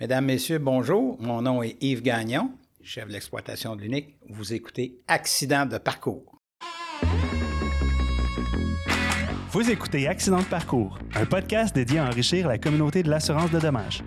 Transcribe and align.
Mesdames, 0.00 0.26
Messieurs, 0.26 0.58
bonjour. 0.58 1.16
Mon 1.20 1.42
nom 1.42 1.60
est 1.60 1.76
Yves 1.82 2.02
Gagnon, 2.02 2.52
chef 2.84 3.08
de 3.08 3.12
l'exploitation 3.12 3.74
de 3.74 3.80
l'UNIC. 3.82 4.14
Vous 4.28 4.52
écoutez 4.52 5.00
Accident 5.08 5.66
de 5.66 5.76
parcours. 5.76 6.40
Vous 9.50 9.68
écoutez 9.68 10.06
Accident 10.06 10.38
de 10.38 10.44
parcours, 10.44 11.00
un 11.16 11.26
podcast 11.26 11.74
dédié 11.74 11.98
à 11.98 12.04
enrichir 12.04 12.46
la 12.46 12.58
communauté 12.58 13.02
de 13.02 13.10
l'assurance 13.10 13.50
de 13.50 13.58
dommages. 13.58 14.04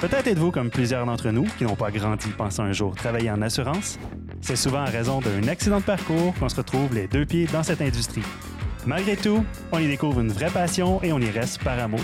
Peut-être 0.00 0.26
êtes-vous 0.26 0.50
comme 0.50 0.70
plusieurs 0.70 1.06
d'entre 1.06 1.30
nous 1.30 1.46
qui 1.56 1.62
n'ont 1.62 1.76
pas 1.76 1.92
grandi 1.92 2.28
pensant 2.30 2.64
un 2.64 2.72
jour 2.72 2.96
travailler 2.96 3.30
en 3.30 3.42
assurance. 3.42 4.00
C'est 4.40 4.56
souvent 4.56 4.82
en 4.82 4.90
raison 4.90 5.20
d'un 5.20 5.46
accident 5.46 5.78
de 5.78 5.84
parcours 5.84 6.34
qu'on 6.40 6.48
se 6.48 6.56
retrouve 6.56 6.92
les 6.92 7.06
deux 7.06 7.26
pieds 7.26 7.46
dans 7.46 7.62
cette 7.62 7.80
industrie. 7.80 8.24
Malgré 8.86 9.16
tout, 9.16 9.44
on 9.70 9.78
y 9.78 9.86
découvre 9.86 10.20
une 10.20 10.32
vraie 10.32 10.50
passion 10.50 11.00
et 11.02 11.12
on 11.12 11.20
y 11.20 11.30
reste 11.30 11.62
par 11.62 11.78
amour. 11.78 12.00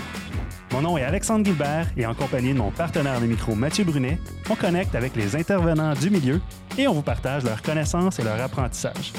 Mon 0.73 0.81
nom 0.81 0.97
est 0.97 1.03
Alexandre 1.03 1.45
Gilbert 1.45 1.85
et 1.95 2.07
en 2.07 2.15
compagnie 2.15 2.51
de 2.51 2.57
mon 2.57 2.71
partenaire 2.71 3.21
de 3.21 3.27
micro 3.27 3.53
Mathieu 3.53 3.83
Brunet, 3.83 4.17
on 4.49 4.55
connecte 4.55 4.95
avec 4.95 5.15
les 5.15 5.35
intervenants 5.35 5.93
du 5.93 6.09
milieu 6.09 6.41
et 6.79 6.87
on 6.87 6.93
vous 6.93 7.03
partage 7.03 7.43
leurs 7.43 7.61
connaissances 7.61 8.17
et 8.17 8.23
leur 8.23 8.41
apprentissage. 8.41 9.13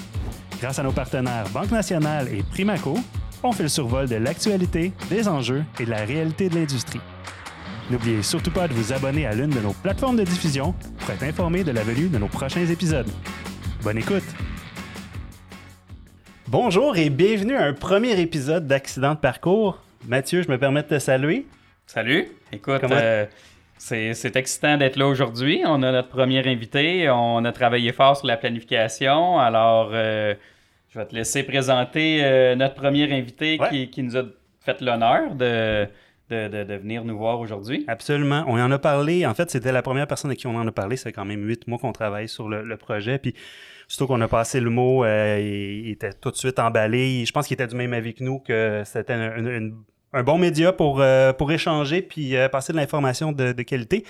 Grâce 0.60 0.80
à 0.80 0.82
nos 0.82 0.90
partenaires 0.90 1.48
Banque 1.50 1.70
Nationale 1.70 2.26
et 2.34 2.42
Primaco, 2.42 2.98
on 3.44 3.52
fait 3.52 3.62
le 3.62 3.68
survol 3.68 4.08
de 4.08 4.16
l'actualité, 4.16 4.92
des 5.08 5.28
enjeux 5.28 5.62
et 5.78 5.84
de 5.84 5.90
la 5.90 6.04
réalité 6.04 6.48
de 6.48 6.56
l'industrie. 6.56 7.00
N'oubliez 7.88 8.24
surtout 8.24 8.50
pas 8.50 8.66
de 8.66 8.74
vous 8.74 8.92
abonner 8.92 9.24
à 9.24 9.32
l'une 9.32 9.50
de 9.50 9.60
nos 9.60 9.74
plateformes 9.74 10.16
de 10.16 10.24
diffusion 10.24 10.74
pour 10.98 11.10
être 11.10 11.22
informé 11.22 11.62
de 11.62 11.70
la 11.70 11.84
venue 11.84 12.08
de 12.08 12.18
nos 12.18 12.26
prochains 12.26 12.66
épisodes. 12.66 13.10
Bonne 13.84 13.98
écoute! 13.98 14.24
Bonjour 16.48 16.96
et 16.96 17.10
bienvenue 17.10 17.54
à 17.54 17.66
un 17.66 17.74
premier 17.74 18.20
épisode 18.20 18.66
d'Accident 18.66 19.14
de 19.14 19.20
parcours. 19.20 19.83
Mathieu, 20.06 20.42
je 20.42 20.50
me 20.50 20.58
permets 20.58 20.82
de 20.82 20.88
te 20.88 20.98
saluer. 20.98 21.46
Salut. 21.86 22.28
Écoute, 22.52 22.82
euh, 22.90 23.24
c'est 23.78 24.36
excitant 24.36 24.76
d'être 24.76 24.96
là 24.96 25.06
aujourd'hui. 25.06 25.62
On 25.64 25.82
a 25.82 25.92
notre 25.92 26.08
premier 26.08 26.46
invité. 26.46 27.08
On 27.08 27.42
a 27.44 27.52
travaillé 27.52 27.92
fort 27.92 28.16
sur 28.16 28.26
la 28.26 28.36
planification. 28.36 29.38
Alors, 29.38 29.90
euh, 29.92 30.34
je 30.90 30.98
vais 30.98 31.06
te 31.06 31.14
laisser 31.14 31.42
présenter 31.42 32.22
euh, 32.22 32.54
notre 32.54 32.74
premier 32.74 33.10
invité 33.12 33.58
qui, 33.70 33.88
qui, 33.88 34.02
nous 34.02 34.16
a 34.16 34.24
fait 34.60 34.80
l'honneur 34.82 35.34
de, 35.34 35.86
de, 36.28 36.64
de, 36.64 36.74
venir 36.74 37.04
nous 37.04 37.16
voir 37.16 37.40
aujourd'hui. 37.40 37.84
Absolument. 37.88 38.44
On 38.46 38.60
en 38.60 38.70
a 38.70 38.78
parlé. 38.78 39.24
En 39.24 39.34
fait, 39.34 39.50
c'était 39.50 39.72
la 39.72 39.82
première 39.82 40.06
personne 40.06 40.30
à 40.30 40.34
qui 40.34 40.46
on 40.46 40.56
en 40.56 40.66
a 40.68 40.72
parlé. 40.72 40.96
C'est 40.96 41.12
quand 41.12 41.24
même 41.24 41.46
huit 41.46 41.66
mois 41.66 41.78
qu'on 41.78 41.92
travaille 41.92 42.28
sur 42.28 42.48
le, 42.48 42.62
le 42.62 42.76
projet. 42.76 43.18
Puis, 43.18 43.34
Surtout 43.86 44.06
qu'on 44.06 44.20
a 44.22 44.28
passé 44.28 44.60
le 44.60 44.70
mot, 44.70 45.04
il, 45.04 45.90
était 45.90 46.14
tout 46.14 46.30
de 46.30 46.36
suite 46.36 46.58
emballé. 46.58 47.22
Je 47.26 47.32
pense 47.32 47.46
qu'il 47.46 47.52
était 47.52 47.66
du 47.66 47.76
même 47.76 47.92
avis 47.92 48.14
que 48.14 48.24
nous 48.24 48.38
que 48.38 48.80
c'était 48.86 49.12
une, 49.12 49.84
un 50.14 50.22
bon 50.22 50.38
média 50.38 50.72
pour, 50.72 51.00
euh, 51.00 51.32
pour 51.32 51.50
échanger 51.52 52.00
puis 52.00 52.36
euh, 52.36 52.48
passer 52.48 52.72
de 52.72 52.78
l'information 52.78 53.32
de, 53.32 53.52
qualité. 53.62 54.04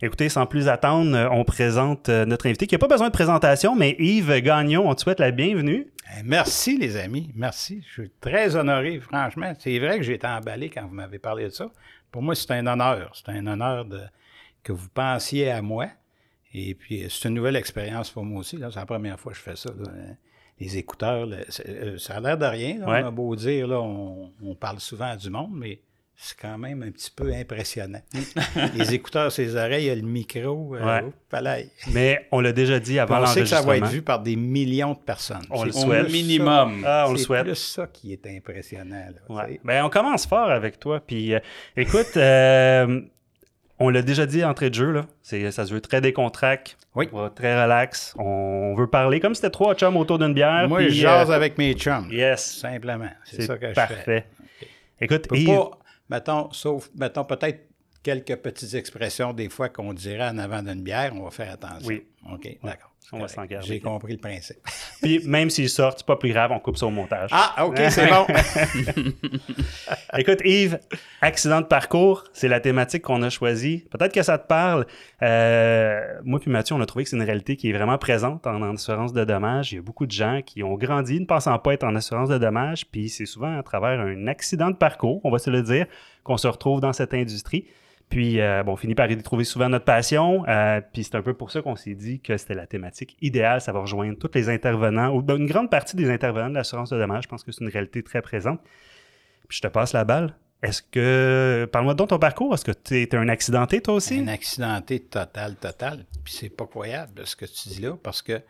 Écoutez, 0.00 0.28
sans 0.28 0.46
plus 0.46 0.66
attendre, 0.66 1.14
euh, 1.14 1.28
on 1.30 1.44
présente 1.44 2.08
notre 2.08 2.46
invité 2.46 2.66
qui 2.66 2.74
n'a 2.74 2.78
pas 2.78 2.88
besoin 2.88 3.08
de 3.08 3.12
présentation, 3.12 3.76
mais 3.76 3.94
Yves 3.98 4.40
Gagnon, 4.40 4.88
on 4.88 4.94
te 4.94 5.02
souhaite 5.02 5.20
la 5.20 5.30
bienvenue. 5.30 5.86
Eh, 6.18 6.22
merci 6.24 6.78
les 6.78 6.96
amis, 6.96 7.30
merci. 7.36 7.84
Je 7.86 8.02
suis 8.02 8.12
très 8.20 8.56
honoré, 8.56 8.98
franchement. 8.98 9.52
C'est 9.58 9.78
vrai 9.78 9.98
que 9.98 10.02
j'ai 10.02 10.14
été 10.14 10.26
emballé 10.26 10.70
quand 10.70 10.86
vous 10.86 10.94
m'avez 10.94 11.18
parlé 11.18 11.44
de 11.44 11.50
ça. 11.50 11.70
Pour 12.10 12.22
moi, 12.22 12.34
c'est 12.34 12.50
un 12.50 12.66
honneur. 12.66 13.12
C'est 13.14 13.30
un 13.30 13.46
honneur 13.46 13.86
que 14.64 14.72
vous 14.72 14.88
pensiez 14.88 15.50
à 15.50 15.62
moi. 15.62 15.86
Et 16.54 16.74
puis, 16.74 17.06
c'est 17.08 17.28
une 17.28 17.34
nouvelle 17.34 17.56
expérience 17.56 18.10
pour 18.10 18.24
moi 18.24 18.40
aussi. 18.40 18.58
C'est 18.58 18.76
la 18.76 18.86
première 18.86 19.20
fois 19.20 19.32
que 19.32 19.38
je 19.38 19.42
fais 19.42 19.56
ça 19.56 19.70
les 20.62 20.78
écouteurs, 20.78 21.28
euh, 21.28 21.98
ça 21.98 22.14
a 22.14 22.20
l'air 22.20 22.38
de 22.38 22.46
rien. 22.46 22.78
On 22.84 22.90
a 22.90 23.10
beau 23.10 23.34
dire, 23.34 23.66
là, 23.66 23.80
on, 23.80 24.54
parle 24.54 24.78
souvent 24.80 25.16
du 25.16 25.28
monde, 25.28 25.50
mais 25.54 25.80
c'est 26.14 26.38
quand 26.38 26.56
même 26.56 26.84
un 26.84 26.90
petit 26.92 27.10
peu 27.10 27.32
impressionnant. 27.32 28.00
les 28.76 28.94
écouteurs, 28.94 29.32
ses 29.32 29.56
oreilles, 29.56 29.84
il 29.84 29.88
y 29.88 29.90
a 29.90 29.94
le 29.96 30.02
micro. 30.02 30.76
Euh, 30.76 31.00
mais 31.92 32.28
on 32.30 32.40
l'a 32.40 32.52
déjà 32.52 32.78
dit 32.78 32.98
avant 33.00 33.18
l'enregistrement. 33.18 33.42
On 33.42 33.46
sait 33.46 33.56
que 33.56 33.62
ça 33.62 33.66
va 33.66 33.76
être 33.76 33.88
vu 33.88 34.02
par 34.02 34.20
des 34.20 34.36
millions 34.36 34.92
de 34.92 34.98
personnes. 34.98 35.42
On 35.50 35.64
le 35.64 35.72
souhaite. 35.72 36.12
minimum. 36.12 36.84
Ah, 36.86 37.06
on 37.08 37.12
le 37.12 37.18
souhaite. 37.18 37.40
C'est 37.40 37.50
plus 37.50 37.56
ça 37.56 37.86
qui 37.88 38.12
est 38.12 38.26
impressionnant. 38.26 39.06
ben, 39.64 39.84
on 39.84 39.90
commence 39.90 40.26
fort 40.26 40.50
avec 40.50 40.78
toi. 40.78 41.00
Puis, 41.04 41.34
euh, 41.34 41.40
écoute, 41.76 42.16
on 43.82 43.88
l'a 43.88 44.02
déjà 44.02 44.26
dit 44.26 44.44
entrée 44.44 44.70
de 44.70 44.74
jeu, 44.74 44.92
là. 44.92 45.06
ça 45.22 45.66
se 45.66 45.74
veut 45.74 45.80
très 45.80 46.00
décontracté. 46.00 46.74
Oui. 46.94 47.08
Très 47.34 47.62
relax. 47.62 48.14
On 48.18 48.74
veut 48.76 48.86
parler 48.86 49.18
comme 49.18 49.34
si 49.34 49.40
c'était 49.40 49.50
trois 49.50 49.74
chums 49.74 49.96
autour 49.96 50.18
d'une 50.18 50.34
bière. 50.34 50.68
Moi, 50.68 50.82
je 50.84 50.90
jase 50.90 51.30
euh, 51.30 51.34
avec 51.34 51.58
mes 51.58 51.74
chums. 51.74 52.08
Yes. 52.10 52.58
Simplement. 52.58 53.10
C'est 53.24 53.42
ça 53.42 53.56
que 53.56 53.68
je 53.68 53.74
fais. 53.74 53.74
Parfait. 53.74 54.26
Écoute, 55.00 55.26
Yves... 55.32 55.46
pas, 55.46 55.70
mettons, 56.10 56.52
sauf, 56.52 56.90
mettons 56.94 57.24
peut-être 57.24 57.66
quelques 58.02 58.36
petites 58.36 58.74
expressions 58.74 59.32
des 59.32 59.48
fois 59.48 59.68
qu'on 59.68 59.92
dirait 59.94 60.28
en 60.28 60.38
avant 60.38 60.62
d'une 60.62 60.82
bière, 60.82 61.12
on 61.16 61.24
va 61.24 61.30
faire 61.30 61.52
attention. 61.52 61.88
Oui. 61.88 62.06
OK, 62.30 62.58
d'accord. 62.62 62.91
On 63.14 63.18
va 63.18 63.28
s'en 63.28 63.44
J'ai 63.60 63.78
compris 63.78 64.14
le 64.14 64.18
principe. 64.18 64.56
Puis 65.02 65.20
même 65.26 65.50
s'il 65.50 65.68
sort, 65.68 65.92
c'est 65.94 66.06
pas 66.06 66.16
plus 66.16 66.30
grave, 66.30 66.50
on 66.50 66.58
coupe 66.58 66.78
ça 66.78 66.86
au 66.86 66.90
montage. 66.90 67.28
Ah, 67.30 67.66
OK, 67.66 67.78
c'est 67.90 68.08
bon. 68.08 68.26
Écoute, 70.16 70.40
Yves, 70.46 70.78
accident 71.20 71.60
de 71.60 71.66
parcours, 71.66 72.24
c'est 72.32 72.48
la 72.48 72.58
thématique 72.60 73.02
qu'on 73.02 73.22
a 73.22 73.28
choisie. 73.28 73.84
Peut-être 73.90 74.14
que 74.14 74.22
ça 74.22 74.38
te 74.38 74.46
parle. 74.46 74.86
Euh, 75.22 76.00
moi 76.24 76.40
puis 76.40 76.50
Mathieu, 76.50 76.74
on 76.74 76.80
a 76.80 76.86
trouvé 76.86 77.04
que 77.04 77.10
c'est 77.10 77.16
une 77.16 77.22
réalité 77.22 77.56
qui 77.56 77.68
est 77.68 77.74
vraiment 77.74 77.98
présente 77.98 78.46
en, 78.46 78.62
assurance 78.74 79.12
de 79.12 79.24
dommages. 79.24 79.72
Il 79.72 79.76
y 79.76 79.78
a 79.78 79.82
beaucoup 79.82 80.06
de 80.06 80.12
gens 80.12 80.40
qui 80.44 80.62
ont 80.62 80.74
grandi 80.76 81.20
ne 81.20 81.26
pensant 81.26 81.58
pas 81.58 81.74
être 81.74 81.84
en 81.84 81.94
assurance 81.94 82.30
de 82.30 82.38
dommages, 82.38 82.86
puis 82.86 83.10
c'est 83.10 83.26
souvent 83.26 83.58
à 83.58 83.62
travers 83.62 84.00
un 84.00 84.26
accident 84.26 84.70
de 84.70 84.76
parcours, 84.76 85.20
on 85.24 85.30
va 85.30 85.38
se 85.38 85.50
le 85.50 85.62
dire, 85.62 85.84
qu'on 86.24 86.38
se 86.38 86.48
retrouve 86.48 86.80
dans 86.80 86.94
cette 86.94 87.12
industrie. 87.12 87.66
Puis, 88.12 88.42
euh, 88.42 88.62
bon, 88.62 88.72
on 88.72 88.76
finit 88.76 88.94
par 88.94 89.10
y 89.10 89.16
trouver 89.22 89.44
souvent 89.44 89.70
notre 89.70 89.86
passion. 89.86 90.46
Euh, 90.46 90.82
puis, 90.92 91.02
c'est 91.02 91.14
un 91.14 91.22
peu 91.22 91.32
pour 91.32 91.50
ça 91.50 91.62
qu'on 91.62 91.76
s'est 91.76 91.94
dit 91.94 92.20
que 92.20 92.36
c'était 92.36 92.52
la 92.52 92.66
thématique 92.66 93.16
idéale. 93.22 93.62
Ça 93.62 93.72
va 93.72 93.80
rejoindre 93.80 94.18
tous 94.18 94.30
les 94.34 94.50
intervenants, 94.50 95.16
ou 95.16 95.22
ben, 95.22 95.38
une 95.38 95.46
grande 95.46 95.70
partie 95.70 95.96
des 95.96 96.10
intervenants 96.10 96.50
de 96.50 96.54
l'assurance 96.54 96.90
de 96.90 96.98
dommages. 96.98 97.24
Je 97.24 97.28
pense 97.28 97.42
que 97.42 97.52
c'est 97.52 97.64
une 97.64 97.70
réalité 97.70 98.02
très 98.02 98.20
présente. 98.20 98.60
Puis, 99.48 99.56
je 99.56 99.62
te 99.62 99.66
passe 99.66 99.94
la 99.94 100.04
balle. 100.04 100.34
Est-ce 100.62 100.82
que. 100.82 101.66
Parle-moi 101.72 101.94
de 101.94 102.04
ton 102.04 102.18
parcours. 102.18 102.52
Est-ce 102.52 102.66
que 102.66 102.72
tu 102.72 103.00
es 103.00 103.14
un 103.14 103.30
accidenté, 103.30 103.80
toi 103.80 103.94
aussi? 103.94 104.18
Un 104.18 104.28
accidenté 104.28 105.00
total, 105.00 105.56
total. 105.56 106.04
Puis, 106.22 106.34
c'est 106.34 106.50
pas 106.50 106.66
croyable 106.66 107.22
ce 107.24 107.34
que 107.34 107.46
tu 107.46 107.70
dis 107.70 107.80
là, 107.80 107.96
parce 108.02 108.20
que 108.20 108.42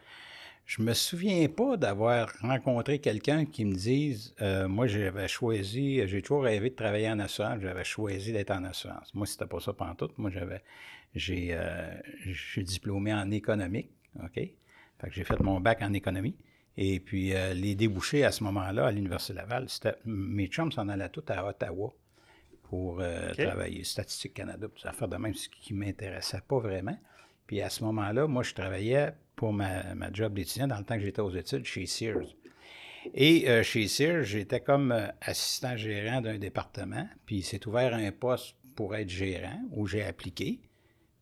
je 0.65 0.83
me 0.83 0.95
souviens 0.95 1.49
pas 1.49 1.77
d'avoir 1.77 2.33
rencontré 2.41 2.99
quelqu'un 3.01 3.45
qui 3.45 3.65
me 3.65 3.75
dise 3.75 4.35
euh, 4.41 4.69
Moi, 4.69 4.87
j'avais 4.87 5.29
choisi, 5.29 6.07
j'ai 6.07 6.23
toujours 6.23 6.45
rêvé 6.45 6.71
de 6.71 6.75
travailler 6.75 7.11
en 7.11 7.19
assurance, 7.19 7.61
j'avais 7.61 7.85
choisi 7.85 8.33
d'être 8.33 8.53
en 8.53 8.65
assurance. 8.65 9.13
Moi, 9.15 9.27
c'était 9.27 9.47
pas 9.47 9.61
ça 9.61 9.73
pendant 9.73 9.95
tout. 9.95 10.11
Moi, 10.17 10.31
j'avais 10.31 10.63
j'ai 11.15 11.51
euh, 11.53 11.93
diplômé 12.57 13.13
en 13.13 13.31
économique, 13.31 13.91
OK? 14.23 14.35
Fait 14.35 15.09
que 15.09 15.13
j'ai 15.13 15.25
fait 15.25 15.41
mon 15.41 15.61
bac 15.61 15.83
en 15.83 15.93
économie. 15.93 16.37
Et 16.79 17.01
puis, 17.01 17.35
euh, 17.35 17.53
les 17.53 17.75
débouchés 17.75 18.25
à 18.25 18.33
ce 18.33 18.43
moment-là, 18.45 18.87
à 18.87 18.93
l'Université 18.93 19.35
Laval, 19.35 19.69
c'était 19.69 19.97
mes 20.07 20.47
chums 20.47 20.73
s'en 20.73 20.89
allaient 20.89 21.11
tous 21.11 21.25
à 21.29 21.47
Ottawa 21.47 21.93
pour 22.63 23.03
travailler. 23.37 23.85
Statistique 23.85 24.33
Canada, 24.33 24.69
ça 24.79 24.91
affaires 24.91 25.09
de 25.09 25.17
même, 25.17 25.35
ce 25.35 25.51
qui 25.51 25.75
ne 25.75 25.81
m'intéressait 25.81 26.41
pas 26.49 26.59
vraiment. 26.59 26.97
Puis 27.47 27.61
à 27.61 27.69
ce 27.69 27.85
moment-là, 27.85 28.27
moi, 28.27 28.43
je 28.43 28.55
travaillais 28.55 29.13
pour 29.37 29.53
ma, 29.53 30.13
job 30.13 30.35
d'étudiant 30.35 30.67
dans 30.67 30.79
le 30.79 30.85
temps 30.85 30.97
que 30.97 31.03
j'étais 31.03 31.21
aux 31.21 31.35
études 31.35 31.65
chez 31.65 31.87
Sears. 31.87 32.37
Et 33.15 33.49
euh, 33.49 33.63
chez 33.63 33.89
Sears, 33.89 34.23
j'étais 34.23 34.61
comme 34.61 34.93
euh, 34.93 35.09
assistant 35.21 35.77
gérant 35.77 36.21
d'un 36.21 36.39
département, 36.39 37.09
puis 37.27 37.37
il 37.37 37.43
s'est 37.43 37.67
ouvert 37.67 37.95
un 37.95 38.13
poste 38.13 38.55
pour 38.77 38.95
être 38.95 39.09
gérant 39.09 39.61
où 39.73 39.87
j'ai 39.87 40.05
appliqué, 40.05 40.61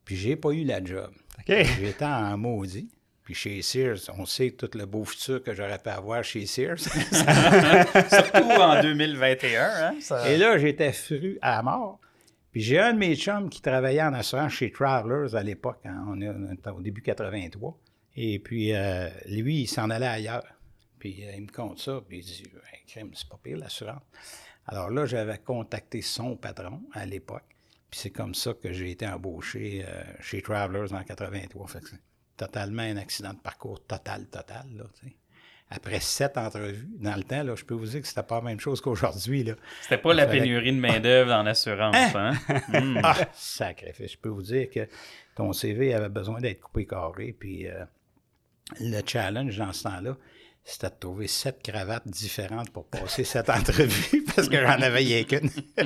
puis 0.05 0.15
j'ai 0.15 0.35
pas 0.35 0.51
eu 0.51 0.63
la 0.63 0.83
job. 0.83 1.11
J'étais 1.47 2.05
en 2.05 2.37
maudit. 2.37 2.89
Puis 3.23 3.35
chez 3.35 3.61
Sears, 3.61 3.99
on 4.17 4.25
sait 4.25 4.51
tout 4.51 4.69
le 4.73 4.85
beau 4.85 5.05
futur 5.05 5.43
que 5.43 5.53
j'aurais 5.53 5.77
pu 5.77 5.89
avoir 5.89 6.23
chez 6.23 6.45
Sears. 6.45 6.79
Surtout 6.79 8.49
en 8.49 8.81
2021. 8.81 9.63
Hein, 9.63 9.93
Et 10.27 10.37
là, 10.37 10.57
j'étais 10.57 10.91
fru 10.91 11.37
à 11.41 11.61
mort. 11.61 11.99
Puis 12.51 12.61
j'ai 12.61 12.79
un 12.79 12.93
de 12.93 12.99
mes 12.99 13.15
chums 13.15 13.49
qui 13.49 13.61
travaillait 13.61 14.01
en 14.01 14.13
assurance 14.13 14.53
chez 14.53 14.71
Travelers 14.71 15.35
à 15.35 15.43
l'époque, 15.43 15.79
hein, 15.85 16.03
on 16.09 16.19
est 16.19 16.67
au 16.69 16.81
début 16.81 17.01
83. 17.01 17.79
Et 18.15 18.39
puis 18.39 18.73
euh, 18.73 19.09
lui, 19.27 19.61
il 19.61 19.67
s'en 19.67 19.89
allait 19.89 20.07
ailleurs. 20.07 20.45
Puis 20.99 21.25
euh, 21.25 21.31
il 21.35 21.43
me 21.43 21.51
compte 21.51 21.79
ça, 21.79 22.01
puis 22.07 22.19
il 22.19 22.25
dit 22.25 22.43
crème, 22.87 23.11
c'est 23.13 23.27
pas 23.27 23.39
pire 23.41 23.57
l'assurance. 23.57 24.03
Alors 24.67 24.89
là, 24.89 25.05
j'avais 25.05 25.37
contacté 25.37 26.01
son 26.01 26.35
patron 26.35 26.81
à 26.93 27.05
l'époque. 27.05 27.43
Puis 27.89 27.99
c'est 27.99 28.09
comme 28.11 28.35
ça 28.35 28.53
que 28.53 28.71
j'ai 28.71 28.91
été 28.91 29.07
embauché 29.07 29.83
euh, 29.85 30.03
chez 30.19 30.41
Travelers 30.41 30.93
en 30.93 31.03
83. 31.03 31.67
Fait 31.67 31.79
que 31.79 31.95
totalement 32.37 32.83
un 32.83 32.97
accident 32.97 33.33
de 33.33 33.39
parcours 33.39 33.85
total, 33.85 34.27
total. 34.27 34.65
Là, 34.75 34.83
après 35.73 36.01
sept 36.01 36.37
entrevues, 36.37 36.87
dans 36.99 37.15
le 37.15 37.23
temps, 37.23 37.43
là, 37.43 37.55
je 37.55 37.63
peux 37.63 37.73
vous 37.73 37.85
dire 37.85 38.01
que 38.01 38.07
c'était 38.07 38.23
pas 38.23 38.35
la 38.35 38.41
même 38.41 38.59
chose 38.59 38.81
qu'aujourd'hui. 38.81 39.53
C'était 39.81 39.97
pas 39.97 40.13
la 40.13 40.27
pénurie 40.27 40.73
de 40.73 40.79
main-d'œuvre 40.79 41.31
en 41.31 41.45
assurance, 41.45 41.95
hein? 42.15 42.33
hein? 42.49 42.61
Hmm. 42.81 42.99
Ah, 43.03 43.15
sacrifice. 43.33 44.11
Je 44.13 44.17
peux 44.17 44.29
vous 44.29 44.41
dire 44.41 44.69
que 44.69 44.87
ton 45.35 45.53
CV 45.53 45.93
avait 45.93 46.09
besoin 46.09 46.39
d'être 46.41 46.59
coupé 46.59 46.85
carré. 46.85 47.35
Puis 47.37 47.67
euh, 47.67 47.85
le 48.79 49.01
challenge 49.05 49.57
dans 49.57 49.73
ce 49.73 49.83
temps-là, 49.83 50.17
c'était 50.63 50.89
de 50.89 50.95
trouver 50.99 51.27
sept 51.27 51.61
cravates 51.63 52.07
différentes 52.07 52.69
pour 52.69 52.85
passer 52.85 53.23
cette 53.23 53.49
entrevue 53.49 54.23
parce 54.35 54.47
que 54.47 54.59
j'en 54.59 54.81
avais 54.81 54.99
rien 54.99 55.23
qu'une. 55.23 55.49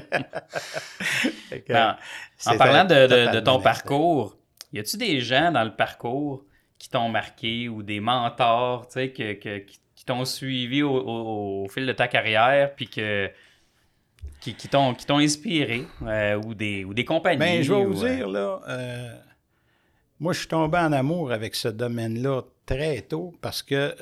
Ben, 1.70 1.98
en 2.46 2.58
parlant 2.58 2.84
de, 2.84 3.40
ton 3.40 3.62
parcours, 3.62 4.38
y 4.74 4.80
a-tu 4.80 4.98
des 4.98 5.22
gens 5.22 5.52
dans 5.52 5.64
le 5.64 5.74
parcours 5.74 6.44
qui 6.78 6.90
t'ont 6.90 7.08
marqué 7.08 7.70
ou 7.70 7.82
des 7.82 8.02
mentors, 8.02 8.88
sais, 8.90 9.12
qui, 9.12 10.06
t'ont 10.06 10.26
suivi 10.26 10.84
au, 10.84 11.66
fil 11.70 11.86
de 11.86 11.94
ta 11.94 12.08
carrière, 12.08 12.76
puis 12.76 12.90
que 12.90 13.32
qui, 14.42 14.54
qui 14.54 14.68
t'ont 14.68 14.96
inspiré, 15.10 15.88
euh, 16.04 16.36
ou, 16.46 16.54
des, 16.54 16.84
ou 16.84 16.94
des 16.94 17.06
compagnies? 17.06 17.40
Ben, 17.40 17.64
je 17.64 17.74
vais 17.74 17.86
vous 17.86 18.04
euh, 18.04 18.16
dire, 18.16 18.28
là, 18.28 18.62
euh, 18.68 19.16
moi, 20.20 20.34
je 20.34 20.40
suis 20.40 20.48
tombé 20.48 20.78
en 20.78 20.92
amour 20.92 21.32
avec 21.32 21.56
ce 21.56 21.68
domaine-là 21.68 22.44
très 22.66 23.02
tôt 23.02 23.34
parce 23.42 23.62
que 23.64 23.96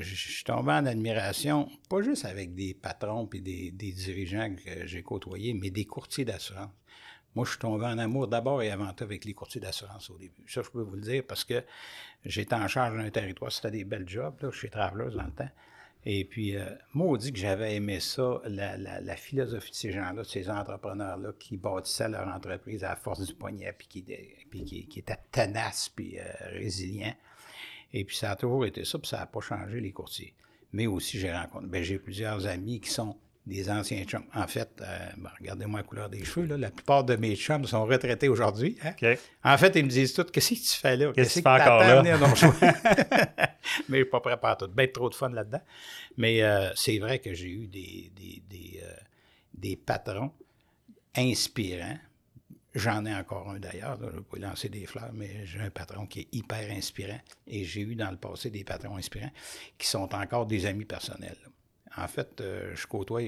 je 0.00 0.14
suis 0.14 0.44
tombé 0.44 0.72
en 0.72 0.86
admiration, 0.86 1.68
pas 1.88 2.02
juste 2.02 2.24
avec 2.24 2.54
des 2.54 2.74
patrons 2.74 3.28
et 3.32 3.40
des, 3.40 3.92
dirigeants 3.92 4.54
que 4.54 4.86
j'ai 4.86 5.02
côtoyés, 5.02 5.54
mais 5.54 5.70
des 5.70 5.84
courtiers 5.84 6.24
d'assurance. 6.24 6.70
Moi, 7.34 7.44
je 7.44 7.50
suis 7.50 7.58
tombé 7.58 7.84
en 7.84 7.98
amour 7.98 8.28
d'abord 8.28 8.62
et 8.62 8.70
avant 8.70 8.90
tout 8.94 9.04
avec 9.04 9.26
les 9.26 9.34
courtiers 9.34 9.60
d'assurance 9.60 10.08
au 10.08 10.16
début. 10.16 10.42
Ça, 10.48 10.62
je 10.62 10.70
peux 10.70 10.80
vous 10.80 10.94
le 10.94 11.02
dire 11.02 11.22
parce 11.26 11.44
que 11.44 11.62
j'étais 12.24 12.54
en 12.54 12.66
charge 12.66 12.96
d'un 12.96 13.10
territoire. 13.10 13.52
C'était 13.52 13.70
des 13.70 13.84
belles 13.84 14.08
jobs 14.08 14.40
là, 14.40 14.50
chez 14.50 14.70
Travelers 14.70 15.14
dans 15.14 15.24
le 15.24 15.32
temps. 15.32 15.50
Et 16.08 16.24
puis, 16.24 16.56
euh, 16.56 16.64
dit 17.18 17.32
que 17.32 17.38
j'avais 17.38 17.74
aimé 17.74 18.00
ça, 18.00 18.40
la, 18.46 19.16
philosophie 19.16 19.72
de 19.72 19.76
ces 19.76 19.92
gens-là, 19.92 20.22
de 20.22 20.26
ces 20.26 20.48
entrepreneurs-là 20.48 21.32
qui 21.38 21.56
bâtissaient 21.56 22.08
leur 22.08 22.28
entreprise 22.28 22.84
à 22.84 22.90
la 22.90 22.96
force 22.96 23.20
du 23.20 23.34
poignet, 23.34 23.74
puis 23.76 23.88
qui, 23.88 24.02
puis 24.48 24.64
qui, 24.64 24.98
étaient 25.00 25.18
tenaces, 25.30 25.88
puis 25.88 26.18
euh, 26.18 26.22
résilients. 26.52 27.14
Et 27.92 28.04
puis, 28.04 28.16
ça 28.16 28.32
a 28.32 28.36
toujours 28.36 28.66
été 28.66 28.84
ça, 28.84 28.98
puis 28.98 29.08
ça 29.08 29.18
n'a 29.18 29.26
pas 29.26 29.40
changé 29.40 29.80
les 29.80 29.92
courtiers. 29.92 30.34
Mais 30.72 30.86
aussi, 30.86 31.18
j'ai 31.18 31.32
rencontré, 31.32 31.68
ben, 31.68 31.82
j'ai 31.82 31.98
plusieurs 31.98 32.46
amis 32.46 32.80
qui 32.80 32.90
sont 32.90 33.16
des 33.46 33.70
anciens 33.70 34.04
chums. 34.04 34.24
En 34.34 34.46
fait, 34.48 34.68
euh, 34.80 35.08
regardez-moi 35.38 35.80
la 35.80 35.86
couleur 35.86 36.08
des 36.10 36.24
cheveux, 36.24 36.46
là, 36.46 36.56
la 36.58 36.70
plupart 36.70 37.04
de 37.04 37.14
mes 37.14 37.36
chums 37.36 37.64
sont 37.64 37.84
retraités 37.84 38.28
aujourd'hui. 38.28 38.76
Hein. 38.82 39.14
En 39.44 39.56
fait, 39.56 39.76
ils 39.76 39.84
me 39.84 39.88
disent 39.88 40.12
tous 40.12 40.24
Qu'est-ce 40.24 40.50
que 40.50 40.54
tu 40.54 40.80
fais 40.80 40.96
là? 40.96 41.12
Qu'est-ce 41.14 41.34
que 41.34 41.34
tu 41.38 41.42
fais 41.42 41.48
encore 41.48 41.80
là? 41.80 42.02
Mais 43.88 43.98
je 43.98 44.02
suis 44.02 44.04
pas 44.10 44.20
prêt 44.20 44.36
à 44.42 44.56
tout. 44.56 44.68
Ben, 44.68 44.90
trop 44.90 45.08
de 45.08 45.14
fun 45.14 45.28
là-dedans. 45.28 45.62
Mais 46.16 46.42
euh, 46.42 46.70
c'est 46.74 46.98
vrai 46.98 47.20
que 47.20 47.32
j'ai 47.34 47.48
eu 47.48 47.68
des, 47.68 48.10
des, 48.16 48.42
des, 48.48 48.80
euh, 48.82 48.92
des 49.54 49.76
patrons 49.76 50.32
inspirants. 51.16 51.98
J'en 52.76 53.06
ai 53.06 53.14
encore 53.14 53.48
un 53.48 53.58
d'ailleurs, 53.58 53.98
je 53.98 54.04
ne 54.04 54.10
vais 54.10 54.20
pas 54.20 54.36
lancer 54.36 54.68
des 54.68 54.84
fleurs, 54.84 55.10
mais 55.14 55.46
j'ai 55.46 55.60
un 55.60 55.70
patron 55.70 56.06
qui 56.06 56.20
est 56.20 56.28
hyper 56.32 56.70
inspirant. 56.70 57.18
Et 57.46 57.64
j'ai 57.64 57.80
eu 57.80 57.96
dans 57.96 58.10
le 58.10 58.18
passé 58.18 58.50
des 58.50 58.64
patrons 58.64 58.98
inspirants 58.98 59.32
qui 59.78 59.86
sont 59.86 60.14
encore 60.14 60.44
des 60.44 60.66
amis 60.66 60.84
personnels. 60.84 61.38
En 61.96 62.06
fait, 62.06 62.38
euh, 62.42 62.76
je 62.76 62.86
côtoie 62.86 63.22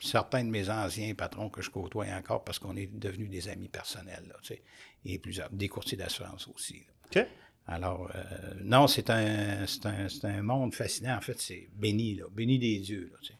certains 0.00 0.44
de 0.44 0.50
mes 0.50 0.70
anciens 0.70 1.12
patrons 1.14 1.50
que 1.50 1.62
je 1.62 1.70
côtoie 1.70 2.06
encore 2.16 2.44
parce 2.44 2.60
qu'on 2.60 2.76
est 2.76 2.86
devenus 2.86 3.28
des 3.28 3.48
amis 3.48 3.68
personnels, 3.68 4.24
là, 4.28 4.36
tu 4.40 4.54
sais, 4.54 4.62
et 5.04 5.18
plusieurs, 5.18 5.50
des 5.50 5.68
courtiers 5.68 5.98
d'assurance 5.98 6.46
aussi. 6.46 6.86
OK. 7.06 7.26
Alors, 7.66 8.08
euh, 8.14 8.54
non, 8.62 8.86
c'est 8.86 9.10
un, 9.10 9.64
un, 9.64 10.06
un, 10.22 10.42
monde 10.42 10.74
fascinant. 10.74 11.16
En 11.16 11.20
fait, 11.20 11.40
c'est 11.40 11.68
béni, 11.74 12.14
là, 12.14 12.26
béni 12.30 12.60
des 12.60 12.78
dieux. 12.78 13.10
Là, 13.12 13.18
tu 13.20 13.32
sais. 13.32 13.38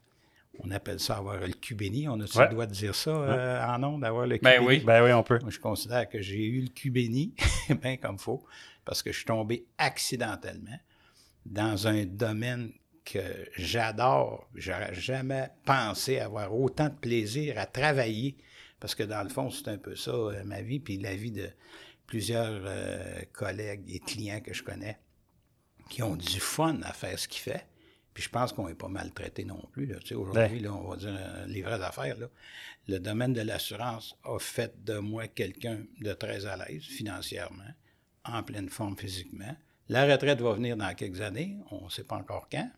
On 0.58 0.70
appelle 0.70 1.00
ça 1.00 1.16
avoir 1.16 1.40
le 1.40 1.52
cul 1.52 1.74
béni. 1.74 2.08
On 2.08 2.20
a-tu 2.20 2.38
le 2.38 2.48
droit 2.48 2.66
de 2.66 2.72
dire 2.72 2.94
ça 2.94 3.10
euh, 3.10 3.64
en 3.64 3.78
nom, 3.78 3.98
d'avoir 3.98 4.26
le 4.26 4.36
cul 4.36 4.44
ben 4.44 4.58
béni? 4.58 4.66
Oui. 4.66 4.84
Ben 4.84 5.02
oui, 5.02 5.12
on 5.12 5.22
peut. 5.22 5.38
Moi, 5.40 5.50
je 5.50 5.58
considère 5.58 6.08
que 6.08 6.20
j'ai 6.20 6.44
eu 6.44 6.60
le 6.62 6.68
cul 6.68 6.90
béni, 6.90 7.34
bien 7.82 7.96
comme 7.96 8.18
faut, 8.18 8.44
parce 8.84 9.02
que 9.02 9.12
je 9.12 9.18
suis 9.18 9.26
tombé 9.26 9.66
accidentellement 9.78 10.78
dans 11.46 11.86
un 11.86 12.04
domaine 12.04 12.72
que 13.04 13.48
j'adore. 13.56 14.48
J'aurais 14.54 14.94
jamais 14.94 15.48
pensé 15.64 16.18
avoir 16.18 16.54
autant 16.54 16.88
de 16.88 16.94
plaisir 16.94 17.58
à 17.58 17.66
travailler, 17.66 18.36
parce 18.80 18.94
que 18.94 19.02
dans 19.02 19.22
le 19.22 19.30
fond, 19.30 19.50
c'est 19.50 19.68
un 19.68 19.78
peu 19.78 19.96
ça 19.96 20.10
euh, 20.10 20.44
ma 20.44 20.60
vie, 20.60 20.80
puis 20.80 20.98
la 20.98 21.14
vie 21.14 21.32
de 21.32 21.48
plusieurs 22.06 22.62
euh, 22.64 23.20
collègues 23.32 23.84
et 23.88 24.00
clients 24.00 24.40
que 24.40 24.52
je 24.52 24.62
connais 24.62 24.98
qui 25.90 26.02
ont 26.02 26.16
du 26.16 26.40
fun 26.40 26.80
à 26.82 26.92
faire 26.92 27.18
ce 27.18 27.28
qu'ils 27.28 27.52
font. 27.52 27.60
Puis 28.14 28.24
je 28.24 28.28
pense 28.28 28.52
qu'on 28.52 28.68
est 28.68 28.74
pas 28.74 28.88
maltraité 28.88 29.44
non 29.44 29.62
plus. 29.72 29.94
Aujourd'hui, 30.14 30.66
on 30.68 30.88
va 30.88 30.96
dire 30.96 31.16
euh, 31.16 31.46
les 31.46 31.62
vraies 31.62 31.82
affaires. 31.82 32.16
Le 32.88 32.98
domaine 32.98 33.32
de 33.32 33.40
l'assurance 33.40 34.16
a 34.24 34.38
fait 34.38 34.84
de 34.84 34.98
moi 34.98 35.28
quelqu'un 35.28 35.78
de 36.00 36.12
très 36.12 36.46
à 36.46 36.56
l'aise 36.56 36.82
financièrement, 36.82 37.72
en 38.24 38.42
pleine 38.42 38.68
forme 38.68 38.96
physiquement. 38.96 39.56
La 39.88 40.06
retraite 40.06 40.40
va 40.40 40.52
venir 40.52 40.76
dans 40.76 40.92
quelques 40.94 41.20
années, 41.20 41.58
on 41.70 41.84
ne 41.84 41.90
sait 41.90 42.04
pas 42.04 42.16
encore 42.16 42.48
quand, 42.50 42.70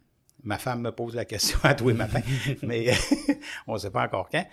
Ma 0.44 0.58
femme 0.58 0.80
me 0.80 0.90
pose 0.90 1.14
la 1.14 1.24
question 1.24 1.58
à 1.62 1.74
tous 1.74 1.88
les 1.88 1.94
matins, 1.94 2.22
mais 2.62 2.92
on 3.66 3.74
ne 3.74 3.78
sait 3.78 3.90
pas 3.90 4.04
encore 4.04 4.28
quand. 4.28 4.46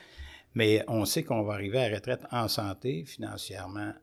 Mais 0.54 0.84
on 0.88 1.06
sait 1.06 1.24
qu'on 1.24 1.42
va 1.44 1.54
arriver 1.54 1.80
à 1.80 1.90
la 1.90 1.96
retraite 1.96 2.22
en 2.32 2.48
santé, 2.48 3.06
financièrement 3.06 3.94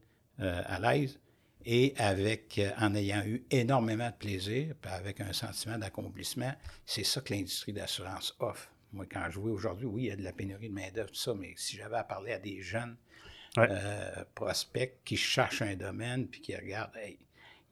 euh, 0.41 0.63
à 0.67 0.81
l'aise 0.81 1.19
et 1.67 1.95
avec, 1.99 2.59
euh, 2.59 2.71
en 2.79 2.95
ayant 2.95 3.23
eu 3.27 3.45
énormément 3.51 4.09
de 4.09 4.15
plaisir, 4.15 4.75
puis 4.81 4.91
avec 4.91 5.21
un 5.21 5.33
sentiment 5.33 5.77
d'accomplissement. 5.77 6.55
C'est 6.87 7.05
ça 7.05 7.21
que 7.21 7.35
l'industrie 7.35 7.73
d'assurance 7.73 8.35
offre. 8.39 8.71
Moi, 8.93 9.05
quand 9.11 9.27
je 9.31 9.41
vois 9.41 9.51
aujourd'hui, 9.51 9.87
oui, 9.87 10.03
il 10.05 10.07
y 10.07 10.11
a 10.13 10.17
de 10.17 10.23
la 10.23 10.33
pénurie 10.33 10.69
de 10.69 10.75
main-d'œuvre, 10.75 11.11
tout 11.11 11.17
ça, 11.17 11.35
mais 11.35 11.53
si 11.57 11.77
j'avais 11.77 11.97
à 11.97 12.05
parler 12.05 12.33
à 12.33 12.39
des 12.39 12.63
jeunes 12.63 12.97
euh, 13.59 14.25
prospects 14.35 15.01
qui 15.05 15.17
cherchent 15.17 15.63
un 15.63 15.75
domaine 15.75 16.29
puis 16.29 16.41
qui 16.41 16.55
regardent, 16.55 16.97
hey, 16.97 17.19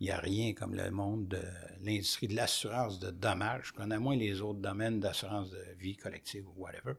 il 0.00 0.08
n'y 0.08 0.10
a 0.10 0.18
rien 0.18 0.52
comme 0.54 0.74
le 0.74 0.90
monde 0.90 1.28
de 1.28 1.42
l'industrie 1.80 2.26
de 2.26 2.34
l'assurance 2.34 2.98
de 2.98 3.10
dommages. 3.10 3.68
Je 3.68 3.72
connais 3.72 3.98
moins 3.98 4.16
les 4.16 4.40
autres 4.40 4.58
domaines 4.58 4.98
d'assurance 4.98 5.50
de 5.50 5.64
vie 5.78 5.96
collective 5.96 6.48
ou 6.48 6.62
whatever. 6.62 6.94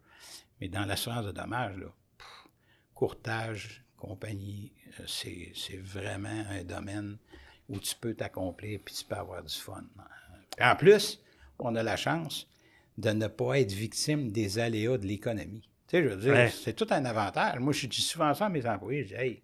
Mais 0.62 0.70
dans 0.70 0.86
l'assurance 0.86 1.26
de 1.26 1.32
dommages, 1.32 1.78
là, 1.78 1.94
courtage, 2.94 3.85
compagnie, 3.98 4.72
euh, 5.00 5.04
c'est 5.08 5.78
vraiment 5.78 6.44
un 6.50 6.64
domaine 6.64 7.18
où 7.70 7.80
tu 7.80 7.96
peux 7.96 8.14
t'accomplir 8.14 8.80
puis 8.84 8.94
tu 8.94 9.06
peux 9.06 9.16
avoir 9.16 9.44
du 9.44 9.54
fun. 9.54 9.84
en 10.62 10.76
plus, 10.76 11.22
on 11.60 11.76
a 11.76 11.84
la 11.84 11.96
chance 11.96 12.48
de 12.98 13.10
ne 13.12 13.28
pas 13.28 13.60
être 13.60 13.72
victime 13.72 14.32
des 14.32 14.60
aléas 14.60 14.98
de 14.98 15.06
l'économie. 15.06 15.70
Tu 15.88 15.98
sais, 15.98 16.04
je 16.04 16.10
veux 16.10 16.18
dire, 16.18 16.52
c'est 16.52 16.74
tout 16.74 16.88
un 16.90 17.06
avantage. 17.06 17.60
Moi, 17.60 17.74
je 17.74 17.88
dis 17.88 18.02
souvent 18.02 18.34
ça 18.34 18.46
à 18.46 18.50
mes 18.50 18.66
employés. 18.66 19.04
Je 19.04 19.08
dis, 19.10 19.14
hey, 19.16 19.44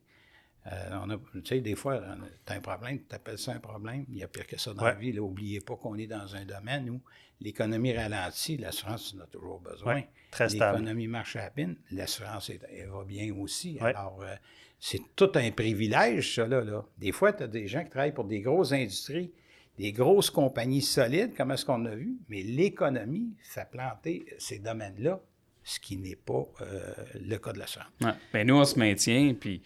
euh, 0.68 1.18
tu 1.33 1.42
sais, 1.45 1.62
des 1.62 1.75
fois, 1.75 2.01
tu 2.45 2.53
as 2.53 2.56
un 2.56 2.62
problème, 2.62 3.00
tu 3.07 3.15
appelles 3.15 3.38
ça 3.38 3.51
un 3.53 3.59
problème. 3.59 4.06
Il 4.09 4.18
y 4.18 4.24
a 4.24 4.27
pire 4.27 4.48
que 4.48 4.59
ça 4.59 4.74
dans 4.74 4.86
la 4.86 4.94
vie. 4.94 5.13
N'oubliez 5.13 5.59
pas 5.59 5.75
qu'on 5.75 5.95
est 5.98 6.07
dans 6.07 6.36
un 6.36 6.45
domaine 6.45 6.89
où 6.89 7.01
l'économie 7.41 7.93
ralentit, 7.93 8.57
l'assurance, 8.57 9.15
en 9.17 9.23
as 9.23 9.27
toujours 9.27 9.59
besoin. 9.59 10.03
L'économie 10.39 11.07
marche 11.07 11.35
à 11.35 11.49
peine, 11.49 11.75
l'assurance, 11.91 12.49
elle, 12.49 12.88
va 12.88 13.03
bien 13.03 13.33
aussi. 13.33 13.77
Alors, 13.81 14.19
euh, 14.21 14.35
c'est 14.79 15.01
tout 15.15 15.31
un 15.35 15.51
privilège, 15.51 16.35
ça, 16.35 16.47
là. 16.47 16.85
Des 16.97 17.11
fois, 17.11 17.33
tu 17.33 17.43
as 17.43 17.48
des 17.48 17.67
gens 17.67 17.83
qui 17.83 17.89
travaillent 17.89 18.13
pour 18.13 18.25
des 18.25 18.41
grosses 18.41 18.71
industries, 18.71 19.31
des 19.77 19.91
grosses 19.91 20.29
compagnies 20.29 20.81
solides, 20.81 21.36
comme 21.36 21.51
est-ce 21.51 21.65
qu'on 21.65 21.86
a 21.86 21.95
vu, 21.95 22.17
mais 22.29 22.43
l'économie 22.43 23.33
fait 23.43 23.69
planter 23.69 24.25
ces 24.38 24.60
domaines-là, 24.60 25.19
ce 25.63 25.79
qui 25.79 25.98
n'est 25.98 26.15
pas 26.15 26.45
euh, 26.62 26.93
le 27.19 27.38
cas 27.38 27.53
de 27.53 27.60
l'assurance. 27.60 27.91
Ouais. 28.01 28.12
Bien, 28.33 28.43
nous, 28.45 28.55
on 28.55 28.65
se 28.65 28.79
maintient, 28.79 29.33
puis 29.39 29.62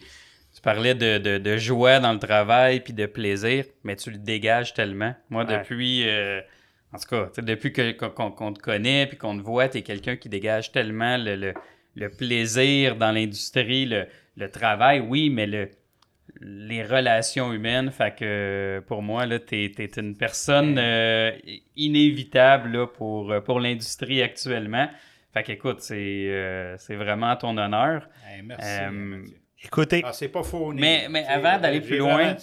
tu 0.53 0.62
parlais 0.62 0.96
de, 0.96 1.38
de, 1.38 1.58
joie 1.58 2.00
dans 2.00 2.13
le 2.13 2.20
travail 2.20 2.79
puis 2.79 2.94
de 2.94 3.05
plaisir, 3.05 3.65
mais 3.84 3.96
tu 3.96 4.12
le 4.12 4.17
dégages 4.17 4.74
tellement. 4.74 5.13
Moi, 5.29 5.44
depuis, 5.46 6.08
euh, 6.08 6.41
en 6.96 6.98
tout 6.98 7.08
cas, 7.10 7.42
depuis 7.42 7.74
qu'on 7.74 8.54
te 8.54 8.60
connaît 8.60 9.06
puis 9.08 9.18
qu'on 9.18 9.38
te 9.38 9.44
voit, 9.44 9.68
tu 9.68 9.80
es 9.80 9.82
quelqu'un 9.82 10.16
qui 10.16 10.30
dégage 10.30 10.72
tellement 10.72 11.18
le, 11.18 11.54
le, 11.96 12.10
plaisir 12.10 12.96
dans 12.96 13.12
l'industrie, 13.12 13.86
le, 13.86 14.52
travail, 14.52 15.02
oui, 15.02 15.30
mais 15.30 15.46
le, 15.46 15.70
les 16.40 16.84
relations 16.84 17.52
humaines. 17.52 17.92
Fait 17.92 18.16
que 18.16 18.82
pour 18.88 19.02
moi, 19.02 19.25
tu 19.40 19.56
es, 19.56 19.92
une 19.98 20.16
personne 20.16 20.78
euh, 20.78 21.32
inévitable 21.75 22.92
pour, 22.94 23.34
pour 23.44 23.60
l'industrie 23.60 24.22
actuellement. 24.22 24.88
Fait 25.34 25.44
qu'écoute, 25.44 25.82
c'est 25.82 26.28
euh, 26.30 26.78
vraiment 26.92 27.36
ton 27.36 27.58
honneur. 27.58 28.08
merci. 28.44 29.34
Écoutez. 29.66 30.02
Ah, 30.06 30.14
c'est 30.14 30.30
pas 30.30 30.44
faux. 30.44 30.72
Mais, 30.74 31.08
mais 31.10 31.25
avant 31.25 31.58
d'aller 31.60 31.82
plus 31.82 31.98
loin. 31.98 32.36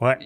Ouais. 0.00 0.18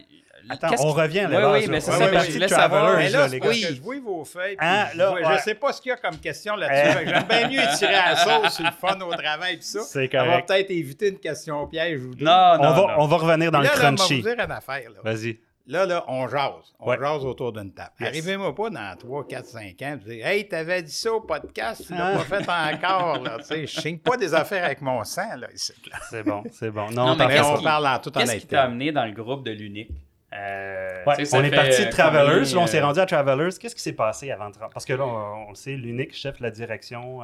Attends, 0.49 0.75
on 0.79 0.93
revient 0.93 1.21
à 1.21 1.29
la 1.29 1.53
oui, 1.53 1.67
mais 1.69 1.81
c'est 1.81 1.91
ça, 1.93 2.23
je 2.23 2.39
laisse 2.39 2.51
savoir. 2.51 2.97
Mais 2.97 3.11
là, 3.11 3.27
oui. 3.43 3.67
je 3.69 3.81
vois 3.81 4.01
vos 4.01 4.25
feuilles. 4.25 4.57
Hein, 4.59 4.87
je, 4.95 5.33
ne 5.33 5.39
sais 5.39 5.55
pas 5.55 5.73
ce 5.73 5.81
qu'il 5.81 5.91
y 5.91 5.93
a 5.93 5.97
comme 5.97 6.19
question 6.19 6.57
là-dessus. 6.57 6.99
Eh. 7.03 7.09
J'aime 7.09 7.25
bien 7.25 7.49
mieux 7.49 7.77
tirer 7.77 7.95
à 7.95 8.11
la 8.11 8.17
sauce 8.43 8.55
sur 8.55 8.65
le 8.65 8.71
fun 8.73 9.01
au 9.01 9.15
travail 9.15 9.55
et 9.55 9.59
tout 9.59 9.65
ça. 9.65 9.81
C'est 9.81 10.09
correct. 10.09 10.29
On 10.29 10.37
va 10.37 10.43
peut-être 10.43 10.71
éviter 10.71 11.09
une 11.09 11.19
question 11.19 11.67
piège 11.67 12.03
ou 12.05 12.15
deux. 12.15 12.25
Non, 12.25 12.57
non, 12.59 12.69
on 12.69 12.73
va, 12.73 12.95
On 12.99 13.07
va 13.07 13.17
revenir 13.17 13.51
dans 13.51 13.61
le 13.61 13.69
crunchy. 13.69 14.03
je 14.03 14.23
vais 14.23 14.31
vous 14.31 14.37
dire 14.37 14.45
une 14.45 14.53
affaire. 14.53 14.91
Vas-y. 15.03 15.39
Là, 15.67 15.87
là, 15.87 16.05
on 16.09 16.27
jase. 16.27 16.75
On 16.81 16.93
jase 16.93 17.25
autour 17.25 17.53
d'une 17.53 17.73
table. 17.73 17.93
Arrivez-moi 18.01 18.53
pas 18.55 18.71
dans 18.71 18.97
3, 18.99 19.29
4, 19.29 19.47
5 19.47 19.83
ans 19.83 19.95
et 19.95 19.97
dire 19.97 20.27
Hey, 20.27 20.49
t'avais 20.49 20.83
dit 20.83 20.93
ça 20.93 21.13
au 21.13 21.21
podcast, 21.21 21.85
tu 21.87 21.95
l'as 21.95 22.17
pas 22.17 22.25
fait 22.25 22.49
encore. 22.49 23.23
Là. 23.23 23.39
Je 23.49 23.55
ne 23.55 23.67
signe 23.67 23.99
pas 23.99 24.17
des 24.17 24.35
affaires 24.35 24.65
avec 24.65 24.81
mon 24.81 25.05
sang 25.05 25.37
là, 25.37 25.47
ici. 25.55 25.73
C'est 26.11 26.25
bon, 26.25 26.43
c'est 26.51 26.71
bon. 26.71 26.91
Non, 26.91 27.15
mais, 27.15 27.41
on 27.41 27.63
parle 27.63 27.87
en 27.87 27.99
toute 27.99 28.17
honnêteté. 28.17 28.35
Qu'est-ce 28.35 28.45
qui 28.45 28.49
t'a 28.49 28.65
amené 28.65 28.91
dans 28.91 29.05
le 29.05 29.13
groupe 29.13 29.45
de 29.45 29.53
l'Unique? 29.53 29.93
Euh, 30.35 31.05
on 31.07 31.45
est 31.45 31.51
parti 31.51 31.85
de 31.85 31.91
Travelers, 31.91 32.55
là, 32.55 32.61
on 32.61 32.67
s'est 32.67 32.81
rendu 32.81 33.01
à 33.01 33.07
Travelers. 33.07 33.51
Qu'est-ce 33.61 33.75
qui 33.75 33.83
s'est 33.83 33.93
passé 33.93 34.31
avant 34.31 34.51
de... 34.51 34.57
Parce 34.73 34.85
que 34.85 34.95
là, 34.95 35.05
on, 35.05 35.51
le 35.51 35.55
sait, 35.55 35.77
l'unique 35.77 36.15
chef 36.15 36.39
de 36.39 36.43
la 36.43 36.51
direction 36.51 37.21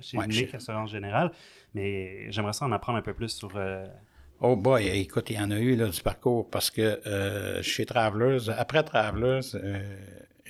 chez 0.00 0.16
l'unique 0.16 0.54
assurance 0.54 0.90
générale. 0.90 1.30
Mais 1.74 2.30
j'aimerais 2.32 2.52
ça 2.52 2.64
en 2.64 2.72
apprendre 2.72 2.98
un 2.98 3.02
peu 3.02 3.14
plus 3.14 3.28
sur 3.28 3.50
Oh 4.42 4.56
boy, 4.56 4.88
écoute, 4.88 5.28
il 5.28 5.36
y 5.36 5.38
en 5.38 5.50
a 5.50 5.58
eu 5.58 5.76
là, 5.76 5.88
du 5.88 6.00
parcours 6.00 6.48
parce 6.48 6.70
que 6.70 7.06
euh, 7.06 7.62
chez 7.62 7.84
Travelers, 7.84 8.48
après 8.56 8.82
Travelers, 8.82 9.54
euh, 9.54 9.78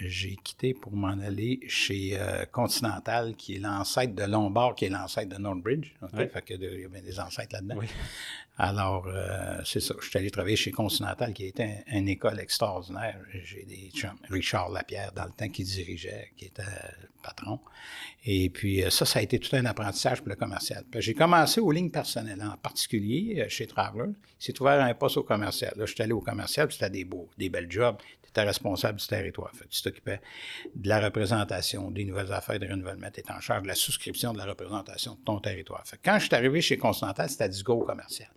j'ai 0.08 0.36
quitté 0.36 0.74
pour 0.74 0.92
m'en 0.92 1.08
aller 1.08 1.60
chez 1.68 2.18
euh, 2.18 2.44
Continental, 2.50 3.34
qui 3.36 3.56
est 3.56 3.58
l'ancêtre 3.58 4.14
de 4.14 4.24
Lombard, 4.24 4.74
qui 4.74 4.86
est 4.86 4.88
l'ancêtre 4.88 5.34
de 5.34 5.40
Northbridge. 5.40 5.92
Okay? 6.02 6.28
Fait 6.28 6.42
que 6.42 6.54
il 6.54 6.80
y 6.80 6.84
a 6.84 7.00
des 7.00 7.20
ancêtres 7.20 7.54
là-dedans. 7.54 7.76
Oui. 7.78 7.86
Alors, 8.58 9.06
euh, 9.06 9.60
c'est 9.64 9.80
ça. 9.80 9.94
Je 10.00 10.08
suis 10.08 10.18
allé 10.18 10.30
travailler 10.30 10.56
chez 10.56 10.70
Continental, 10.70 11.32
qui 11.32 11.46
était 11.46 11.82
une 11.86 12.08
école 12.08 12.38
extraordinaire. 12.40 13.18
J'ai 13.42 13.64
des 13.64 13.90
chums. 13.94 14.18
Richard 14.28 14.70
Lapierre, 14.70 15.12
dans 15.12 15.24
le 15.24 15.30
temps, 15.30 15.48
qui 15.48 15.64
dirigeait, 15.64 16.32
qui 16.36 16.46
était 16.46 16.62
patron. 17.22 17.60
Et 18.24 18.50
puis, 18.50 18.84
euh, 18.84 18.90
ça, 18.90 19.06
ça 19.06 19.18
a 19.18 19.22
été 19.22 19.38
tout 19.38 19.54
un 19.56 19.64
apprentissage 19.64 20.20
pour 20.20 20.28
le 20.28 20.36
commercial. 20.36 20.84
J'ai 20.96 21.14
commencé 21.14 21.60
aux 21.60 21.70
lignes 21.70 21.90
personnelles, 21.90 22.42
en 22.42 22.56
particulier 22.56 23.40
euh, 23.40 23.48
chez 23.48 23.66
Traveler. 23.66 24.12
C'est 24.38 24.58
ouvert 24.60 24.82
un 24.82 24.94
poste 24.94 25.16
au 25.16 25.22
commercial. 25.22 25.72
Là, 25.76 25.86
je 25.86 25.94
suis 25.94 26.02
allé 26.02 26.12
au 26.12 26.20
commercial, 26.20 26.66
puis 26.66 26.76
c'était 26.76 26.90
des 26.90 27.04
beaux, 27.04 27.28
des 27.38 27.48
belles 27.48 27.70
jobs. 27.70 27.96
Tu 28.32 28.40
étais 28.40 28.46
responsable 28.46 28.98
du 28.98 29.06
territoire. 29.06 29.50
Fait, 29.54 29.66
tu 29.68 29.82
t'occupais 29.82 30.20
de 30.74 30.88
la 30.88 31.00
représentation 31.00 31.90
des 31.90 32.04
nouvelles 32.04 32.32
affaires 32.32 32.58
de 32.58 32.68
renouvellement. 32.68 33.08
Tu 33.12 33.20
étais 33.20 33.32
en 33.32 33.40
charge 33.40 33.62
de 33.62 33.68
la 33.68 33.74
souscription 33.74 34.32
de 34.32 34.38
la 34.38 34.44
représentation 34.44 35.14
de 35.14 35.20
ton 35.24 35.40
territoire. 35.40 35.82
Fait, 35.86 35.98
quand 36.04 36.18
je 36.18 36.26
suis 36.26 36.34
arrivé 36.34 36.60
chez 36.60 36.76
Continental, 36.76 37.28
c'était 37.28 37.48
du 37.48 37.62
go 37.62 37.80
commercial. 37.80 38.28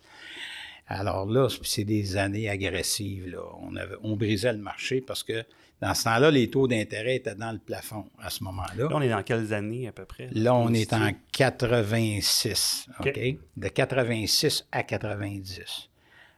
Alors 0.87 1.25
là, 1.25 1.47
c'est 1.63 1.85
des 1.85 2.17
années 2.17 2.49
agressives. 2.49 3.29
Là. 3.29 3.39
On, 3.61 3.75
avait, 3.75 3.95
on 4.03 4.15
brisait 4.15 4.51
le 4.51 4.59
marché 4.59 5.01
parce 5.01 5.23
que 5.23 5.43
dans 5.81 5.93
ce 5.93 6.05
temps-là, 6.05 6.31
les 6.31 6.49
taux 6.49 6.67
d'intérêt 6.67 7.15
étaient 7.15 7.35
dans 7.35 7.51
le 7.51 7.59
plafond 7.59 8.05
à 8.19 8.29
ce 8.29 8.43
moment-là. 8.43 8.83
Là, 8.83 8.89
on 8.91 9.01
est 9.01 9.09
dans 9.09 9.23
quelles 9.23 9.53
années 9.53 9.87
à 9.87 9.91
peu 9.91 10.05
près? 10.05 10.29
Là, 10.31 10.55
on 10.55 10.73
est 10.73 10.93
en 10.93 11.11
86. 11.31 12.87
OK? 12.99 13.19
De 13.57 13.67
86 13.67 14.67
à 14.71 14.83
90. 14.83 15.89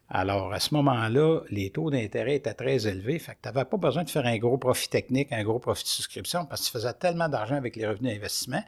Alors, 0.10 0.54
à 0.54 0.60
ce 0.60 0.74
moment-là, 0.76 1.42
les 1.50 1.72
taux 1.72 1.90
d'intérêt 1.90 2.36
étaient 2.36 2.54
très 2.54 2.88
élevés. 2.88 3.18
Fait 3.18 3.34
que 3.34 3.40
tu 3.42 3.50
n'avais 3.50 3.66
pas 3.66 3.78
besoin 3.78 4.04
de 4.04 4.10
faire 4.10 4.26
un 4.26 4.38
gros 4.38 4.58
profit 4.58 4.88
technique, 4.88 5.32
un 5.32 5.44
gros 5.44 5.60
profit 5.60 5.84
de 5.84 5.90
souscription, 5.90 6.46
parce 6.46 6.62
que 6.62 6.66
tu 6.68 6.72
faisais 6.72 6.94
tellement 6.94 7.28
d'argent 7.28 7.56
avec 7.56 7.76
les 7.76 7.88
revenus 7.88 8.14
d'investissement 8.14 8.64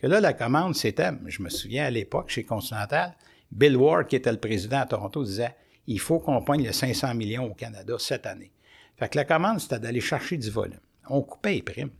que 0.00 0.06
là, 0.06 0.20
la 0.20 0.32
commande, 0.32 0.74
c'était, 0.74 1.10
je 1.26 1.42
me 1.42 1.48
souviens 1.48 1.86
à 1.86 1.90
l'époque, 1.90 2.30
chez 2.30 2.44
Continental, 2.44 3.14
Bill 3.50 3.76
Ward, 3.76 4.06
qui 4.06 4.16
était 4.16 4.30
le 4.30 4.38
président 4.38 4.78
à 4.78 4.86
Toronto, 4.86 5.24
disait 5.24 5.54
il 5.86 5.98
faut 5.98 6.18
qu'on 6.18 6.42
poigne 6.42 6.62
les 6.62 6.72
500 6.72 7.14
millions 7.14 7.46
au 7.46 7.54
Canada 7.54 7.96
cette 7.98 8.26
année. 8.26 8.52
Fait 8.96 9.08
que 9.08 9.16
la 9.16 9.24
commande, 9.24 9.58
c'était 9.58 9.78
d'aller 9.78 10.00
chercher 10.00 10.36
du 10.36 10.50
volume. 10.50 10.80
On 11.08 11.22
coupait 11.22 11.54
les 11.54 11.62
primes. 11.62 11.90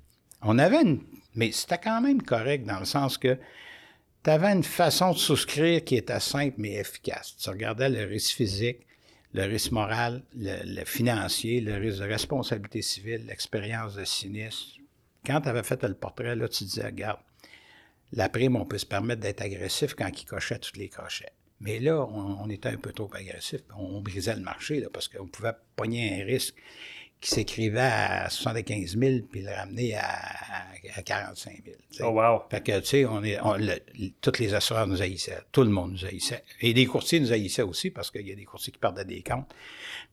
On 0.42 0.58
avait 0.58 0.82
une. 0.82 1.00
Mais 1.34 1.52
c'était 1.52 1.78
quand 1.78 2.00
même 2.00 2.22
correct 2.22 2.66
dans 2.66 2.78
le 2.78 2.84
sens 2.84 3.16
que 3.16 3.38
tu 4.28 4.32
avais 4.32 4.52
une 4.52 4.62
façon 4.62 5.12
de 5.12 5.16
souscrire 5.16 5.82
qui 5.82 5.96
était 5.96 6.20
simple 6.20 6.56
mais 6.58 6.74
efficace. 6.74 7.34
Tu 7.38 7.48
regardais 7.48 7.88
le 7.88 8.04
risque 8.04 8.36
physique, 8.36 8.80
le 9.32 9.44
risque 9.44 9.72
moral, 9.72 10.22
le, 10.36 10.84
financier, 10.84 11.62
le 11.62 11.78
risque 11.78 12.00
de 12.00 12.04
responsabilité 12.04 12.82
civile, 12.82 13.24
l'expérience 13.24 13.94
de 13.94 14.04
sinistre. 14.04 14.80
Quand 15.24 15.40
tu 15.40 15.48
avais 15.48 15.62
fait 15.62 15.82
le 15.82 15.94
portrait, 15.94 16.36
là, 16.36 16.46
tu 16.46 16.64
disais, 16.64 16.84
regarde, 16.84 17.20
la 18.12 18.28
prime, 18.28 18.56
on 18.56 18.66
peut 18.66 18.76
se 18.76 18.84
permettre 18.84 19.22
d'être 19.22 19.40
agressif 19.40 19.94
quand 19.94 20.10
il 20.10 20.26
cochait 20.26 20.58
tous 20.58 20.76
les 20.76 20.90
crochets. 20.90 21.32
Mais 21.60 21.78
là, 21.78 21.98
on, 21.98 22.50
était 22.50 22.68
un 22.68 22.76
peu 22.76 22.92
trop 22.92 23.10
agressif. 23.14 23.62
On, 23.78 24.02
brisait 24.02 24.36
le 24.36 24.42
marché 24.42 24.84
parce 24.92 25.08
qu'on 25.08 25.26
pouvait 25.26 25.54
pogner 25.74 26.20
un 26.20 26.26
risque 26.26 26.54
qui 27.20 27.30
s'écrivait 27.30 27.80
à 27.80 28.30
75 28.30 28.96
000 28.96 29.26
puis 29.30 29.42
le 29.42 29.50
ramener 29.50 29.96
à, 29.96 31.02
45 31.04 31.62
000. 31.64 31.76
Oh, 32.00 32.18
wow. 32.18 32.42
Fait 32.50 32.62
que, 32.62 32.78
tu 32.80 32.86
sais, 32.86 33.06
on 33.06 33.22
est, 33.24 33.38
toutes 34.20 34.38
les 34.38 34.54
assureurs 34.54 34.86
nous 34.86 35.02
haïssaient. 35.02 35.38
Tout 35.50 35.62
le 35.62 35.70
monde 35.70 35.92
nous 35.92 36.04
haïssait. 36.04 36.44
Et 36.60 36.72
des 36.72 36.86
courtiers 36.86 37.20
nous 37.20 37.32
haïssaient 37.32 37.62
aussi 37.62 37.90
parce 37.90 38.10
qu'il 38.10 38.26
y 38.26 38.32
a 38.32 38.34
des 38.36 38.44
courtiers 38.44 38.72
qui 38.72 38.78
perdaient 38.78 39.04
des 39.04 39.22
comptes. 39.22 39.48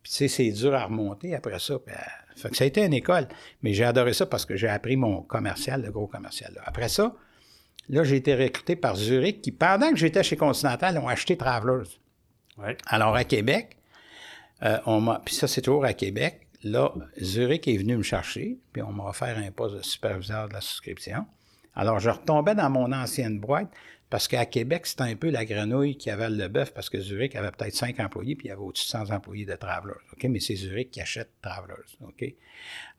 Puis, 0.01 0.12
tu 0.12 0.17
sais, 0.17 0.27
c'est 0.27 0.51
dur 0.51 0.74
à 0.74 0.85
remonter 0.85 1.35
après 1.35 1.59
ça. 1.59 1.74
Euh, 1.74 1.91
fait 2.35 2.50
que 2.50 2.57
ça 2.57 2.63
a 2.63 2.67
été 2.67 2.83
une 2.83 2.93
école. 2.93 3.27
Mais 3.62 3.74
j'ai 3.74 3.83
adoré 3.83 4.13
ça 4.13 4.25
parce 4.25 4.45
que 4.45 4.55
j'ai 4.55 4.67
appris 4.67 4.95
mon 4.95 5.21
commercial, 5.21 5.81
le 5.81 5.91
gros 5.91 6.07
commercial. 6.07 6.59
Après 6.65 6.89
ça, 6.89 7.15
Là, 7.89 8.03
j'ai 8.03 8.15
été 8.15 8.35
recruté 8.35 8.75
par 8.75 8.95
Zurich, 8.95 9.41
qui, 9.41 9.51
pendant 9.51 9.91
que 9.91 9.97
j'étais 9.97 10.24
chez 10.24 10.35
Continental, 10.35 10.97
ont 10.97 11.07
acheté 11.07 11.38
Travelers. 11.38 12.00
Alors, 12.88 13.15
à 13.15 13.24
Québec, 13.24 13.77
euh, 14.63 14.77
on 14.85 15.01
m'a. 15.01 15.21
Puis 15.24 15.35
ça, 15.35 15.47
c'est 15.47 15.62
toujours 15.62 15.85
à 15.85 15.93
Québec. 15.93 16.44
Là, 16.65 16.91
Zurich 17.22 17.67
est 17.67 17.77
venu 17.77 17.95
me 17.95 18.01
chercher, 18.01 18.57
puis 18.74 18.81
on 18.81 18.91
m'a 18.91 19.03
offert 19.03 19.38
un 19.38 19.51
poste 19.51 19.75
de 19.75 19.84
superviseur 19.84 20.50
de 20.50 20.53
la 20.53 20.62
souscription. 20.62 21.27
Alors, 21.75 22.00
je 22.00 22.10
retombais 22.10 22.55
dans 22.55 22.72
mon 22.72 22.91
ancienne 22.91 23.39
boîte, 23.39 23.69
parce 24.10 24.27
qu'à 24.27 24.48
Québec, 24.48 24.88
c'était 24.88 25.03
un 25.03 25.15
peu 25.15 25.29
la 25.29 25.45
grenouille 25.45 25.95
qui 25.95 26.10
avait 26.10 26.27
le 26.27 26.48
bœuf, 26.48 26.74
parce 26.74 26.89
que 26.89 27.00
Zurich 27.00 27.36
avait 27.36 27.51
peut-être 27.51 27.75
cinq 27.75 28.00
employés, 28.00 28.36
puis 28.36 28.48
il 28.48 28.50
y 28.50 28.51
avait 28.51 28.63
au-dessus 28.63 28.88
de 28.88 29.05
100 29.05 29.12
employés 29.12 29.45
de 29.45 29.53
Travelers. 29.53 30.01
OK? 30.13 30.24
Mais 30.24 30.39
c'est 30.39 30.55
Zurich 30.55 30.89
qui 30.89 31.01
achète 31.01 31.29
Travelers. 31.39 31.86
OK? 32.01 32.34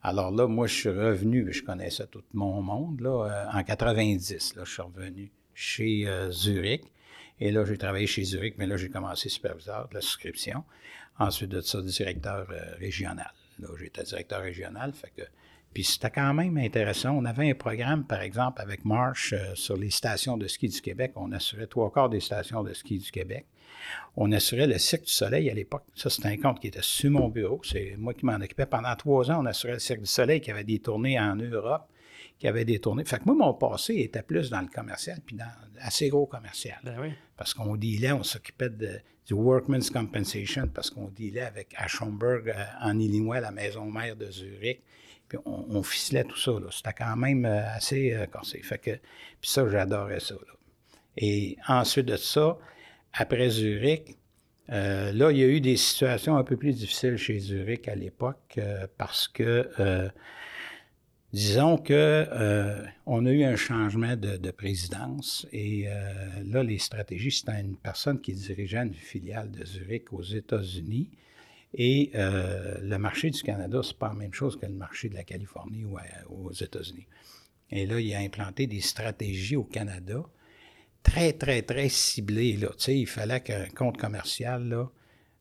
Alors 0.00 0.30
là, 0.30 0.46
moi, 0.46 0.68
je 0.68 0.74
suis 0.74 0.88
revenu, 0.88 1.52
je 1.52 1.64
connaissais 1.64 2.06
tout 2.06 2.22
mon 2.34 2.62
monde, 2.62 3.00
là, 3.00 3.48
euh, 3.52 3.58
en 3.58 3.64
90. 3.64 4.54
Là, 4.54 4.62
je 4.64 4.72
suis 4.72 4.82
revenu 4.82 5.32
chez 5.54 6.06
euh, 6.06 6.30
Zurich. 6.30 6.84
Et 7.40 7.50
là, 7.50 7.64
j'ai 7.64 7.78
travaillé 7.78 8.06
chez 8.06 8.22
Zurich, 8.22 8.54
mais 8.58 8.68
là, 8.68 8.76
j'ai 8.76 8.90
commencé 8.90 9.28
superviseur 9.28 9.88
de 9.88 9.94
la 9.94 10.00
souscription. 10.00 10.62
Ensuite 11.18 11.50
de 11.50 11.60
ça, 11.62 11.82
directeur 11.82 12.46
euh, 12.52 12.76
régional. 12.78 13.32
J'étais 13.78 14.02
directeur 14.02 14.42
régional, 14.42 14.92
puis 15.72 15.84
c'était 15.84 16.10
quand 16.10 16.32
même 16.32 16.56
intéressant. 16.56 17.10
On 17.10 17.24
avait 17.24 17.50
un 17.50 17.54
programme, 17.54 18.04
par 18.04 18.22
exemple, 18.22 18.62
avec 18.62 18.84
Marsh 18.84 19.34
euh, 19.34 19.54
sur 19.54 19.76
les 19.76 19.90
stations 19.90 20.38
de 20.38 20.46
ski 20.46 20.68
du 20.68 20.80
Québec. 20.80 21.12
On 21.16 21.32
assurait 21.32 21.66
trois 21.66 21.92
quarts 21.92 22.08
des 22.08 22.20
stations 22.20 22.62
de 22.62 22.72
ski 22.72 22.98
du 22.98 23.10
Québec. 23.10 23.46
On 24.16 24.32
assurait 24.32 24.66
le 24.66 24.78
Cirque 24.78 25.04
du 25.04 25.12
Soleil 25.12 25.50
à 25.50 25.54
l'époque. 25.54 25.84
Ça, 25.94 26.08
c'était 26.08 26.28
un 26.28 26.38
compte 26.38 26.60
qui 26.60 26.68
était 26.68 26.80
sur 26.80 27.10
mon 27.10 27.28
bureau. 27.28 27.60
C'est 27.62 27.94
moi 27.98 28.14
qui 28.14 28.24
m'en 28.24 28.36
occupais. 28.36 28.64
Pendant 28.64 28.94
trois 28.96 29.30
ans, 29.30 29.42
on 29.42 29.46
assurait 29.46 29.74
le 29.74 29.78
Cirque 29.78 30.00
du 30.00 30.06
Soleil 30.06 30.40
qui 30.40 30.50
avait 30.50 30.64
des 30.64 30.78
tournées 30.78 31.20
en 31.20 31.36
Europe, 31.36 31.88
qui 32.38 32.48
avait 32.48 32.64
des 32.64 32.78
tournées. 32.78 33.04
Fait 33.04 33.18
que 33.18 33.24
moi, 33.26 33.34
mon 33.34 33.52
passé 33.52 33.96
était 33.96 34.22
plus 34.22 34.48
dans 34.48 34.62
le 34.62 34.68
commercial, 34.68 35.18
puis 35.26 35.36
dans 35.36 35.44
assez 35.80 36.08
gros 36.08 36.26
commercial. 36.26 36.78
Ben 36.84 36.96
oui. 37.00 37.12
Parce 37.36 37.54
qu'on 37.54 37.76
dealait, 37.76 38.12
on 38.12 38.22
s'occupait 38.22 38.70
du 38.70 39.34
Workman's 39.34 39.90
Compensation, 39.90 40.68
parce 40.68 40.90
qu'on 40.90 41.08
dealait 41.08 41.42
avec 41.42 41.74
Ashomberg 41.76 42.48
euh, 42.48 42.64
en 42.80 42.98
Illinois, 42.98 43.40
la 43.40 43.50
maison 43.50 43.84
mère 43.86 44.16
de 44.16 44.30
Zurich. 44.30 44.82
Puis 45.28 45.38
on, 45.44 45.82
ficelait 45.82 46.24
tout 46.24 46.36
ça. 46.36 46.52
C'était 46.70 46.92
quand 46.92 47.16
même 47.16 47.44
euh, 47.44 47.74
assez 47.74 48.14
euh, 48.14 48.26
corsé. 48.26 48.60
Fait 48.62 48.78
que, 48.78 48.90
puis 49.40 49.50
ça, 49.50 49.68
j'adorais 49.68 50.20
ça. 50.20 50.36
Et 51.16 51.56
ensuite 51.66 52.06
de 52.06 52.16
ça, 52.16 52.58
après 53.12 53.50
Zurich, 53.50 54.16
euh, 54.70 55.12
là, 55.12 55.32
il 55.32 55.38
y 55.38 55.42
a 55.42 55.46
eu 55.46 55.60
des 55.60 55.76
situations 55.76 56.36
un 56.36 56.44
peu 56.44 56.56
plus 56.56 56.74
difficiles 56.74 57.16
chez 57.16 57.38
Zurich 57.38 57.88
à 57.88 57.94
l'époque 57.94 58.60
parce 58.98 59.26
que, 59.28 59.68
disons 61.36 61.76
que 61.78 62.26
on 63.06 63.26
a 63.26 63.30
eu 63.30 63.44
un 63.44 63.56
changement 63.56 64.16
de, 64.16 64.36
de 64.36 64.50
présidence 64.50 65.46
et 65.52 65.86
là, 66.44 66.62
les 66.62 66.78
stratégies, 66.78 67.30
c'était 67.30 67.60
une 67.60 67.76
personne 67.76 68.20
qui 68.20 68.32
dirigeait 68.32 68.82
une 68.82 68.94
filiale 68.94 69.50
de 69.50 69.64
Zurich 69.64 70.12
aux 70.12 70.22
États-Unis 70.22 71.10
et 71.78 72.10
euh, 72.14 72.78
le 72.80 72.98
marché 72.98 73.30
du 73.30 73.42
Canada, 73.42 73.80
c'est 73.82 73.98
pas 73.98 74.08
la 74.08 74.14
même 74.14 74.32
chose 74.32 74.58
que 74.58 74.64
le 74.64 74.72
marché 74.72 75.10
de 75.10 75.14
la 75.14 75.24
Californie 75.24 75.84
ou 75.84 75.98
aux 76.30 76.52
États-Unis. 76.52 77.06
Et 77.70 77.84
là, 77.84 78.00
il 78.00 78.14
a 78.14 78.18
implanté 78.20 78.66
des 78.66 78.80
stratégies 78.80 79.56
au 79.56 79.64
Canada 79.64 80.22
très, 81.02 81.34
très, 81.34 81.60
très 81.62 81.90
ciblées. 81.90 82.56
Là. 82.56 82.70
Il 82.88 83.06
fallait 83.06 83.40
qu'un 83.40 83.66
compte 83.66 83.98
commercial, 83.98 84.68
là, 84.68 84.88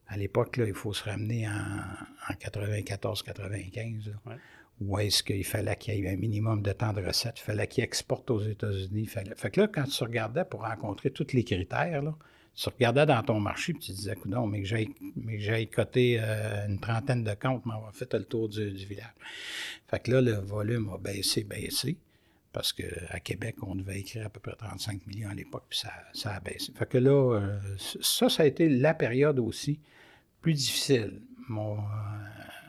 à 0.08 0.18
l'époque, 0.18 0.60
il 0.66 0.74
faut 0.74 0.94
se 0.94 1.04
ramener 1.06 1.48
en, 1.48 2.34
94-95. 2.34 4.12
Ouais. 4.26 4.36
Où 4.82 5.00
est-ce 5.00 5.24
qu'il 5.24 5.46
fallait 5.46 5.78
qu'il 5.78 5.96
y 5.96 6.06
ait 6.06 6.10
un 6.10 6.18
minimum 6.18 6.62
de 6.62 6.74
temps 6.74 6.92
de 6.92 7.02
recette, 7.02 7.40
il 7.40 7.44
fallait 7.44 7.68
qu'il 7.68 7.84
exporte 7.84 8.30
aux 8.30 8.42
États-Unis. 8.42 9.06
Fallait... 9.06 9.36
Fait 9.36 9.50
que 9.50 9.62
là, 9.62 9.68
quand 9.68 9.86
tu 9.86 10.04
regardais 10.04 10.44
pour 10.44 10.62
rencontrer 10.62 11.12
tous 11.12 11.32
les 11.32 11.46
critères, 11.46 12.04
tu 12.56 12.70
regardais 12.70 13.06
dans 13.06 13.24
ton 13.24 13.40
marché 13.40 13.74
et 13.74 13.80
tu 13.80 13.92
disais, 13.92 14.16
non, 14.26 14.48
mais 14.48 14.62
que 14.62 14.68
j'aille 14.68 14.90
euh, 15.98 16.68
une 16.68 16.80
trentaine 16.80 17.24
de 17.24 17.34
comptes, 17.34 17.66
m'avoir 17.66 17.94
fait 17.94 18.14
le 18.14 18.26
tour 18.26 18.50
du, 18.50 18.70
village. 18.72 19.14
Fait 19.88 20.00
que 20.00 20.12
là, 20.12 20.22
le 20.22 20.34
volume 20.34 20.90
a 20.94 20.98
baissé, 20.98 21.44
baissé, 21.44 21.98
parce 22.52 22.74
qu'à 22.74 23.20
Québec, 23.22 23.56
on 23.62 23.76
devait 23.76 24.00
écrire 24.00 24.26
à 24.26 24.30
peu 24.30 24.40
près 24.40 24.56
35 24.56 25.06
millions 25.08 25.30
à 25.30 25.34
l'époque, 25.34 25.66
puis 25.70 25.80
ça, 26.14 26.30
a 26.32 26.40
baissé. 26.42 26.72
Fait 26.74 26.88
que 26.88 26.98
là, 26.98 27.36
euh, 27.36 27.60
ça, 27.78 28.30
ça 28.30 28.44
a 28.44 28.46
été 28.46 28.68
la 28.68 28.94
période 28.94 29.40
aussi 29.40 29.80
plus 30.42 30.54
difficile. 30.54 31.22
Mon, 31.50 31.78
euh, 31.78 31.82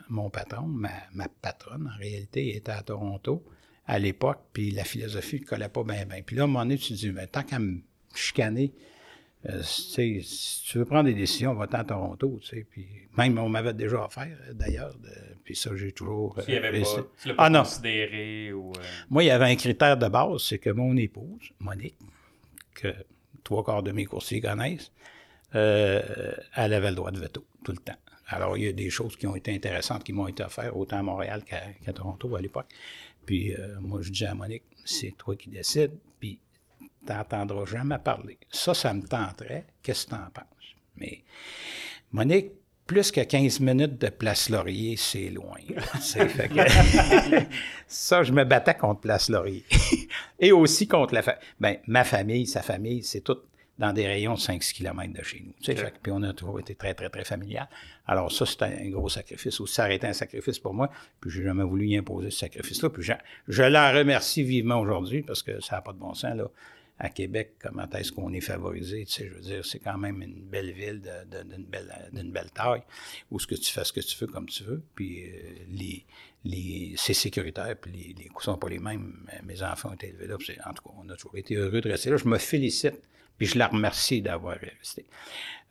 mon 0.09 0.31
patron, 0.31 0.67
ma, 0.67 0.91
ma, 1.13 1.29
patronne, 1.29 1.91
en 1.93 1.99
réalité, 1.99 2.57
était 2.57 2.73
à 2.73 2.83
Toronto 2.83 3.45
à 3.87 3.99
l'époque, 3.99 4.41
puis 4.53 4.71
la 4.73 4.85
philosophie 4.85 5.41
ne 5.41 5.47
collait 5.47 5.69
pas 5.69 5.85
bien, 5.85 6.05
bien. 6.07 6.23
Puis 6.23 6.37
là, 6.37 6.43
à 6.43 6.45
un 6.45 6.49
moment 6.49 6.65
donné, 6.65 6.79
tu 6.79 6.93
te 6.93 6.99
dis, 6.99 7.13
mais 7.13 7.27
tant 7.27 7.43
qu'à 7.43 7.59
me 7.59 7.81
chicaner, 8.15 8.73
euh, 9.49 9.63
si 9.63 10.65
tu 10.65 10.79
veux 10.79 10.85
prendre 10.85 11.05
des 11.05 11.15
décisions, 11.15 11.55
va-t'en 11.55 11.79
à 11.79 11.85
Toronto, 11.85 12.39
tu 12.43 12.49
sais. 12.49 12.67
Puis 12.69 12.87
même, 13.17 13.39
on 13.39 13.49
m'avait 13.49 13.75
déjà 13.75 14.05
offert, 14.05 14.37
d'ailleurs. 14.53 14.97
Puis 15.45 15.55
ça, 15.55 15.71
j'ai 15.77 15.93
toujours. 15.93 16.37
Tu 16.45 16.59
l'avais 16.59 16.81
pas, 16.81 16.89
tu 17.23 17.29
l'as 17.29 17.35
pas 17.35 17.45
ah, 17.45 17.59
considéré 17.59 18.53
ou. 18.53 18.73
Moi, 19.09 19.23
il 19.23 19.27
y 19.27 19.31
avait 19.31 19.45
un 19.45 19.57
critère 19.57 19.97
de 19.97 20.09
base, 20.09 20.43
c'est 20.43 20.59
que 20.59 20.71
mon 20.71 20.97
épouse, 20.97 21.53
Monique, 21.61 21.97
que 22.75 22.93
trois 23.45 23.63
quarts 23.63 23.85
de 23.85 23.93
mes 23.93 24.05
coursiers 24.05 24.41
connaissent, 24.41 24.91
elle 25.53 26.43
avait 26.57 26.91
le 26.91 26.97
droit 26.97 27.13
de 27.13 27.21
veto 27.21 27.47
tout 27.65 27.73
le 27.73 27.79
temps. 27.79 27.99
Alors, 28.29 28.57
il 28.57 28.65
y 28.65 28.69
a 28.69 28.73
des 28.73 28.91
choses 28.91 29.17
qui 29.17 29.27
ont 29.27 29.37
été 29.37 29.55
intéressantes 29.55 30.03
qui 30.05 30.13
m'ont 30.13 30.27
été 30.27 30.43
offertes, 30.43 30.73
autant 30.75 30.99
à 30.99 31.03
Montréal 31.03 31.45
qu'à 31.45 31.93
Toronto 31.93 32.35
à 32.35 32.41
l'époque. 32.41 32.67
Puis 33.25 33.55
moi, 33.81 34.01
je 34.03 34.11
dis 34.11 34.25
à 34.25 34.35
Monique, 34.35 34.65
c'est 34.85 35.13
toi 35.17 35.37
qui 35.37 35.51
décides, 35.51 35.99
puis 36.19 36.39
tu 36.81 37.13
n'entendras 37.13 37.65
jamais 37.67 37.99
parler. 37.99 38.39
Ça, 38.51 38.75
ça 38.75 38.93
me 38.95 39.03
tenterait. 39.03 39.67
Qu'est-ce 39.83 40.07
que 40.07 40.11
tu 40.11 40.17
en 40.17 40.31
penses? 40.31 40.75
Mais 40.97 41.23
Monique, 42.13 42.53
plus 42.87 43.11
que 43.11 43.21
15 43.21 43.61
minutes 43.61 44.01
de 44.01 44.09
Place 44.09 44.49
Laurier, 44.49 44.97
c'est 44.97 45.31
loin. 45.31 45.59
ça, 47.87 48.23
je 48.23 48.33
me 48.33 48.45
battais 48.45 48.75
contre 48.75 49.01
Place 49.01 49.29
Laurier. 49.29 49.65
Et 50.39 50.53
aussi 50.53 50.87
contre 50.87 51.15
la 51.15 51.23
famille. 51.23 51.43
Ben, 51.59 51.79
ma 51.87 52.05
famille, 52.05 52.47
sa 52.47 52.63
famille, 52.63 53.03
c'est 53.03 53.23
tout 53.23 53.39
dans 53.79 53.93
des 53.93 54.07
rayons 54.07 54.35
de 54.35 54.41
5 54.41 54.61
km 54.61 55.13
de 55.13 55.23
chez 55.23 55.45
nous. 55.45 55.53
puis 56.03 56.13
on 56.13 56.23
a 56.23 56.33
toujours 56.33 56.61
été 56.61 56.75
très, 56.75 56.95
très, 56.95 57.11
très 57.11 57.25
familial. 57.25 57.69
Alors 58.07 58.33
ça, 58.33 58.47
c'était 58.47 58.65
un 58.65 58.89
gros 58.91 59.09
sacrifice. 59.09 59.61
Ou 59.61 59.67
ça 59.67 59.85
a 59.85 59.91
été 59.91 60.07
un 60.07 60.13
sacrifice 60.13 60.59
pour 60.59 60.75
moi. 60.75 60.91
Puis 61.21 61.31
j'ai 61.31 61.43
jamais 61.43 61.65
voulu 61.65 61.87
y 61.87 61.97
imposer 61.97 62.31
ce 62.31 62.39
sacrifice-là. 62.39 62.91
Puis 62.91 63.03
je, 63.03 63.13
je 63.49 63.63
l'en 63.63 63.93
remercie 63.93 64.43
vivement 64.43 64.81
aujourd'hui 64.81 65.23
parce 65.23 65.43
que 65.43 65.61
ça 65.61 65.77
n'a 65.77 65.83
pas 65.83 65.93
de 65.93 65.99
bon 65.99 66.15
sens. 66.15 66.35
Là 66.35 66.51
à 66.99 67.11
Québec, 67.11 67.57
comment 67.61 67.89
est-ce 67.91 68.11
qu'on 68.11 68.33
est 68.33 68.41
favorisé, 68.41 69.05
tu 69.05 69.13
sais, 69.13 69.29
je 69.29 69.35
veux 69.35 69.41
dire, 69.41 69.65
c'est 69.67 69.81
quand 69.81 69.99
même 69.99 70.23
une 70.23 70.41
belle 70.41 70.73
ville 70.73 71.03
d'une 71.31 71.65
belle, 71.65 71.93
belle, 72.31 72.51
taille, 72.53 72.83
où 73.31 73.39
ce 73.39 73.47
que 73.47 73.55
tu 73.55 73.71
fais 73.71 73.85
ce 73.85 73.93
que 73.93 74.01
tu 74.01 74.17
veux 74.19 74.27
comme 74.27 74.47
tu 74.47 74.65
veux, 74.65 74.83
puis 74.95 75.25
euh, 75.25 75.33
les, 75.69 76.07
les, 76.45 76.95
c'est 76.97 77.13
sécuritaire, 77.13 77.77
puis 77.79 77.93
les, 77.93 78.15
les 78.23 78.29
coûts 78.29 78.43
sont 78.43 78.57
pas 78.57 78.71
les 78.71 78.79
mêmes. 78.79 79.29
Mes 79.45 79.63
enfants 79.63 79.91
ont 79.91 79.95
été 79.95 80.09
élevés 80.09 80.27
là, 80.27 80.37
en 80.37 80.73
tout 80.73 80.83
cas, 80.83 80.95
on 80.97 81.09
a 81.11 81.17
toujours 81.17 81.37
été 81.37 81.57
heureux 81.57 81.83
de 81.83 81.91
rester 81.91 82.09
là. 82.09 82.17
Je 82.17 82.29
me 82.29 82.39
félicite, 82.39 82.99
puis 83.39 83.47
je 83.47 83.59
la 83.59 83.69
remercie 83.69 84.23
d'avoir 84.23 84.57
resté. 84.57 85.07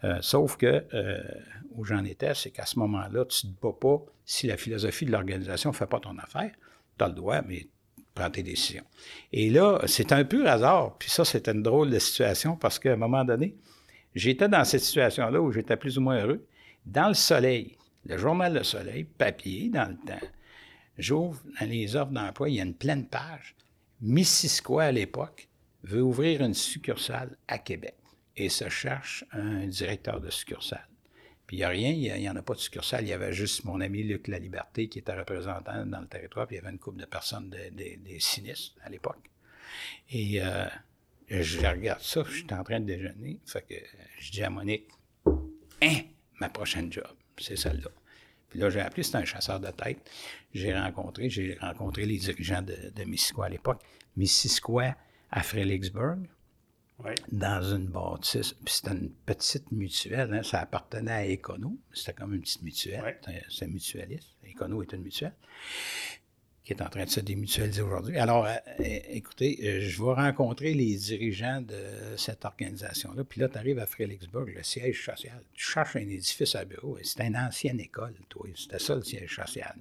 Euh, 0.04 0.18
sauf 0.22 0.58
que, 0.58 0.86
euh, 0.94 1.24
où 1.72 1.84
j'en 1.84 2.04
étais, 2.04 2.34
c'est 2.36 2.52
qu'à 2.52 2.66
ce 2.66 2.78
moment-là, 2.80 3.26
tu 3.26 3.48
ne 3.48 3.52
te 3.54 3.62
bats 3.62 3.78
pas 3.80 4.06
si 4.26 4.48
la 4.48 4.58
philosophie 4.58 5.06
de 5.06 5.12
l'organisation 5.12 5.72
ne 5.72 5.76
fait 5.76 5.88
pas 5.88 6.00
ton 6.00 6.18
affaire. 6.18 6.52
Tu 6.98 7.04
as 7.04 7.08
le 7.08 7.14
droit, 7.14 7.42
mais 7.42 7.68
prends 8.14 8.30
tes 8.30 8.44
décisions. 8.44 8.84
Et 9.32 9.50
là, 9.50 9.82
c'est 9.88 10.12
un 10.12 10.24
pur 10.24 10.48
hasard. 10.48 10.98
Puis 10.98 11.10
ça, 11.10 11.26
c'était 11.26 11.52
une 11.52 11.64
drôle 11.64 11.90
de 11.90 12.00
situation 12.00 12.56
parce 12.56 12.80
qu'à 12.80 12.94
un 12.94 12.98
moment 12.98 13.26
donné, 13.26 13.56
j'étais 14.14 14.48
dans 14.48 14.64
cette 14.64 14.82
situation-là 14.82 15.42
où 15.42 15.52
j'étais 15.52 15.76
plus 15.76 15.98
ou 15.98 16.02
moins 16.02 16.24
heureux. 16.24 16.46
Dans 16.86 17.08
le 17.08 17.14
soleil, 17.14 17.78
le 18.06 18.18
journal 18.18 18.54
Le 18.54 18.64
Soleil, 18.64 19.04
papier, 19.04 19.70
dans 19.70 19.90
le 19.90 19.96
temps, 19.96 20.28
j'ouvre 20.98 21.42
dans 21.60 21.68
les 21.68 21.96
offres 21.96 22.12
d'emploi, 22.12 22.50
il 22.50 22.56
y 22.56 22.60
a 22.62 22.64
une 22.64 22.76
pleine 22.76 23.08
page. 23.08 23.56
Missisquoi, 24.02 24.84
à 24.84 24.92
l'époque, 24.92 25.48
veut 25.86 26.02
ouvrir 26.02 26.42
une 26.42 26.54
succursale 26.54 27.38
à 27.48 27.58
Québec 27.58 27.96
et 28.36 28.50
se 28.50 28.70
cherche 28.70 29.24
un 29.32 29.68
directeur 29.68 30.20
de 30.20 30.30
succursale. 30.30 30.88
Puis 31.48 31.58
il 31.58 31.60
n'y 31.60 31.64
a 31.64 31.70
rien, 31.70 31.92
il 31.92 32.20
n'y 32.20 32.30
en 32.30 32.36
a 32.36 32.42
pas 32.42 32.56
de 32.56 32.60
succursale. 32.60 33.04
Il 33.04 33.10
y 33.10 33.14
avait 33.14 33.32
juste 33.32 33.66
mon 33.66 33.80
ami 33.80 34.04
Luc 34.04 34.28
La 34.28 34.40
Liberté 34.40 34.90
qui 34.90 35.00
était 35.00 35.14
représentant 35.14 35.86
dans 35.86 36.02
le 36.02 36.08
territoire, 36.08 36.48
puis 36.48 36.56
il 36.56 36.60
y 36.60 36.62
avait 36.62 36.72
une 36.72 36.80
couple 36.80 36.98
de 36.98 37.06
personnes 37.06 37.50
des 37.50 38.20
sinistres 38.20 38.76
à 38.84 38.90
l'époque. 38.90 39.30
Et 40.10 40.42
euh, 40.42 40.66
je 41.30 41.60
regarde 41.60 42.02
ça, 42.02 42.24
je 42.28 42.38
suis 42.38 42.54
en 42.54 42.64
train 42.64 42.80
de 42.80 42.86
déjeuner. 42.86 43.40
Fait 43.46 43.62
que 43.62 43.76
je 44.20 44.32
dis 44.32 44.44
à 44.44 44.50
Monique, 44.50 44.90
hein, 45.82 46.02
ma 46.40 46.50
prochaine 46.50 46.92
job, 46.92 47.08
c'est 47.38 47.56
celle-là. 47.56 47.90
Puis 48.50 48.60
là, 48.60 48.70
j'ai 48.70 48.80
appelé, 48.80 49.04
c'était 49.04 49.18
un 49.18 49.26
chasseur 49.26 49.60
de 49.60 49.70
tête. 49.72 50.00
J'ai 50.54 50.74
rencontré, 50.74 51.30
j'ai 51.30 51.58
rencontré 51.60 52.06
les 52.06 52.18
dirigeants 52.18 52.62
de, 52.62 52.76
de 52.96 53.42
à 53.44 53.50
l'époque. 53.50 53.82
Missisquoi 54.16 54.96
à 55.36 55.44
Fredericksburg 55.44 56.20
dans 57.32 57.62
une 57.62 57.88
bâtisse. 57.88 58.54
Puis 58.54 58.76
c'était 58.76 58.96
une 58.96 59.12
petite 59.26 59.70
mutuelle, 59.72 60.34
hein. 60.34 60.44
ça 60.44 60.62
appartenait 60.62 61.12
à 61.12 61.28
Econo. 61.28 61.78
C'était 61.94 62.14
comme 62.14 62.34
une 62.34 62.42
petite 62.42 62.64
mutuelle. 62.64 63.20
C'est 63.50 63.68
mutualiste. 63.68 64.30
Econo 64.48 64.82
est 64.82 64.94
une 64.94 65.02
mutuelle 65.02 65.36
qui 66.64 66.74
est 66.74 66.82
en 66.82 66.90
train 66.90 67.04
de 67.04 67.10
se 67.10 67.20
démutualiser 67.20 67.84
aujourd'hui. 67.84 68.18
Alors, 68.18 68.48
euh, 68.48 68.56
écoutez, 68.80 69.60
euh, 69.64 69.82
je 69.82 70.04
vais 70.04 70.14
rencontrer 70.14 70.74
les 70.74 70.96
dirigeants 70.96 71.62
de 71.62 72.16
cette 72.18 72.44
organisation-là. 72.44 73.24
Puis 73.24 73.40
là, 73.40 73.50
tu 73.50 73.58
arrives 73.60 73.78
à 73.78 73.86
Fredericksburg, 73.86 74.48
le 74.48 74.64
siège 74.64 75.06
social. 75.06 75.44
Tu 75.54 75.64
cherches 75.64 75.96
un 75.96 76.10
édifice 76.10 76.56
à 76.56 76.66
bureau. 76.66 76.98
C'est 77.04 77.24
une 77.24 77.38
ancienne 77.38 77.80
école, 77.80 78.16
toi. 78.30 78.48
C'était 78.56 78.80
ça, 78.80 78.96
le 78.96 79.04
siège 79.04 79.36
social. 79.36 79.76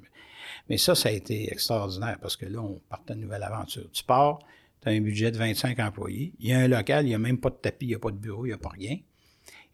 Mais 0.68 0.76
ça, 0.76 0.94
ça 0.94 1.08
a 1.08 1.12
été 1.12 1.50
extraordinaire 1.50 2.18
parce 2.20 2.36
que 2.36 2.44
là, 2.44 2.60
on 2.60 2.78
partait 2.90 3.14
de 3.14 3.20
nouvelle 3.20 3.44
aventure. 3.44 3.90
Tu 3.90 4.04
pars, 4.04 4.40
tu 4.84 4.90
as 4.90 4.92
un 4.92 5.00
budget 5.00 5.30
de 5.30 5.38
25 5.38 5.78
employés. 5.80 6.32
Il 6.38 6.48
y 6.48 6.52
a 6.52 6.60
un 6.60 6.68
local, 6.68 7.04
il 7.04 7.08
n'y 7.08 7.14
a 7.14 7.18
même 7.18 7.38
pas 7.38 7.50
de 7.50 7.56
tapis, 7.56 7.86
il 7.86 7.88
n'y 7.88 7.94
a 7.94 7.98
pas 7.98 8.10
de 8.10 8.16
bureau, 8.16 8.44
il 8.46 8.50
n'y 8.50 8.54
a 8.54 8.58
pas 8.58 8.70
rien. 8.70 8.98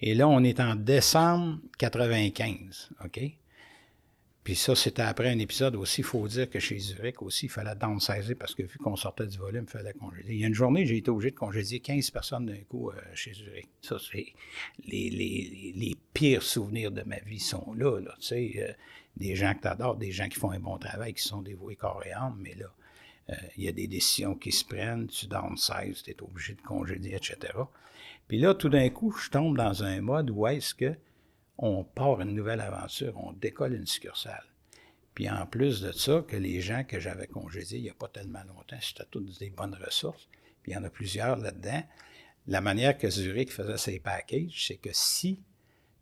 Et 0.01 0.15
là, 0.15 0.29
on 0.29 0.43
est 0.43 0.61
en 0.61 0.77
décembre 0.77 1.59
95, 1.79 2.91
OK? 3.05 3.21
Puis 4.43 4.57
ça, 4.57 4.75
c'était 4.75 5.03
après 5.03 5.29
un 5.29 5.39
épisode 5.39 5.77
aussi. 5.77 6.01
Il 6.01 6.05
faut 6.05 6.27
dire 6.27 6.49
que 6.49 6.59
chez 6.59 6.79
Zurich 6.79 7.21
aussi, 7.21 7.47
il 7.47 7.51
fallait 7.51 7.75
downsizer 7.75 8.35
parce 8.39 8.55
que 8.55 8.63
vu 8.63 8.79
qu'on 8.79 8.97
sortait 8.97 9.27
du 9.27 9.37
volume, 9.37 9.67
il 9.69 9.71
fallait 9.71 9.93
congédier. 9.93 10.35
Il 10.35 10.41
y 10.41 10.45
a 10.45 10.47
une 10.47 10.55
journée, 10.55 10.87
j'ai 10.87 10.97
été 10.97 11.11
obligé 11.11 11.31
de 11.31 11.37
congédier 11.37 11.81
15 11.81 12.11
personnes 12.11 12.47
d'un 12.47 12.61
coup 12.69 12.91
euh, 12.91 12.95
chez 13.15 13.35
Zurich. 13.35 13.69
Ça, 13.83 13.99
c'est 13.99 14.33
les, 14.87 15.97
pires 16.15 16.43
souvenirs 16.43 16.91
de 16.91 17.03
ma 17.03 17.19
vie 17.21 17.39
sont 17.39 17.75
là. 17.75 18.01
tu 18.19 18.27
sais, 18.27 18.53
euh, 18.57 18.73
des 19.17 19.37
gens 19.37 19.55
que 19.55 19.61
tu 19.61 19.69
adores, 19.69 19.97
des 19.97 20.11
gens 20.11 20.29
qui 20.29 20.39
font 20.39 20.51
un 20.51 20.59
bon 20.59 20.79
travail, 20.79 21.13
qui 21.13 21.23
sont 21.23 21.43
dévoués 21.43 21.77
corps 21.77 22.03
et 22.07 22.13
âme, 22.13 22.39
mais 22.41 22.55
là, 22.55 22.73
il 23.57 23.65
y 23.65 23.69
a 23.69 23.73
des 23.73 23.87
décisions 23.87 24.35
qui 24.35 24.53
se 24.53 24.65
prennent, 24.65 25.07
tu 25.07 25.27
downsize, 25.27 26.03
tu 26.03 26.11
es 26.11 26.23
obligé 26.23 26.55
de 26.55 26.63
congédier, 26.63 27.17
etc. 27.17 27.37
Puis 28.29 28.39
là, 28.39 28.55
tout 28.55 28.69
d'un 28.69 28.89
coup, 28.91 29.13
je 29.13 29.31
tombe 29.31 29.57
dans 29.57 29.83
un 29.83 30.01
mode 30.01 30.31
où 30.31 30.47
est-ce 30.47 30.75
que 30.75 30.95
on 31.59 31.85
part 31.85 32.21
une 32.23 32.35
nouvelle 32.35 32.61
aventure, 32.61 33.19
on 33.23 33.33
décolle 33.33 33.75
une 33.75 33.87
succursale. 33.87 34.45
Puis 35.15 35.29
en 35.29 35.47
plus 35.47 35.83
de 35.83 35.93
ça, 35.93 36.25
que 36.27 36.37
les 36.37 36.61
gens 36.61 36.85
que 36.85 36.99
j'avais 36.99 37.27
congédiés 37.27 37.79
il 37.79 37.83
n'y 37.83 37.91
a 37.91 37.95
pas 37.95 38.09
tellement 38.09 38.43
longtemps, 38.45 38.79
c'était 38.81 39.05
toutes 39.11 39.39
des 39.39 39.51
bonnes 39.51 39.77
ressources, 39.85 40.29
puis 40.63 40.73
il 40.73 40.75
y 40.75 40.79
en 40.79 40.85
a 40.85 40.91
plusieurs 40.91 41.37
là-dedans. 41.37 41.83
La 42.47 42.63
manière 42.63 42.97
que 42.97 43.11
Zurich 43.11 43.53
faisait 43.53 43.77
ses 43.77 44.01
packages, 44.01 44.67
c'est 44.67 44.77
que 44.77 44.91
si 44.93 45.43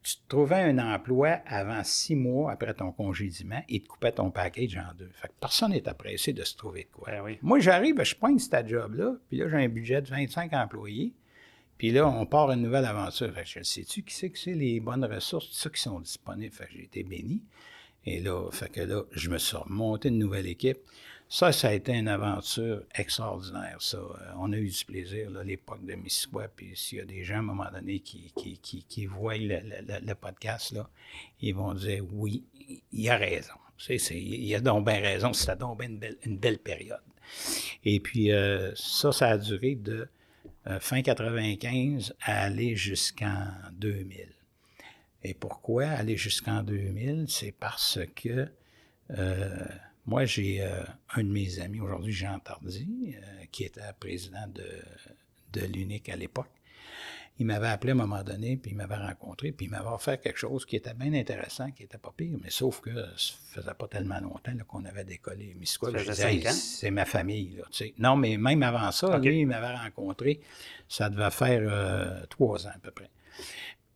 tu 0.02 0.16
trouvais 0.28 0.56
un 0.56 0.78
emploi 0.78 1.40
avant 1.46 1.82
six 1.84 2.14
mois 2.14 2.52
après 2.52 2.74
ton 2.74 2.92
congédiement, 2.92 3.62
il 3.68 3.82
te 3.82 3.88
coupait 3.88 4.12
ton 4.12 4.30
package 4.30 4.76
en 4.76 4.94
deux. 4.96 5.10
Fait 5.14 5.28
que 5.28 5.34
personne 5.40 5.72
n'est 5.72 5.88
apprécié 5.88 6.32
de 6.32 6.44
se 6.44 6.56
trouver 6.56 6.84
de 6.84 6.88
quoi. 6.96 7.10
Ben 7.10 7.36
Moi, 7.42 7.58
j'arrive, 7.60 8.02
je 8.02 8.14
pointe 8.14 8.40
ce 8.40 8.66
job-là, 8.66 9.16
puis 9.28 9.38
là, 9.38 9.48
j'ai 9.48 9.56
un 9.56 9.68
budget 9.68 10.00
de 10.00 10.08
25 10.08 10.52
employés. 10.52 11.12
Puis 11.76 11.92
là, 11.92 12.08
on 12.08 12.26
part 12.26 12.50
une 12.50 12.62
nouvelle 12.62 12.84
aventure. 12.84 13.32
Fait 13.32 13.42
que 13.42 13.48
je 13.48 13.62
sais-tu 13.62 14.02
qui 14.02 14.14
c'est 14.14 14.30
que 14.30 14.38
c'est 14.38 14.54
les 14.54 14.80
bonnes 14.80 15.04
ressources, 15.04 15.48
tout 15.48 15.54
ça 15.54 15.70
qui 15.70 15.80
sont 15.80 16.00
disponibles? 16.00 16.52
Fait 16.52 16.66
que 16.66 16.72
j'ai 16.72 16.84
été 16.84 17.04
béni. 17.04 17.42
Et 18.04 18.20
là, 18.20 18.50
fait 18.50 18.70
que 18.70 18.80
là, 18.80 19.02
je 19.12 19.30
me 19.30 19.38
suis 19.38 19.56
remonté 19.56 20.08
une 20.08 20.18
nouvelle 20.18 20.46
équipe. 20.46 20.78
Ça, 21.30 21.52
ça 21.52 21.68
a 21.68 21.72
été 21.74 21.92
une 21.92 22.08
aventure 22.08 22.84
extraordinaire, 22.94 23.76
ça. 23.80 23.98
Euh, 23.98 24.32
on 24.38 24.50
a 24.54 24.56
eu 24.56 24.68
du 24.70 24.84
plaisir, 24.86 25.28
l'époque 25.44 25.84
de 25.84 25.94
Mississippi. 25.94 26.38
Puis 26.56 26.72
s'il 26.74 26.98
y 26.98 27.00
a 27.02 27.04
des 27.04 27.22
gens, 27.22 27.36
à 27.36 27.38
un 27.38 27.42
moment 27.42 27.70
donné, 27.70 28.00
qui, 28.00 28.32
qui, 28.32 29.06
voient 29.06 29.36
le, 29.36 30.14
podcast, 30.14 30.72
là, 30.72 30.88
ils 31.42 31.54
vont 31.54 31.74
dire 31.74 32.02
oui, 32.12 32.44
il 32.92 33.10
a 33.10 33.18
raison. 33.18 33.52
C'est, 33.76 33.98
c'est, 33.98 34.18
il 34.18 34.54
a 34.54 34.60
donc 34.60 34.86
bien 34.86 35.00
raison. 35.00 35.34
C'était 35.34 35.56
donc 35.56 35.78
bien 35.78 35.90
une 36.24 36.38
belle, 36.38 36.58
période. 36.58 37.02
Et 37.84 38.00
puis, 38.00 38.32
euh, 38.32 38.74
ça, 38.74 39.12
ça 39.12 39.28
a 39.28 39.36
duré 39.36 39.74
de 39.74 40.08
euh, 40.66 40.80
fin 40.80 41.02
95 41.02 42.14
à 42.22 42.44
aller 42.44 42.74
jusqu'en 42.74 43.48
2000. 43.72 44.28
Et 45.24 45.34
pourquoi 45.34 45.88
aller 45.88 46.16
jusqu'en 46.16 46.62
2000? 46.62 47.26
C'est 47.28 47.52
parce 47.52 47.98
que 48.16 48.48
moi, 50.08 50.24
j'ai 50.24 50.62
euh, 50.62 50.82
un 51.16 51.22
de 51.22 51.28
mes 51.28 51.60
amis, 51.60 51.80
aujourd'hui 51.80 52.12
Jean 52.12 52.38
Tardy, 52.38 53.14
qui 53.52 53.64
était 53.64 53.82
président 54.00 54.46
de, 54.48 54.64
de 55.52 55.66
l'UNIC 55.66 56.08
à 56.08 56.16
l'époque. 56.16 56.48
Il 57.38 57.46
m'avait 57.46 57.68
appelé 57.68 57.92
à 57.92 57.94
un 57.94 57.98
moment 57.98 58.22
donné, 58.22 58.56
puis 58.56 58.70
il 58.70 58.76
m'avait 58.76 58.96
rencontré, 58.96 59.52
puis 59.52 59.66
il 59.66 59.68
m'avait 59.68 59.90
offert 59.90 60.18
quelque 60.18 60.38
chose 60.38 60.64
qui 60.64 60.76
était 60.76 60.94
bien 60.94 61.12
intéressant, 61.12 61.70
qui 61.72 61.82
était 61.82 61.98
pas 61.98 62.12
pire, 62.16 62.38
mais 62.42 62.48
sauf 62.50 62.80
que 62.80 62.90
ça 63.16 63.34
faisait 63.52 63.74
pas 63.74 63.86
tellement 63.86 64.18
longtemps 64.18 64.52
qu'on 64.66 64.86
avait 64.86 65.04
décollé 65.04 65.54
C'est 66.52 66.90
ma 66.90 67.04
famille. 67.04 67.56
Là, 67.56 67.86
non, 67.98 68.16
mais 68.16 68.38
même 68.38 68.62
avant 68.62 68.90
ça, 68.90 69.18
lui, 69.18 69.40
il 69.40 69.46
m'avait 69.46 69.76
rencontré, 69.76 70.40
ça 70.88 71.10
devait 71.10 71.30
faire 71.30 71.60
euh, 71.62 72.24
trois 72.30 72.66
ans 72.66 72.72
à 72.74 72.78
peu 72.78 72.90
près. 72.90 73.10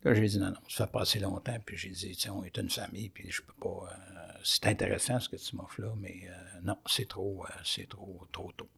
Là, 0.04 0.14
j'ai 0.14 0.26
dit 0.26 0.38
non, 0.38 0.50
non, 0.50 0.60
ça 0.68 0.86
fait 0.86 0.92
passer 0.92 1.18
longtemps, 1.20 1.56
puis 1.64 1.76
j'ai 1.76 1.90
dit, 1.90 2.14
tiens, 2.16 2.34
on 2.34 2.44
est 2.44 2.56
une 2.58 2.70
famille, 2.70 3.08
puis 3.08 3.30
je 3.30 3.40
peux 3.40 3.54
pas. 3.54 3.88
Euh, 3.90 4.11
c'est 4.44 4.66
intéressant 4.66 5.20
ce 5.20 5.28
que 5.28 5.36
tu 5.36 5.56
m'offres 5.56 5.80
là, 5.80 5.92
mais 5.98 6.22
euh, 6.28 6.60
non, 6.62 6.76
c'est 6.86 7.08
trop, 7.08 7.44
c'est 7.64 7.88
trop, 7.88 8.26
trop 8.32 8.52
tôt. 8.52 8.68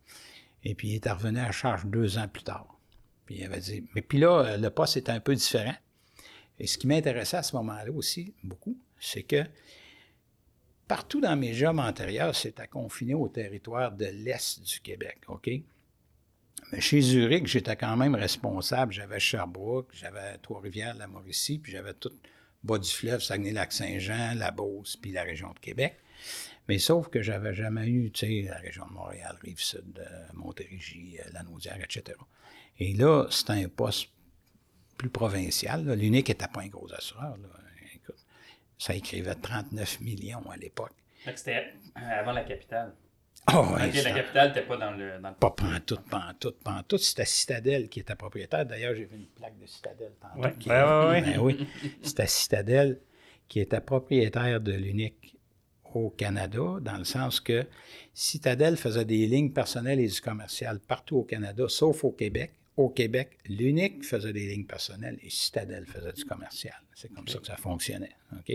Et 0.63 0.75
puis 0.75 0.89
il 0.89 0.95
est 0.97 1.11
revenu 1.11 1.39
à 1.39 1.53
charge 1.53 1.87
deux 1.87 2.19
ans 2.19 2.29
plus 2.29 2.43
tard. 2.43 2.79
Puis 3.27 3.37
il 3.37 3.45
avait 3.45 3.61
dit, 3.61 3.85
mais 3.95 4.03
puis 4.03 4.19
là, 4.19 4.57
le 4.57 4.71
poste 4.71 4.97
était 4.97 5.13
un 5.13 5.21
peu 5.21 5.35
différent. 5.35 5.75
Et 6.59 6.67
ce 6.67 6.79
qui 6.79 6.87
m'intéressait 6.87 7.39
à 7.39 7.43
ce 7.43 7.57
moment-là 7.57 7.91
aussi, 7.93 8.35
beaucoup, 8.43 8.79
c'est 8.99 9.23
que 9.23 9.45
partout 10.87 11.21
dans 11.21 11.37
mes 11.37 11.53
jobs 11.53 11.79
antérieurs, 11.79 12.35
c'était 12.35 12.69
confiné 12.69 13.15
au 13.15 13.29
territoire 13.29 13.93
de 13.93 14.07
l'Est 14.07 14.63
du 14.63 14.81
Québec, 14.81 15.19
OK? 15.29 15.51
Mais 16.73 16.81
chez 16.81 17.01
Zurich, 17.01 17.47
j'étais 17.47 17.77
quand 17.77 17.97
même 17.97 18.15
responsable. 18.15 18.93
J'avais 18.93 19.21
Sherbrooke, 19.21 19.91
j'avais 19.93 20.39
Trois-Rivières, 20.39 20.95
la 20.95 21.07
Mauricie, 21.07 21.59
puis 21.59 21.73
j'avais 21.73 21.95
tout 21.95 22.13
bas 22.65 22.79
du 22.79 22.91
fleuve, 22.91 23.21
Saguenay-Lac-Saint-Jean, 23.21 24.35
la 24.35 24.51
Beauce, 24.51 24.97
puis 24.97 25.13
la 25.13 25.23
région 25.23 25.53
de 25.53 25.59
Québec. 25.59 25.97
Mais 26.67 26.79
sauf 26.79 27.09
que 27.09 27.21
j'avais 27.21 27.55
jamais 27.55 27.87
eu, 27.87 28.11
tu 28.11 28.27
sais, 28.27 28.49
la 28.49 28.57
région 28.57 28.87
de 28.87 28.93
Montréal, 28.93 29.37
Rive-Sud, 29.43 29.99
euh, 29.99 30.27
Montérégie, 30.33 31.19
euh, 31.21 31.31
Lanaudière, 31.35 31.79
etc. 31.83 32.19
Et 32.79 32.95
là, 32.95 33.27
c'était 33.31 33.53
un 33.53 33.69
poste 33.69 34.09
plus 34.97 35.11
provincial. 35.11 35.85
L'unique 35.95 36.29
n'était 36.29 36.49
pas 36.49 36.63
un 36.63 36.69
gros 36.69 36.91
assureur. 36.95 37.37
Écoute, 37.95 38.25
ça 38.79 38.95
écrivait 38.95 39.35
39 39.35 40.01
millions 40.01 40.51
à 40.51 40.57
l'époque. 40.57 40.95
C'était 41.37 41.75
avant 41.95 42.33
la 42.33 42.45
capitale. 42.45 42.95
Oh, 43.53 43.77
la 43.79 43.89
capitale 43.89 44.49
n'était 44.49 44.67
pas 44.67 44.77
dans 44.77 44.93
le, 44.93 45.19
dans 45.21 45.29
le... 45.29 45.35
Pas 45.35 45.51
pantoute, 45.51 46.01
pantoute, 46.09 46.57
pantoute. 46.65 47.01
C'était 47.01 47.27
Citadelle 47.27 47.89
qui 47.89 48.01
était 48.01 48.15
propriétaire. 48.15 48.65
D'ailleurs, 48.65 48.95
j'ai 48.95 49.05
vu 49.05 49.17
une 49.17 49.27
plaque 49.27 49.59
de 49.59 49.67
Citadelle 49.67 50.13
tantôt. 50.21 50.41
Ouais, 50.41 50.55
qui... 50.59 50.69
Ben 50.69 51.39
oui, 51.39 51.67
c'était 52.03 52.27
Citadelle 52.27 53.01
qui 53.49 53.61
était 53.61 53.81
propriétaire 53.81 54.61
de 54.61 54.73
l'unique 54.73 55.37
au 55.93 56.11
Canada, 56.11 56.79
dans 56.81 56.97
le 56.97 57.05
sens 57.05 57.41
que 57.41 57.67
Citadelle 58.13 58.77
faisait 58.77 59.05
des 59.05 59.27
lignes 59.27 59.53
personnelles 59.53 60.01
et 60.01 60.09
du 60.09 60.21
commercial 60.21 60.81
partout 60.81 61.19
au 61.19 61.23
Canada, 61.25 61.67
sauf 61.69 62.05
au 62.05 62.11
Québec. 62.11 62.53
Au 62.77 62.89
Québec, 62.89 63.39
l'unique 63.47 64.05
faisait 64.05 64.33
des 64.33 64.49
lignes 64.49 64.67
personnelles 64.67 65.19
et 65.23 65.31
Citadelle 65.31 65.87
faisait 65.87 66.13
du 66.13 66.25
commercial. 66.25 66.75
C'est 66.95 67.13
comme 67.13 67.29
ça 67.29 67.39
que 67.39 67.47
ça 67.47 67.57
fonctionnait. 67.57 68.17
OK? 68.33 68.53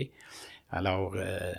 Alors, 0.70 1.14
euh, 1.16 1.54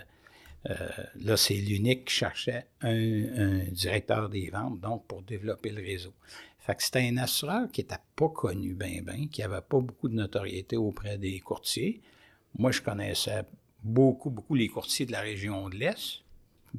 euh, 0.70 0.74
là, 1.20 1.36
c'est 1.36 1.54
l'unique 1.54 2.06
qui 2.06 2.14
cherchait 2.14 2.66
un, 2.82 3.64
directeur 3.70 4.28
des 4.28 4.50
ventes, 4.50 4.80
donc 4.80 5.06
pour 5.06 5.22
développer 5.22 5.70
le 5.70 5.82
réseau. 5.82 6.14
Fait 6.60 6.76
que 6.76 6.82
c'était 6.82 7.08
un 7.08 7.16
assureur 7.16 7.70
qui 7.72 7.80
n'était 7.80 7.96
pas 8.14 8.28
connu 8.28 8.74
bien, 8.74 9.02
bien, 9.02 9.26
qui 9.26 9.40
n'avait 9.40 9.60
pas 9.60 9.80
beaucoup 9.80 10.08
de 10.08 10.14
notoriété 10.14 10.76
auprès 10.76 11.18
des 11.18 11.40
courtiers. 11.40 12.00
Moi, 12.56 12.70
je 12.70 12.80
connaissais 12.80 13.42
beaucoup, 13.82 14.30
beaucoup 14.30 14.54
les 14.54 14.68
courtiers 14.68 15.06
de 15.06 15.12
la 15.12 15.20
région 15.20 15.68
de 15.68 15.76
l'Est, 15.76 16.22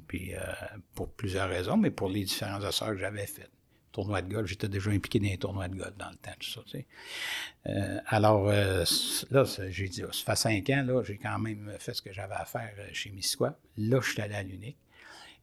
puis 0.08 0.34
euh, 0.34 0.40
pour 0.96 1.10
plusieurs 1.10 1.50
raisons, 1.50 1.76
mais 1.76 1.92
pour 1.92 2.10
les 2.10 2.24
différents 2.24 2.64
assureurs 2.64 2.94
que 2.94 3.00
j'avais 3.00 3.28
faits 3.28 3.50
tournoi 3.94 4.22
de 4.22 4.34
golf. 4.34 4.50
J'étais 4.50 4.68
déjà 4.68 4.90
impliqué 4.92 5.20
dans 5.20 5.28
les 5.28 5.38
tournois 5.38 5.70
de 5.70 5.76
golf 5.76 5.96
dans 5.98 6.10
le 6.10 6.18
temps. 6.18 6.32
Tu 6.40 6.52
sais. 6.68 6.86
euh, 7.68 8.00
alors, 8.08 8.50
euh, 8.50 8.84
là, 9.32 9.46
j'ai 9.70 9.88
dit, 9.88 10.02
ça 10.12 10.26
fait 10.26 10.36
cinq 10.36 10.70
ans, 10.72 10.84
là, 10.86 11.02
j'ai 11.04 11.18
quand 11.18 11.40
même 11.40 11.72
fait 11.80 11.94
ce 11.94 12.02
que 12.02 12.12
j'avais 12.12 12.34
à 12.34 12.44
faire 12.44 12.74
euh, 12.80 12.90
chez 12.92 13.12
Misquois. 13.12 13.58
Là, 13.78 14.02
je 14.02 14.12
suis 14.12 14.22
allé 14.22 14.36
à 14.36 14.44
l'Unique. 14.44 14.78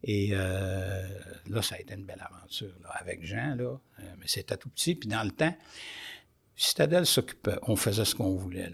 Et 0.02 0.28
là, 0.30 1.60
ça 1.60 1.74
a 1.74 1.78
été 1.78 1.92
une 1.92 2.06
belle 2.06 2.24
aventure 2.26 2.72
là, 2.82 2.88
avec 2.92 3.22
Jean, 3.22 3.54
là. 3.54 3.78
mais 4.18 4.26
c'était 4.26 4.56
tout 4.56 4.70
petit. 4.70 4.94
Puis 4.94 5.10
dans 5.10 5.22
le 5.22 5.30
temps, 5.30 5.54
Citadel 6.62 7.06
s'occupait, 7.06 7.56
on 7.62 7.74
faisait 7.74 8.04
ce 8.04 8.14
qu'on 8.14 8.36
voulait. 8.36 8.70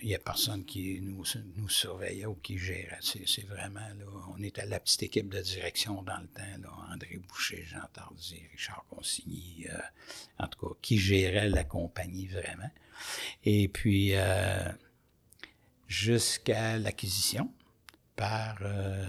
il 0.00 0.08
n'y 0.08 0.14
a 0.14 0.18
personne 0.18 0.64
qui 0.64 1.02
nous, 1.02 1.22
surveillait 1.68 2.24
ou 2.24 2.36
qui 2.36 2.56
gérait. 2.56 2.96
C'est, 3.02 3.46
vraiment, 3.46 3.86
on 4.34 4.42
était 4.42 4.64
la 4.64 4.80
petite 4.80 5.02
équipe 5.02 5.28
de 5.28 5.42
direction 5.42 6.02
dans 6.02 6.16
le 6.16 6.28
temps. 6.28 6.70
André 6.90 7.18
Boucher, 7.28 7.62
Jean 7.62 7.86
Tardy, 7.92 8.42
Richard 8.52 8.86
Consigny, 8.88 9.66
euh, 9.68 9.76
en 10.38 10.46
tout 10.46 10.66
cas, 10.66 10.74
qui 10.80 10.96
gérait 10.96 11.50
la 11.50 11.64
compagnie 11.64 12.26
vraiment. 12.26 12.70
Et 13.44 13.68
puis, 13.68 14.14
euh, 14.14 14.72
jusqu'à 15.88 16.78
l'acquisition 16.78 17.52
par, 18.16 18.56
euh, 18.62 19.06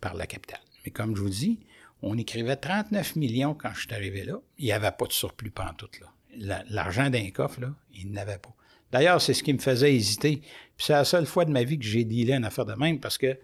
par 0.00 0.14
la 0.14 0.26
capitale. 0.26 0.62
Mais 0.86 0.92
comme 0.92 1.14
je 1.14 1.20
vous 1.20 1.28
dis, 1.28 1.60
on 2.00 2.16
écrivait 2.16 2.56
39 2.56 3.16
millions 3.16 3.52
quand 3.52 3.74
je 3.74 3.80
suis 3.80 3.92
arrivé 3.92 4.24
là. 4.24 4.40
Il 4.56 4.64
n'y 4.64 4.72
avait 4.72 4.92
pas 4.92 5.04
de 5.04 5.12
surplus 5.12 5.50
pantoute, 5.50 6.00
là 6.00 6.13
l'argent 6.68 7.10
d'un 7.10 7.30
coffre, 7.30 7.60
là, 7.60 7.74
il 7.94 8.10
n'avait 8.10 8.38
pas. 8.38 8.54
D'ailleurs, 8.92 9.20
c'est 9.20 9.34
ce 9.34 9.42
qui 9.42 9.52
me 9.52 9.58
faisait 9.58 9.94
hésiter. 9.94 10.36
Puis 10.76 10.86
c'est 10.86 10.92
la 10.92 11.04
seule 11.04 11.26
fois 11.26 11.44
de 11.44 11.50
ma 11.50 11.64
vie 11.64 11.78
que 11.78 11.84
j'ai 11.84 12.04
dealé 12.04 12.32
une 12.32 12.44
affaire 12.44 12.64
de 12.64 12.74
même 12.74 13.00
parce 13.00 13.18
que 13.18 13.38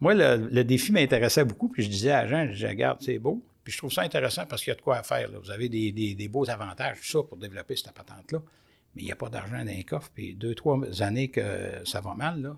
moi, 0.00 0.14
le, 0.14 0.62
défi 0.62 0.92
m'intéressait 0.92 1.44
beaucoup. 1.44 1.68
Puis 1.68 1.82
je 1.82 1.90
disais 1.90 2.12
à 2.12 2.26
Jean, 2.26 2.46
je 2.46 2.52
disais, 2.52 2.68
regarde, 2.68 2.98
c'est 3.02 3.18
beau. 3.18 3.44
Puis 3.64 3.72
je 3.72 3.78
trouve 3.78 3.92
ça 3.92 4.02
intéressant 4.02 4.46
parce 4.46 4.62
qu'il 4.62 4.70
y 4.70 4.72
a 4.72 4.76
de 4.76 4.80
quoi 4.80 5.02
faire. 5.02 5.28
Vous 5.42 5.50
avez 5.50 5.68
des, 5.68 5.92
des, 5.92 6.28
beaux 6.28 6.48
avantages, 6.48 7.00
tout 7.00 7.06
ça, 7.06 7.22
pour 7.22 7.36
développer 7.36 7.76
cette 7.76 7.92
patente-là. 7.92 8.40
Mais 8.94 9.02
il 9.02 9.04
n'y 9.04 9.12
a 9.12 9.16
pas 9.16 9.28
d'argent 9.28 9.58
dans 9.58 9.64
les 9.64 9.84
coffre. 9.84 10.10
Puis 10.14 10.34
deux, 10.34 10.54
trois 10.54 10.80
années 11.02 11.28
que 11.28 11.82
ça 11.84 12.00
va 12.00 12.14
mal, 12.14 12.40
là, 12.40 12.56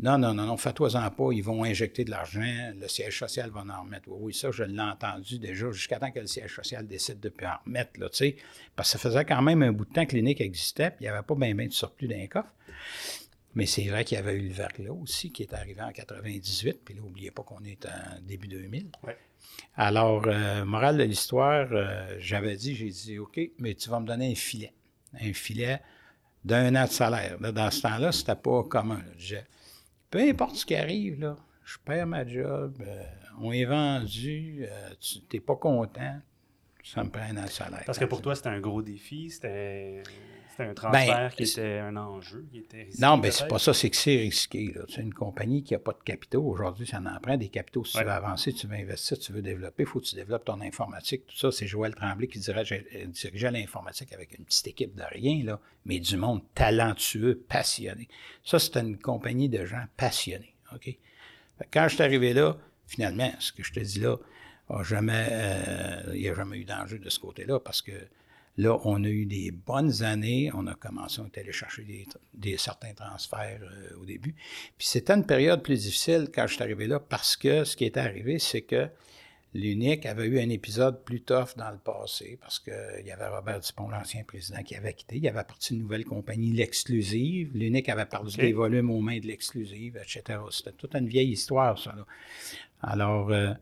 non, 0.00 0.18
non, 0.18 0.34
non, 0.34 0.46
non, 0.46 0.56
fais-toi-en 0.56 1.10
pas, 1.10 1.32
ils 1.32 1.42
vont 1.42 1.62
injecter 1.62 2.04
de 2.04 2.10
l'argent, 2.10 2.72
le 2.74 2.88
siège 2.88 3.18
social 3.18 3.50
va 3.50 3.60
en 3.60 3.82
remettre. 3.82 4.08
Oui, 4.08 4.34
ça, 4.34 4.50
je 4.50 4.64
l'ai 4.64 4.80
entendu 4.80 5.38
déjà, 5.38 5.70
jusqu'à 5.70 5.98
temps 5.98 6.10
que 6.10 6.18
le 6.18 6.26
siège 6.26 6.56
social 6.56 6.86
décide 6.86 7.20
de 7.20 7.28
plus 7.28 7.46
en 7.46 7.56
remettre, 7.64 8.00
là, 8.00 8.08
tu 8.08 8.16
sais, 8.16 8.36
parce 8.74 8.92
que 8.92 8.98
ça 8.98 9.10
faisait 9.10 9.24
quand 9.24 9.42
même 9.42 9.62
un 9.62 9.72
bout 9.72 9.84
de 9.84 9.92
temps 9.92 10.04
que 10.04 10.16
l'unique 10.16 10.40
existait, 10.40 10.90
puis 10.90 11.00
il 11.00 11.02
n'y 11.04 11.08
avait 11.08 11.22
pas 11.22 11.34
bien, 11.36 11.54
bien 11.54 11.66
de 11.66 11.72
surplus 11.72 12.08
d'un 12.08 12.26
coffre. 12.26 12.52
Mais 13.54 13.66
c'est 13.66 13.86
vrai 13.86 14.04
qu'il 14.04 14.16
y 14.16 14.18
avait 14.18 14.34
eu 14.34 14.48
le 14.48 14.52
verglas 14.52 14.92
aussi, 14.92 15.30
qui 15.30 15.42
est 15.42 15.52
arrivé 15.52 15.82
en 15.82 15.92
98, 15.92 16.80
puis 16.84 16.94
là, 16.94 17.00
n'oubliez 17.02 17.30
pas 17.30 17.42
qu'on 17.42 17.62
est 17.64 17.86
en 17.86 18.20
début 18.22 18.48
2000. 18.48 18.90
Alors, 19.76 20.24
euh, 20.26 20.64
morale 20.64 20.96
de 20.96 21.04
l'histoire, 21.04 21.68
euh, 21.70 22.16
j'avais 22.18 22.56
dit, 22.56 22.74
j'ai 22.74 22.88
dit, 22.88 23.18
OK, 23.18 23.38
mais 23.58 23.74
tu 23.74 23.90
vas 23.90 24.00
me 24.00 24.06
donner 24.06 24.32
un 24.32 24.34
filet. 24.34 24.72
Un 25.20 25.32
filet 25.32 25.80
d'un 26.44 26.74
an 26.74 26.86
de 26.86 26.90
salaire. 26.90 27.38
dans 27.38 27.70
ce 27.70 27.82
temps-là, 27.82 28.10
c'était 28.10 28.34
pas 28.34 28.62
commun 28.64 29.02
peu 30.12 30.20
importe 30.20 30.56
ce 30.56 30.66
qui 30.66 30.76
arrive, 30.76 31.20
là, 31.20 31.36
je 31.64 31.78
perds 31.84 32.06
ma 32.06 32.24
job, 32.26 32.76
euh, 32.86 33.02
on 33.40 33.50
est 33.50 33.64
vendu, 33.64 34.64
euh, 34.68 34.90
tu 35.00 35.18
n'es 35.32 35.40
pas 35.40 35.56
content, 35.56 36.20
ça 36.84 37.02
me 37.02 37.08
prend 37.10 37.22
un 37.22 37.46
salaire. 37.46 37.82
Parce 37.86 37.98
que 37.98 38.04
pour 38.04 38.20
toi, 38.20 38.36
c'était 38.36 38.50
un 38.50 38.60
gros 38.60 38.82
défi, 38.82 39.30
c'était 39.30 40.02
un 40.62 40.74
transfert 40.74 41.28
ben, 41.28 41.30
qui 41.30 41.42
était 41.44 41.78
un 41.78 41.96
enjeu, 41.96 42.46
qui 42.50 42.58
était 42.58 42.84
risqué. 42.84 43.02
Non, 43.02 43.16
mais 43.16 43.22
ben, 43.22 43.32
c'est 43.32 43.48
pas 43.48 43.58
ça, 43.58 43.74
c'est 43.74 43.90
que 43.90 43.96
c'est 43.96 44.16
risqué. 44.16 44.74
C'est 44.88 45.02
une 45.02 45.14
compagnie 45.14 45.62
qui 45.62 45.74
n'a 45.74 45.78
pas 45.78 45.92
de 45.92 46.02
capitaux. 46.04 46.42
Aujourd'hui, 46.44 46.86
ça 46.86 46.98
en 46.98 47.20
prend 47.20 47.36
des 47.36 47.48
capitaux. 47.48 47.84
Si 47.84 47.98
tu 47.98 48.04
veux 48.04 48.10
avancer, 48.10 48.52
tu 48.52 48.66
veux 48.66 48.76
investir, 48.76 49.18
tu 49.18 49.32
veux 49.32 49.42
développer, 49.42 49.82
il 49.82 49.86
faut 49.86 50.00
que 50.00 50.06
tu 50.06 50.14
développes 50.14 50.44
ton 50.44 50.60
informatique. 50.60 51.26
Tout 51.26 51.36
ça, 51.36 51.52
c'est 51.52 51.66
Joël 51.66 51.94
Tremblay 51.94 52.28
qui 52.28 52.38
dirigeait, 52.38 52.86
dirigeait 53.08 53.50
l'informatique 53.50 54.12
avec 54.12 54.38
une 54.38 54.44
petite 54.44 54.68
équipe 54.68 54.94
de 54.94 55.04
rien, 55.10 55.44
là, 55.44 55.60
mais 55.84 55.98
du 55.98 56.16
monde 56.16 56.42
talentueux, 56.54 57.42
passionné. 57.48 58.08
Ça, 58.44 58.58
c'était 58.58 58.80
une 58.80 58.98
compagnie 58.98 59.48
de 59.48 59.64
gens 59.64 59.84
passionnés. 59.96 60.54
OK? 60.74 60.96
Quand 61.72 61.88
je 61.88 61.94
suis 61.94 62.02
arrivé 62.02 62.32
là, 62.32 62.56
finalement, 62.86 63.30
ce 63.38 63.52
que 63.52 63.62
je 63.62 63.72
te 63.72 63.80
dis 63.80 64.00
là, 64.00 64.16
jamais, 64.82 65.28
euh, 65.30 66.12
il 66.14 66.22
n'y 66.22 66.28
a 66.28 66.34
jamais 66.34 66.58
eu 66.58 66.64
d'enjeu 66.64 66.98
de 66.98 67.10
ce 67.10 67.18
côté-là 67.18 67.60
parce 67.60 67.82
que 67.82 67.92
Là, 68.58 68.78
on 68.84 69.02
a 69.04 69.08
eu 69.08 69.24
des 69.24 69.50
bonnes 69.50 70.02
années. 70.02 70.50
On 70.54 70.66
a 70.66 70.74
commencé, 70.74 71.20
on 71.20 71.26
est 71.26 71.38
allé 71.38 71.52
chercher 71.52 71.86
des, 72.34 72.56
certains 72.58 72.92
transferts 72.92 73.60
euh, 73.62 73.96
au 74.00 74.04
début. 74.04 74.34
Puis 74.76 74.86
c'était 74.86 75.14
une 75.14 75.24
période 75.24 75.62
plus 75.62 75.82
difficile 75.82 76.28
quand 76.32 76.46
je 76.46 76.54
suis 76.54 76.62
arrivé 76.62 76.86
là 76.86 77.00
parce 77.00 77.36
que 77.36 77.64
ce 77.64 77.76
qui 77.76 77.86
était 77.86 78.00
arrivé, 78.00 78.38
c'est 78.38 78.62
que 78.62 78.88
l'UNIC 79.54 80.04
avait 80.04 80.26
eu 80.26 80.38
un 80.38 80.50
épisode 80.50 81.02
plus 81.02 81.22
tough 81.22 81.56
dans 81.56 81.70
le 81.70 81.78
passé 81.78 82.38
parce 82.40 82.58
qu'il 82.58 83.06
y 83.06 83.10
avait 83.10 83.28
Robert 83.28 83.60
Dupont, 83.60 83.88
l'ancien 83.88 84.22
président, 84.24 84.62
qui 84.62 84.74
avait 84.76 84.92
quitté. 84.92 85.16
Il 85.16 85.28
avait 85.28 85.44
parti 85.44 85.72
une 85.74 85.80
nouvelle 85.80 86.04
compagnie, 86.04 86.52
l'Exclusive. 86.52 87.52
L'UNIC 87.54 87.88
avait 87.88 88.06
perdu 88.06 88.36
des 88.36 88.52
volumes 88.52 88.90
aux 88.90 89.00
mains 89.00 89.18
de 89.18 89.26
l'Exclusive, 89.26 89.96
etc. 89.96 90.38
C'était 90.50 90.72
toute 90.72 90.94
une 90.94 91.08
vieille 91.08 91.32
histoire, 91.32 91.78
ça. 91.78 91.94
Alors, 92.82 93.30
euh, 93.30 93.52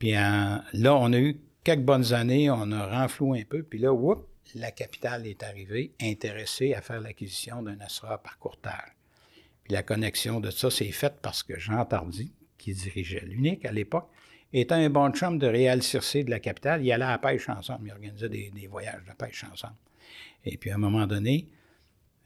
puis 0.00 0.12
là, 0.12 0.64
on 0.96 1.12
a 1.12 1.18
eu 1.18 1.38
quelques 1.62 1.84
bonnes 1.84 2.12
années, 2.12 2.50
on 2.50 2.72
a 2.72 2.86
renfloué 2.86 3.42
un 3.42 3.44
peu, 3.44 3.62
puis 3.62 3.78
là, 3.78 3.92
whoop, 3.92 4.26
la 4.54 4.70
capitale 4.70 5.26
est 5.26 5.42
arrivée 5.42 5.92
intéressée 6.00 6.74
à 6.74 6.80
faire 6.80 7.00
l'acquisition 7.00 7.62
d'un 7.62 7.80
assureur 7.80 8.20
par 8.20 8.38
courtage. 8.38 8.96
Puis 9.64 9.72
la 9.72 9.82
connexion 9.82 10.40
de 10.40 10.50
ça 10.50 10.70
s'est 10.70 10.92
faite 10.92 11.18
parce 11.22 11.42
que 11.42 11.58
Jean 11.58 11.84
Tardy, 11.84 12.32
qui 12.58 12.74
dirigeait 12.74 13.24
l'unique 13.24 13.64
à 13.64 13.72
l'époque, 13.72 14.10
était 14.52 14.74
un 14.74 14.90
bon 14.90 15.10
chum 15.12 15.38
de 15.38 15.46
Réal 15.46 15.82
Circé 15.82 16.24
de 16.24 16.30
la 16.30 16.40
capitale. 16.40 16.84
Il 16.84 16.92
allait 16.92 17.04
à 17.04 17.12
la 17.12 17.18
pêche 17.18 17.48
ensemble, 17.48 17.88
il 17.88 17.92
organisait 17.92 18.28
des, 18.28 18.66
voyages 18.68 19.04
de 19.04 19.12
pêche 19.12 19.44
ensemble. 19.50 19.76
Et 20.44 20.58
puis 20.58 20.70
à 20.70 20.74
un 20.74 20.78
moment 20.78 21.06
donné, 21.06 21.48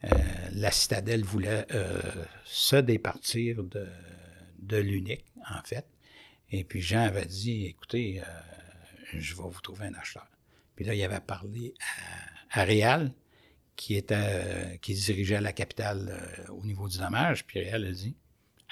euh, 0.03 0.09
la 0.51 0.71
citadelle 0.71 1.23
voulait 1.23 1.65
euh, 1.71 2.01
se 2.43 2.75
départir 2.75 3.63
de, 3.63 4.77
l'unique, 4.77 5.25
en 5.49 5.63
fait. 5.63 5.85
Et 6.51 6.63
puis 6.63 6.81
Jean 6.81 7.03
avait 7.03 7.25
dit, 7.25 7.65
écoutez, 7.65 8.21
euh, 8.21 8.23
je 9.13 9.35
vais 9.35 9.43
vous 9.43 9.61
trouver 9.61 9.85
un 9.85 9.93
acheteur. 9.93 10.27
Puis 10.77 10.85
là, 10.85 10.93
il 10.93 11.03
avait 11.03 11.19
parlé 11.19 11.73
à, 12.51 12.63
Réal, 12.63 13.11
qui, 13.75 13.95
était, 13.95 14.15
euh, 14.15 14.77
qui 14.77 14.93
dirigeait 14.93 15.41
la 15.41 15.51
capitale 15.51 16.07
euh, 16.09 16.53
au 16.53 16.63
niveau 16.63 16.87
du 16.87 16.99
dommage. 16.99 17.45
Puis 17.45 17.59
Réal 17.59 17.83
a 17.83 17.91
dit 17.91 18.15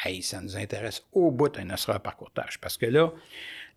Hey, 0.03 0.21
ça 0.21 0.39
nous 0.39 0.55
intéresse 0.55 1.03
au 1.13 1.31
bout 1.31 1.49
d'un 1.49 1.69
assureur 1.71 2.01
par 2.01 2.15
courtage. 2.15 2.59
Parce 2.59 2.77
que 2.77 2.85
là, 2.85 3.11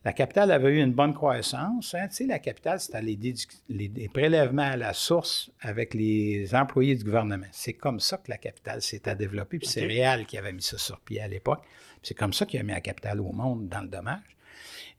La 0.05 0.12
capitale 0.12 0.53
avait 0.53 0.77
eu 0.77 0.83
une 0.83 0.93
bonne 0.93 1.12
croissance. 1.12 1.95
Hein. 1.95 2.07
Tu 2.09 2.17
sais, 2.17 2.27
la 2.27 2.38
capitale, 2.38 2.79
c'était 2.81 3.03
les, 3.03 4.09
prélèvements 4.09 4.62
à 4.62 4.77
la 4.77 4.93
source 4.93 5.51
avec 5.61 5.95
les 5.95 6.55
employés 6.55 6.95
du 6.95 7.05
gouvernement. 7.05 7.49
C'est 7.51 7.73
comme 7.73 7.99
ça 7.99 8.19
que 8.19 8.31
la 8.31 8.38
capitale 8.38 8.81
s'est 8.81 9.03
développée. 9.17 9.59
Puis 9.59 9.69
c'est 9.69 9.87
Réal 9.87 10.27
qui 10.27 10.38
avait 10.38 10.53
mis 10.53 10.62
ça 10.62 10.79
sur 10.79 11.01
pied 11.01 11.21
à 11.21 11.29
l'époque. 11.29 11.64
C'est 12.03 12.14
comme 12.14 12.33
ça 12.33 12.47
qu'il 12.47 12.61
a 12.61 12.62
mis 12.62 12.73
la 12.73 12.81
capitale 12.81 13.21
au 13.21 13.33
monde 13.33 13.69
dans 13.69 13.81
le 13.81 13.88
dommage. 13.88 14.38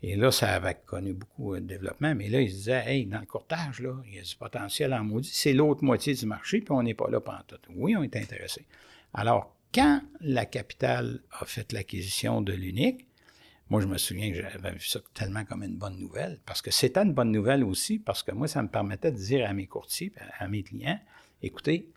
Et 0.02 0.16
là, 0.16 0.32
ça 0.32 0.54
avait 0.54 0.78
connu 0.86 1.14
beaucoup 1.14 1.56
de 1.56 1.60
développement. 1.60 2.16
Mais 2.16 2.30
là, 2.30 2.42
il 2.42 2.50
se 2.50 2.56
disait, 2.56 2.84
hey, 2.86 3.06
dans 3.06 3.20
le 3.20 3.26
courtage, 3.26 3.82
là, 3.82 3.96
il 4.06 4.16
y 4.16 4.20
a 4.20 4.22
du 4.22 4.36
potentiel 4.36 4.94
en 4.94 5.04
maudit. 5.04 5.32
C'est 5.34 5.54
l'autre 5.54 5.84
moitié 5.84 6.14
du 6.14 6.26
marché, 6.26 6.62
puis 6.62 6.72
on 6.72 6.84
n'est 6.84 6.94
pas 6.94 7.10
là 7.10 7.20
pendant 7.20 7.44
tout. 7.48 7.58
Oui, 7.76 7.96
on 7.98 8.04
est 8.04 8.16
intéressé. 8.16 8.66
Alors, 9.14 9.56
quand 9.74 10.02
la 10.22 10.46
capitale 10.46 11.22
a 11.32 11.46
fait 11.46 11.74
l'acquisition 11.74 12.42
de 12.42 12.54
l'unique, 12.54 13.06
moi, 13.70 13.82
je 13.82 13.88
me 13.88 13.98
souviens 13.98 14.32
que 14.32 14.42
j'avais 14.42 14.72
vu 14.72 14.80
ça 14.80 15.00
tellement 15.14 15.46
comme 15.46 15.64
une 15.64 15.76
bonne 15.76 16.00
nouvelle, 16.00 16.40
parce 16.46 16.62
que 16.62 16.72
c'était 16.72 17.02
une 17.02 17.14
bonne 17.14 17.32
nouvelle 17.32 17.64
aussi, 17.64 18.00
parce 18.00 18.24
que 18.24 18.32
moi, 18.32 18.48
ça 18.48 18.64
me 18.64 18.68
permettait 18.68 19.12
de 19.12 19.18
dire 19.18 19.48
à 19.48 19.54
mes 19.54 19.68
courtiers, 19.68 20.12
à 20.40 20.48
mes 20.48 20.64
clients, 20.64 21.00
écoutez, 21.44 21.88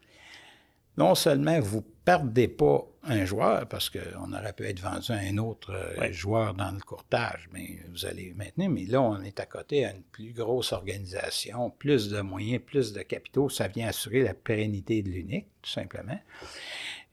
non 0.97 1.15
seulement 1.15 1.59
vous 1.61 1.79
ne 1.79 2.05
perdez 2.05 2.49
pas 2.49 2.87
un 3.05 3.25
joueur, 3.25 3.67
parce 3.67 3.91
qu'on 3.91 4.33
aurait 4.33 4.53
pu 4.53 4.65
être 4.65 4.81
vendu 4.81 5.11
à 5.11 5.17
un 5.17 5.39
autre 5.39 5.73
euh, 5.73 6.13
joueur 6.13 6.55
dans 6.55 6.71
le 6.71 6.81
courtage, 6.81 7.49
mais 7.53 7.81
vous 7.91 8.07
allez 8.07 8.33
maintenir, 8.37 8.71
mais 8.71 8.85
là, 8.85 9.03
on 9.03 9.21
est 9.23 9.41
à 9.41 9.47
côté 9.47 9.85
à 9.85 9.93
une 9.93 10.03
plus 10.03 10.33
grosse 10.33 10.73
organisation, 10.73 11.71
plus 11.71 12.11
de 12.11 12.21
moyens, 12.21 12.63
plus 12.65 12.93
de 12.93 13.03
capitaux, 13.03 13.49
ça 13.49 13.67
vient 13.67 13.89
assurer 13.89 14.23
la 14.23 14.35
pérennité 14.35 15.03
de 15.03 15.09
l'unique, 15.09 15.47
tout 15.63 15.71
simplement. 15.71 16.19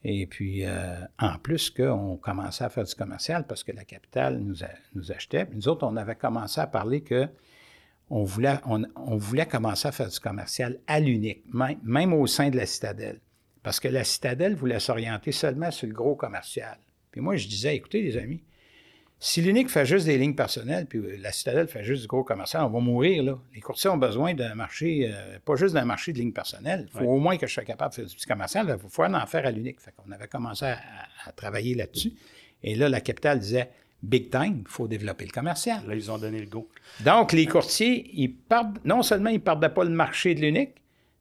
Et 0.03 0.27
puis, 0.27 0.63
euh, 0.63 0.95
en 1.17 1.37
plus 1.39 1.69
qu'on 1.69 2.17
commençait 2.17 2.63
à 2.63 2.69
faire 2.69 2.85
du 2.85 2.95
commercial 2.95 3.45
parce 3.47 3.63
que 3.63 3.71
la 3.71 3.83
capitale 3.83 4.37
nous, 4.39 4.57
nous 4.95 5.11
achetait. 5.11 5.45
Puis 5.45 5.57
nous 5.57 5.67
autres, 5.67 5.85
on 5.85 5.97
avait 5.97 6.15
commencé 6.15 6.61
à 6.61 6.67
parler 6.67 7.01
que 7.01 7.27
on 8.11 8.23
voulait, 8.23 8.57
on, 8.65 9.17
voulait 9.17 9.45
commencer 9.45 9.87
à 9.87 9.91
faire 9.91 10.09
du 10.09 10.19
commercial 10.19 10.79
à 10.87 10.99
l'unique, 10.99 11.43
même, 11.53 12.13
au 12.13 12.25
sein 12.25 12.49
de 12.49 12.57
la 12.57 12.65
citadelle. 12.65 13.19
Parce 13.63 13.79
que 13.79 13.87
la 13.87 14.03
citadelle 14.03 14.55
voulait 14.55 14.79
s'orienter 14.79 15.31
seulement 15.31 15.71
sur 15.71 15.87
le 15.87 15.93
gros 15.93 16.15
commercial. 16.15 16.77
Puis 17.11 17.21
moi, 17.21 17.35
je 17.35 17.47
disais, 17.47 17.75
écoutez, 17.75 18.01
les 18.01 18.17
amis, 18.17 18.41
si 19.21 19.41
l'unique 19.41 19.69
fait 19.69 19.85
juste 19.85 20.05
des 20.05 20.17
lignes 20.17 20.35
personnelles, 20.35 20.85
puis 20.85 21.01
la 21.17 21.33
citadelle 21.33 21.67
fait 21.67 21.83
juste 21.83 22.03
du 22.03 22.07
gros 22.07 22.23
commercial, 22.23 22.63
on 22.63 22.69
va 22.69 22.79
mourir, 22.79 23.21
là. 23.21 23.37
Les 23.53 23.59
courtiers 23.59 23.89
ont 23.89 23.97
besoin 23.97 24.33
d'un 24.33 24.55
marché, 24.55 25.11
euh, 25.11 25.39
pas 25.43 25.57
juste 25.57 25.73
d'un 25.73 25.83
marché 25.83 26.13
de 26.13 26.19
lignes 26.19 26.31
personnelles. 26.31 26.87
Il 26.93 26.99
faut 26.99 27.05
au 27.05 27.19
moins 27.19 27.35
que 27.37 27.45
je 27.45 27.53
sois 27.53 27.65
capable 27.65 27.91
de 27.91 27.95
faire 27.95 28.05
du 28.05 28.15
petit 28.15 28.25
commercial. 28.25 28.79
Il 28.81 28.89
faut 28.89 29.03
en 29.03 29.25
faire 29.25 29.45
à 29.45 29.51
l'unique. 29.51 29.81
Fait 29.81 29.91
qu'on 29.91 30.09
avait 30.13 30.29
commencé 30.29 30.65
à, 30.65 31.31
travailler 31.35 31.75
là-dessus. 31.75 32.13
Et 32.63 32.75
là, 32.75 32.87
la 32.87 33.01
capitale 33.01 33.39
disait, 33.39 33.69
big 34.01 34.29
time, 34.29 34.63
il 34.65 34.71
faut 34.71 34.87
développer 34.87 35.25
le 35.25 35.31
commercial. 35.31 35.85
Là, 35.85 35.95
ils 35.95 36.09
ont 36.09 36.17
donné 36.17 36.39
le 36.39 36.47
go. 36.47 36.69
Donc, 37.01 37.33
les 37.33 37.45
courtiers, 37.45 38.09
ils 38.13 38.33
partent, 38.33 38.83
non 38.85 39.03
seulement 39.03 39.29
ils 39.29 39.33
ne 39.33 39.39
perdaient 39.39 39.69
pas 39.69 39.83
le 39.83 39.89
marché 39.89 40.33
de 40.33 40.39
l'unique, 40.39 40.75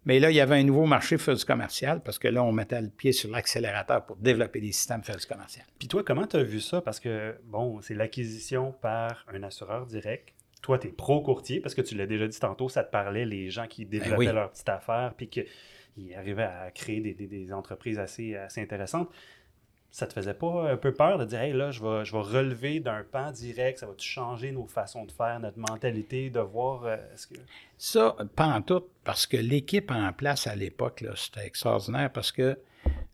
mais 0.08 0.20
là, 0.20 0.30
il 0.30 0.36
y 0.36 0.40
avait 0.40 0.56
un 0.56 0.64
nouveau 0.64 0.86
marché 0.86 1.16
du 1.18 1.44
commercial 1.44 2.02
parce 2.02 2.18
que 2.18 2.28
là, 2.28 2.42
on 2.42 2.50
mettait 2.50 2.80
le 2.80 2.88
pied 2.88 3.12
sur 3.12 3.30
l'accélérateur 3.30 4.06
pour 4.06 4.16
développer 4.16 4.58
des 4.58 4.72
systèmes 4.72 5.02
du 5.02 5.26
commercial. 5.26 5.66
Puis 5.78 5.86
toi, 5.86 6.02
comment 6.02 6.26
tu 6.26 6.36
as 6.36 6.42
vu 6.42 6.60
ça? 6.60 6.80
Parce 6.80 6.98
que, 6.98 7.36
bon, 7.44 7.82
c'est 7.82 7.92
l'acquisition 7.92 8.72
par 8.80 9.26
un 9.30 9.42
assureur 9.42 9.84
direct. 9.84 10.30
Toi, 10.62 10.78
tu 10.78 10.88
es 10.88 10.90
pro-courtier 10.92 11.60
parce 11.60 11.74
que 11.74 11.82
tu 11.82 11.94
l'as 11.94 12.06
déjà 12.06 12.26
dit 12.26 12.40
tantôt, 12.40 12.70
ça 12.70 12.84
te 12.84 12.90
parlait 12.90 13.26
les 13.26 13.50
gens 13.50 13.66
qui 13.66 13.84
ben 13.84 14.00
développaient 14.00 14.32
leur 14.32 14.50
petite 14.50 14.70
affaire 14.70 15.12
puis 15.14 15.28
qu'ils 15.28 16.14
arrivaient 16.16 16.42
à 16.44 16.70
créer 16.70 17.00
des, 17.02 17.12
des 17.12 17.52
entreprises 17.52 17.98
assez, 17.98 18.34
assez 18.34 18.62
intéressantes 18.62 19.10
ça 19.90 20.06
te 20.06 20.12
faisait 20.12 20.34
pas 20.34 20.70
un 20.70 20.76
peu 20.76 20.92
peur 20.92 21.18
de 21.18 21.24
dire, 21.24 21.40
hey, 21.40 21.52
là, 21.52 21.70
je 21.70 21.82
vais, 21.82 22.04
je 22.04 22.12
vais 22.12 22.20
relever 22.20 22.80
d'un 22.80 23.04
pan 23.10 23.30
direct, 23.32 23.78
ça 23.78 23.86
va-tu 23.86 24.06
changer 24.06 24.52
nos 24.52 24.66
façons 24.66 25.04
de 25.04 25.12
faire, 25.12 25.40
notre 25.40 25.58
mentalité, 25.58 26.30
de 26.30 26.40
voir. 26.40 26.84
Euh, 26.84 26.96
ce 27.16 27.26
que... 27.26 27.34
Ça, 27.78 28.16
pas 28.36 28.46
en 28.46 28.62
tout, 28.62 28.84
parce 29.04 29.26
que 29.26 29.36
l'équipe 29.36 29.90
en 29.90 30.12
place 30.12 30.46
à 30.46 30.54
l'époque, 30.54 31.04
c'était 31.16 31.46
extraordinaire 31.46 32.12
parce 32.12 32.32
que 32.32 32.58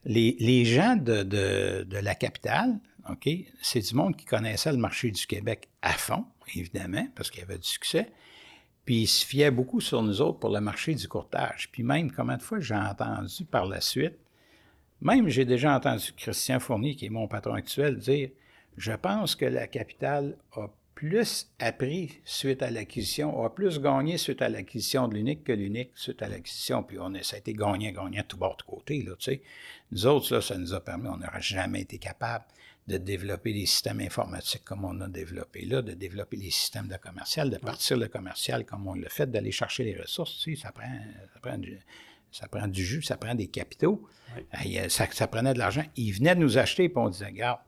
les, 0.04 0.36
les 0.40 0.64
gens 0.64 0.96
de, 0.96 1.22
de, 1.22 1.84
de, 1.84 1.98
la 1.98 2.14
capitale, 2.14 2.78
OK, 3.08 3.28
c'est 3.62 3.80
du 3.80 3.94
monde 3.94 4.16
qui 4.16 4.24
connaissait 4.24 4.72
le 4.72 4.78
marché 4.78 5.10
du 5.10 5.26
Québec 5.26 5.68
à 5.80 5.92
fond, 5.92 6.24
évidemment, 6.54 7.06
parce 7.14 7.30
qu'il 7.30 7.40
y 7.40 7.44
avait 7.44 7.58
du 7.58 7.68
succès. 7.68 8.10
Puis 8.84 9.02
ils 9.02 9.06
se 9.06 9.24
fiaient 9.24 9.50
beaucoup 9.50 9.80
sur 9.80 10.02
nous 10.02 10.20
autres 10.20 10.38
pour 10.38 10.50
le 10.50 10.60
marché 10.60 10.94
du 10.94 11.08
courtage. 11.08 11.70
Puis 11.72 11.82
même, 11.82 12.10
combien 12.12 12.36
de 12.36 12.42
fois 12.42 12.60
j'ai 12.60 12.74
entendu 12.74 13.44
par 13.44 13.64
la 13.64 13.80
suite 13.80 14.18
même, 15.00 15.28
j'ai 15.28 15.44
déjà 15.44 15.76
entendu 15.76 16.12
Christian 16.16 16.60
Fournier, 16.60 16.94
qui 16.96 17.06
est 17.06 17.10
mon 17.10 17.28
patron 17.28 17.54
actuel, 17.54 17.98
dire 17.98 18.30
Je 18.76 18.92
pense 18.92 19.34
que 19.34 19.44
la 19.44 19.66
capitale 19.66 20.36
a 20.52 20.68
plus 20.94 21.50
appris 21.58 22.20
suite 22.24 22.62
à 22.62 22.70
l'acquisition, 22.70 23.44
a 23.44 23.50
plus 23.50 23.80
gagné 23.80 24.16
suite 24.16 24.42
à 24.42 24.48
l'acquisition 24.48 25.08
de 25.08 25.14
l'unique 25.14 25.44
que 25.44 25.52
l'unique 25.52 25.90
suite 25.94 26.22
à 26.22 26.28
l'acquisition. 26.28 26.82
Puis 26.82 26.98
on 27.00 27.14
a, 27.14 27.22
ça 27.22 27.36
a 27.36 27.38
été 27.40 27.52
gagnant-gagnant 27.52 28.22
tout 28.26 28.36
bord 28.36 28.56
de 28.56 28.62
côté. 28.62 29.02
Là, 29.02 29.12
tu 29.18 29.32
sais. 29.32 29.42
Nous 29.90 30.06
autres, 30.06 30.32
là, 30.32 30.40
ça 30.40 30.56
nous 30.56 30.72
a 30.72 30.80
permis, 30.80 31.08
on 31.08 31.16
n'aurait 31.16 31.42
jamais 31.42 31.82
été 31.82 31.98
capable 31.98 32.44
de 32.86 32.98
développer 32.98 33.52
des 33.52 33.66
systèmes 33.66 34.00
informatiques 34.00 34.64
comme 34.64 34.84
on 34.84 35.00
a 35.00 35.08
développé 35.08 35.64
là, 35.64 35.80
de 35.80 35.92
développer 35.92 36.36
les 36.36 36.50
systèmes 36.50 36.88
de 36.88 36.96
commercial, 36.96 37.50
de 37.50 37.56
partir 37.56 37.96
le 37.96 38.08
commercial 38.08 38.64
comme 38.66 38.86
on 38.86 38.94
l'a 38.94 39.08
fait, 39.08 39.30
d'aller 39.30 39.52
chercher 39.52 39.84
les 39.84 39.98
ressources. 39.98 40.38
Tu 40.38 40.54
sais, 40.54 40.62
ça 40.62 40.72
prend, 40.72 40.84
ça 41.32 41.40
prend 41.40 41.56
du, 41.56 41.78
ça 42.34 42.48
prend 42.48 42.66
du 42.66 42.84
jus, 42.84 43.02
ça 43.02 43.16
prend 43.16 43.34
des 43.34 43.46
capitaux. 43.46 44.02
Ça, 44.88 45.26
prenait 45.28 45.54
de 45.54 45.58
l'argent. 45.58 45.84
Ils 45.94 46.10
venaient 46.10 46.34
de 46.34 46.40
nous 46.40 46.58
acheter, 46.58 46.88
puis 46.88 46.98
on 46.98 47.08
disait, 47.08 47.26
regarde, 47.26 47.60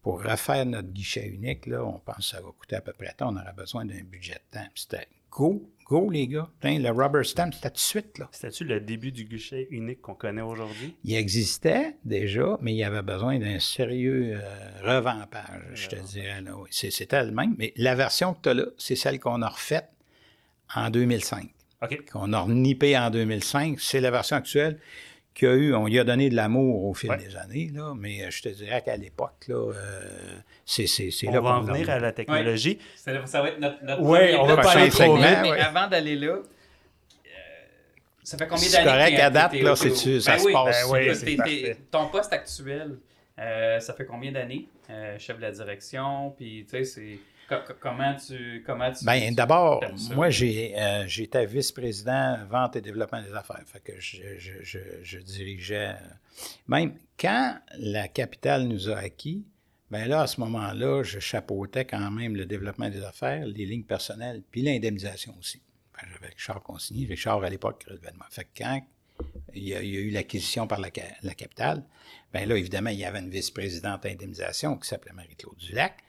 pour 0.00 0.22
refaire 0.22 0.64
notre 0.64 0.88
guichet 0.88 1.28
unique, 1.28 1.66
là, 1.66 1.84
on 1.84 1.98
pense 1.98 2.16
que 2.16 2.22
ça 2.22 2.40
va 2.40 2.48
coûter 2.58 2.76
à 2.76 2.80
peu 2.80 2.94
près 2.94 3.12
tant, 3.14 3.34
on 3.34 3.36
aura 3.36 3.52
besoin 3.52 3.84
d'un 3.84 4.02
budget 4.02 4.34
de 4.34 4.58
temps. 4.58 4.66
C'était 4.74 5.08
go, 5.30 5.70
go, 5.86 6.08
les 6.08 6.26
gars. 6.26 6.48
le 6.62 6.90
rubber 6.90 7.22
stamp, 7.24 7.52
c'était 7.52 7.68
tout 7.68 7.74
de 7.74 7.80
suite. 7.80 8.18
Là. 8.18 8.28
C'était-tu 8.32 8.64
le 8.64 8.80
début 8.80 9.12
du 9.12 9.24
guichet 9.24 9.68
unique 9.70 10.00
qu'on 10.00 10.14
connaît 10.14 10.42
aujourd'hui? 10.42 10.96
Il 11.04 11.14
existait 11.14 11.96
déjà, 12.06 12.56
mais 12.62 12.72
il 12.72 12.78
y 12.78 12.84
avait 12.84 13.02
besoin 13.02 13.38
d'un 13.38 13.58
sérieux 13.58 14.40
euh, 14.42 14.70
revampage, 14.82 15.72
je 15.74 15.88
te 15.88 15.96
dirais. 15.96 16.40
Là, 16.40 16.56
oui. 16.56 16.70
C'était 16.70 17.22
le 17.22 17.30
même, 17.30 17.54
mais 17.58 17.74
la 17.76 17.94
version 17.94 18.32
que 18.32 18.40
tu 18.42 18.48
as 18.48 18.54
là, 18.54 18.64
c'est 18.78 18.96
celle 18.96 19.20
qu'on 19.20 19.42
a 19.42 19.48
refaite 19.48 19.90
en 20.74 20.88
2005 20.88 21.50
qu'on 22.10 22.32
a 22.32 22.40
renippé 22.40 22.96
en 22.96 23.10
2005. 23.10 23.80
C'est 23.80 24.00
la 24.00 24.10
version 24.10 24.36
actuelle 24.36 24.78
qu'il 25.34 25.48
a 25.48 25.54
eu. 25.54 25.74
On 25.74 25.86
lui 25.86 25.98
a 25.98 26.04
donné 26.04 26.30
de 26.30 26.36
l'amour 26.36 26.84
au 26.84 26.94
fil 26.94 27.10
des 27.16 27.36
années, 27.36 27.70
là, 27.74 27.92
mais 27.96 28.22
euh, 28.22 28.30
je 28.30 28.42
te 28.42 28.48
dirais 28.48 28.82
qu'à 28.82 28.96
l'époque, 28.96 29.44
là, 29.48 29.72
euh, 29.72 30.38
c'est, 30.64 30.86
c'est, 30.86 31.10
on 31.28 31.32
là. 31.32 31.40
On 31.40 31.42
va 31.42 31.50
en 31.56 31.60
venir 31.62 31.90
à 31.90 31.98
la 31.98 32.12
technologie. 32.12 32.78
Ça, 32.96 33.12
va 33.12 33.48
être 33.48 33.58
notre, 33.58 33.84
notre 33.84 34.02
Oui, 34.02 34.34
on 34.38 34.46
va 34.46 34.56
pas 34.56 34.70
aller 34.72 34.90
trop 34.90 35.16
Mais 35.16 35.60
avant 35.60 35.88
d'aller 35.88 36.16
là, 36.16 36.38
ça 38.22 38.38
fait 38.38 38.46
combien 38.46 38.70
d'années? 38.70 38.76
C'est 38.76 38.84
correct, 38.84 39.18
à 39.18 39.30
date, 39.30 39.52
là, 39.54 39.76
c'est, 39.76 40.20
ça 40.20 40.36
ben 40.36 40.38
se 40.38 40.52
passe. 40.52 41.36
Ben 41.36 41.76
ton 41.90 42.08
poste 42.08 42.32
actuel, 42.32 42.98
ça 43.36 43.92
fait 43.94 44.06
combien 44.06 44.32
d'années? 44.32 44.68
chef 45.18 45.36
de 45.36 45.42
la 45.42 45.50
direction, 45.50 46.30
puis 46.36 46.66
tu 46.68 46.70
sais, 46.70 46.84
c'est 46.84 47.18
comment 47.80 48.14
tu. 48.14 48.62
Comment 48.66 48.92
tu 48.92 49.04
Bien, 49.04 49.32
d'abord, 49.32 49.82
moi, 50.14 50.30
j'ai, 50.30 50.78
euh, 50.78 51.06
j'étais 51.06 51.46
vice-président 51.46 52.38
vente 52.48 52.76
et 52.76 52.80
développement 52.80 53.22
des 53.22 53.32
affaires. 53.34 53.62
Fait 53.66 53.80
que 53.80 53.98
je, 53.98 54.22
je, 54.38 54.78
je, 55.02 55.18
dirigeais. 55.18 55.88
Euh, 55.88 56.14
même 56.68 56.94
quand 57.18 57.56
la 57.78 58.08
capitale 58.08 58.64
nous 58.64 58.90
a 58.90 58.96
acquis, 58.98 59.44
bien 59.90 60.06
là, 60.06 60.22
à 60.22 60.26
ce 60.26 60.40
moment-là, 60.40 61.02
je 61.02 61.18
chapeautais 61.18 61.84
quand 61.84 62.10
même 62.10 62.36
le 62.36 62.46
développement 62.46 62.88
des 62.88 63.02
affaires, 63.02 63.46
les 63.46 63.66
lignes 63.66 63.84
personnelles, 63.84 64.42
puis 64.50 64.62
l'indemnisation 64.62 65.34
aussi. 65.38 65.60
j'avais 66.00 66.32
Richard 66.32 66.62
Consigny. 66.62 67.06
Richard, 67.06 67.42
à 67.42 67.50
l'époque, 67.50 67.86
moi. 68.16 68.26
Fait 68.30 68.44
que 68.44 68.58
quand 68.58 68.82
il 69.54 69.68
y 69.68 69.74
a, 69.74 69.82
eu 69.82 70.10
l'acquisition 70.10 70.66
par 70.66 70.80
la, 70.80 70.88
la 71.22 71.34
capitale, 71.34 71.84
bien 72.32 72.46
là, 72.46 72.56
évidemment, 72.56 72.90
il 72.90 72.98
y 72.98 73.04
avait 73.04 73.20
une 73.20 73.30
vice-présidente 73.30 74.04
indemnisation 74.06 74.76
qui 74.76 74.88
s'appelait 74.88 75.12
Marie-Claude 75.12 75.56
Dulac 75.56 76.04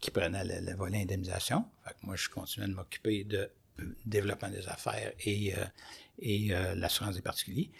qui, 0.00 0.10
prenait 0.10 0.44
le, 0.44 0.74
volet 0.74 1.02
indemnisation. 1.02 1.64
moi, 2.02 2.16
je 2.16 2.28
continuais 2.28 2.68
de 2.68 2.74
m'occuper 2.74 3.24
de 3.24 3.50
euh, 3.80 3.96
développement 4.06 4.50
des 4.50 4.68
affaires 4.68 5.12
et, 5.20 5.54
euh, 5.54 5.64
et 6.18 6.48
euh, 6.50 6.74
l'assurance 6.74 7.16
des 7.16 7.22
particuliers. 7.22 7.70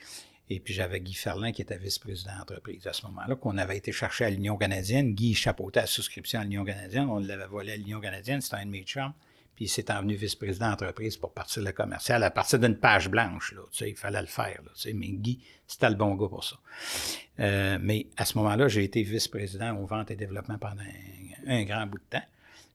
Et 0.50 0.60
puis 0.60 0.74
j'avais 0.74 1.00
Guy 1.00 1.14
Ferlin 1.14 1.52
qui 1.52 1.62
était 1.62 1.78
vice-président 1.78 2.32
d'entreprise 2.38 2.86
à 2.86 2.92
ce 2.92 3.06
moment-là, 3.06 3.34
qu'on 3.36 3.56
avait 3.56 3.78
été 3.78 3.92
chercher 3.92 4.26
à 4.26 4.30
l'Union 4.30 4.56
canadienne. 4.56 5.14
Guy 5.14 5.34
chapeautait 5.34 5.80
la 5.80 5.86
souscription 5.86 6.40
à 6.40 6.44
l'Union 6.44 6.64
canadienne. 6.64 7.08
On 7.08 7.18
l'avait 7.18 7.46
volé 7.46 7.72
à 7.72 7.76
l'Union 7.76 8.00
canadienne, 8.00 8.40
c'était 8.40 8.56
un 8.56 8.66
de. 8.66 9.14
Puis 9.54 9.66
il 9.66 9.68
s'est 9.68 9.90
envenu 9.92 10.14
vice-président 10.14 10.70
d'entreprise 10.70 11.16
pour 11.16 11.32
partir 11.32 11.62
le 11.62 11.72
commercial 11.72 12.22
à 12.22 12.30
partir 12.30 12.58
d'une 12.58 12.76
page 12.76 13.08
blanche. 13.08 13.52
Là, 13.52 13.62
tu 13.70 13.78
sais, 13.78 13.90
il 13.90 13.96
fallait 13.96 14.20
le 14.20 14.26
faire. 14.26 14.60
Là, 14.64 14.70
tu 14.74 14.82
sais, 14.82 14.92
mais 14.92 15.08
Guy, 15.08 15.40
c'était 15.66 15.90
le 15.90 15.96
bon 15.96 16.14
gars 16.14 16.28
pour 16.28 16.44
ça. 16.44 16.56
mais 17.38 18.06
à 18.16 18.24
ce 18.24 18.36
moment-là, 18.38 18.68
j'ai 18.68 18.84
été 18.84 19.02
vice-président 19.02 19.76
aux 19.76 19.86
ventes 19.86 20.10
et 20.10 20.16
développement 20.16 20.58
pendant 20.58 20.82
un 21.46 21.64
grand 21.64 21.86
bout 21.86 21.98
de 21.98 22.18
temps. 22.18 22.26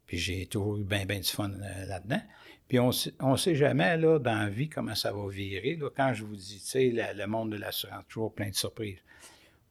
Puis 0.10 0.18
j'ai 0.18 0.48
toujours 0.48 0.78
eu 0.78 0.84
bien, 0.84 1.06
bien 1.06 1.20
du 1.20 1.30
fun 1.30 1.52
euh, 1.52 1.86
là-dedans. 1.86 2.22
Puis 2.68 2.80
on 2.80 2.90
ne 3.32 3.38
sait 3.38 3.56
jamais, 3.56 3.96
là, 3.96 4.18
dans 4.18 4.40
la 4.40 4.50
vie, 4.50 4.68
comment 4.68 4.96
ça 4.96 5.12
va 5.12 5.28
virer. 5.30 5.76
Là. 5.76 5.90
Quand 5.96 6.14
je 6.16 6.24
vous 6.24 6.36
dis, 6.36 6.60
tu 6.60 6.66
sais, 6.66 7.14
le 7.16 7.26
monde 7.28 7.52
de 7.52 7.58
l'assurance, 7.58 8.04
toujours 8.10 8.34
plein 8.34 8.50
de 8.50 8.56
surprises. 8.56 8.98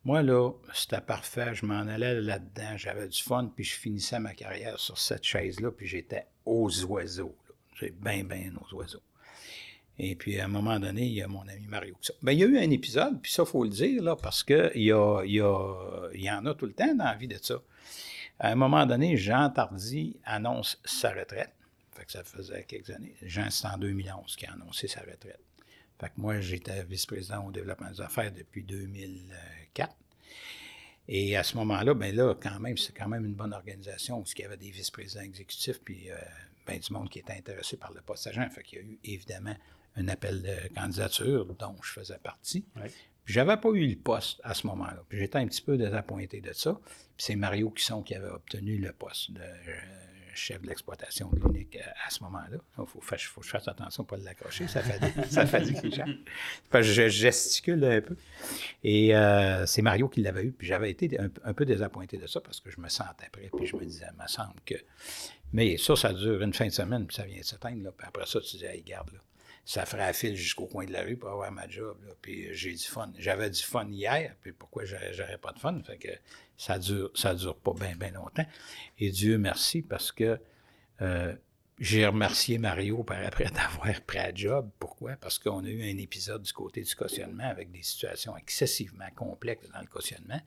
Moi, 0.09 0.23
là, 0.23 0.53
c'était 0.73 1.03
parfait. 1.03 1.55
Je 1.55 1.66
m'en 1.66 1.81
allais 1.81 2.18
là-dedans. 2.23 2.79
J'avais 2.79 3.09
du 3.09 3.23
fun, 3.23 3.53
puis 3.55 3.62
je 3.62 3.75
finissais 3.75 4.18
ma 4.18 4.33
carrière 4.33 4.81
sur 4.81 4.97
cette 4.97 5.23
chaise-là, 5.23 5.71
puis 5.71 5.87
j'étais 5.87 6.25
aux 6.47 6.71
oiseaux. 6.87 7.37
J'ai 7.79 7.90
bien, 7.90 8.25
bien 8.25 8.53
aux 8.59 8.75
oiseaux. 8.75 9.03
Et 9.99 10.16
puis, 10.16 10.40
à 10.40 10.47
un 10.47 10.49
moment 10.49 10.81
donné, 10.81 11.03
il 11.03 11.12
y 11.12 11.21
a 11.21 11.29
mon 11.29 11.47
ami 11.47 11.66
Mario. 11.66 11.94
Ben, 12.23 12.33
il 12.33 12.38
y 12.38 12.42
a 12.42 12.47
eu 12.47 12.57
un 12.57 12.71
épisode, 12.71 13.21
puis 13.21 13.31
ça, 13.31 13.42
il 13.42 13.51
faut 13.51 13.64
le 13.64 13.68
dire, 13.68 14.03
là, 14.03 14.16
parce 14.16 14.42
qu'il 14.42 14.71
y, 14.77 14.92
a, 14.92 15.25
il 15.27 15.33
y, 15.33 15.42
a, 15.42 16.09
y 16.14 16.31
en 16.31 16.47
a 16.47 16.55
tout 16.55 16.64
le 16.64 16.73
temps 16.73 16.94
dans 16.94 17.05
la 17.05 17.14
vie 17.14 17.29
de 17.29 17.37
ça. 17.37 17.61
À 18.38 18.51
un 18.51 18.55
moment 18.55 18.87
donné, 18.87 19.18
Jean 19.18 19.51
Tardy 19.51 20.16
annonce 20.25 20.81
sa 20.87 21.11
retraite. 21.11 21.53
Fait 21.92 22.07
que 22.07 22.12
ça 22.12 22.25
faisait 22.25 22.64
quelques 22.64 22.88
années. 22.88 23.14
Jean, 23.21 23.51
c'est 23.51 23.66
en 23.66 23.77
2011 23.77 24.37
qui 24.37 24.47
a 24.47 24.55
annoncé 24.55 24.88
sa 24.88 25.01
retraite. 25.01 25.42
Fait 26.01 26.09
que 26.09 26.14
moi, 26.16 26.40
j'étais 26.40 26.83
vice-président 26.85 27.44
au 27.44 27.51
développement 27.51 27.90
des 27.90 28.01
affaires 28.01 28.33
depuis 28.33 28.62
2004. 29.79 29.97
Et 31.11 31.37
à 31.37 31.43
ce 31.43 31.57
moment-là, 31.57 31.95
ben 31.95 32.14
là, 32.14 32.35
quand 32.35 32.61
même, 32.61 32.77
c'est 32.77 32.95
quand 32.95 33.09
même 33.09 33.25
une 33.25 33.35
bonne 33.35 33.55
organisation 33.55 34.21
où 34.21 34.25
il 34.37 34.43
y 34.43 34.45
avait 34.45 34.59
des 34.59 34.71
vice-présidents 34.71 35.23
exécutifs 35.23 35.81
puis 35.83 36.11
euh, 36.11 36.17
ben, 36.67 36.79
du 36.79 36.93
monde 36.93 37.09
qui 37.09 37.19
était 37.19 37.33
intéressé 37.33 37.79
par 37.79 37.93
le 37.93 38.03
poste 38.03 38.27
agent. 38.27 38.49
Fait 38.51 38.62
qu'il 38.62 38.79
y 38.79 38.83
a 38.83 38.85
eu 38.85 38.99
évidemment 39.05 39.57
un 39.97 40.09
appel 40.09 40.43
de 40.43 40.75
candidature 40.75 41.47
dont 41.55 41.77
je 41.83 41.93
faisais 41.93 42.19
partie. 42.19 42.67
Je 42.77 43.33
J'avais 43.33 43.57
pas 43.57 43.71
eu 43.71 43.87
le 43.87 43.97
poste 43.97 44.41
à 44.45 44.53
ce 44.53 44.67
moment-là. 44.67 45.03
J'étais 45.11 45.38
un 45.38 45.47
petit 45.47 45.62
peu 45.62 45.79
désappointé 45.79 46.41
de 46.43 46.53
ça. 46.53 46.79
Puis 46.85 47.27
c'est 47.27 47.37
Mario 47.37 47.71
Cusson 47.71 48.03
qui 48.03 48.14
avait 48.14 48.29
obtenu 48.29 48.77
le 48.77 48.93
poste 48.93 49.33
de 49.33 49.41
euh, 49.41 49.81
chef 50.38 50.62
de 50.62 50.68
l'exploitation 50.68 51.31
de 51.31 51.40
l'unique 51.40 51.77
euh, 51.77 52.07
à, 52.07 52.11
ce 52.11 52.22
moment-là. 52.24 52.59
Il 52.79 52.87
faut, 52.87 53.01
que 53.01 53.16
je 53.16 53.48
fasse 53.48 53.68
attention 53.68 54.05
pas 54.05 54.16
l'accrocher, 54.16 54.68
ça 54.68 54.83
fait 54.83 54.98
ça 55.31 55.46
fait 55.46 55.62
du 55.62 56.83
je 56.83 57.09
gesticule 57.09 57.85
un 57.85 58.01
peu. 58.01 58.16
Et 58.83 59.14
euh, 59.14 59.66
c'est 59.66 59.83
Mario 59.83 60.09
qui 60.09 60.20
l'avait 60.22 60.44
eu, 60.44 60.53
puis 60.53 60.66
j'avais 60.66 60.90
été 60.90 61.18
un, 61.18 61.55
peu 61.55 61.64
désappointé 61.64 62.16
de 62.16 62.27
ça 62.27 62.40
parce 62.40 62.61
que 62.61 62.70
je 62.70 62.81
me 62.81 62.88
sentais 62.88 63.29
prêt, 63.31 63.51
puis 63.55 63.66
je 63.66 63.77
me 63.77 63.85
disais, 63.85 64.07
il 64.12 64.22
me 64.22 64.29
semble 64.29 64.61
que... 64.64 64.74
Mais 65.53 65.77
ça, 65.79 65.96
ça 65.96 66.12
dure 66.12 66.42
une 66.42 66.53
fin 66.53 66.66
de 66.66 66.72
semaine, 66.72 67.07
puis 67.07 67.16
ça 67.16 67.24
vient 67.24 67.42
s'éteindre, 67.42 67.92
puis 67.92 68.07
après 68.07 68.27
ça, 68.27 68.40
tu 68.40 68.57
dis, 68.57 68.64
hey, 68.64 68.83
garde, 68.83 69.12
là 69.12 69.18
ça 69.68 69.85
ferait 69.85 70.14
fil 70.14 70.35
jusqu'au 70.35 70.64
coin 70.64 70.87
de 70.87 70.94
la 70.94 71.02
rue 71.02 71.18
pour 71.18 71.28
avoir 71.28 71.52
ma 71.52 71.68
job. 71.68 71.98
Puis 72.22 72.48
j'ai 72.54 72.72
du 72.72 72.85
fun. 72.85 73.12
J'avais 73.18 73.50
du 73.50 73.62
fun 73.62 73.87
hier, 73.90 74.35
puis 74.40 74.52
pourquoi 74.52 74.87
j'aurais 74.87 75.37
pas 75.37 75.52
de 75.52 75.59
fun? 75.59 75.78
Fait 75.83 75.98
que 75.98 76.09
ça 76.57 76.78
dure, 76.78 77.11
ça 77.14 77.35
dure 77.35 77.54
pas 77.54 77.74
bien, 77.74 77.94
bien 77.94 78.12
longtemps. 78.12 78.46
Et 78.98 79.11
Dieu 79.11 79.37
merci 79.37 79.83
parce 79.83 80.11
que 80.11 80.40
euh, 81.02 81.37
j'ai 81.78 82.07
remercié 82.07 82.57
Mario 82.57 83.04
par 83.04 83.22
après 83.22 83.44
d'avoir 83.54 84.00
pris 84.07 84.18
un 84.18 84.35
job. 84.35 84.70
Pourquoi? 84.78 85.16
Parce 85.16 85.38
qu'on 85.38 85.62
a 85.62 85.68
eu 85.68 85.83
un 85.83 85.98
épisode 85.98 86.40
du 86.40 86.52
côté 86.54 86.81
du 86.81 86.94
cautionnement 86.94 87.44
avec 87.44 87.70
des 87.70 87.83
situations 87.83 88.38
excessivement 88.38 89.11
complexes 89.14 89.68
dans 89.68 89.83
le 89.83 89.87
cautionnement. 89.87 90.40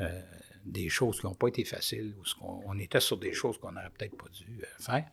Euh, 0.00 0.22
des 0.64 0.88
choses 0.88 1.20
qui 1.20 1.26
n'ont 1.26 1.34
pas 1.34 1.48
été 1.48 1.64
faciles, 1.64 2.14
ou 2.18 2.24
on, 2.66 2.78
était 2.78 3.00
sur 3.00 3.18
des 3.18 3.32
choses 3.32 3.58
qu'on 3.58 3.72
n'aurait 3.72 3.90
peut-être 3.90 4.16
pas 4.16 4.28
dû 4.30 4.60
euh, 4.62 4.66
faire. 4.78 5.04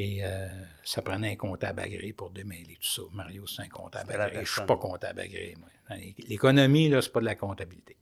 Et 0.00 0.20
euh, 0.22 0.46
ça 0.84 1.02
prenait 1.02 1.32
un 1.32 1.34
comptable 1.34 1.80
agréé 1.80 2.12
pour 2.12 2.30
démêler 2.30 2.78
tout 2.80 2.88
ça. 2.88 3.02
Mario, 3.12 3.48
c'est 3.48 3.62
un 3.62 3.68
comptable 3.68 4.12
agréé. 4.12 4.32
Je 4.32 4.38
ne 4.38 4.44
suis 4.44 4.64
pas 4.64 4.76
comptable 4.76 5.18
agréé, 5.18 5.56
moi. 5.58 5.68
L'économie, 6.28 6.88
là, 6.88 7.02
c'est 7.02 7.10
pas 7.10 7.18
de 7.18 7.24
la 7.24 7.34
comptabilité. 7.34 7.96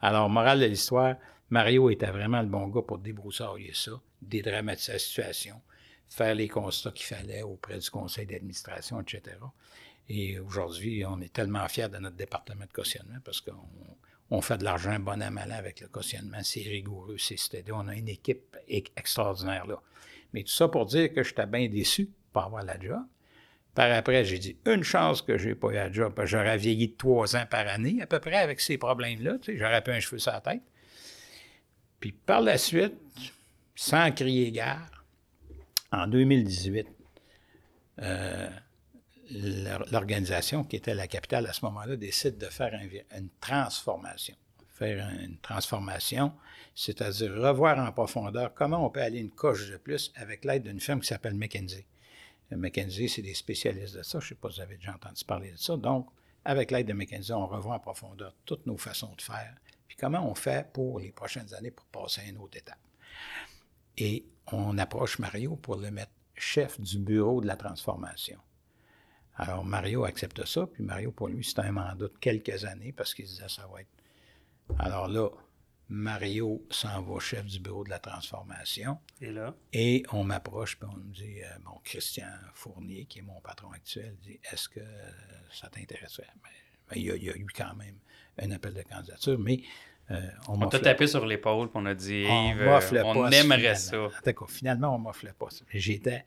Alors, 0.00 0.30
morale 0.30 0.60
de 0.60 0.66
l'histoire, 0.66 1.16
Mario 1.50 1.90
était 1.90 2.12
vraiment 2.12 2.40
le 2.42 2.46
bon 2.46 2.68
gars 2.68 2.82
pour 2.82 2.98
débroussailler 2.98 3.72
ça, 3.74 4.00
dédramatiser 4.22 4.92
la 4.92 4.98
situation, 5.00 5.60
faire 6.08 6.36
les 6.36 6.46
constats 6.46 6.92
qu'il 6.92 7.06
fallait 7.06 7.42
auprès 7.42 7.80
du 7.80 7.90
conseil 7.90 8.26
d'administration, 8.26 9.00
etc. 9.00 9.36
Et 10.08 10.38
aujourd'hui, 10.38 11.04
on 11.04 11.20
est 11.20 11.32
tellement 11.32 11.66
fiers 11.66 11.88
de 11.88 11.98
notre 11.98 12.14
département 12.14 12.66
de 12.66 12.72
cautionnement 12.72 13.18
parce 13.24 13.40
qu'on 13.40 14.40
fait 14.42 14.58
de 14.58 14.64
l'argent 14.64 14.96
bon 15.00 15.20
à 15.20 15.30
malin 15.30 15.56
avec 15.56 15.80
le 15.80 15.88
cautionnement. 15.88 16.38
C'est 16.44 16.60
rigoureux, 16.60 17.18
c'est 17.18 17.36
stédé. 17.36 17.72
On 17.72 17.88
a 17.88 17.96
une 17.96 18.08
équipe 18.08 18.56
extraordinaire 18.68 19.66
là. 19.66 19.82
Mais 20.32 20.42
tout 20.42 20.52
ça 20.52 20.68
pour 20.68 20.86
dire 20.86 21.12
que 21.12 21.22
j'étais 21.22 21.46
bien 21.46 21.68
déçu 21.68 22.10
pour 22.32 22.42
avoir 22.42 22.64
la 22.64 22.78
job. 22.78 23.00
Par 23.74 23.90
après, 23.92 24.24
j'ai 24.24 24.38
dit 24.38 24.56
une 24.64 24.82
chance 24.82 25.20
que 25.20 25.36
je 25.36 25.50
n'ai 25.50 25.54
pas 25.54 25.68
eu 25.68 25.74
la 25.74 25.92
job, 25.92 26.14
parce 26.14 26.30
que 26.30 26.36
j'aurais 26.38 26.56
vieilli 26.56 26.88
de 26.88 26.96
trois 26.96 27.36
ans 27.36 27.44
par 27.48 27.68
année, 27.68 28.00
à 28.00 28.06
peu 28.06 28.20
près, 28.20 28.36
avec 28.36 28.60
ces 28.60 28.78
problèmes-là. 28.78 29.38
Tu 29.38 29.52
sais, 29.52 29.58
j'aurais 29.58 29.82
pu 29.82 29.90
un 29.90 30.00
cheveu 30.00 30.18
sur 30.18 30.32
la 30.32 30.40
tête. 30.40 30.62
Puis 32.00 32.12
par 32.12 32.40
la 32.40 32.56
suite, 32.56 32.94
sans 33.74 34.10
crier 34.12 34.50
gare, 34.50 35.04
en 35.92 36.06
2018, 36.06 36.86
euh, 38.02 38.48
l'organisation 39.90 40.64
qui 40.64 40.76
était 40.76 40.94
la 40.94 41.06
capitale 41.06 41.46
à 41.46 41.52
ce 41.52 41.64
moment-là 41.66 41.96
décide 41.96 42.38
de 42.38 42.46
faire 42.46 42.72
une 43.16 43.28
transformation. 43.40 44.36
Faire 44.78 45.08
une 45.10 45.38
transformation 45.38 46.32
c'est-à-dire 46.76 47.32
revoir 47.32 47.78
en 47.78 47.90
profondeur 47.90 48.52
comment 48.54 48.84
on 48.84 48.90
peut 48.90 49.00
aller 49.00 49.18
une 49.18 49.30
coche 49.30 49.70
de 49.70 49.78
plus 49.78 50.12
avec 50.14 50.44
l'aide 50.44 50.64
d'une 50.64 50.78
firme 50.78 51.00
qui 51.00 51.06
s'appelle 51.06 51.34
McKinsey. 51.34 51.86
Euh, 52.52 52.56
McKinsey, 52.56 53.08
c'est 53.08 53.22
des 53.22 53.34
spécialistes 53.34 53.96
de 53.96 54.02
ça. 54.02 54.20
Je 54.20 54.26
ne 54.26 54.28
sais 54.28 54.34
pas 54.34 54.50
si 54.50 54.56
vous 54.56 54.62
avez 54.62 54.76
déjà 54.76 54.94
entendu 54.94 55.24
parler 55.24 55.50
de 55.50 55.56
ça. 55.56 55.76
Donc, 55.78 56.08
avec 56.44 56.70
l'aide 56.70 56.86
de 56.86 56.92
McKinsey, 56.92 57.32
on 57.32 57.46
revoit 57.46 57.74
en 57.74 57.80
profondeur 57.80 58.34
toutes 58.44 58.66
nos 58.66 58.76
façons 58.76 59.12
de 59.16 59.22
faire, 59.22 59.54
puis 59.88 59.96
comment 59.96 60.30
on 60.30 60.34
fait 60.34 60.70
pour 60.72 61.00
les 61.00 61.12
prochaines 61.12 61.52
années 61.54 61.70
pour 61.70 61.86
passer 61.86 62.20
à 62.20 62.24
une 62.24 62.36
autre 62.36 62.58
étape. 62.58 62.78
Et 63.96 64.26
on 64.52 64.76
approche 64.76 65.18
Mario 65.18 65.56
pour 65.56 65.76
le 65.76 65.90
mettre 65.90 66.12
chef 66.36 66.78
du 66.78 66.98
bureau 66.98 67.40
de 67.40 67.46
la 67.46 67.56
transformation. 67.56 68.38
Alors, 69.36 69.64
Mario 69.64 70.04
accepte 70.04 70.44
ça, 70.44 70.66
puis 70.66 70.84
Mario, 70.84 71.10
pour 71.10 71.28
lui, 71.28 71.42
c'est 71.42 71.58
un 71.60 71.72
mandat 71.72 71.94
de 71.94 72.12
quelques 72.20 72.66
années 72.66 72.92
parce 72.92 73.14
qu'il 73.14 73.24
disait 73.24 73.48
ça 73.48 73.66
va 73.72 73.80
être. 73.80 73.88
Alors 74.78 75.08
là, 75.08 75.28
Mario 75.88 76.64
s'en 76.70 77.00
va 77.02 77.20
chef 77.20 77.44
du 77.44 77.60
bureau 77.60 77.84
de 77.84 77.90
la 77.90 77.98
transformation. 77.98 78.98
Et 79.20 79.30
là? 79.30 79.54
Et 79.72 80.02
on 80.12 80.24
m'approche, 80.24 80.78
puis 80.78 80.88
on 80.92 80.96
me 80.96 81.12
dit, 81.12 81.42
euh, 81.42 81.58
bon, 81.64 81.78
Christian 81.84 82.26
Fournier, 82.54 83.04
qui 83.04 83.20
est 83.20 83.22
mon 83.22 83.40
patron 83.40 83.70
actuel, 83.70 84.16
dit, 84.22 84.40
est-ce 84.52 84.68
que 84.68 84.80
ça 85.52 85.68
t'intéresserait? 85.68 86.26
Ben, 86.42 86.50
ben, 86.90 86.96
il, 86.96 87.04
y 87.04 87.30
a, 87.30 87.36
eu 87.36 87.46
quand 87.54 87.74
même 87.76 87.96
un 88.38 88.50
appel 88.50 88.74
de 88.74 88.82
candidature, 88.82 89.38
mais 89.38 89.62
euh, 90.10 90.20
on, 90.48 90.60
on 90.60 90.68
t'a 90.68 90.80
tapé 90.80 91.06
sur 91.06 91.24
l'épaule, 91.24 91.68
puis 91.68 91.78
on 91.80 91.86
a 91.86 91.94
dit, 91.94 92.22
Yves, 92.22 92.68
on, 93.04 93.18
on 93.18 93.30
aimerait 93.30 93.76
ça. 93.76 94.08
D'accord, 94.24 94.50
finalement, 94.50 94.94
on 94.94 94.98
m'offrait 94.98 95.34
pas 95.38 95.50
ça. 95.50 95.64
J'étais, 95.72 96.24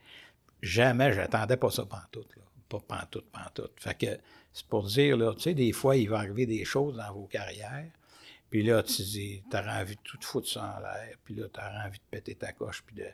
jamais, 0.62 1.12
j'attendais 1.12 1.58
pas 1.58 1.69
ça 1.69 1.86
pantoute, 1.86 2.36
là. 2.38 2.43
Pas 2.69 2.80
pantoute, 2.80 3.25
pantoute. 3.32 3.73
Fait 3.78 3.95
que, 3.95 4.19
c'est 4.54 4.67
pour 4.67 4.84
dire, 4.84 5.17
là, 5.17 5.34
tu 5.34 5.41
sais, 5.41 5.54
des 5.54 5.71
fois, 5.71 5.97
il 5.97 6.10
va 6.10 6.19
arriver 6.19 6.45
des 6.45 6.63
choses 6.65 6.97
dans 6.97 7.12
vos 7.13 7.25
carrières 7.25 7.89
puis 8.50 8.64
là, 8.64 8.82
tu 8.82 9.04
dis, 9.04 9.44
t'auras 9.50 9.82
envie 9.82 9.96
de 9.96 10.02
tout 10.02 10.18
foutre 10.22 10.48
ça 10.48 10.78
en 10.78 10.80
l'air, 10.82 11.16
puis 11.24 11.36
là, 11.36 11.48
t'auras 11.50 11.86
envie 11.86 12.00
de 12.00 12.04
péter 12.10 12.36
ta 12.36 12.52
coche, 12.52 12.84
puis 12.86 12.96
de. 12.96 13.06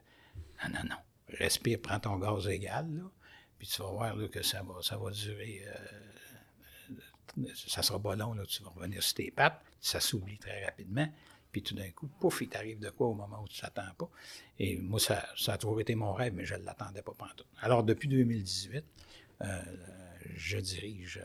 Non, 0.63 0.69
non, 0.73 0.89
non. 0.89 0.95
Respire, 1.27 1.79
prends 1.81 1.99
ton 1.99 2.17
gaz 2.17 2.47
égal, 2.47 2.87
là, 2.93 3.03
puis 3.57 3.67
tu 3.67 3.81
vas 3.81 3.91
voir 3.91 4.15
là, 4.15 4.27
que 4.27 4.41
ça 4.43 4.63
va, 4.63 4.81
ça 4.81 4.97
va 4.97 5.11
durer. 5.11 5.63
Euh, 5.67 7.45
ça 7.53 7.83
sera 7.83 7.99
pas 7.99 8.15
long, 8.15 8.33
là, 8.33 8.45
tu 8.45 8.63
vas 8.63 8.69
revenir 8.69 9.03
sur 9.03 9.15
tes 9.15 9.31
pattes, 9.31 9.61
ça 9.81 9.99
s'oublie 9.99 10.37
très 10.37 10.63
rapidement, 10.63 11.07
puis 11.51 11.61
tout 11.61 11.75
d'un 11.75 11.89
coup, 11.91 12.07
pouf, 12.07 12.41
il 12.41 12.47
t'arrive 12.47 12.79
de 12.79 12.89
quoi 12.89 13.07
au 13.07 13.13
moment 13.13 13.41
où 13.43 13.47
tu 13.49 13.59
t'attends 13.59 13.93
pas. 13.97 14.09
Et 14.59 14.77
moi, 14.77 14.99
ça, 14.99 15.25
ça, 15.35 15.53
a 15.53 15.57
toujours 15.57 15.81
été 15.81 15.95
mon 15.95 16.13
rêve, 16.13 16.33
mais 16.33 16.45
je 16.45 16.55
ne 16.55 16.63
l'attendais 16.63 17.01
pas 17.01 17.13
pendant 17.17 17.33
tout. 17.33 17.45
Alors, 17.61 17.83
depuis 17.83 18.07
2018, 18.07 18.85
euh, 19.41 19.61
je 20.35 20.57
dirige. 20.57 21.21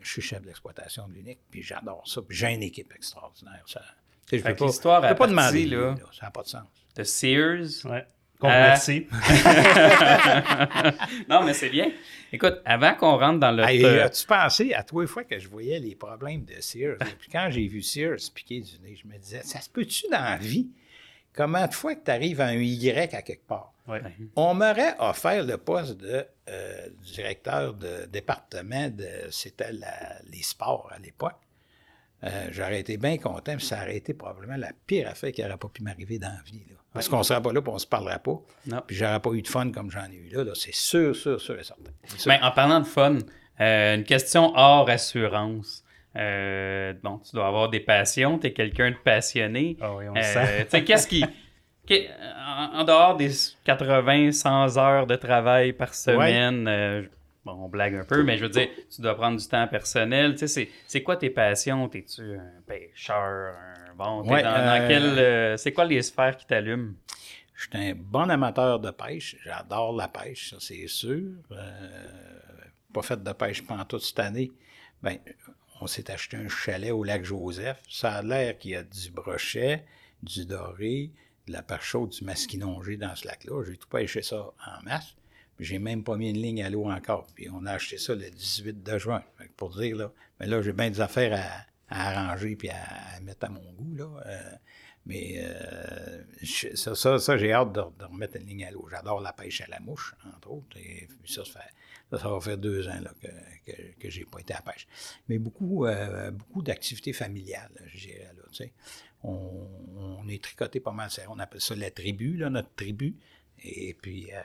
Je 0.00 0.10
suis 0.10 0.22
chef 0.22 0.42
d'exploitation 0.42 1.08
de 1.08 1.14
l'unique, 1.14 1.40
puis 1.50 1.62
j'adore 1.62 2.06
ça. 2.06 2.22
Puis 2.22 2.36
j'ai 2.36 2.54
une 2.54 2.62
équipe 2.62 2.92
extraordinaire. 2.94 3.62
Ça, 3.66 3.82
je 4.30 4.36
ne 4.36 4.42
peux 4.42 4.54
pas, 4.54 5.08
peux 5.08 5.14
pas 5.14 5.26
demander. 5.26 5.66
Là, 5.66 5.94
ça 6.12 6.26
n'a 6.26 6.30
pas 6.30 6.42
de 6.42 6.48
sens. 6.48 6.64
De 6.96 7.04
Sears. 7.04 7.84
Ouais. 7.84 8.06
Merci. 8.42 9.06
non, 11.28 11.44
mais 11.44 11.52
c'est 11.52 11.68
bien. 11.68 11.92
Écoute, 12.32 12.60
avant 12.64 12.94
qu'on 12.94 13.18
rentre 13.18 13.38
dans 13.38 13.50
le. 13.50 13.64
Hey, 13.64 13.84
as-tu 13.84 14.26
pensé 14.26 14.72
à 14.72 14.82
trois 14.82 15.06
fois 15.06 15.24
que 15.24 15.38
je 15.38 15.48
voyais 15.48 15.78
les 15.78 15.94
problèmes 15.94 16.44
de 16.44 16.58
Sears? 16.60 16.96
puis 17.18 17.28
quand 17.30 17.48
j'ai 17.50 17.66
vu 17.66 17.82
Sears 17.82 18.18
piquer 18.34 18.60
du 18.60 18.78
nez, 18.82 18.96
je 18.96 19.06
me 19.06 19.18
disais, 19.18 19.42
ça 19.42 19.60
se 19.60 19.68
peut-tu 19.68 20.06
dans 20.10 20.22
la 20.22 20.38
vie? 20.38 20.70
Comment 21.40 21.66
de 21.66 21.72
fois 21.72 21.94
que 21.94 22.04
tu 22.04 22.10
arrives 22.10 22.42
à 22.42 22.48
un 22.48 22.60
Y 22.60 23.14
à 23.14 23.22
quelque 23.22 23.46
part? 23.46 23.72
On 24.36 24.52
m'aurait 24.52 24.94
offert 24.98 25.42
le 25.42 25.56
poste 25.56 25.96
de 25.96 26.26
euh, 26.50 26.88
directeur 27.14 27.72
de 27.72 28.04
département 28.12 28.90
de 28.90 29.08
c'était 29.30 29.72
les 29.72 30.42
sports 30.42 30.90
à 30.94 30.98
l'époque. 30.98 31.38
Euh, 32.24 32.48
j'aurais 32.50 32.80
été 32.80 32.98
bien 32.98 33.16
content, 33.16 33.54
mais 33.54 33.60
ça 33.60 33.80
aurait 33.80 33.96
été 33.96 34.12
probablement 34.12 34.58
la 34.58 34.72
pire 34.86 35.08
affaire 35.08 35.32
qui 35.32 35.40
n'aurait 35.40 35.56
pas 35.56 35.68
pu 35.68 35.82
m'arriver 35.82 36.18
dans 36.18 36.28
la 36.28 36.42
vie. 36.44 36.62
Parce 36.92 37.08
qu'on 37.08 37.20
ne 37.20 37.22
serait 37.22 37.40
pas 37.40 37.54
là, 37.54 37.60
et 37.64 37.68
on 37.70 37.72
ne 37.72 37.78
se 37.78 37.86
parlerait 37.86 38.18
pas. 38.18 38.38
Non. 38.66 38.82
Puis 38.86 38.96
j'aurais 38.96 39.20
pas 39.20 39.30
eu 39.30 39.40
de 39.40 39.48
fun 39.48 39.72
comme 39.72 39.90
j'en 39.90 40.10
ai 40.10 40.16
eu 40.16 40.28
là. 40.28 40.44
c'est 40.54 40.74
sûr, 40.74 41.16
sûr, 41.16 41.40
sûr 41.40 41.58
et 41.58 41.64
certain. 41.64 41.90
Mais 42.26 42.38
en 42.42 42.50
parlant 42.50 42.80
de 42.80 42.86
fun, 42.86 43.16
euh, 43.62 43.94
une 43.94 44.04
question 44.04 44.52
hors 44.54 44.90
assurance. 44.90 45.84
Bon, 46.14 47.18
tu 47.18 47.34
dois 47.34 47.46
avoir 47.46 47.68
des 47.68 47.80
passions, 47.80 48.38
tu 48.38 48.48
es 48.48 48.52
quelqu'un 48.52 48.90
de 48.90 48.96
passionné. 48.96 49.76
Ah 49.80 49.94
oui, 49.94 50.08
on 50.08 50.14
le 50.14 50.22
sait. 50.22 50.84
qu'est-ce 50.84 51.06
qui, 51.06 51.24
en, 52.46 52.84
dehors 52.84 53.16
des 53.16 53.30
80, 53.64 54.32
100 54.32 54.78
heures 54.78 55.06
de 55.06 55.16
travail 55.16 55.72
par 55.72 55.94
semaine, 55.94 56.66
euh, 56.68 57.02
Bon, 57.42 57.52
on 57.52 57.68
blague 57.70 57.94
un 57.94 58.04
peu, 58.04 58.22
mais 58.22 58.36
je 58.36 58.42
veux 58.42 58.50
dire, 58.50 58.68
tu 58.94 59.00
dois 59.00 59.14
prendre 59.14 59.40
du 59.40 59.48
temps 59.48 59.66
personnel. 59.66 60.34
Tu 60.34 60.46
sais, 60.46 60.68
c'est 60.86 61.02
quoi 61.02 61.16
tes 61.16 61.30
passions? 61.30 61.88
T'es-tu 61.88 62.34
un 62.34 62.60
pêcheur? 62.66 63.54
Un... 63.54 63.94
Bon, 63.94 64.20
dans, 64.20 64.28
dans 64.28 64.86
quel... 64.86 65.58
c'est 65.58 65.72
quoi 65.72 65.86
les 65.86 66.02
sphères 66.02 66.36
qui 66.36 66.44
t'allument? 66.44 66.92
Je 67.60 67.66
suis 67.68 67.90
un 67.90 67.94
bon 67.94 68.30
amateur 68.30 68.80
de 68.80 68.90
pêche. 68.90 69.36
J'adore 69.44 69.94
la 69.94 70.08
pêche, 70.08 70.50
ça 70.50 70.56
c'est 70.60 70.86
sûr. 70.86 71.32
Euh, 71.52 72.00
pas 72.92 73.02
fait 73.02 73.22
de 73.22 73.32
pêche 73.32 73.66
pendant 73.66 73.84
toute 73.84 74.00
cette 74.00 74.18
année. 74.18 74.50
Ben, 75.02 75.18
on 75.80 75.86
s'est 75.86 76.10
acheté 76.10 76.36
un 76.36 76.48
chalet 76.48 76.92
au 76.92 77.04
lac 77.04 77.24
Joseph. 77.24 77.82
Ça 77.88 78.14
a 78.14 78.22
l'air 78.22 78.58
qu'il 78.58 78.72
y 78.72 78.76
a 78.76 78.82
du 78.82 79.10
brochet, 79.10 79.84
du 80.22 80.44
doré, 80.44 81.10
de 81.46 81.52
la 81.52 81.64
chaude, 81.80 82.10
du 82.10 82.24
masquinongé 82.24 82.96
dans 82.96 83.14
ce 83.16 83.26
lac-là. 83.26 83.64
J'ai 83.64 83.76
tout 83.76 83.88
pêché 83.88 84.22
ça 84.22 84.50
en 84.66 84.82
masse. 84.84 85.16
J'ai 85.58 85.78
même 85.78 86.04
pas 86.04 86.16
mis 86.16 86.30
une 86.30 86.40
ligne 86.40 86.62
à 86.62 86.70
l'eau 86.70 86.90
encore. 86.90 87.26
Puis 87.34 87.48
on 87.50 87.66
a 87.66 87.72
acheté 87.72 87.98
ça 87.98 88.14
le 88.14 88.30
18 88.30 88.82
de 88.82 88.98
juin. 88.98 89.22
Pour 89.56 89.70
dire, 89.70 89.96
là, 89.96 90.12
mais 90.38 90.46
là, 90.46 90.62
j'ai 90.62 90.72
bien 90.72 90.90
des 90.90 91.00
affaires 91.00 91.66
à, 91.90 92.10
arranger 92.10 92.56
puis 92.56 92.70
à, 92.70 93.20
mettre 93.22 93.46
à 93.46 93.48
mon 93.48 93.72
goût. 93.72 94.16
Euh, 94.26 94.40
mais 95.06 95.36
euh, 95.38 96.22
ça, 96.44 97.36
j'ai 97.36 97.52
hâte 97.52 97.72
de, 97.72 98.04
remettre 98.04 98.36
une 98.36 98.46
ligne 98.46 98.64
à 98.64 98.70
l'eau. 98.70 98.86
J'adore 98.90 99.20
la 99.20 99.32
pêche 99.32 99.60
à 99.60 99.66
la 99.66 99.80
mouche, 99.80 100.14
entre 100.36 100.50
autres. 100.50 100.76
Ça, 101.26 101.44
ça, 101.44 101.60
fait, 101.60 101.74
ça, 102.18 102.28
va 102.28 102.40
faire 102.40 102.58
deux 102.58 102.88
ans 102.88 103.00
là, 103.00 103.12
que, 103.20 103.70
que, 103.70 104.00
que 104.00 104.10
j'ai 104.10 104.24
pas 104.24 104.40
été 104.40 104.52
à 104.54 104.62
la 104.64 104.72
pêche. 104.72 104.86
Mais 105.28 105.38
beaucoup, 105.38 105.86
euh, 105.86 106.30
beaucoup 106.30 106.62
d'activités 106.62 107.12
familiales, 107.12 107.70
je 107.86 108.06
dirais. 108.06 108.32
Là, 108.36 108.42
tu 108.50 108.56
sais. 108.56 108.72
on, 109.22 109.68
on, 109.96 110.28
est 110.28 110.42
tricoté 110.42 110.80
pas 110.80 110.92
mal. 110.92 111.10
On 111.28 111.38
appelle 111.38 111.60
ça 111.60 111.74
la 111.74 111.90
tribu, 111.90 112.36
là, 112.36 112.50
notre 112.50 112.74
tribu. 112.74 113.16
Et 113.62 113.94
puis, 113.94 114.30
euh, 114.32 114.40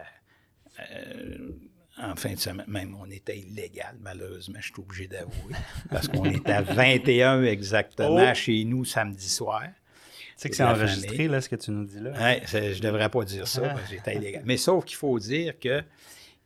euh 0.91 1.51
en 1.97 2.15
fin 2.15 2.33
de 2.33 2.39
semaine, 2.39 2.65
même 2.67 2.95
on 2.99 3.09
était 3.09 3.37
illégal, 3.37 3.95
malheureusement, 4.01 4.59
je 4.59 4.65
suis 4.65 4.81
obligé 4.81 5.07
d'avouer, 5.07 5.55
parce 5.89 6.07
qu'on 6.07 6.25
était 6.25 6.51
à 6.51 6.61
21 6.61 7.43
exactement 7.43 8.31
oh! 8.31 8.33
chez 8.33 8.63
nous 8.65 8.83
samedi 8.83 9.29
soir. 9.29 9.63
Tu 9.63 10.33
sais 10.35 10.49
que 10.49 10.55
c'est 10.57 10.63
enregistré, 10.63 11.29
là, 11.29 11.39
ce 11.39 11.47
que 11.47 11.55
tu 11.55 11.71
nous 11.71 11.85
dis 11.85 11.99
là. 11.99 12.11
Je 12.45 12.81
devrais 12.81 13.07
pas 13.07 13.23
dire 13.23 13.47
ça, 13.47 13.61
parce 13.61 13.83
que 13.83 13.95
j'étais 13.95 14.15
illégal. 14.17 14.43
Mais 14.45 14.57
sauf 14.57 14.83
qu'il 14.83 14.97
faut 14.97 15.17
dire 15.19 15.57
que 15.57 15.81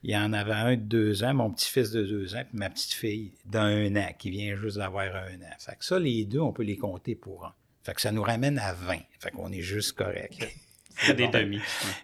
il 0.03 0.11
y 0.11 0.17
en 0.17 0.31
avait 0.33 0.53
un 0.53 0.75
de 0.75 0.81
deux 0.81 1.23
ans, 1.23 1.33
mon 1.33 1.51
petit-fils 1.51 1.91
de 1.91 2.03
deux 2.03 2.35
ans, 2.35 2.43
puis 2.47 2.57
ma 2.57 2.69
petite-fille 2.69 3.33
d'un 3.45 3.95
an, 3.95 4.09
qui 4.17 4.29
vient 4.29 4.55
juste 4.55 4.77
d'avoir 4.77 5.05
un 5.05 5.35
an. 5.35 5.55
Fait 5.59 5.75
que 5.75 5.83
ça, 5.83 5.99
les 5.99 6.25
deux, 6.25 6.39
on 6.39 6.53
peut 6.53 6.63
les 6.63 6.77
compter 6.77 7.15
pour 7.15 7.45
un. 7.45 7.53
Fait 7.83 7.93
que 7.93 8.01
ça 8.01 8.11
nous 8.11 8.23
ramène 8.23 8.57
à 8.59 8.73
20. 8.73 8.97
Fait 9.19 9.31
qu'on 9.31 9.51
est 9.51 9.61
juste 9.61 9.93
correct. 9.93 10.47
C'est 11.01 11.13
des 11.13 11.29
demi. 11.29 11.59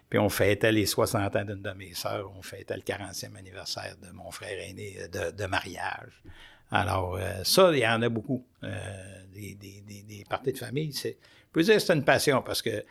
Puis 0.08 0.18
on 0.18 0.30
fêtait 0.30 0.72
les 0.72 0.86
60 0.86 1.36
ans 1.36 1.44
d'une 1.44 1.60
de 1.60 1.70
mes 1.72 1.92
sœurs, 1.92 2.32
on 2.34 2.42
fêtait 2.42 2.76
le 2.76 2.82
40e 2.82 3.36
anniversaire 3.36 3.94
de 4.02 4.10
mon 4.10 4.30
frère 4.30 4.58
aîné 4.58 4.96
de, 5.12 5.32
de 5.32 5.46
mariage. 5.46 6.22
Alors, 6.70 7.16
euh, 7.16 7.44
ça, 7.44 7.70
il 7.72 7.78
y 7.78 7.86
en 7.86 8.00
a 8.00 8.08
beaucoup. 8.08 8.46
Euh, 8.64 9.22
des, 9.34 9.54
des, 9.54 9.82
des, 9.86 10.02
des, 10.02 10.24
parties 10.24 10.52
de 10.52 10.58
famille, 10.58 10.94
c'est 10.94 11.18
peux 11.56 11.62
dire 11.62 11.76
que 11.76 11.80
c'est 11.80 11.94
une 11.94 12.04
passion 12.04 12.42
parce 12.42 12.60
que 12.60 12.84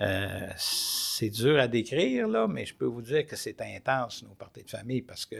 euh, 0.00 0.50
c'est 0.56 1.30
dur 1.30 1.58
à 1.58 1.68
décrire, 1.68 2.28
là, 2.28 2.48
mais 2.48 2.66
je 2.66 2.74
peux 2.74 2.86
vous 2.86 3.02
dire 3.02 3.26
que 3.26 3.36
c'est 3.36 3.60
intense, 3.60 4.22
nos 4.22 4.34
parties 4.34 4.64
de 4.64 4.70
famille, 4.70 5.02
parce 5.02 5.24
que 5.26 5.36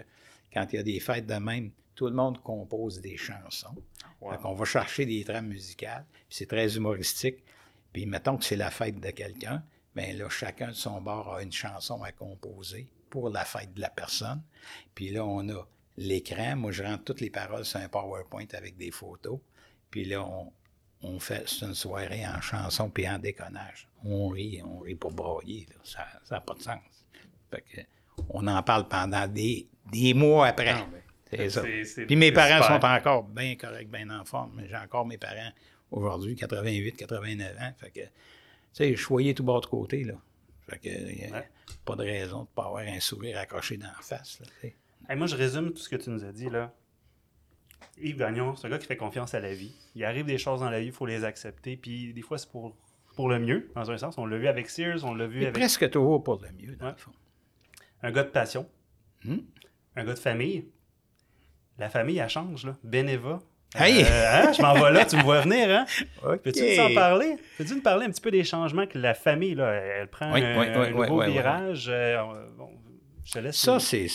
quand 0.52 0.66
il 0.72 0.76
y 0.76 0.78
a 0.78 0.82
des 0.82 1.00
fêtes 1.00 1.26
de 1.26 1.34
même, 1.34 1.70
tout 1.94 2.06
le 2.06 2.14
monde 2.14 2.40
compose 2.42 3.00
des 3.00 3.16
chansons. 3.16 3.74
On 4.20 4.54
va 4.54 4.64
chercher 4.64 5.06
des 5.06 5.24
trames 5.24 5.48
musicales, 5.48 6.04
puis 6.10 6.36
c'est 6.38 6.46
très 6.46 6.76
humoristique. 6.76 7.44
Puis 7.92 8.06
mettons 8.06 8.36
que 8.36 8.44
c'est 8.44 8.56
la 8.56 8.70
fête 8.70 8.98
de 8.98 9.10
quelqu'un, 9.10 9.62
bien 9.94 10.12
là, 10.14 10.28
chacun 10.28 10.68
de 10.68 10.72
son 10.72 11.00
bord 11.00 11.34
a 11.34 11.42
une 11.42 11.52
chanson 11.52 12.02
à 12.02 12.10
composer 12.10 12.88
pour 13.10 13.30
la 13.30 13.44
fête 13.44 13.74
de 13.74 13.80
la 13.80 13.90
personne. 13.90 14.42
Puis 14.94 15.10
là, 15.10 15.24
on 15.24 15.48
a 15.50 15.66
l'écran. 15.96 16.56
Moi, 16.56 16.72
je 16.72 16.82
rentre 16.82 17.04
toutes 17.04 17.20
les 17.20 17.30
paroles 17.30 17.64
sur 17.64 17.78
un 17.78 17.88
PowerPoint 17.88 18.46
avec 18.54 18.76
des 18.76 18.90
photos. 18.90 19.38
Puis 19.90 20.04
là, 20.04 20.24
on, 20.24 20.52
on 21.02 21.20
fait 21.20 21.46
une 21.62 21.74
soirée 21.74 22.26
en 22.26 22.40
chanson 22.40 22.90
puis 22.90 23.08
en 23.08 23.18
déconnage. 23.18 23.88
On 24.04 24.28
rit, 24.28 24.60
on 24.62 24.80
rit 24.80 24.94
pour 24.94 25.12
broyer. 25.12 25.66
Ça 25.82 26.06
n'a 26.30 26.40
pas 26.40 26.54
de 26.54 26.62
sens. 26.62 26.78
on 28.28 28.46
en 28.46 28.62
parle 28.62 28.88
pendant 28.88 29.26
des, 29.26 29.68
des 29.90 30.14
mois 30.14 30.48
après. 30.48 30.70
Ah, 30.70 30.86
c'est 31.30 31.50
ça. 31.50 31.62
puis 31.62 32.16
mes 32.16 32.32
parents 32.32 32.62
sont 32.66 32.84
encore 32.84 33.24
bien 33.24 33.56
corrects, 33.56 33.90
bien 33.90 34.08
en 34.10 34.24
forme. 34.24 34.52
Mais 34.56 34.68
j'ai 34.68 34.76
encore 34.76 35.06
mes 35.06 35.18
parents 35.18 35.50
aujourd'hui, 35.90 36.36
88, 36.36 36.96
89 36.96 37.56
ans. 37.58 37.72
Fait 37.78 37.90
que, 37.90 38.00
tu 38.00 38.08
sais, 38.72 38.96
je 38.96 39.06
voyais 39.06 39.34
tout 39.34 39.44
bas 39.44 39.60
de 39.60 39.66
côté, 39.66 40.04
là. 40.04 40.14
Fait 40.68 40.78
que, 40.78 40.88
pas 41.84 41.96
de 41.96 42.02
raison 42.02 42.38
de 42.38 42.42
ne 42.42 42.54
pas 42.54 42.66
avoir 42.66 42.82
un 42.82 43.00
sourire 43.00 43.38
accroché 43.38 43.76
dans 43.76 43.86
la 43.86 44.02
face, 44.02 44.40
moi, 45.16 45.26
je 45.26 45.36
résume 45.36 45.72
tout 45.72 45.78
ce 45.78 45.88
que 45.88 45.96
tu 45.96 46.10
nous 46.10 46.24
as 46.24 46.32
dit, 46.32 46.48
là. 46.48 46.72
Yves 47.98 48.16
Gagnon, 48.16 48.56
c'est 48.56 48.66
un 48.66 48.70
gars 48.70 48.78
qui 48.78 48.86
fait 48.86 48.96
confiance 48.96 49.34
à 49.34 49.40
la 49.40 49.54
vie. 49.54 49.74
Il 49.94 50.04
arrive 50.04 50.24
des 50.24 50.38
choses 50.38 50.60
dans 50.60 50.70
la 50.70 50.80
vie, 50.80 50.86
il 50.86 50.92
faut 50.92 51.06
les 51.06 51.24
accepter. 51.24 51.76
Puis 51.76 52.12
des 52.12 52.22
fois, 52.22 52.38
c'est 52.38 52.50
pour, 52.50 52.74
pour 53.14 53.28
le 53.28 53.38
mieux, 53.38 53.70
dans 53.74 53.90
un 53.90 53.96
sens. 53.96 54.18
On 54.18 54.26
l'a 54.26 54.38
vu 54.38 54.48
avec 54.48 54.68
Sears, 54.68 55.04
on 55.04 55.14
l'a 55.14 55.26
vu 55.26 55.42
avec. 55.42 55.54
Presque 55.54 55.90
toujours 55.90 56.22
pour 56.22 56.40
le 56.42 56.48
mieux, 56.52 56.76
dans 56.76 56.90
le 56.90 56.96
fond. 56.96 57.12
Un 58.02 58.12
gars 58.12 58.24
de 58.24 58.28
passion. 58.28 58.68
Hmm? 59.24 59.38
Un 59.96 60.04
gars 60.04 60.14
de 60.14 60.18
famille. 60.18 60.66
La 61.78 61.88
famille, 61.88 62.18
elle 62.18 62.28
change, 62.28 62.66
là. 62.66 62.76
Beneva. 62.82 63.40
Hey! 63.76 64.04
Euh, 64.04 64.06
hein? 64.06 64.52
Je 64.52 64.62
m'en 64.62 64.74
vais 64.74 64.92
là, 64.92 65.04
tu 65.04 65.16
me 65.16 65.22
vois 65.22 65.40
venir, 65.40 65.68
hein? 65.68 65.84
Peux-tu 66.42 66.62
nous 66.62 66.80
en 66.80 66.94
parler? 66.94 67.36
Peux-tu 67.58 67.74
nous 67.74 67.82
parler 67.82 68.06
un 68.06 68.10
petit 68.10 68.20
peu 68.20 68.30
des 68.30 68.44
changements 68.44 68.86
que 68.86 68.98
la 68.98 69.14
famille, 69.14 69.56
là, 69.56 69.72
elle 69.72 70.08
prend 70.08 70.32
un, 70.32 70.90
nouveau 70.90 71.22
virage? 71.22 71.88
Euh, 71.88 72.22
je 73.24 73.32
te 73.32 73.38
laisse. 73.40 73.56
Ça, 73.56 73.80
c'est. 73.80 74.06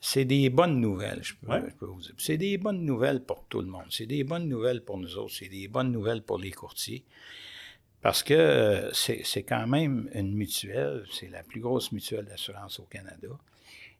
C'est 0.00 0.24
des 0.24 0.48
bonnes 0.48 0.80
nouvelles, 0.80 1.22
je 1.22 1.34
peux, 1.34 1.86
vous 1.86 2.00
dire. 2.00 2.14
C'est 2.16 2.38
des 2.38 2.56
bonnes 2.56 2.84
nouvelles 2.84 3.22
pour 3.22 3.44
tout 3.44 3.60
le 3.60 3.66
monde. 3.66 3.84
C'est 3.90 4.06
des 4.06 4.24
bonnes 4.24 4.48
nouvelles 4.48 4.82
pour 4.82 4.96
nous 4.96 5.18
autres. 5.18 5.34
C'est 5.34 5.48
des 5.48 5.68
bonnes 5.68 5.92
nouvelles 5.92 6.22
pour 6.22 6.38
les 6.38 6.52
courtiers. 6.52 7.04
Parce 8.00 8.22
que 8.22 8.32
euh, 8.32 8.92
c'est 8.92 9.42
quand 9.42 9.66
même 9.66 10.08
une 10.14 10.34
mutuelle. 10.34 11.04
C'est 11.12 11.28
la 11.28 11.42
plus 11.42 11.60
grosse 11.60 11.92
mutuelle 11.92 12.24
d'assurance 12.24 12.80
au 12.80 12.84
Canada. 12.84 13.28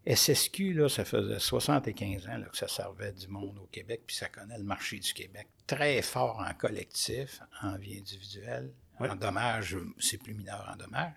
SSQ, 0.06 0.72
là, 0.72 0.88
ça 0.88 1.04
faisait 1.04 1.38
75 1.38 2.26
ans 2.28 2.42
que 2.50 2.56
ça 2.56 2.68
servait 2.68 3.12
du 3.12 3.28
monde 3.28 3.58
au 3.62 3.66
Québec, 3.70 4.00
puis 4.06 4.16
ça 4.16 4.30
connaît 4.30 4.56
le 4.56 4.64
marché 4.64 4.98
du 4.98 5.12
Québec. 5.12 5.46
Très 5.66 6.00
fort 6.00 6.42
en 6.48 6.54
collectif, 6.54 7.42
en 7.62 7.76
vie 7.76 7.98
individuelle. 7.98 8.70
En 8.98 9.14
dommages, 9.16 9.76
c'est 9.98 10.18
plus 10.18 10.34
mineur 10.34 10.66
en 10.72 10.76
dommages. 10.76 11.12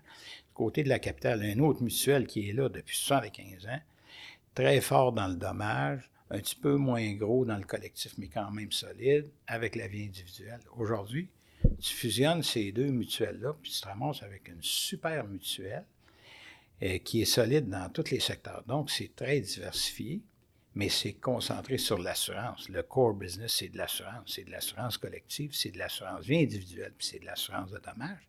Du 0.48 0.54
côté 0.54 0.82
de 0.82 0.90
la 0.90 0.98
capitale, 0.98 1.42
une 1.42 1.62
autre 1.62 1.82
mutuelle 1.82 2.26
qui 2.26 2.48
est 2.48 2.52
là 2.52 2.68
depuis 2.68 2.96
75 2.96 3.66
ans 3.66 3.80
très 4.54 4.80
fort 4.80 5.12
dans 5.12 5.28
le 5.28 5.36
dommage, 5.36 6.10
un 6.30 6.38
petit 6.38 6.56
peu 6.56 6.76
moins 6.76 7.12
gros 7.14 7.44
dans 7.44 7.56
le 7.56 7.64
collectif, 7.64 8.14
mais 8.18 8.28
quand 8.28 8.50
même 8.50 8.72
solide, 8.72 9.30
avec 9.46 9.76
la 9.76 9.86
vie 9.88 10.04
individuelle. 10.04 10.60
Aujourd'hui, 10.76 11.28
tu 11.80 11.94
fusionnes 11.94 12.42
ces 12.42 12.72
deux 12.72 12.90
mutuelles-là, 12.90 13.54
puis 13.60 13.72
tu 13.72 13.80
te 13.80 13.86
ramasses 13.86 14.22
avec 14.22 14.48
une 14.48 14.62
super 14.62 15.26
mutuelle 15.26 15.84
euh, 16.82 16.98
qui 16.98 17.22
est 17.22 17.26
solide 17.26 17.68
dans 17.68 17.88
tous 17.90 18.10
les 18.10 18.20
secteurs. 18.20 18.64
Donc, 18.66 18.90
c'est 18.90 19.14
très 19.14 19.40
diversifié, 19.40 20.22
mais 20.74 20.88
c'est 20.88 21.14
concentré 21.14 21.78
sur 21.78 21.98
l'assurance. 21.98 22.68
Le 22.68 22.82
core 22.82 23.14
business, 23.14 23.54
c'est 23.58 23.68
de 23.68 23.78
l'assurance. 23.78 24.32
C'est 24.34 24.44
de 24.44 24.50
l'assurance 24.50 24.98
collective, 24.98 25.52
c'est 25.54 25.70
de 25.70 25.78
l'assurance 25.78 26.24
vie 26.24 26.42
individuelle, 26.42 26.92
puis 26.96 27.06
c'est 27.06 27.20
de 27.20 27.26
l'assurance 27.26 27.70
de 27.70 27.78
dommages. 27.78 28.28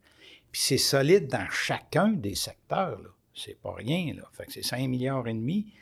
Puis 0.52 0.62
c'est 0.62 0.78
solide 0.78 1.28
dans 1.28 1.50
chacun 1.50 2.10
des 2.10 2.36
secteurs. 2.36 3.02
Là. 3.02 3.10
C'est 3.34 3.60
pas 3.60 3.74
rien. 3.74 4.14
Là. 4.14 4.24
Fait 4.32 4.46
que 4.46 4.54
c'est 4.54 4.64
5 4.64 4.88
milliards 4.88 5.28
et 5.28 5.34
demi 5.34 5.74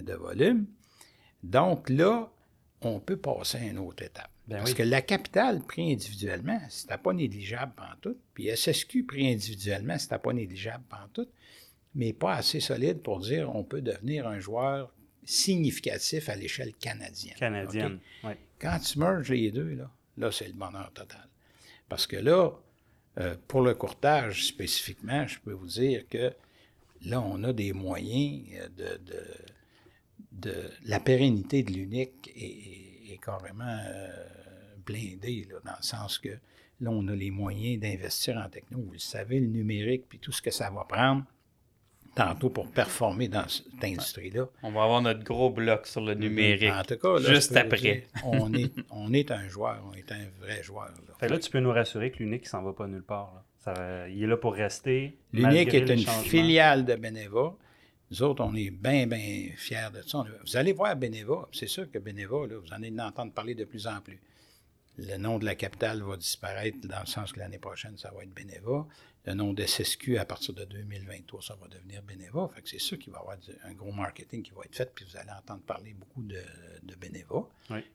de 0.00 0.14
volume. 0.14 0.66
Donc 1.42 1.88
là, 1.90 2.30
on 2.80 3.00
peut 3.00 3.16
passer 3.16 3.58
à 3.58 3.64
une 3.64 3.78
autre 3.78 4.02
étape. 4.02 4.30
Ben 4.48 4.58
Parce 4.58 4.74
que 4.74 4.82
la 4.82 5.02
capitale 5.02 5.60
pris 5.62 5.92
individuellement, 5.92 6.60
c'était 6.68 6.98
pas 6.98 7.12
négligeable 7.12 7.72
tout. 8.00 8.16
Puis 8.34 8.48
SSQ 8.54 9.04
pris 9.04 9.32
individuellement, 9.32 9.98
c'était 9.98 10.18
pas 10.18 10.32
négligeable 10.32 10.84
tout. 11.12 11.28
Mais 11.94 12.12
pas 12.12 12.34
assez 12.34 12.58
solide 12.58 13.02
pour 13.02 13.20
dire 13.20 13.54
on 13.54 13.64
peut 13.64 13.82
devenir 13.82 14.26
un 14.26 14.40
joueur 14.40 14.92
significatif 15.24 16.28
à 16.28 16.34
l'échelle 16.34 16.72
canadienne. 16.74 17.36
Canadienne, 17.36 18.00
oui. 18.24 18.32
Quand 18.58 18.78
tu 18.80 18.98
merges 18.98 19.30
les 19.30 19.50
deux, 19.52 19.74
là, 19.74 19.90
là 20.16 20.32
c'est 20.32 20.48
le 20.48 20.54
bonheur 20.54 20.90
total. 20.92 21.28
Parce 21.88 22.06
que 22.06 22.16
là, 22.16 22.50
euh, 23.18 23.36
pour 23.46 23.60
le 23.60 23.74
courtage 23.74 24.46
spécifiquement, 24.46 25.26
je 25.26 25.38
peux 25.38 25.52
vous 25.52 25.66
dire 25.66 26.08
que 26.08 26.32
là, 27.04 27.20
on 27.20 27.44
a 27.44 27.52
des 27.52 27.72
moyens 27.72 28.70
de 28.76 28.96
de 28.96 29.24
la 30.84 31.00
pérennité 31.00 31.62
de 31.62 31.72
l'unique 31.72 32.32
est, 32.36 33.18
carrément 33.22 33.64
euh, 33.64 34.08
blindée, 34.84 35.46
dans 35.64 35.70
le 35.70 35.82
sens 35.82 36.18
que 36.18 36.30
là, 36.80 36.90
on 36.90 37.06
a 37.06 37.14
les 37.14 37.30
moyens 37.30 37.80
d'investir 37.80 38.36
en 38.36 38.48
techno. 38.48 38.80
Vous 38.80 38.92
le 38.94 38.98
savez, 38.98 39.38
le 39.38 39.46
numérique, 39.46 40.06
puis 40.08 40.18
tout 40.18 40.32
ce 40.32 40.42
que 40.42 40.50
ça 40.50 40.70
va 40.70 40.84
prendre 40.84 41.24
tantôt 42.14 42.50
pour 42.50 42.70
performer 42.70 43.28
dans 43.28 43.48
cette 43.48 43.82
industrie-là. 43.82 44.48
On 44.62 44.70
va 44.72 44.82
avoir 44.82 45.00
notre 45.00 45.22
gros 45.24 45.50
bloc 45.50 45.86
sur 45.86 46.00
le 46.00 46.14
numérique. 46.14 46.72
En 46.72 46.82
tout 46.82 46.96
cas, 46.96 47.18
juste 47.18 47.56
après. 47.56 48.06
on, 48.24 48.52
est, 48.52 48.72
on 48.90 49.12
est 49.12 49.30
un 49.30 49.48
joueur, 49.48 49.82
on 49.90 49.94
est 49.94 50.10
un 50.12 50.26
vrai 50.40 50.62
joueur. 50.62 50.92
Là, 51.20 51.28
là 51.28 51.38
tu 51.38 51.50
peux 51.50 51.60
nous 51.60 51.72
rassurer 51.72 52.10
que 52.10 52.18
l'unique 52.18 52.42
ne 52.42 52.48
s'en 52.48 52.62
va 52.62 52.72
pas 52.72 52.86
nulle 52.86 53.02
part. 53.02 53.44
il 54.10 54.22
est 54.22 54.26
là 54.26 54.36
pour 54.36 54.54
rester. 54.54 55.16
L'unique 55.32 55.72
est 55.74 55.88
une 55.88 55.98
filiale 55.98 56.84
de 56.84 56.96
Beneva 56.96 57.54
Nous 58.12 58.22
autres, 58.22 58.44
on 58.44 58.54
est 58.54 58.68
bien, 58.68 59.06
bien 59.06 59.48
fiers 59.56 59.88
de 59.90 60.02
ça. 60.02 60.26
Vous 60.44 60.56
allez 60.58 60.74
voir 60.74 60.94
Beneva. 60.96 61.48
C'est 61.50 61.66
sûr 61.66 61.90
que 61.90 61.98
Beneva, 61.98 62.46
là, 62.46 62.58
vous 62.58 62.68
en 62.68 62.82
allez 62.82 62.92
entendre 63.00 63.32
parler 63.32 63.54
de 63.54 63.64
plus 63.64 63.86
en 63.86 64.02
plus. 64.02 64.20
Le 64.98 65.16
nom 65.16 65.38
de 65.38 65.46
la 65.46 65.54
capitale 65.54 66.02
va 66.02 66.18
disparaître 66.18 66.76
dans 66.86 67.00
le 67.00 67.06
sens 67.06 67.32
que 67.32 67.38
l'année 67.38 67.56
prochaine, 67.56 67.96
ça 67.96 68.12
va 68.14 68.22
être 68.22 68.34
Beneva. 68.34 68.86
Le 69.24 69.32
nom 69.32 69.54
de 69.54 69.64
SSQ, 69.64 70.18
à 70.18 70.26
partir 70.26 70.52
de 70.52 70.66
2023, 70.66 71.40
ça 71.40 71.56
va 71.58 71.68
devenir 71.68 72.02
Beneva. 72.02 72.50
Fait 72.54 72.60
que 72.60 72.68
c'est 72.68 72.78
sûr 72.78 72.98
qu'il 72.98 73.14
va 73.14 73.20
y 73.20 73.22
avoir 73.22 73.38
un 73.64 73.72
gros 73.72 73.92
marketing 73.92 74.42
qui 74.42 74.50
va 74.50 74.60
être 74.66 74.76
fait, 74.76 74.92
puis 74.94 75.06
vous 75.10 75.16
allez 75.16 75.30
entendre 75.30 75.62
parler 75.62 75.94
beaucoup 75.94 76.22
de, 76.22 76.42
de 76.82 76.94
Beneva. 76.96 77.48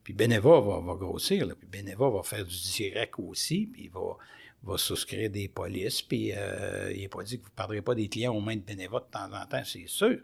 Puis 0.04 0.14
Beneva 0.14 0.60
va, 0.60 0.96
grossir, 0.96 1.48
puis 1.56 1.68
Beneva 1.68 2.10
va 2.10 2.24
faire 2.24 2.44
du 2.44 2.60
direct 2.76 3.14
aussi, 3.20 3.68
puis 3.68 3.84
il 3.84 3.92
va, 3.92 4.18
va 4.64 4.78
souscrire 4.78 5.30
des 5.30 5.48
polices, 5.48 6.02
puis 6.02 6.32
euh, 6.34 6.92
il 6.94 7.02
n'est 7.02 7.08
pas 7.08 7.24
dit 7.24 7.38
que 7.38 7.44
vous 7.44 7.50
ne 7.50 7.56
perdrez 7.56 7.82
pas 7.82 7.96
des 7.96 8.10
clients 8.10 8.34
aux 8.34 8.42
mains 8.42 8.56
de 8.56 8.62
Beneva 8.62 9.00
de 9.00 9.12
temps 9.12 9.32
en 9.32 9.46
temps, 9.46 9.64
c'est 9.64 9.88
sûr. 9.88 10.20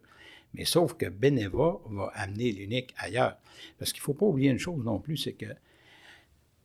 Mais 0.54 0.66
sauf 0.66 0.94
que 0.96 1.08
Beneva 1.08 1.80
va 1.90 2.12
amener 2.14 2.52
l'unique 2.52 2.94
ailleurs. 2.98 3.38
Parce 3.78 3.92
qu'il 3.92 4.02
ne 4.02 4.06
faut 4.06 4.14
pas 4.14 4.26
oublier 4.26 4.52
une 4.52 4.60
chose 4.60 4.84
non 4.84 5.00
plus, 5.00 5.18
c'est 5.18 5.34
que 5.34 5.48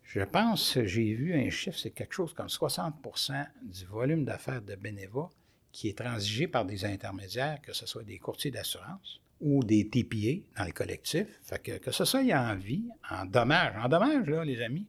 je 0.02 0.20
pense, 0.20 0.78
j'ai 0.84 1.12
vu 1.12 1.34
un 1.34 1.50
chiffre, 1.50 1.78
c'est 1.78 1.90
quelque 1.90 2.14
chose 2.14 2.32
comme 2.32 2.46
60% 2.46 3.46
du 3.62 3.84
volume 3.84 4.24
d'affaires 4.24 4.62
de 4.62 4.74
Beneva 4.74 5.28
qui 5.70 5.88
est 5.88 5.98
transigé 5.98 6.48
par 6.48 6.64
des 6.64 6.84
intermédiaires, 6.84 7.60
que 7.60 7.74
ce 7.74 7.86
soit 7.86 8.04
des 8.04 8.18
courtiers 8.18 8.50
d'assurance 8.50 9.20
ou 9.40 9.62
des 9.62 9.88
TPA 9.88 10.42
dans 10.56 10.64
le 10.64 10.72
collectif. 10.72 11.26
Fait 11.42 11.62
que, 11.62 11.72
que 11.78 11.90
ce 11.90 12.04
soit 12.04 12.22
en 12.34 12.56
vie, 12.56 12.84
en 13.10 13.26
dommage, 13.26 13.74
en 13.76 13.88
dommage, 13.88 14.26
là, 14.26 14.44
les 14.44 14.60
amis, 14.62 14.86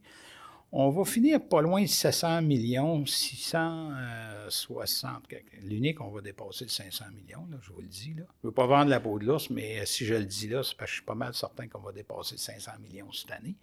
on 0.71 0.89
va 0.89 1.03
finir 1.03 1.41
pas 1.41 1.61
loin 1.61 1.81
de 1.81 1.87
700 1.87 2.43
millions, 2.43 3.05
660. 3.05 5.27
L'unique, 5.63 5.99
on 6.01 6.09
va 6.09 6.21
dépasser 6.21 6.65
le 6.65 6.69
500 6.69 7.05
millions, 7.15 7.47
là, 7.49 7.57
je 7.61 7.71
vous 7.71 7.81
le 7.81 7.87
dis. 7.87 8.13
Là. 8.13 8.23
Je 8.41 8.47
ne 8.47 8.49
veux 8.49 8.53
pas 8.53 8.67
vendre 8.67 8.89
la 8.89 8.99
peau 8.99 9.17
de 9.17 9.25
l'ours, 9.25 9.49
mais 9.49 9.85
si 9.85 10.05
je 10.05 10.13
le 10.13 10.25
dis 10.25 10.47
là, 10.47 10.61
c'est 10.63 10.77
parce 10.77 10.91
que 10.91 10.91
je 10.91 10.97
suis 10.97 11.05
pas 11.05 11.15
mal 11.15 11.33
certain 11.33 11.67
qu'on 11.67 11.81
va 11.81 11.91
dépasser 11.91 12.35
le 12.35 12.39
500 12.39 12.71
millions 12.81 13.11
cette 13.11 13.31
année. 13.31 13.55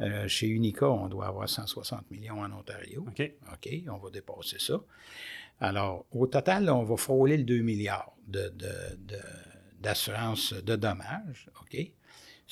Euh, 0.00 0.26
chez 0.26 0.46
Unica, 0.46 0.88
on 0.88 1.08
doit 1.08 1.26
avoir 1.26 1.48
160 1.48 2.10
millions 2.10 2.40
en 2.40 2.50
Ontario. 2.50 3.04
OK. 3.06 3.30
OK, 3.52 3.68
on 3.88 3.98
va 3.98 4.10
dépasser 4.10 4.58
ça. 4.58 4.80
Alors, 5.60 6.06
au 6.12 6.26
total, 6.26 6.70
on 6.70 6.82
va 6.82 6.96
frôler 6.96 7.36
le 7.36 7.44
2 7.44 7.60
milliards 7.60 8.16
d'assurance 9.80 10.54
de, 10.54 10.60
de 10.62 10.76
dommages. 10.76 11.50
OK? 11.60 11.92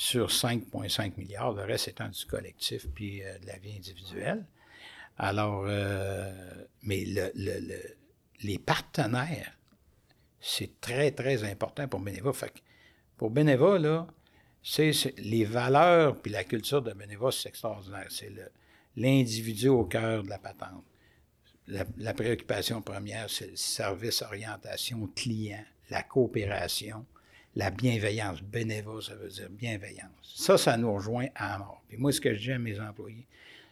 Sur 0.00 0.28
5,5 0.28 1.18
milliards, 1.18 1.52
le 1.52 1.62
reste 1.64 1.88
étant 1.88 2.08
du 2.08 2.24
collectif 2.24 2.86
puis 2.94 3.22
euh, 3.22 3.38
de 3.40 3.46
la 3.46 3.58
vie 3.58 3.76
individuelle. 3.76 4.46
Alors, 5.18 5.64
euh, 5.66 6.32
mais 6.82 7.04
le, 7.06 7.30
les 8.42 8.58
partenaires, 8.58 9.58
c'est 10.40 10.80
très, 10.80 11.10
très 11.10 11.44
important 11.44 11.86
pour 11.86 12.00
Beneva. 12.00 12.32
Fait 12.32 12.50
pour 13.18 13.28
Beneva, 13.28 13.78
là, 13.78 14.06
c'est, 14.62 14.92
les 15.18 15.44
valeurs 15.44 16.16
puis 16.16 16.32
la 16.32 16.44
culture 16.44 16.80
de 16.80 16.94
Beneva, 16.94 17.30
c'est 17.30 17.50
extraordinaire. 17.50 18.06
C'est 18.08 18.32
l'individu 18.96 19.68
au 19.68 19.84
cœur 19.84 20.22
de 20.22 20.30
la 20.30 20.38
patente. 20.38 20.82
La, 21.66 21.84
la 21.98 22.14
préoccupation 22.14 22.80
première, 22.80 23.28
c'est 23.28 23.50
le 23.50 23.56
service, 23.56 24.22
orientation, 24.22 25.06
client, 25.14 25.62
la 25.90 26.02
coopération 26.02 27.04
la 27.56 27.70
bienveillance. 27.70 28.42
Bénévole, 28.42 29.02
ça 29.02 29.14
veut 29.14 29.28
dire 29.28 29.48
bienveillance. 29.50 30.10
Ça, 30.22 30.56
ça 30.56 30.76
nous 30.76 30.92
rejoint 30.94 31.26
à 31.34 31.58
mort. 31.58 31.82
Puis 31.88 31.98
moi, 31.98 32.12
ce 32.12 32.20
que 32.20 32.34
je 32.34 32.40
dis 32.40 32.52
à 32.52 32.58
mes 32.58 32.80
employés, 32.80 33.26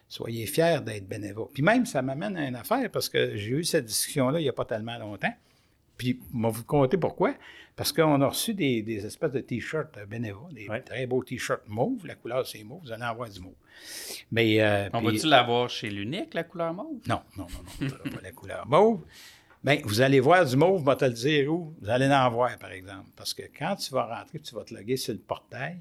soyez 0.07 0.45
fiers 0.45 0.79
d'être 0.85 1.07
bénévole. 1.07 1.47
Puis 1.53 1.63
même, 1.63 1.85
ça 1.85 2.01
m'amène 2.01 2.37
à 2.37 2.47
une 2.47 2.55
affaire 2.55 2.89
parce 2.91 3.09
que 3.09 3.37
j'ai 3.37 3.51
eu 3.51 3.63
cette 3.63 3.85
discussion-là 3.85 4.39
il 4.39 4.43
n'y 4.43 4.49
a 4.49 4.53
pas 4.53 4.65
tellement 4.65 4.97
longtemps. 4.97 5.33
Puis, 5.97 6.17
je 6.33 6.41
vais 6.41 6.49
vous 6.49 6.63
compter 6.63 6.97
pourquoi. 6.97 7.35
Parce 7.75 7.93
qu'on 7.93 8.21
a 8.21 8.27
reçu 8.27 8.53
des, 8.53 9.05
espèces 9.05 9.31
de 9.31 9.39
T-shirts 9.39 9.97
bénévoles, 10.07 10.53
des 10.53 10.67
très 10.85 11.07
beaux 11.07 11.23
T-shirts 11.23 11.67
mauve. 11.67 12.05
La 12.05 12.15
couleur, 12.15 12.45
c'est 12.45 12.63
mauve. 12.63 12.81
Vous 12.83 12.91
allez 12.91 13.03
en 13.03 13.07
avoir 13.07 13.29
du 13.29 13.39
mauve. 13.39 13.53
Mais, 14.31 14.61
euh, 14.61 14.89
On 14.93 15.01
va-tu 15.01 15.27
l'avoir 15.27 15.69
chez 15.69 15.89
l'unique, 15.89 16.33
la 16.33 16.43
couleur 16.43 16.73
mauve? 16.73 16.99
Non, 17.07 17.21
non, 17.37 17.47
non, 17.79 17.87
non. 17.87 18.11
pas 18.11 18.21
la 18.21 18.31
couleur 18.31 18.67
mauve. 18.67 19.01
Bien, 19.63 19.79
vous 19.83 19.99
allez 19.99 20.21
voir 20.21 20.45
du 20.45 20.55
mauve, 20.55 20.83
va 20.83 20.95
te 20.95 21.03
le 21.03 21.11
dire 21.11 21.51
où? 21.51 21.75
Vous 21.81 21.89
allez 21.89 22.07
en 22.07 22.29
voir, 22.29 22.57
par 22.57 22.71
exemple. 22.71 23.09
Parce 23.15 23.33
que 23.33 23.43
quand 23.57 23.75
tu 23.75 23.93
vas 23.93 24.05
rentrer, 24.05 24.39
tu 24.39 24.55
vas 24.55 24.63
te 24.63 24.73
loguer 24.73 24.95
sur 24.95 25.13
le 25.13 25.19
portail, 25.19 25.79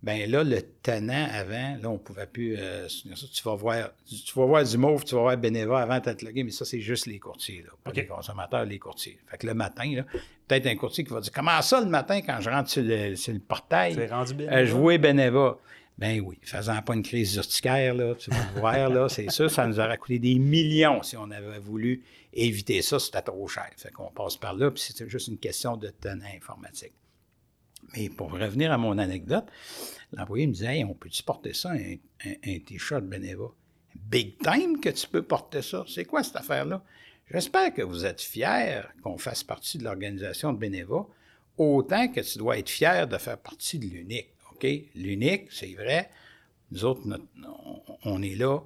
bien 0.00 0.24
là, 0.28 0.44
le 0.44 0.62
tenant 0.82 1.26
avant, 1.32 1.76
là, 1.82 1.90
on 1.90 1.94
ne 1.94 1.98
pouvait 1.98 2.26
plus 2.26 2.56
euh, 2.56 2.88
ça. 2.88 3.26
Tu 3.32 3.42
vas, 3.42 3.56
voir, 3.56 3.90
tu 4.06 4.38
vas 4.38 4.46
voir 4.46 4.62
du 4.62 4.78
mauve, 4.78 5.04
tu 5.04 5.16
vas 5.16 5.22
voir 5.22 5.36
Beneva 5.36 5.80
avant 5.80 5.98
de 5.98 6.12
te 6.12 6.24
loguer, 6.24 6.44
mais 6.44 6.52
ça, 6.52 6.64
c'est 6.64 6.80
juste 6.80 7.06
les 7.06 7.18
courtiers, 7.18 7.62
là, 7.62 7.70
pas 7.82 7.90
les 7.90 8.06
consommateurs, 8.06 8.64
les 8.64 8.78
courtiers. 8.78 9.18
Fait 9.26 9.36
que 9.36 9.48
le 9.48 9.54
matin, 9.54 9.92
là, 9.96 10.04
peut-être 10.46 10.66
un 10.66 10.76
courtier 10.76 11.02
qui 11.02 11.12
va 11.12 11.20
dire 11.20 11.32
Comment 11.32 11.60
ça, 11.60 11.80
le 11.80 11.88
matin, 11.88 12.20
quand 12.20 12.38
je 12.40 12.50
rentre 12.50 12.70
sur 12.70 12.84
le, 12.84 13.16
sur 13.16 13.32
le 13.32 13.40
portail, 13.40 14.06
rendu 14.06 14.34
euh, 14.40 14.64
je 14.64 14.72
vois 14.72 14.96
Beneva. 14.96 15.58
Ben 15.98 16.20
oui, 16.20 16.38
faisant 16.42 16.80
pas 16.80 16.94
une 16.94 17.02
crise 17.02 17.34
urticaire, 17.34 17.92
là, 17.92 18.14
tu 18.14 18.30
vas 18.30 18.46
voir, 18.60 18.88
là, 18.88 19.08
c'est 19.08 19.30
sûr, 19.30 19.50
ça 19.50 19.66
nous 19.66 19.80
aurait 19.80 19.98
coûté 19.98 20.20
des 20.20 20.38
millions 20.38 21.02
si 21.02 21.16
on 21.16 21.28
avait 21.32 21.58
voulu 21.58 22.04
éviter 22.32 22.82
ça, 22.82 23.00
c'était 23.00 23.22
trop 23.22 23.48
cher. 23.48 23.68
Fait 23.76 23.90
qu'on 23.90 24.12
passe 24.12 24.36
par 24.36 24.54
là, 24.54 24.70
puis 24.70 24.80
c'est 24.80 25.08
juste 25.08 25.26
une 25.26 25.38
question 25.38 25.76
de 25.76 25.88
tenant 25.88 26.28
informatique. 26.36 26.92
Mais 27.96 28.08
pour 28.10 28.30
revenir 28.30 28.70
à 28.70 28.78
mon 28.78 28.96
anecdote, 28.96 29.46
l'employé 30.12 30.46
me 30.46 30.52
disait 30.52 30.78
hey, 30.78 30.84
on 30.84 30.94
peut-tu 30.94 31.22
porter 31.24 31.52
ça, 31.52 31.72
un, 31.72 32.58
T-shirt 32.60 33.04
Beneva 33.04 33.46
Big 33.94 34.38
time 34.38 34.80
que 34.80 34.90
tu 34.90 35.08
peux 35.08 35.22
porter 35.22 35.62
ça. 35.62 35.84
C'est 35.88 36.04
quoi 36.04 36.22
cette 36.22 36.36
affaire-là? 36.36 36.84
J'espère 37.30 37.74
que 37.74 37.82
vous 37.82 38.06
êtes 38.06 38.20
fiers 38.20 38.82
qu'on 39.02 39.18
fasse 39.18 39.42
partie 39.42 39.78
de 39.78 39.84
l'organisation 39.84 40.52
de 40.52 40.58
Beneva, 40.58 41.06
autant 41.56 42.08
que 42.08 42.20
tu 42.20 42.38
dois 42.38 42.58
être 42.58 42.70
fier 42.70 43.08
de 43.08 43.18
faire 43.18 43.38
partie 43.38 43.78
de 43.78 43.86
l'unique. 44.62 45.50
C'est 45.50 45.74
vrai. 45.74 46.10
Nous 46.70 46.84
autres, 46.84 47.02
on 48.04 48.22
est 48.22 48.34
là 48.34 48.60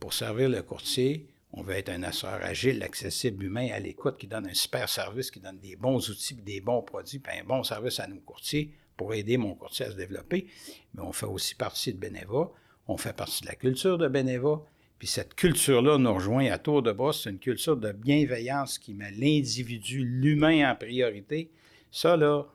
pour 0.00 0.12
servir 0.12 0.48
le 0.48 0.62
courtier. 0.62 1.28
On 1.52 1.62
veut 1.62 1.74
être 1.74 1.90
un 1.90 2.02
assureur 2.02 2.40
agile, 2.42 2.82
accessible, 2.82 3.44
humain, 3.44 3.68
à 3.72 3.78
l'écoute, 3.78 4.16
qui 4.16 4.26
donne 4.26 4.46
un 4.46 4.54
super 4.54 4.88
service, 4.88 5.30
qui 5.30 5.38
donne 5.38 5.58
des 5.58 5.76
bons 5.76 6.08
outils, 6.08 6.34
des 6.34 6.60
bons 6.60 6.80
produits, 6.82 7.18
puis 7.18 7.38
un 7.38 7.44
bon 7.44 7.62
service 7.62 8.00
à 8.00 8.06
nos 8.06 8.20
courtiers 8.20 8.72
pour 8.96 9.12
aider 9.12 9.36
mon 9.36 9.54
courtier 9.54 9.86
à 9.86 9.90
se 9.90 9.96
développer. 9.96 10.46
Mais 10.94 11.02
on 11.02 11.12
fait 11.12 11.26
aussi 11.26 11.54
partie 11.54 11.92
de 11.92 11.98
Beneva. 11.98 12.50
On 12.88 12.96
fait 12.96 13.14
partie 13.14 13.42
de 13.42 13.48
la 13.48 13.54
culture 13.54 13.98
de 13.98 14.08
Beneva. 14.08 14.62
Puis 14.98 15.08
cette 15.08 15.34
culture-là 15.34 15.98
nous 15.98 16.14
rejoint 16.14 16.46
à 16.50 16.58
tour 16.58 16.82
de 16.82 16.92
bras. 16.92 17.12
C'est 17.12 17.30
une 17.30 17.38
culture 17.38 17.76
de 17.76 17.92
bienveillance 17.92 18.78
qui 18.78 18.94
met 18.94 19.10
l'individu, 19.10 20.04
l'humain 20.04 20.70
en 20.70 20.76
priorité. 20.76 21.50
Ça, 21.90 22.16
là, 22.16 22.46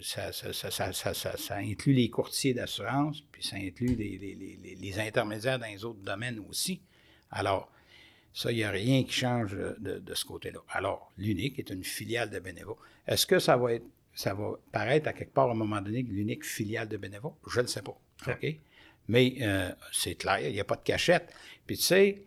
ça, 0.00 0.32
ça, 0.32 1.56
inclut 1.56 1.92
les 1.92 2.10
courtiers 2.10 2.54
d'assurance, 2.54 3.22
puis 3.32 3.42
ça 3.42 3.56
inclut 3.56 3.94
les, 3.96 4.98
intermédiaires 4.98 5.58
dans 5.58 5.66
les 5.66 5.84
autres 5.84 6.00
domaines 6.00 6.38
aussi. 6.48 6.80
Alors, 7.30 7.70
ça, 8.32 8.52
il 8.52 8.56
n'y 8.56 8.64
a 8.64 8.70
rien 8.70 9.02
qui 9.02 9.12
change 9.12 9.56
de, 9.56 10.14
ce 10.14 10.24
côté-là. 10.24 10.60
Alors, 10.70 11.12
l'unique 11.18 11.58
est 11.58 11.70
une 11.70 11.84
filiale 11.84 12.30
de 12.30 12.38
Bénévo. 12.38 12.78
Est-ce 13.06 13.26
que 13.26 13.38
ça 13.38 13.56
va 13.56 13.74
être, 13.74 13.86
ça 14.14 14.34
va 14.34 14.52
paraître 14.70 15.08
à 15.08 15.12
quelque 15.12 15.32
part 15.32 15.48
à 15.48 15.52
un 15.52 15.56
moment 15.56 15.80
donné 15.80 16.02
l'unique 16.02 16.44
filiale 16.44 16.88
de 16.88 16.96
Bénévo? 16.96 17.36
Je 17.48 17.58
ne 17.58 17.62
le 17.62 17.68
sais 17.68 17.82
pas. 17.82 17.98
OK? 18.28 18.56
Mais 19.08 19.36
euh, 19.40 19.72
c'est 19.92 20.14
clair, 20.14 20.38
il 20.40 20.52
n'y 20.52 20.60
a 20.60 20.64
pas 20.64 20.76
de 20.76 20.82
cachette. 20.82 21.32
Puis 21.66 21.76
tu 21.76 21.82
sais, 21.82 22.22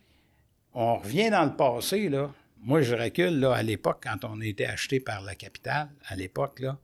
on 0.74 0.97
revient 0.97 1.30
dans 1.30 1.45
le 1.45 1.55
passé, 1.55 2.09
là. 2.09 2.34
Moi, 2.66 2.82
je 2.82 2.95
recule, 2.95 3.39
là, 3.39 3.53
à 3.53 3.64
l'époque, 3.64 4.03
quand 4.03 4.24
on 4.24 4.39
a 4.39 4.45
été 4.45 4.66
acheté 4.66 5.01
par 5.01 5.22
la 5.22 5.36
capitale, 5.36 5.89
à 6.07 6.16
l'époque, 6.16 6.61
là, 6.61 6.78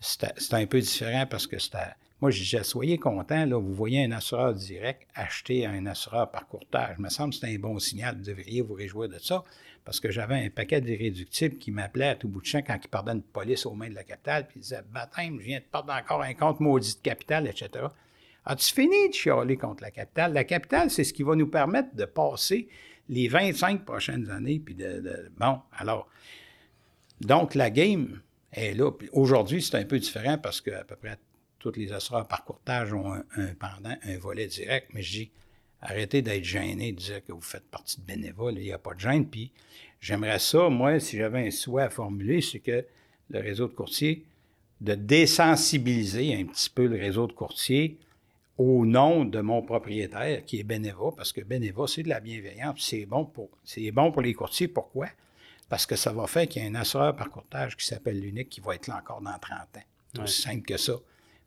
c'était 0.00 0.54
un 0.54 0.66
peu 0.66 0.80
différent 0.80 1.26
parce 1.28 1.46
que 1.46 1.58
c'était. 1.58 1.94
Moi, 2.20 2.32
je 2.32 2.40
disais, 2.42 2.64
soyez 2.64 2.98
content, 2.98 3.46
là, 3.46 3.58
vous 3.58 3.74
voyez 3.74 4.04
un 4.04 4.10
assureur 4.10 4.52
direct 4.52 5.06
acheter 5.14 5.66
un 5.66 5.86
assureur 5.86 6.30
par 6.32 6.48
courtage. 6.48 6.96
Il 6.98 7.04
me 7.04 7.10
semble 7.10 7.30
que 7.30 7.36
c'était 7.36 7.54
un 7.54 7.58
bon 7.60 7.78
signal. 7.78 8.16
Vous 8.16 8.24
devriez 8.24 8.60
vous 8.60 8.74
réjouir 8.74 9.08
de 9.08 9.18
ça 9.18 9.44
parce 9.88 10.00
que 10.00 10.10
j'avais 10.10 10.34
un 10.34 10.50
paquet 10.50 10.82
d'irréductibles 10.82 11.56
qui 11.56 11.70
m'appelait 11.70 12.08
à 12.08 12.14
tout 12.14 12.28
bout 12.28 12.42
de 12.42 12.46
champ 12.46 12.60
quand 12.60 12.78
il 12.78 12.88
perdait 12.88 13.12
une 13.12 13.22
police 13.22 13.64
aux 13.64 13.72
mains 13.72 13.88
de 13.88 13.94
la 13.94 14.04
capitale, 14.04 14.46
puis 14.46 14.58
il 14.58 14.60
disait 14.60 14.82
Baptême, 14.92 15.38
je 15.40 15.46
viens 15.46 15.60
de 15.60 15.64
perdre 15.64 15.94
encore 15.94 16.20
un 16.20 16.34
compte 16.34 16.60
maudit 16.60 16.96
de 16.96 17.00
capitale, 17.00 17.46
etc. 17.46 17.86
As-tu 18.44 18.74
fini 18.74 19.08
de 19.08 19.14
chialer 19.14 19.56
contre 19.56 19.82
la 19.82 19.90
capitale? 19.90 20.34
La 20.34 20.44
capitale, 20.44 20.90
c'est 20.90 21.04
ce 21.04 21.14
qui 21.14 21.22
va 21.22 21.34
nous 21.36 21.46
permettre 21.46 21.96
de 21.96 22.04
passer 22.04 22.68
les 23.08 23.28
25 23.28 23.86
prochaines 23.86 24.30
années. 24.30 24.58
De 24.58 25.30
bon, 25.38 25.58
alors, 25.72 26.06
donc 27.22 27.54
la 27.54 27.70
game, 27.70 28.20
et 28.58 28.74
là. 28.74 28.90
Aujourd'hui, 29.12 29.62
c'est 29.62 29.76
un 29.76 29.84
peu 29.84 29.98
différent 29.98 30.38
parce 30.38 30.60
qu'à 30.60 30.84
peu 30.84 30.96
près 30.96 31.18
tous 31.58 31.72
les 31.72 31.92
assureurs 31.92 32.26
par 32.26 32.44
courtage 32.44 32.92
ont 32.92 33.12
un, 33.12 33.54
pendant, 33.58 33.94
un 34.02 34.18
volet 34.18 34.46
direct. 34.46 34.88
Mais 34.94 35.02
je 35.02 35.10
dis, 35.10 35.30
arrêtez 35.80 36.22
d'être 36.22 36.44
gêné 36.44 36.92
de 36.92 36.98
dire 36.98 37.24
que 37.24 37.32
vous 37.32 37.40
faites 37.40 37.68
partie 37.68 38.00
de 38.00 38.06
bénévole. 38.06 38.54
Il 38.56 38.64
n'y 38.64 38.72
a 38.72 38.78
pas 38.78 38.94
de 38.94 39.00
gêne. 39.00 39.26
Puis 39.26 39.52
j'aimerais 40.00 40.38
ça, 40.38 40.68
moi, 40.68 41.00
si 41.00 41.16
j'avais 41.16 41.46
un 41.46 41.50
souhait 41.50 41.84
à 41.84 41.90
formuler, 41.90 42.40
c'est 42.40 42.60
que 42.60 42.84
le 43.30 43.40
réseau 43.40 43.68
de 43.68 43.74
courtiers, 43.74 44.24
de 44.80 44.94
désensibiliser 44.94 46.34
un 46.34 46.44
petit 46.44 46.70
peu 46.70 46.86
le 46.86 46.96
réseau 46.96 47.26
de 47.26 47.32
courtiers 47.32 47.98
au 48.56 48.84
nom 48.86 49.24
de 49.24 49.40
mon 49.40 49.62
propriétaire, 49.62 50.44
qui 50.44 50.58
est 50.58 50.64
Beneva, 50.64 51.10
parce 51.16 51.32
que 51.32 51.40
Beneva, 51.40 51.86
c'est 51.86 52.02
de 52.02 52.08
la 52.08 52.20
bienveillance, 52.20 52.80
c'est 52.80 53.06
bon 53.06 53.30
bon 53.92 54.12
pour 54.12 54.22
les 54.22 54.34
courtiers. 54.34 54.68
Pourquoi? 54.68 55.08
Parce 55.68 55.84
que 55.86 55.96
ça 55.96 56.12
va 56.12 56.26
faire 56.26 56.48
qu'il 56.48 56.62
y 56.62 56.66
a 56.66 56.68
un 56.68 56.74
assureur 56.74 57.14
par 57.14 57.28
courtage 57.30 57.76
qui 57.76 57.84
s'appelle 57.86 58.18
l'unique 58.20 58.48
qui 58.48 58.60
va 58.60 58.74
être 58.74 58.86
là 58.86 58.96
encore 58.98 59.20
dans 59.20 59.38
30 59.38 59.58
ans. 59.76 59.80
C'est 60.14 60.22
aussi 60.22 60.42
simple 60.42 60.62
que 60.62 60.76
ça. 60.78 60.94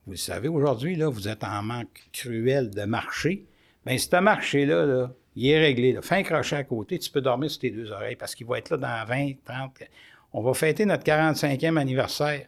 Vous 0.05 0.11
le 0.11 0.17
savez, 0.17 0.47
aujourd'hui, 0.47 0.95
là, 0.95 1.09
vous 1.09 1.27
êtes 1.27 1.43
en 1.43 1.61
manque 1.63 2.07
cruel 2.13 2.69
de 2.69 2.83
marché. 2.83 3.45
Bien, 3.85 3.97
ce 3.97 4.15
marché-là, 4.19 4.85
là, 4.85 5.11
il 5.35 5.47
est 5.49 5.59
réglé. 5.59 5.93
Là. 5.93 6.01
Fais 6.01 6.15
un 6.15 6.23
crochet 6.23 6.55
à 6.55 6.63
côté, 6.63 6.99
tu 6.99 7.09
peux 7.09 7.21
dormir 7.21 7.49
sur 7.49 7.61
tes 7.61 7.71
deux 7.71 7.91
oreilles 7.91 8.15
parce 8.15 8.35
qu'il 8.35 8.45
va 8.45 8.57
être 8.59 8.69
là 8.71 8.77
dans 8.77 9.05
20, 9.07 9.33
30. 9.43 9.83
On 10.33 10.41
va 10.41 10.53
fêter 10.53 10.85
notre 10.85 11.03
45e 11.03 11.77
anniversaire 11.77 12.47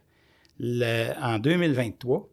le- 0.60 1.12
en 1.22 1.40
2023. 1.40 2.30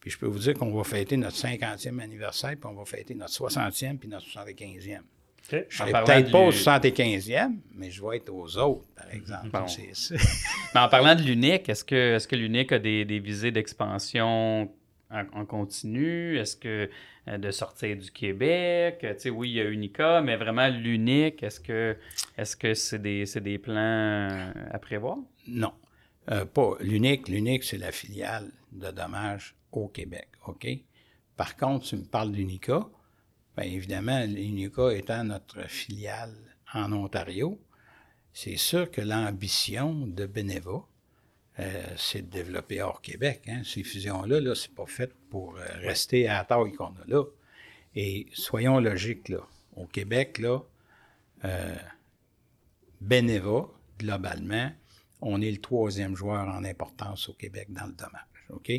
Puis 0.00 0.10
je 0.10 0.18
peux 0.18 0.26
vous 0.26 0.40
dire 0.40 0.54
qu'on 0.54 0.72
va 0.74 0.82
fêter 0.82 1.16
notre 1.16 1.36
50e 1.36 2.00
anniversaire, 2.00 2.50
puis 2.56 2.68
on 2.68 2.74
va 2.74 2.84
fêter 2.84 3.14
notre 3.14 3.32
60e, 3.32 3.98
puis 3.98 4.08
notre 4.08 4.26
75e. 4.26 5.02
Je 5.50 5.56
En 5.58 5.60
serai 5.70 5.92
parlant 5.92 6.06
peut-être 6.06 6.30
pas 6.30 6.38
au 6.38 6.50
l'U- 6.50 6.56
75e, 6.56 7.52
mais 7.74 7.90
je 7.90 8.02
vais 8.04 8.16
être 8.18 8.30
aux 8.32 8.56
autres, 8.58 8.84
par 8.96 9.12
exemple. 9.12 9.48
Bon. 9.50 9.66
En 10.74 10.88
parlant 10.88 11.14
de 11.14 11.22
l'unique, 11.22 11.68
est-ce 11.68 11.84
que, 11.84 12.14
est 12.16 12.26
que 12.26 12.36
l'unique 12.36 12.72
a 12.72 12.78
des, 12.78 13.04
des 13.04 13.18
visées 13.18 13.50
d'expansion 13.50 14.70
en, 15.10 15.24
en 15.34 15.44
continu? 15.44 16.38
Est-ce 16.38 16.56
que 16.56 16.88
euh, 17.28 17.38
de 17.38 17.50
sortir 17.50 17.96
du 17.96 18.10
Québec? 18.10 19.00
Euh, 19.04 19.12
Tu 19.14 19.20
sais, 19.20 19.30
oui, 19.30 19.50
il 19.50 19.54
y 19.56 19.60
a 19.60 19.64
Unica, 19.64 20.20
mais 20.22 20.36
vraiment 20.36 20.68
l'unique, 20.68 21.42
est-ce 21.42 21.60
que 21.60 21.96
est-ce 22.38 22.56
que 22.56 22.72
c'est 22.74 23.00
des, 23.00 23.26
c'est 23.26 23.40
des 23.42 23.58
plans 23.58 23.74
euh, 23.76 24.52
à 24.70 24.78
prévoir? 24.78 25.18
Non. 25.46 25.72
Euh, 26.30 26.44
pas 26.46 26.76
l'unique. 26.80 27.28
L'unique, 27.28 27.64
c'est 27.64 27.78
la 27.78 27.92
filiale 27.92 28.50
de 28.72 28.90
dommages 28.90 29.54
au 29.72 29.88
Québec. 29.88 30.28
OK? 30.46 30.66
Par 31.36 31.56
contre, 31.56 31.84
tu 31.86 31.96
me 31.96 32.04
parles 32.04 32.30
d'Unica. 32.32 32.86
Bien 33.56 33.66
évidemment, 33.66 34.24
l'Unica 34.24 34.92
étant 34.92 35.24
notre 35.24 35.68
filiale 35.68 36.34
en 36.72 36.92
Ontario, 36.92 37.60
c'est 38.32 38.56
sûr 38.56 38.90
que 38.90 39.02
l'ambition 39.02 40.06
de 40.06 40.24
Beneva, 40.24 40.86
euh, 41.58 41.94
c'est 41.96 42.22
de 42.22 42.30
développer 42.30 42.80
hors 42.80 43.02
Québec. 43.02 43.42
hein. 43.48 43.62
Ces 43.64 43.82
fusions-là, 43.82 44.40
là, 44.40 44.54
c'est 44.54 44.74
pas 44.74 44.86
fait 44.86 45.12
pour 45.28 45.56
euh, 45.56 45.66
rester 45.80 46.26
à 46.28 46.38
la 46.38 46.44
taille 46.44 46.72
qu'on 46.72 46.86
a 46.86 47.04
là. 47.06 47.24
Et 47.94 48.26
soyons 48.32 48.80
logiques, 48.80 49.28
là. 49.28 49.40
Au 49.76 49.86
Québec, 49.86 50.38
là, 50.38 50.60
euh, 51.44 51.76
Beneva, 53.02 53.68
globalement, 53.98 54.72
on 55.20 55.42
est 55.42 55.50
le 55.50 55.60
troisième 55.60 56.16
joueur 56.16 56.48
en 56.48 56.64
importance 56.64 57.28
au 57.28 57.34
Québec 57.34 57.68
dans 57.70 57.86
le 57.86 57.92
dommage. 57.92 58.46
OK? 58.48 58.72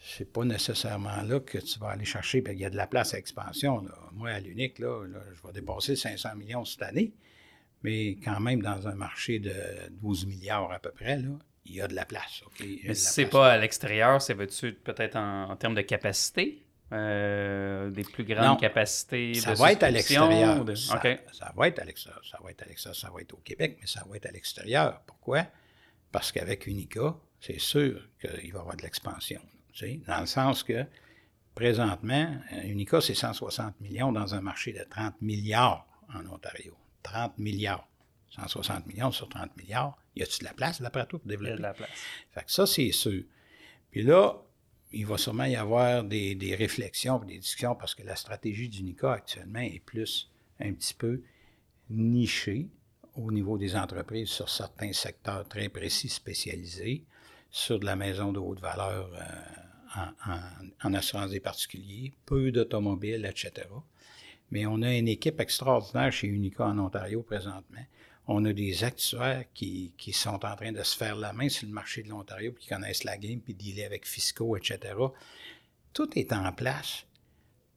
C'est 0.00 0.32
pas 0.32 0.44
nécessairement 0.44 1.22
là 1.22 1.40
que 1.40 1.58
tu 1.58 1.78
vas 1.78 1.90
aller 1.90 2.04
chercher, 2.04 2.40
puis 2.40 2.52
il 2.54 2.60
y 2.60 2.64
a 2.64 2.70
de 2.70 2.76
la 2.76 2.86
place 2.86 3.14
à 3.14 3.18
expansion. 3.18 3.82
là. 3.82 3.92
Moi, 4.12 4.30
à 4.30 4.40
l'unique, 4.40 4.78
là, 4.78 5.04
là, 5.06 5.18
je 5.34 5.46
vais 5.46 5.52
dépasser 5.52 5.96
500 5.96 6.36
millions 6.36 6.64
cette 6.64 6.82
année, 6.82 7.12
mais 7.82 8.16
quand 8.24 8.38
même 8.40 8.62
dans 8.62 8.86
un 8.88 8.94
marché 8.94 9.38
de 9.40 9.52
12 9.90 10.26
milliards 10.26 10.70
à 10.72 10.78
peu 10.78 10.90
près, 10.92 11.16
là, 11.18 11.30
il 11.64 11.74
y 11.74 11.80
a 11.82 11.88
de 11.88 11.94
la 11.94 12.04
place. 12.04 12.42
Mais 12.60 12.94
si 12.94 13.12
c'est 13.12 13.26
pas 13.26 13.52
à 13.52 13.58
l'extérieur, 13.58 14.22
ça 14.22 14.34
veut-tu 14.34 14.72
peut-être 14.74 15.16
en, 15.16 15.50
en 15.50 15.56
termes 15.56 15.74
de 15.74 15.82
capacité? 15.82 16.64
Euh, 16.90 17.90
des 17.90 18.02
plus 18.02 18.24
grandes 18.24 18.46
Non. 18.46 18.56
capacités 18.56 19.34
Ça 19.34 19.52
de 19.52 19.58
va 19.58 19.72
être 19.72 19.82
à 19.82 19.90
l'extérieur. 19.90 20.64
de- 20.64 20.74
Ça, 20.74 20.96
OK. 20.96 21.20
ça 21.32 21.52
va 21.54 21.68
être 21.68 21.80
à 21.80 21.84
l'extérieur. 21.84 22.22
Ça 22.24 22.38
va 22.42 22.50
être 22.50 22.62
à 22.62 22.64
l'extérieur. 22.66 22.96
Ça 22.96 23.10
va 23.14 23.20
être 23.20 23.34
au 23.34 23.38
Québec, 23.44 23.76
mais 23.78 23.86
ça 23.86 24.02
va 24.08 24.16
être 24.16 24.24
à 24.24 24.30
l'extérieur. 24.30 25.02
Pourquoi? 25.06 25.46
Parce 26.10 26.32
qu'avec 26.32 26.66
Unica, 26.66 27.14
c'est 27.40 27.60
sûr 27.60 28.08
qu'il 28.18 28.30
va 28.52 28.58
y 28.58 28.62
avoir 28.62 28.76
de 28.76 28.82
l'expansion. 28.82 29.40
Sais, 29.78 30.00
Dans 30.06 30.20
le 30.20 30.26
sens 30.26 30.62
que, 30.62 30.84
présentement, 31.54 32.36
euh, 32.52 32.62
Unica, 32.64 33.00
c'est 33.00 33.14
160 33.14 33.80
millions 33.80 34.12
dans 34.12 34.34
un 34.34 34.40
marché 34.40 34.72
de 34.72 34.84
30 34.88 35.20
milliards 35.20 35.86
en 36.14 36.26
Ontario. 36.26 36.74
30 37.02 37.38
milliards. 37.38 37.86
160 38.30 38.86
millions 38.86 39.10
sur 39.10 39.28
30 39.28 39.56
milliards. 39.56 39.96
Y 40.14 40.22
a-t-il 40.22 40.40
de 40.40 40.44
la 40.44 40.54
place, 40.54 40.80
d'après 40.80 41.06
toi, 41.06 41.18
pour 41.18 41.26
Il 41.26 41.32
y 41.32 41.34
a 41.34 41.38
développer? 41.38 41.56
de 41.56 41.62
la 41.62 41.74
place. 41.74 41.90
Fait 42.32 42.44
que 42.44 42.50
ça, 42.52 42.66
c'est 42.66 42.92
sûr. 42.92 43.22
Puis 43.90 44.02
là, 44.02 44.34
il 44.92 45.06
va 45.06 45.18
sûrement 45.18 45.44
y 45.44 45.56
avoir 45.56 46.04
des, 46.04 46.34
des 46.34 46.54
réflexions, 46.54 47.18
des 47.18 47.38
discussions, 47.38 47.74
parce 47.74 47.94
que 47.94 48.02
la 48.02 48.16
stratégie 48.16 48.68
d'Unica 48.68 49.12
actuellement 49.12 49.60
est 49.60 49.82
plus 49.84 50.30
un 50.60 50.72
petit 50.72 50.94
peu 50.94 51.22
nichée 51.90 52.68
au 53.14 53.32
niveau 53.32 53.58
des 53.58 53.74
entreprises 53.76 54.28
sur 54.28 54.48
certains 54.48 54.92
secteurs 54.92 55.46
très 55.48 55.68
précis, 55.68 56.08
spécialisés, 56.08 57.04
sur 57.50 57.80
de 57.80 57.86
la 57.86 57.96
maison 57.96 58.32
de 58.32 58.38
haute 58.38 58.60
valeur 58.60 59.10
euh, 59.14 59.24
en, 60.84 60.94
assurance 60.94 61.30
des 61.30 61.40
particuliers, 61.40 62.12
peu 62.26 62.50
d'automobiles, 62.50 63.26
etc. 63.26 63.66
Mais 64.50 64.66
on 64.66 64.82
a 64.82 64.94
une 64.94 65.08
équipe 65.08 65.40
extraordinaire 65.40 66.12
chez 66.12 66.26
Unica 66.26 66.64
en 66.64 66.78
Ontario 66.78 67.22
présentement. 67.22 67.84
On 68.26 68.44
a 68.44 68.52
des 68.52 68.84
actuaires 68.84 69.44
qui, 69.54 69.94
qui 69.96 70.12
sont 70.12 70.44
en 70.44 70.56
train 70.56 70.72
de 70.72 70.82
se 70.82 70.96
faire 70.96 71.16
la 71.16 71.32
main 71.32 71.48
sur 71.48 71.66
le 71.66 71.72
marché 71.72 72.02
de 72.02 72.08
l'Ontario, 72.08 72.52
qui 72.52 72.68
connaissent 72.68 73.04
la 73.04 73.16
game, 73.16 73.40
puis 73.40 73.54
dealer 73.54 73.84
avec 73.84 74.06
fiscaux, 74.06 74.56
etc. 74.56 74.94
Tout 75.92 76.18
est 76.18 76.32
en 76.32 76.52
place 76.52 77.04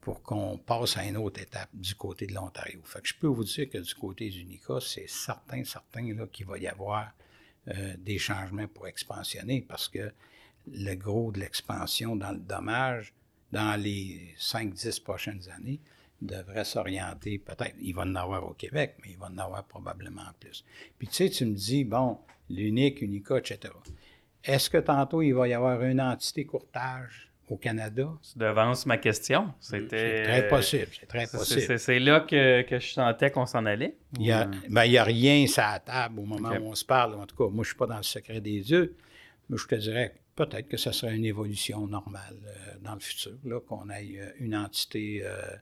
pour 0.02 0.22
qu'on 0.22 0.58
passe 0.58 0.96
à 0.96 1.04
une 1.04 1.16
autre 1.16 1.40
étape 1.40 1.70
du 1.72 1.94
côté 1.94 2.26
de 2.26 2.34
l'Ontario. 2.34 2.82
Je 3.02 3.14
peux 3.14 3.28
vous 3.28 3.44
dire 3.44 3.70
que 3.70 3.78
du 3.78 3.94
côté 3.94 4.28
d'Unica, 4.28 4.74
c'est 4.80 5.08
certain, 5.08 5.64
certain 5.64 6.26
qu'il 6.26 6.44
va 6.44 6.58
y 6.58 6.66
avoir 6.66 7.12
euh, 7.68 7.94
des 7.96 8.18
changements 8.18 8.66
pour 8.66 8.88
expansionner 8.88 9.62
parce 9.62 9.88
que 9.88 10.12
le 10.70 10.94
gros 10.94 11.32
de 11.32 11.40
l'expansion 11.40 12.16
dans 12.16 12.32
le 12.32 12.38
dommage, 12.38 13.12
dans 13.52 13.80
les 13.80 14.34
5-10 14.38 15.02
prochaines 15.02 15.42
années, 15.56 15.80
devrait 16.22 16.64
s'orienter, 16.64 17.38
peut-être, 17.38 17.74
il 17.80 17.94
va 17.94 18.02
en 18.02 18.14
avoir 18.14 18.48
au 18.48 18.54
Québec, 18.54 18.96
mais 19.02 19.10
il 19.10 19.18
va 19.18 19.26
en 19.26 19.38
avoir 19.38 19.64
probablement 19.64 20.22
plus. 20.40 20.64
Puis 20.98 21.08
tu 21.08 21.14
sais, 21.14 21.30
tu 21.30 21.44
me 21.44 21.54
dis, 21.54 21.84
bon, 21.84 22.18
l'unique, 22.48 23.02
Unica, 23.02 23.38
etc. 23.38 23.72
Est-ce 24.44 24.70
que 24.70 24.78
tantôt, 24.78 25.22
il 25.22 25.32
va 25.32 25.48
y 25.48 25.54
avoir 25.54 25.82
une 25.82 26.00
entité 26.00 26.44
courtage 26.44 27.30
au 27.48 27.56
Canada? 27.56 28.08
Tu 28.32 28.38
devances 28.38 28.86
ma 28.86 28.98
question. 28.98 29.52
C'était 29.60 29.88
C'est 29.88 30.22
très 30.22 30.48
possible, 30.48 30.88
c'est 30.98 31.06
très 31.06 31.26
possible. 31.26 31.60
C'est 31.60 31.78
c'est 31.78 31.98
là 31.98 32.20
que, 32.20 32.62
que 32.62 32.78
je 32.78 32.92
sentais 32.92 33.30
qu'on 33.30 33.46
s'en 33.46 33.66
allait? 33.66 33.96
Il 34.14 34.22
n'y 34.22 34.32
a, 34.32 34.48
ben, 34.68 34.96
a 34.96 35.04
rien 35.04 35.46
sur 35.46 35.62
la 35.62 35.78
table 35.80 36.20
au 36.20 36.24
moment 36.24 36.50
où 36.50 36.68
on 36.68 36.74
se 36.74 36.84
parle. 36.84 37.14
En 37.14 37.26
tout 37.26 37.36
cas, 37.36 37.44
moi, 37.44 37.52
je 37.52 37.58
ne 37.58 37.64
suis 37.64 37.76
pas 37.76 37.86
dans 37.86 37.96
le 37.96 38.02
secret 38.02 38.40
des 38.40 38.70
yeux, 38.70 38.96
mais 39.48 39.56
je 39.56 39.66
te 39.66 39.74
dirais 39.74 40.14
peut-être 40.36 40.68
que 40.68 40.76
ce 40.76 40.92
serait 40.92 41.14
une 41.14 41.24
évolution 41.24 41.86
normale 41.86 42.36
euh, 42.44 42.74
dans 42.80 42.94
le 42.94 43.00
futur, 43.00 43.32
qu'on 43.66 43.88
ait 43.90 44.14
euh, 44.16 44.30
une 44.38 44.56
entité 44.56 45.22
euh, 45.24 45.56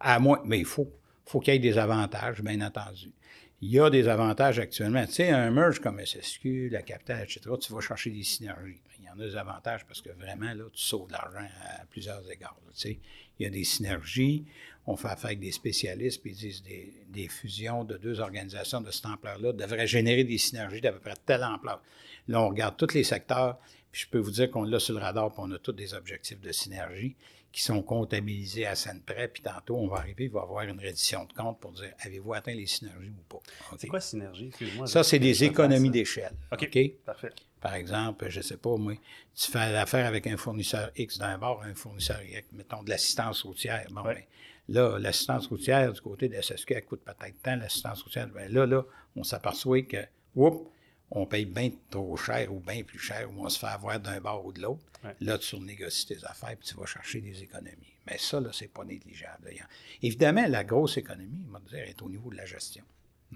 à 0.00 0.18
moins. 0.18 0.40
Mais 0.44 0.58
il 0.58 0.64
faut, 0.64 0.88
faut 1.24 1.40
qu'il 1.40 1.54
y 1.54 1.56
ait 1.56 1.60
des 1.60 1.78
avantages, 1.78 2.42
bien 2.42 2.60
entendu. 2.60 3.12
Il 3.60 3.70
y 3.70 3.78
a 3.78 3.90
des 3.90 4.08
avantages 4.08 4.58
actuellement. 4.58 5.06
Tu 5.06 5.12
sais, 5.12 5.30
un 5.30 5.50
merge 5.50 5.80
comme 5.80 6.04
SSQ, 6.04 6.70
la 6.70 6.82
capitale, 6.82 7.22
etc., 7.22 7.40
tu 7.60 7.72
vas 7.72 7.80
chercher 7.80 8.10
des 8.10 8.24
synergies. 8.24 8.80
Il 8.98 9.04
y 9.04 9.08
en 9.08 9.12
a 9.12 9.24
des 9.24 9.36
avantages 9.36 9.86
parce 9.86 10.00
que 10.00 10.10
vraiment, 10.10 10.52
là, 10.52 10.64
tu 10.72 10.82
sauves 10.82 11.06
de 11.06 11.12
l'argent 11.12 11.46
à 11.64 11.84
plusieurs 11.86 12.28
égards. 12.30 12.56
tu 12.74 12.80
sais. 12.80 12.98
Il 13.38 13.44
y 13.44 13.46
a 13.46 13.50
des 13.50 13.64
synergies. 13.64 14.44
On 14.84 14.96
fait 14.96 15.08
affaire 15.08 15.26
avec 15.26 15.40
des 15.40 15.52
spécialistes, 15.52 16.20
puis 16.22 16.32
ils 16.32 16.36
disent 16.36 16.62
des, 16.62 16.92
des 17.08 17.28
fusions 17.28 17.84
de 17.84 17.96
deux 17.96 18.18
organisations 18.18 18.80
de 18.80 18.90
cette 18.90 19.06
ampleur-là 19.06 19.52
devraient 19.52 19.86
générer 19.86 20.24
des 20.24 20.38
synergies 20.38 20.80
d'à 20.80 20.92
peu 20.92 20.98
près 20.98 21.14
telle 21.24 21.44
ampleur. 21.44 21.80
Là, 22.26 22.42
on 22.42 22.48
regarde 22.48 22.76
tous 22.76 22.94
les 22.94 23.04
secteurs, 23.04 23.58
puis 23.92 24.02
je 24.02 24.08
peux 24.08 24.18
vous 24.18 24.30
dire 24.32 24.50
qu'on 24.50 24.64
l'a 24.64 24.80
sur 24.80 24.94
le 24.94 25.00
radar, 25.00 25.30
puis 25.30 25.40
on 25.44 25.50
a 25.52 25.58
tous 25.58 25.72
des 25.72 25.94
objectifs 25.94 26.40
de 26.40 26.50
synergie 26.50 27.14
qui 27.52 27.62
sont 27.62 27.82
comptabilisés 27.82 28.64
à 28.64 28.74
scène 28.74 29.02
près, 29.02 29.28
puis 29.28 29.42
tantôt, 29.42 29.76
on 29.76 29.86
va 29.86 29.98
arriver, 29.98 30.24
il 30.24 30.30
va 30.30 30.40
y 30.40 30.42
avoir 30.42 30.62
une 30.64 30.80
reddition 30.80 31.24
de 31.26 31.32
compte 31.34 31.60
pour 31.60 31.72
dire 31.72 31.92
avez-vous 32.00 32.32
atteint 32.32 32.54
les 32.54 32.64
synergies 32.66 33.10
ou 33.10 33.22
pas? 33.28 33.42
C'est 33.76 33.88
quoi 33.88 34.00
synergie? 34.00 34.46
Excuse-moi. 34.48 34.86
Ça, 34.86 35.02
c'est 35.04 35.18
des 35.18 35.44
économies 35.44 35.90
d'échelle. 35.90 36.32
OK? 36.50 36.78
Parfait. 37.04 37.30
Par 37.60 37.74
exemple, 37.74 38.26
je 38.30 38.38
ne 38.38 38.42
sais 38.42 38.56
pas, 38.56 38.74
moi, 38.76 38.94
tu 39.36 39.50
fais 39.50 39.70
l'affaire 39.70 40.06
avec 40.06 40.26
un 40.26 40.36
fournisseur 40.38 40.90
X 40.96 41.18
d'un 41.18 41.36
bord, 41.36 41.62
un 41.62 41.74
fournisseur 41.74 42.22
Y, 42.22 42.46
mettons 42.52 42.82
de 42.82 42.88
l'assistance 42.88 43.42
routière. 43.42 43.86
Bon, 43.90 44.02
Ouais. 44.02 44.14
ben, 44.14 44.74
là, 44.74 44.98
l'assistance 44.98 45.46
routière 45.46 45.92
du 45.92 46.00
côté 46.00 46.28
de 46.30 46.40
SSQ, 46.40 46.72
elle 46.74 46.84
coûte 46.86 47.02
peut-être 47.04 47.40
tant, 47.42 47.56
l'assistance 47.56 48.02
routière. 48.02 48.28
Ben, 48.28 48.50
là, 48.50 48.64
là, 48.66 48.82
on 49.14 49.22
s'aperçoit 49.24 49.82
que, 49.82 49.98
oups, 50.34 50.66
on 51.14 51.26
paye 51.26 51.44
bien 51.44 51.70
trop 51.90 52.16
cher 52.16 52.52
ou 52.52 52.58
bien 52.58 52.82
plus 52.82 52.98
cher, 52.98 53.30
ou 53.30 53.44
on 53.44 53.48
se 53.48 53.58
fait 53.58 53.66
avoir 53.66 54.00
d'un 54.00 54.20
bord 54.20 54.46
ou 54.46 54.52
de 54.52 54.62
l'autre. 54.62 54.82
Ouais. 55.04 55.14
Là, 55.20 55.36
tu 55.38 55.58
négocies 55.58 56.06
tes 56.06 56.24
affaires, 56.24 56.56
puis 56.56 56.68
tu 56.68 56.74
vas 56.74 56.86
chercher 56.86 57.20
des 57.20 57.42
économies. 57.42 57.94
Mais 58.06 58.16
ça, 58.16 58.40
là, 58.40 58.50
c'est 58.52 58.68
pas 58.72 58.84
négligeable. 58.84 59.50
là. 59.50 59.66
Évidemment, 60.00 60.46
la 60.48 60.64
grosse 60.64 60.96
économie, 60.96 61.44
on 61.48 61.52
va 61.52 61.60
dire, 61.60 61.80
est 61.80 62.00
au 62.00 62.08
niveau 62.08 62.30
de 62.30 62.36
la 62.36 62.46
gestion. 62.46 62.84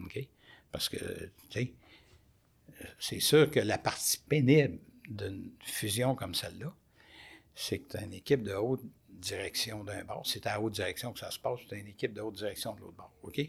OK? 0.03 0.18
Parce 0.72 0.89
que, 0.89 0.97
tu 1.51 1.61
sais, 1.61 1.72
c'est 2.99 3.20
sûr 3.20 3.51
que 3.51 3.61
la 3.61 3.79
partie 3.79 4.18
pénible 4.18 4.79
d'une 5.09 5.51
fusion 5.61 6.14
comme 6.14 6.35
celle-là, 6.35 6.74
c'est 7.55 7.81
que 7.81 7.93
tu 7.93 7.97
as 7.99 8.05
une 8.05 8.14
équipe 8.14 8.43
de 8.43 8.55
haute 8.55 8.83
direction 9.11 9.85
d'un 9.85 10.05
bord. 10.05 10.27
C'est 10.27 10.47
à 10.47 10.61
haute 10.61 10.74
direction 10.74 11.12
que 11.12 11.20
ça 11.20 11.31
se 11.31 11.39
passe, 11.39 11.61
tu 11.68 11.74
as 11.74 11.79
une 11.79 11.89
équipe 11.89 12.14
de 12.14 12.22
haute 12.22 12.37
direction 12.37 12.74
de 12.74 12.81
l'autre 12.81 12.97
bord. 12.97 13.12
OK? 13.22 13.41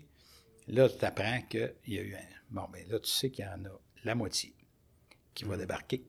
Là, 0.67 0.89
tu 0.89 1.05
apprends 1.05 1.41
qu'il 1.43 1.73
y 1.88 1.97
a 1.97 2.01
eu 2.01 2.13
un. 2.13 2.28
Bon, 2.49 2.67
bien 2.71 2.84
là, 2.89 2.99
tu 2.99 3.09
sais 3.09 3.30
qu'il 3.30 3.45
y 3.45 3.47
en 3.47 3.63
a 3.65 3.80
la 4.04 4.16
moitié 4.16 4.54
qui 5.34 5.45
va 5.45 5.58
débarquer. 5.58 6.04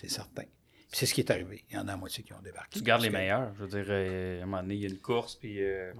C'est 0.00 0.10
certain. 0.10 0.44
C'est 0.92 1.06
ce 1.06 1.14
qui 1.14 1.20
est 1.20 1.30
arrivé. 1.30 1.64
Il 1.70 1.74
y 1.74 1.78
en 1.78 1.82
a 1.82 1.92
la 1.92 1.96
moitié 1.96 2.24
qui 2.24 2.32
ont 2.32 2.40
débarqué. 2.42 2.78
Tu 2.78 2.84
gardes 2.84 3.02
les 3.02 3.08
que- 3.08 3.12
meilleurs. 3.12 3.54
Je 3.54 3.64
veux 3.64 3.68
dire, 3.68 3.86
euh, 3.88 4.40
à 4.40 4.42
un 4.42 4.46
moment 4.46 4.62
donné, 4.62 4.74
il 4.74 4.80
y 4.80 4.86
a 4.86 4.88
une 4.88 4.98
course, 4.98 5.36
puis. 5.36 5.60
euh, 5.62 5.92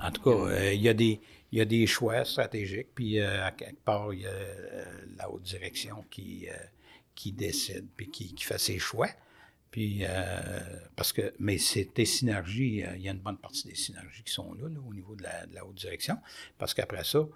En 0.00 0.10
tout 0.10 0.22
cas, 0.22 0.70
il 0.72 0.80
y 0.80 0.88
a 0.88 0.94
des 0.94 1.20
il 1.50 1.58
y 1.58 1.60
a 1.60 1.64
des 1.66 1.86
choix 1.86 2.24
stratégiques, 2.24 2.88
puis 2.94 3.20
à 3.20 3.50
quelque 3.52 3.82
part, 3.84 4.12
il 4.14 4.20
y 4.20 4.26
a 4.26 4.32
la 5.18 5.30
haute 5.30 5.42
direction 5.42 6.02
qui, 6.10 6.46
qui 7.14 7.30
décide, 7.32 7.86
puis 7.94 8.08
qui, 8.10 8.34
qui, 8.34 8.42
fait 8.44 8.56
ses 8.58 8.78
choix. 8.78 9.08
Puis, 9.70 10.02
parce 10.96 11.12
que, 11.12 11.34
mais 11.38 11.58
c'est 11.58 11.92
tes 11.92 12.06
synergies, 12.06 12.82
il 12.96 13.02
y 13.02 13.08
a 13.08 13.12
une 13.12 13.18
bonne 13.18 13.36
partie 13.38 13.68
des 13.68 13.74
synergies 13.74 14.22
qui 14.22 14.32
sont 14.32 14.54
là, 14.54 14.64
au 14.66 14.94
niveau 14.94 15.14
de 15.14 15.24
la, 15.24 15.44
de 15.46 15.54
la 15.54 15.66
haute 15.66 15.76
direction, 15.76 16.16
parce 16.56 16.72
qu'après 16.74 17.04
ça, 17.04 17.26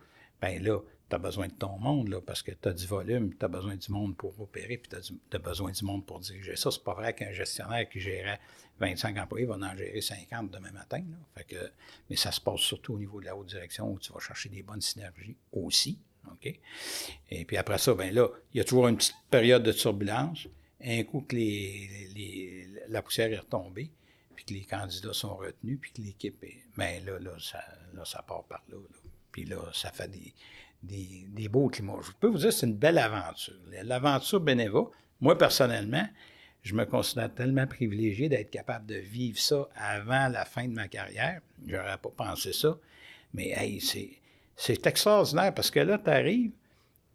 ben 0.41 0.63
là, 0.63 0.79
tu 1.09 1.15
as 1.15 1.19
besoin 1.19 1.47
de 1.47 1.53
ton 1.53 1.79
monde, 1.79 2.09
là, 2.09 2.21
parce 2.21 2.43
que 2.43 2.51
tu 2.51 2.69
as 2.69 2.73
du 2.73 2.87
volume, 2.87 3.35
tu 3.37 3.45
as 3.45 3.49
besoin 3.49 3.77
du 3.77 3.93
monde 3.93 4.17
pour 4.17 4.39
opérer, 4.41 4.77
puis 4.77 4.91
tu 4.91 5.37
as, 5.37 5.39
besoin 5.39 5.71
du 5.71 5.85
monde 5.85 6.05
pour 6.05 6.19
diriger 6.19 6.57
ça. 6.57 6.71
C'est 6.71 6.83
pas 6.83 6.95
vrai 6.95 7.15
qu'un 7.15 7.33
gestionnaire 7.33 7.89
qui 7.89 8.01
gérait 8.01 8.41
25 8.81 9.17
employés 9.19 9.47
va 9.47 9.55
en 9.57 9.77
gérer 9.77 10.01
50 10.01 10.51
demain 10.51 10.73
matin. 10.73 11.03
Fait 11.37 11.45
que, 11.45 11.71
mais 12.11 12.17
ça 12.17 12.33
se 12.33 12.41
passe 12.41 12.61
surtout 12.61 12.95
au 12.95 12.99
niveau 12.99 13.21
de 13.21 13.27
la 13.27 13.37
haute 13.37 13.47
direction 13.47 13.93
où 13.93 13.99
tu 13.99 14.13
vas 14.13 14.21
chercher 14.21 14.49
des 14.49 14.63
bonnes 14.63 14.81
synergies 14.81 15.37
aussi. 15.53 15.99
Et 17.31 17.45
puis 17.45 17.57
après 17.57 17.79
ça, 17.79 17.95
ben 17.95 18.13
là, 18.13 18.29
il 18.53 18.59
y 18.59 18.61
a 18.61 18.65
toujours 18.65 18.89
une 18.89 18.97
petite 18.97 19.15
période 19.31 19.63
de 19.63 19.73
turbulence. 19.73 20.49
Un 20.83 21.03
coup 21.05 21.23
que 21.23 21.35
les, 21.35 22.69
la 22.89 23.01
poussière 23.03 23.33
est 23.33 23.39
retombée, 23.39 23.91
puis 24.35 24.45
que 24.45 24.55
les 24.55 24.65
candidats 24.65 25.13
sont 25.13 25.37
retenus, 25.37 25.79
puis 25.81 25.93
que 25.93 26.03
l'équipe 26.03 26.43
est. 26.45 26.65
Mais 26.77 27.01
ben 27.01 27.15
là, 27.15 27.31
là, 27.31 27.37
ça, 27.41 27.65
là, 27.95 28.05
ça 28.05 28.23
part 28.23 28.45
par 28.45 28.63
là. 28.69 28.77
Puis 29.33 29.45
là, 29.45 29.71
ça 29.73 29.91
fait 29.93 30.09
des, 30.09 30.35
des, 30.83 31.49
beaux 31.49 31.69
climats. 31.69 31.99
Je 32.03 32.13
peux 32.19 32.29
vous 32.29 32.39
dire, 32.39 32.53
c'est 32.53 32.67
une 32.67 32.77
belle 32.77 32.99
aventure. 32.99 33.55
L'aventure 33.83 34.41
Beneva, 34.41 34.85
moi 35.21 35.37
personnellement, 35.37 36.07
je 36.63 36.75
me 36.75 36.85
considère 36.85 37.33
tellement 37.33 37.67
privilégié 37.67 38.29
d'être 38.29 38.51
capable 38.51 38.87
de 38.87 38.97
vivre 38.97 39.39
ça 39.39 39.69
avant 39.77 40.29
la 40.29 40.45
fin 40.45 40.67
de 40.67 40.73
ma 40.73 40.89
carrière. 40.89 41.41
Je 41.67 41.77
n'aurais 41.77 41.99
pas 41.99 42.11
pensé 42.17 42.53
ça. 42.53 42.77
Mais 43.35 43.51
hey, 43.57 43.81
c'est 44.57 44.87
extraordinaire 44.87 45.55
parce 45.55 45.71
que 45.71 45.81
là, 45.81 45.99
tu 45.99 46.11
arrives, 46.11 46.53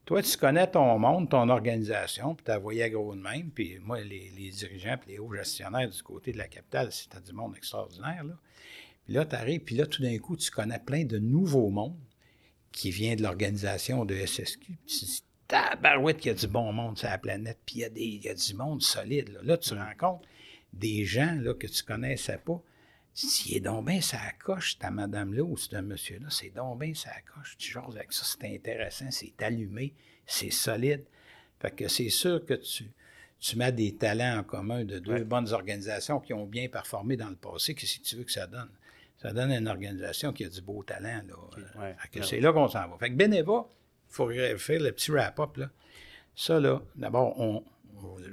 toi, 0.06 0.22
tu 0.22 0.38
connais 0.38 0.68
ton 0.68 0.98
monde, 0.98 1.30
ton 1.30 1.50
organisation, 1.50 2.36
puis 2.36 2.46
tu 2.46 2.52
as 2.52 2.58
voyé 2.58 2.90
gros 2.90 3.16
de 3.16 3.22
même. 3.22 3.50
Puis 3.52 3.78
moi, 3.80 4.00
les, 4.02 4.52
dirigeants 4.52 4.98
puis 4.98 5.12
les 5.12 5.20
hauts 5.20 5.34
gestionnaires 5.34 5.90
du 5.90 6.02
côté 6.02 6.32
de 6.32 6.38
la 6.38 6.48
capitale, 6.48 6.90
c'est 6.92 7.22
du 7.24 7.34
monde 7.34 7.56
extraordinaire. 7.56 8.24
Là. 8.24 8.34
Puis 9.06 9.14
là, 9.14 9.26
tu 9.26 9.36
arrives, 9.36 9.62
puis 9.62 9.76
là, 9.76 9.86
tout 9.86 10.02
d'un 10.02 10.18
coup, 10.18 10.38
tu 10.38 10.50
connais 10.50 10.80
plein 10.80 11.04
de 11.04 11.18
nouveaux 11.18 11.70
mondes 11.70 12.00
qui 12.72 12.92
vient 12.92 13.16
de 13.16 13.24
l'organisation 13.24 14.06
de 14.06 14.16
SSQ. 14.16 14.78
Tu 14.88 15.06
tabarouette 15.48 16.18
qu'il 16.18 16.32
y 16.32 16.36
a 16.36 16.38
du 16.38 16.48
bon 16.48 16.72
monde 16.72 16.98
sur 16.98 17.10
la 17.10 17.18
planète, 17.18 17.60
puis 17.66 17.78
il 17.78 17.82
y, 17.82 17.84
a 17.84 17.90
des, 17.90 18.04
il 18.04 18.24
y 18.24 18.30
a 18.30 18.34
du 18.34 18.54
monde 18.54 18.82
solide. 18.82 19.38
Là, 19.44 19.58
tu 19.58 19.74
rencontres 19.74 20.28
des 20.72 21.04
gens 21.06 21.36
là, 21.42 21.54
que 21.54 21.68
tu 21.68 21.84
connaissais 21.84 22.38
pas. 22.38 22.62
Si 23.14 23.58
est 23.58 23.60
donc 23.60 23.88
bien 23.88 24.00
ça 24.00 24.20
coche, 24.42 24.78
ta 24.80 24.90
madame-là 24.90 25.44
ou 25.44 25.58
ce 25.58 25.76
monsieur-là, 25.76 26.28
c'est 26.30 26.52
donc 26.52 26.80
bien 26.80 26.94
ça 26.94 27.12
coche. 27.36 27.58
Tu 27.58 27.70
choses 27.70 27.98
avec 27.98 28.14
ça, 28.14 28.24
c'est 28.24 28.56
intéressant, 28.56 29.12
c'est 29.12 29.42
allumé, 29.44 29.94
c'est 30.26 30.50
solide. 30.50 31.04
Fait 31.60 31.76
que 31.76 31.90
c'est 31.90 32.10
sûr 32.10 32.46
que 32.46 32.54
tu, 32.54 32.90
tu 33.40 33.58
mets 33.58 33.74
des 33.74 33.96
talents 33.96 34.40
en 34.40 34.44
commun 34.44 34.86
de 34.86 35.00
deux 35.00 35.26
bonnes 35.26 35.52
organisations 35.52 36.22
qui 36.22 36.34
ont 36.34 36.46
bien 36.46 36.70
performé 36.70 37.18
dans 37.18 37.30
le 37.30 37.36
passé, 37.36 37.76
qu'est-ce 37.76 38.00
que 38.00 38.04
tu 38.04 38.16
veux 38.16 38.24
que 38.24 38.32
ça 38.32 38.48
donne? 38.48 38.70
Ça 39.22 39.34
donne 39.34 39.52
une 39.52 39.68
organisation 39.68 40.34
qui 40.34 40.46
a 40.46 40.50
du 40.50 40.62
beau 40.62 40.84
talent. 40.84 41.22
Là. 41.28 41.94
c'est 42.24 42.40
là 42.40 42.52
qu'on 42.52 42.68
s'en 42.68 42.88
va. 42.88 42.98
Fait 43.00 43.10
que 43.10 43.16
Beneva, 43.16 43.68
il 44.10 44.14
faut 44.14 44.30
faire 44.30 44.82
le 44.82 44.92
petit 44.92 45.12
wrap-up. 45.12 45.58
Là. 45.58 45.70
Ça, 46.36 46.60
là, 46.60 46.82
d'abord, 46.96 47.40
on, 47.40 47.64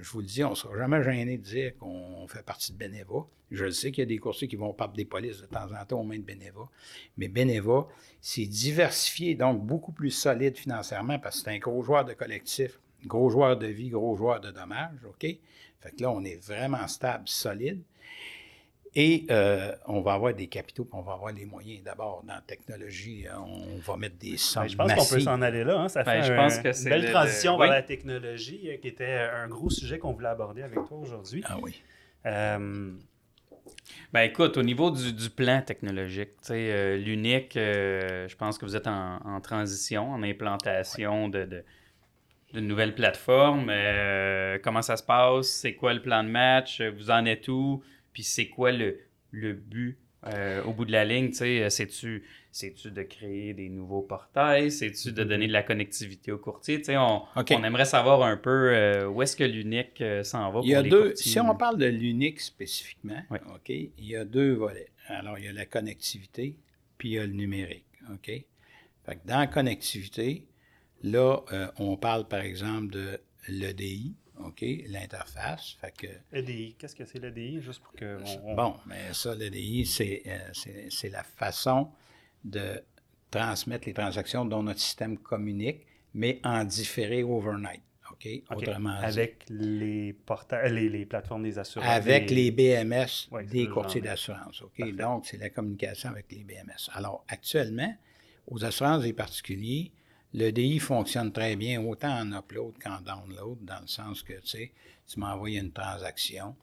je 0.00 0.10
vous 0.10 0.20
le 0.20 0.26
dis, 0.26 0.42
on 0.44 0.50
ne 0.50 0.54
sera 0.54 0.76
jamais 0.78 1.02
gêné 1.02 1.36
de 1.36 1.42
dire 1.42 1.76
qu'on 1.78 2.26
fait 2.28 2.42
partie 2.42 2.72
de 2.72 2.78
Beneva. 2.78 3.26
Je 3.50 3.70
sais 3.70 3.90
qu'il 3.90 4.02
y 4.02 4.06
a 4.06 4.06
des 4.06 4.18
coursiers 4.18 4.48
qui 4.48 4.56
vont 4.56 4.72
par 4.72 4.90
des 4.90 5.04
polices 5.04 5.40
de 5.40 5.46
temps 5.46 5.68
en 5.72 5.84
temps 5.84 6.00
aux 6.00 6.04
mains 6.04 6.18
de 6.18 6.24
Beneva. 6.24 6.68
Mais 7.16 7.28
Beneva, 7.28 7.86
c'est 8.20 8.46
diversifié, 8.46 9.34
donc 9.34 9.64
beaucoup 9.64 9.92
plus 9.92 10.10
solide 10.10 10.56
financièrement 10.56 11.18
parce 11.18 11.38
que 11.38 11.44
c'est 11.44 11.56
un 11.56 11.58
gros 11.58 11.82
joueur 11.82 12.04
de 12.04 12.14
collectif, 12.14 12.78
gros 13.04 13.28
joueur 13.28 13.58
de 13.58 13.66
vie, 13.66 13.90
gros 13.90 14.16
joueur 14.16 14.40
de 14.40 14.50
dommages. 14.50 15.04
OK? 15.06 15.20
Fait 15.80 15.96
que 15.96 16.02
là, 16.02 16.10
on 16.10 16.24
est 16.24 16.42
vraiment 16.44 16.86
stable, 16.88 17.24
solide. 17.26 17.82
Et 18.94 19.26
euh, 19.30 19.72
on 19.86 20.00
va 20.00 20.14
avoir 20.14 20.34
des 20.34 20.46
capitaux, 20.46 20.88
on 20.92 21.02
va 21.02 21.12
avoir 21.12 21.32
les 21.32 21.44
moyens. 21.44 21.82
D'abord, 21.82 22.22
dans 22.26 22.34
la 22.34 22.40
technologie, 22.40 23.26
euh, 23.26 23.38
on 23.38 23.78
va 23.78 23.96
mettre 23.96 24.16
des 24.16 24.36
sommes 24.36 24.62
ben, 24.62 24.68
Je 24.68 24.76
pense 24.76 24.94
qu'on 24.94 25.14
peut 25.14 25.20
s'en 25.20 25.42
aller 25.42 25.64
là. 25.64 25.80
Hein. 25.80 25.88
Ça 25.88 26.02
ben, 26.02 26.22
fait 26.22 26.28
une 26.28 26.88
belle 26.88 27.10
transition 27.10 27.58
vers 27.58 27.70
la 27.70 27.82
technologie, 27.82 28.70
euh, 28.70 28.76
qui 28.78 28.88
était 28.88 29.28
un 29.34 29.48
gros 29.48 29.70
sujet 29.70 29.98
qu'on 29.98 30.12
voulait 30.12 30.28
aborder 30.28 30.62
avec 30.62 30.78
toi 30.86 30.98
aujourd'hui. 30.98 31.42
Ah 31.46 31.58
oui. 31.62 31.82
Ben 34.12 34.22
écoute, 34.22 34.56
au 34.56 34.62
niveau 34.62 34.90
du, 34.90 35.30
plan 35.30 35.60
technologique, 35.60 36.30
l'unique, 36.48 37.52
je 37.54 38.36
pense 38.36 38.56
que 38.56 38.64
vous 38.64 38.76
êtes 38.76 38.86
en, 38.86 39.40
transition, 39.42 40.10
en 40.10 40.22
implantation 40.22 41.28
de, 41.28 41.44
de 41.44 41.64
d'une 42.54 42.66
nouvelle 42.66 42.94
plateforme. 42.94 43.70
comment 44.64 44.80
ça 44.80 44.96
se 44.96 45.02
passe? 45.02 45.48
C'est 45.48 45.74
quoi 45.74 45.92
le 45.92 46.00
plan 46.00 46.24
de 46.24 46.30
match? 46.30 46.80
Vous 46.80 47.10
en 47.10 47.26
êtes 47.26 47.46
où? 47.48 47.82
Puis 48.12 48.22
c'est 48.22 48.48
quoi 48.48 48.72
le, 48.72 49.00
le 49.30 49.52
but 49.52 49.98
euh, 50.26 50.64
au 50.64 50.72
bout 50.72 50.84
de 50.84 50.92
la 50.92 51.04
ligne? 51.04 51.30
Euh, 51.40 51.70
c'est-tu, 51.70 52.24
c'est-tu 52.50 52.90
de 52.90 53.02
créer 53.02 53.54
des 53.54 53.68
nouveaux 53.68 54.02
portails? 54.02 54.72
C'est-tu 54.72 55.12
de 55.12 55.22
donner 55.22 55.46
de 55.46 55.52
la 55.52 55.62
connectivité 55.62 56.32
aux 56.32 56.38
courtiers? 56.38 56.82
On, 56.88 57.22
on, 57.36 57.64
aimerait 57.64 57.84
savoir 57.84 58.22
un 58.22 58.36
peu 58.36 58.74
euh, 58.74 59.06
où 59.06 59.22
est-ce 59.22 59.36
que 59.36 59.44
l'unique 59.44 60.02
s'en 60.24 60.50
va. 60.50 60.60
Il 60.64 60.70
y 60.70 60.74
a 60.74 60.82
deux, 60.82 61.14
si 61.14 61.38
on 61.38 61.54
parle 61.54 61.78
de 61.78 61.86
l'unique 61.86 62.40
spécifiquement, 62.40 63.22
OK, 63.30 63.68
il 63.68 63.92
y 63.98 64.16
a 64.16 64.24
deux 64.24 64.54
volets. 64.54 64.90
Alors, 65.06 65.38
il 65.38 65.44
y 65.44 65.48
a 65.48 65.52
la 65.52 65.66
connectivité, 65.66 66.56
puis 66.98 67.10
il 67.10 67.12
y 67.12 67.18
a 67.18 67.26
le 67.26 67.32
numérique. 67.32 67.86
OK? 68.12 68.26
Fait 68.26 69.14
que 69.14 69.26
dans 69.26 69.38
la 69.38 69.46
connectivité, 69.46 70.46
là, 71.02 71.44
on 71.78 71.96
parle 71.96 72.26
par 72.26 72.40
exemple 72.40 72.90
de 72.90 73.20
l'EDI, 73.48 74.14
OK, 74.44 74.64
l'interface. 74.86 75.76
Fait 75.80 75.92
que, 75.92 76.72
qu'est-ce 76.78 76.94
que 76.94 77.04
c'est 77.04 77.18
l'EDI, 77.18 77.60
juste 77.60 77.82
pour 77.82 77.92
que... 77.92 78.18
Bon, 78.54 78.76
mais 78.86 79.12
ça, 79.12 79.34
l'EDI, 79.34 79.88
euh, 80.26 80.38
c'est 80.90 81.08
la 81.10 81.22
façon 81.22 81.90
de 82.44 82.80
transmettre 83.30 83.86
les 83.86 83.94
transactions 83.94 84.44
dont 84.44 84.62
notre 84.62 84.80
système 84.80 85.18
communique, 85.18 85.86
mais 86.14 86.40
en 86.44 86.64
différé 86.64 87.22
overnight. 87.22 87.82
OK? 88.10 88.28
Autrement 88.50 88.96
Avec 89.00 89.44
les, 89.48 90.12
portails, 90.12 90.72
les, 90.72 90.88
les, 90.88 91.06
plateformes 91.06 91.42
des 91.42 91.58
assurances. 91.58 91.88
Avec 91.88 92.30
les 92.30 92.50
BMS 92.50 93.28
des 93.50 93.68
courtiers 93.68 94.00
d'assurance. 94.00 94.62
OK? 94.62 94.94
Donc, 94.94 95.26
c'est 95.26 95.36
la 95.36 95.50
communication 95.50 96.10
avec 96.10 96.26
les 96.32 96.44
BMS. 96.44 96.90
Alors, 96.94 97.24
actuellement, 97.28 97.94
aux 98.46 98.64
assurances 98.64 99.02
des 99.02 99.12
particuliers, 99.12 99.92
le 100.34 100.50
DI 100.50 100.78
fonctionne 100.78 101.32
très 101.32 101.56
bien, 101.56 101.82
autant 101.82 102.20
en 102.20 102.32
upload 102.32 102.78
qu'en 102.78 103.00
download, 103.00 103.64
dans 103.64 103.80
le 103.80 103.86
sens 103.86 104.22
que, 104.22 104.34
tu 104.34 104.48
sais, 104.48 104.72
tu 105.06 105.20
m'envoies 105.20 105.58
une 105.58 105.72
transaction, 105.72 106.54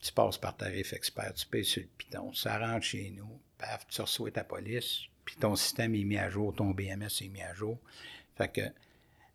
tu 0.00 0.12
passes 0.12 0.38
par 0.38 0.56
tarif 0.56 0.92
expert, 0.92 1.34
tu 1.34 1.46
payes 1.46 1.64
sur 1.64 1.82
le 1.82 1.88
Python, 1.96 2.32
ça 2.32 2.58
rentre 2.58 2.84
chez 2.84 3.10
nous, 3.10 3.40
paf, 3.58 3.86
tu 3.88 4.00
reçois 4.00 4.30
ta 4.30 4.44
police, 4.44 5.02
puis 5.24 5.36
ton 5.36 5.56
système 5.56 5.94
est 5.94 6.04
mis 6.04 6.16
à 6.16 6.30
jour, 6.30 6.54
ton 6.54 6.70
BMS 6.70 7.08
est 7.20 7.28
mis 7.28 7.42
à 7.42 7.52
jour. 7.54 7.78
Fait 8.36 8.52
que 8.52 8.60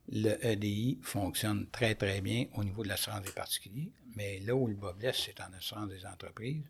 le 0.09 0.43
EDI 0.45 0.99
fonctionne 1.01 1.67
très, 1.67 1.95
très 1.95 2.21
bien 2.21 2.45
au 2.55 2.63
niveau 2.63 2.83
de 2.83 2.89
l'assurance 2.89 3.23
des 3.23 3.31
particuliers, 3.31 3.91
mais 4.15 4.39
là 4.39 4.55
où 4.55 4.67
le 4.67 4.75
bas 4.75 4.93
blesse, 4.93 5.23
c'est 5.25 5.41
en 5.41 5.51
assurance 5.53 5.89
des 5.89 6.05
entreprises, 6.05 6.63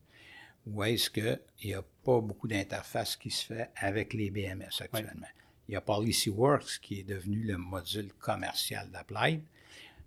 où 0.66 0.84
est-ce 0.84 1.10
qu'il 1.10 1.40
n'y 1.64 1.74
a 1.74 1.84
pas 2.04 2.22
beaucoup 2.22 2.48
d'interface 2.48 3.16
qui 3.16 3.30
se 3.30 3.46
fait 3.46 3.70
avec 3.76 4.14
les 4.14 4.32
BMS 4.32 4.82
actuellement. 4.82 5.28
Il 5.74 5.78
y 5.78 5.78
a 5.78 5.82
PolicyWorks 5.82 6.82
qui 6.84 7.00
est 7.00 7.04
devenu 7.04 7.42
le 7.48 7.58
module 7.58 8.14
commercial 8.20 8.88
d'Applied. 8.92 9.42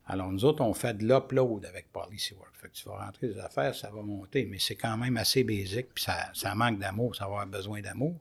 Alors, 0.07 0.31
nous 0.31 0.45
autres, 0.45 0.63
on 0.63 0.73
fait 0.73 0.97
de 0.97 1.05
l'upload 1.05 1.65
avec 1.65 1.91
PolicyWorks. 1.93 2.55
Fait 2.55 2.69
que 2.69 2.73
tu 2.73 2.89
vas 2.89 3.05
rentrer 3.05 3.27
des 3.27 3.39
affaires, 3.41 3.75
ça 3.75 3.91
va 3.91 4.01
monter, 4.01 4.47
mais 4.49 4.61
c'est 4.61 4.77
quand 4.77 4.97
même 4.97 5.17
assez 5.17 5.43
basique, 5.43 5.89
puis 5.93 6.05
ça, 6.05 6.31
ça 6.35 6.55
manque 6.55 6.79
d'amour, 6.79 7.17
ça 7.17 7.25
va 7.25 7.31
avoir 7.33 7.47
besoin 7.49 7.81
d'amour. 7.81 8.15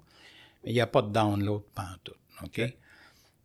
Mais 0.63 0.71
il 0.71 0.73
n'y 0.73 0.81
a 0.81 0.87
pas 0.87 1.03
de 1.03 1.11
download 1.11 1.61
tout. 2.03 2.15
OK? 2.43 2.61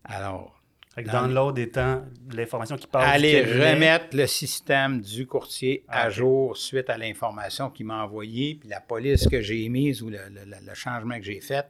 Alors. 0.03 0.59
Fait 0.95 1.03
download 1.03 1.59
étant 1.59 2.03
l'information 2.33 2.77
qui 2.77 2.87
parle 2.87 3.05
Aller 3.05 3.43
remettre 3.43 4.17
le 4.17 4.25
système 4.25 4.99
du 4.99 5.27
courtier 5.27 5.85
à 5.87 6.09
jour 6.09 6.57
suite 6.57 6.89
à 6.89 6.97
l'information 6.97 7.69
qu'il 7.69 7.85
m'a 7.85 8.03
envoyée, 8.03 8.55
puis 8.55 8.67
la 8.67 8.81
police 8.81 9.27
que 9.27 9.41
j'ai 9.41 9.63
émise 9.63 10.01
ou 10.01 10.09
le, 10.09 10.17
le 10.27 10.73
changement 10.73 11.17
que 11.17 11.23
j'ai 11.23 11.39
fait 11.39 11.67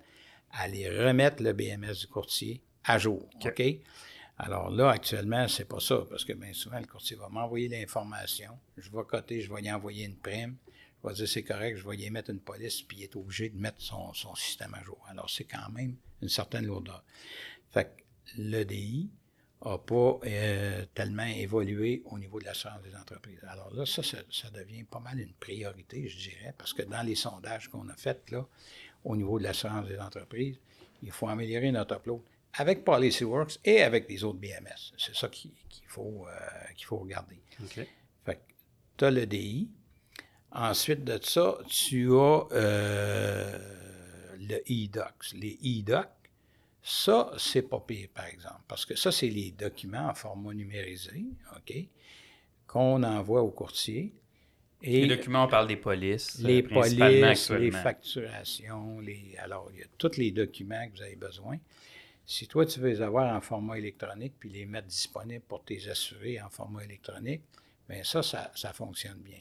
aller 0.53 0.89
remettre 0.89 1.41
le 1.43 1.53
BMS 1.53 1.93
du 1.99 2.07
courtier 2.07 2.61
à 2.83 2.97
jour. 2.97 3.29
OK? 3.43 3.63
Alors 4.37 4.71
là, 4.71 4.89
actuellement, 4.89 5.47
c'est 5.47 5.65
pas 5.65 5.79
ça, 5.79 6.03
parce 6.09 6.25
que 6.25 6.33
bien 6.33 6.53
souvent, 6.53 6.79
le 6.79 6.87
courtier 6.87 7.15
va 7.15 7.29
m'envoyer 7.29 7.67
l'information, 7.67 8.57
je 8.75 8.89
vais 8.89 9.03
coter, 9.07 9.41
je 9.41 9.53
vais 9.53 9.61
y 9.61 9.71
envoyer 9.71 10.05
une 10.05 10.15
prime, 10.15 10.57
je 11.03 11.07
vais 11.07 11.13
dire 11.13 11.27
c'est 11.27 11.43
correct, 11.43 11.77
je 11.77 11.87
vais 11.87 11.95
y 11.97 12.09
mettre 12.09 12.31
une 12.31 12.39
police, 12.39 12.81
puis 12.81 12.97
il 12.97 13.03
est 13.03 13.15
obligé 13.15 13.49
de 13.49 13.57
mettre 13.57 13.81
son, 13.81 14.11
système 14.35 14.73
à 14.73 14.83
jour. 14.83 14.97
Alors, 15.07 15.29
c'est 15.29 15.43
quand 15.43 15.69
même 15.69 15.95
une 16.23 16.29
certaine 16.29 16.65
lourdeur. 16.65 17.03
Fait 17.69 17.85
que 17.85 18.41
l'EDI 18.41 19.11
n'a 19.63 19.77
pas 19.77 20.19
euh, 20.25 20.85
tellement 20.95 21.25
évolué 21.25 22.01
au 22.05 22.17
niveau 22.17 22.39
de 22.39 22.45
l'assurance 22.45 22.81
des 22.81 22.95
entreprises. 22.95 23.43
Alors 23.47 23.71
là, 23.75 23.85
ça, 23.85 24.01
ça, 24.01 24.17
ça, 24.31 24.49
devient 24.49 24.85
pas 24.85 24.99
mal 24.99 25.19
une 25.19 25.33
priorité, 25.33 26.07
je 26.07 26.17
dirais, 26.17 26.55
parce 26.57 26.73
que 26.73 26.81
dans 26.81 27.03
les 27.03 27.13
sondages 27.15 27.67
qu'on 27.67 27.87
a 27.89 27.95
faits, 27.95 28.31
là, 28.31 28.47
au 29.03 29.15
niveau 29.15 29.39
de 29.39 29.43
l'assurance 29.43 29.87
des 29.87 29.99
entreprises. 29.99 30.57
Il 31.03 31.11
faut 31.11 31.27
améliorer 31.27 31.71
notre 31.71 31.95
upload 31.95 32.21
avec 32.53 32.83
PolicyWorks 32.83 33.59
et 33.63 33.81
avec 33.81 34.09
les 34.09 34.23
autres 34.23 34.39
BMS. 34.39 34.93
C'est 34.97 35.15
ça 35.15 35.29
qu'il 35.29 35.51
faut, 35.87 36.25
euh, 36.27 36.31
qu'il 36.75 36.85
faut 36.85 36.97
regarder. 36.97 37.39
Fait 38.25 38.39
tu 38.97 39.05
as 39.05 39.11
le 39.11 39.25
DI. 39.25 39.69
Ensuite 40.53 41.05
de 41.05 41.17
ça, 41.23 41.57
tu 41.67 42.11
as 42.11 42.47
euh, 42.51 44.35
le 44.37 44.57
e-docs. 44.69 45.33
Les 45.33 45.57
e-docs, 45.63 46.09
ça, 46.83 47.31
c'est 47.37 47.61
pas 47.61 47.79
pire, 47.79 48.09
par 48.13 48.25
exemple, 48.25 48.61
parce 48.67 48.85
que 48.85 48.95
ça, 48.95 49.11
c'est 49.11 49.29
les 49.29 49.51
documents 49.51 50.09
en 50.09 50.13
format 50.13 50.53
numérisé, 50.53 51.25
OK, 51.55 51.73
qu'on 52.67 53.03
envoie 53.03 53.41
au 53.43 53.51
courtier. 53.51 54.13
Et 54.83 55.05
les 55.05 55.15
documents, 55.15 55.45
on 55.45 55.47
parle 55.47 55.67
des 55.67 55.75
polices. 55.75 56.39
Les 56.39 56.63
euh, 56.63 56.67
polices, 56.67 57.49
les 57.49 57.71
facturations, 57.71 58.99
les, 58.99 59.35
alors, 59.37 59.69
il 59.73 59.79
y 59.79 59.83
a 59.83 59.87
tous 59.97 60.17
les 60.17 60.31
documents 60.31 60.87
que 60.87 60.97
vous 60.97 61.03
avez 61.03 61.15
besoin. 61.15 61.57
Si 62.25 62.47
toi, 62.47 62.65
tu 62.65 62.79
veux 62.79 62.89
les 62.89 63.01
avoir 63.01 63.35
en 63.35 63.41
format 63.41 63.77
électronique 63.77 64.33
puis 64.39 64.49
les 64.49 64.65
mettre 64.65 64.87
disponibles 64.87 65.43
pour 65.47 65.63
tes 65.63 65.89
assurés 65.89 66.41
en 66.41 66.49
format 66.49 66.83
électronique, 66.83 67.41
bien 67.89 68.03
ça, 68.03 68.23
ça, 68.23 68.51
ça 68.55 68.73
fonctionne 68.73 69.19
bien. 69.19 69.39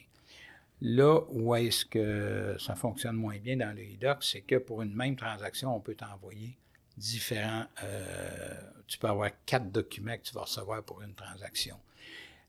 Là 0.83 1.21
où 1.29 1.55
est-ce 1.55 1.85
que 1.85 2.57
ça 2.59 2.75
fonctionne 2.75 3.17
moins 3.17 3.39
bien 3.39 3.57
dans 3.57 3.75
le 3.77 3.83
e-doc, 3.83 4.25
c'est 4.25 4.41
que 4.41 4.57
pour 4.57 4.83
une 4.83 4.95
même 4.95 5.15
transaction, 5.15 5.77
on 5.77 5.81
peut 5.81 5.95
t'envoyer 5.95 6.57
différents. 6.97 7.67
Euh, 7.83 8.55
tu 8.87 8.99
peux 8.99 9.09
avoir 9.09 9.31
quatre 9.45 9.71
documents 9.71 10.17
que 10.17 10.23
tu 10.23 10.35
vas 10.35 10.43
recevoir 10.43 10.83
pour 10.83 11.03
une 11.03 11.15
transaction. 11.15 11.77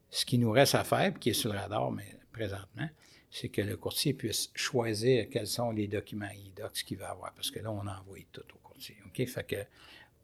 Ce 0.09 0.25
qui 0.25 0.37
nous 0.37 0.51
reste 0.51 0.75
à 0.75 0.83
faire, 0.83 1.13
qui 1.19 1.31
est 1.31 1.33
sur 1.33 1.51
le 1.51 1.59
radar 1.59 1.91
mais 1.91 2.07
présentement, 2.31 2.89
c'est 3.29 3.49
que 3.49 3.61
le 3.61 3.77
courtier 3.77 4.13
puisse 4.13 4.51
choisir 4.55 5.29
quels 5.29 5.47
sont 5.47 5.71
les 5.71 5.87
documents 5.87 6.25
e-docs 6.25 6.83
qu'il 6.83 6.97
va 6.97 7.11
avoir, 7.11 7.33
parce 7.33 7.49
que 7.49 7.59
là, 7.59 7.71
on 7.71 7.87
envoie 7.87 8.19
tout 8.31 8.43
au 8.53 8.57
courtier. 8.67 8.97
OK? 9.05 9.25
Fait 9.27 9.47
que 9.47 9.65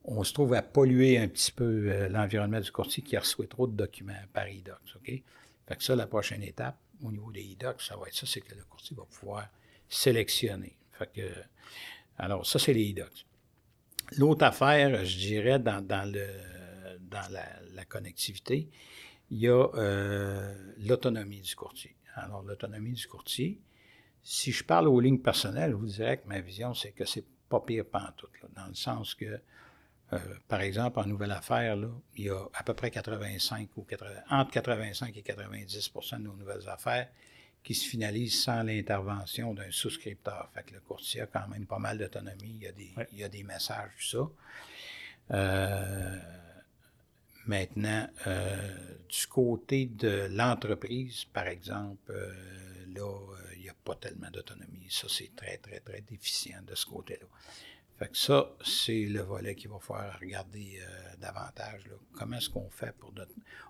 on 0.07 0.23
se 0.23 0.33
trouve 0.33 0.53
à 0.53 0.61
polluer 0.61 1.17
un 1.17 1.27
petit 1.27 1.51
peu 1.51 1.89
euh, 1.89 2.07
l'environnement 2.07 2.61
du 2.61 2.71
courtier 2.71 3.03
qui 3.03 3.17
reçoit 3.17 3.47
trop 3.47 3.67
de 3.67 3.75
documents 3.75 4.13
par 4.31 4.45
e-docs. 4.45 4.95
OK? 4.95 5.21
Fait 5.67 5.75
que 5.75 5.83
ça, 5.83 5.95
la 5.95 6.07
prochaine 6.07 6.43
étape, 6.43 6.77
au 7.03 7.11
niveau 7.11 7.31
des 7.31 7.43
e-docs, 7.43 7.81
ça 7.81 7.97
va 7.97 8.07
être 8.07 8.15
ça, 8.15 8.25
c'est 8.25 8.41
que 8.41 8.55
le 8.55 8.63
courtier 8.63 8.95
va 8.95 9.03
pouvoir 9.03 9.47
sélectionner. 9.89 10.77
Fait 10.93 11.11
que, 11.11 11.29
alors, 12.17 12.45
ça, 12.45 12.57
c'est 12.57 12.73
les 12.73 12.91
e-docs. 12.91 13.25
L'autre 14.17 14.45
affaire, 14.45 15.03
je 15.03 15.17
dirais, 15.17 15.59
dans, 15.59 15.85
la, 16.09 17.85
connectivité, 17.85 18.69
il 19.29 19.39
y 19.39 19.49
a 19.49 19.67
euh, 19.75 20.73
l'autonomie 20.77 21.41
du 21.41 21.55
courtier. 21.55 21.96
Alors, 22.17 22.43
l'autonomie 22.43 22.93
du 22.93 23.07
courtier, 23.07 23.59
si 24.23 24.51
je 24.51 24.63
parle 24.63 24.87
aux 24.87 24.99
lignes 24.99 25.21
personnelles, 25.21 25.71
je 25.71 25.75
vous 25.75 25.85
dirais 25.85 26.17
que 26.17 26.27
ma 26.27 26.41
vision, 26.41 26.73
c'est 26.73 26.91
que 26.91 27.05
c'est 27.05 27.25
pas 27.47 27.61
pire 27.61 27.85
pantoute, 27.85 28.31
là, 28.41 28.49
dans 28.55 28.67
le 28.67 28.73
sens 28.73 29.15
que, 29.15 29.39
euh, 30.13 30.19
par 30.47 30.61
exemple, 30.61 30.99
en 30.99 31.05
nouvelle 31.05 31.31
affaire, 31.31 31.75
là, 31.75 31.89
il 32.15 32.25
y 32.25 32.29
a 32.29 32.41
à 32.53 32.63
peu 32.63 32.73
près 32.73 32.91
85 32.91 33.69
ou 33.77 33.83
80, 33.83 34.09
entre 34.29 34.51
85 34.51 35.15
et 35.15 35.21
90% 35.21 36.17
de 36.17 36.23
nos 36.23 36.35
nouvelles 36.35 36.67
affaires 36.67 37.07
qui 37.63 37.75
se 37.75 37.87
finalise 37.87 38.41
sans 38.43 38.63
l'intervention 38.63 39.53
d'un 39.53 39.71
souscripteur. 39.71 40.49
Fait 40.53 40.63
que 40.63 40.73
le 40.73 40.79
courtier 40.79 41.21
a 41.21 41.27
quand 41.27 41.47
même 41.49 41.65
pas 41.65 41.79
mal 41.79 41.97
d'autonomie. 41.97 42.55
Il, 42.55 42.63
y 42.63 42.67
a 42.67 42.71
des, 42.71 42.93
il 43.11 43.19
y 43.19 43.23
a 43.23 43.29
des 43.29 43.43
messages, 43.43 43.91
tout 43.99 44.17
ça. 44.17 44.29
Euh, 45.31 46.17
maintenant, 47.47 48.07
euh, 48.27 48.97
du 49.09 49.27
côté 49.27 49.85
de 49.85 50.27
l'entreprise, 50.31 51.25
par 51.25 51.47
exemple, 51.47 52.11
euh, 52.11 52.33
là, 52.95 53.11
il 53.55 53.63
n'y 53.63 53.69
a 53.69 53.75
pas 53.83 53.95
tellement 53.95 54.29
d'autonomie. 54.31 54.87
Ça, 54.89 55.07
c'est 55.09 55.35
très, 55.35 55.57
très, 55.57 55.79
très 55.79 56.01
déficient 56.01 56.61
de 56.65 56.75
ce 56.75 56.85
côté-là. 56.85 57.27
Fait 57.97 58.09
que 58.09 58.17
ça, 58.17 58.51
c'est 58.63 59.05
le 59.05 59.21
volet 59.21 59.55
qu'il 59.55 59.69
va 59.69 59.79
falloir 59.79 60.19
regarder 60.19 60.79
davantage. 61.19 61.81
Comment 62.13 62.37
est-ce 62.37 62.47
qu'on 62.47 62.69
fait 62.69 62.95
pour... 62.95 63.11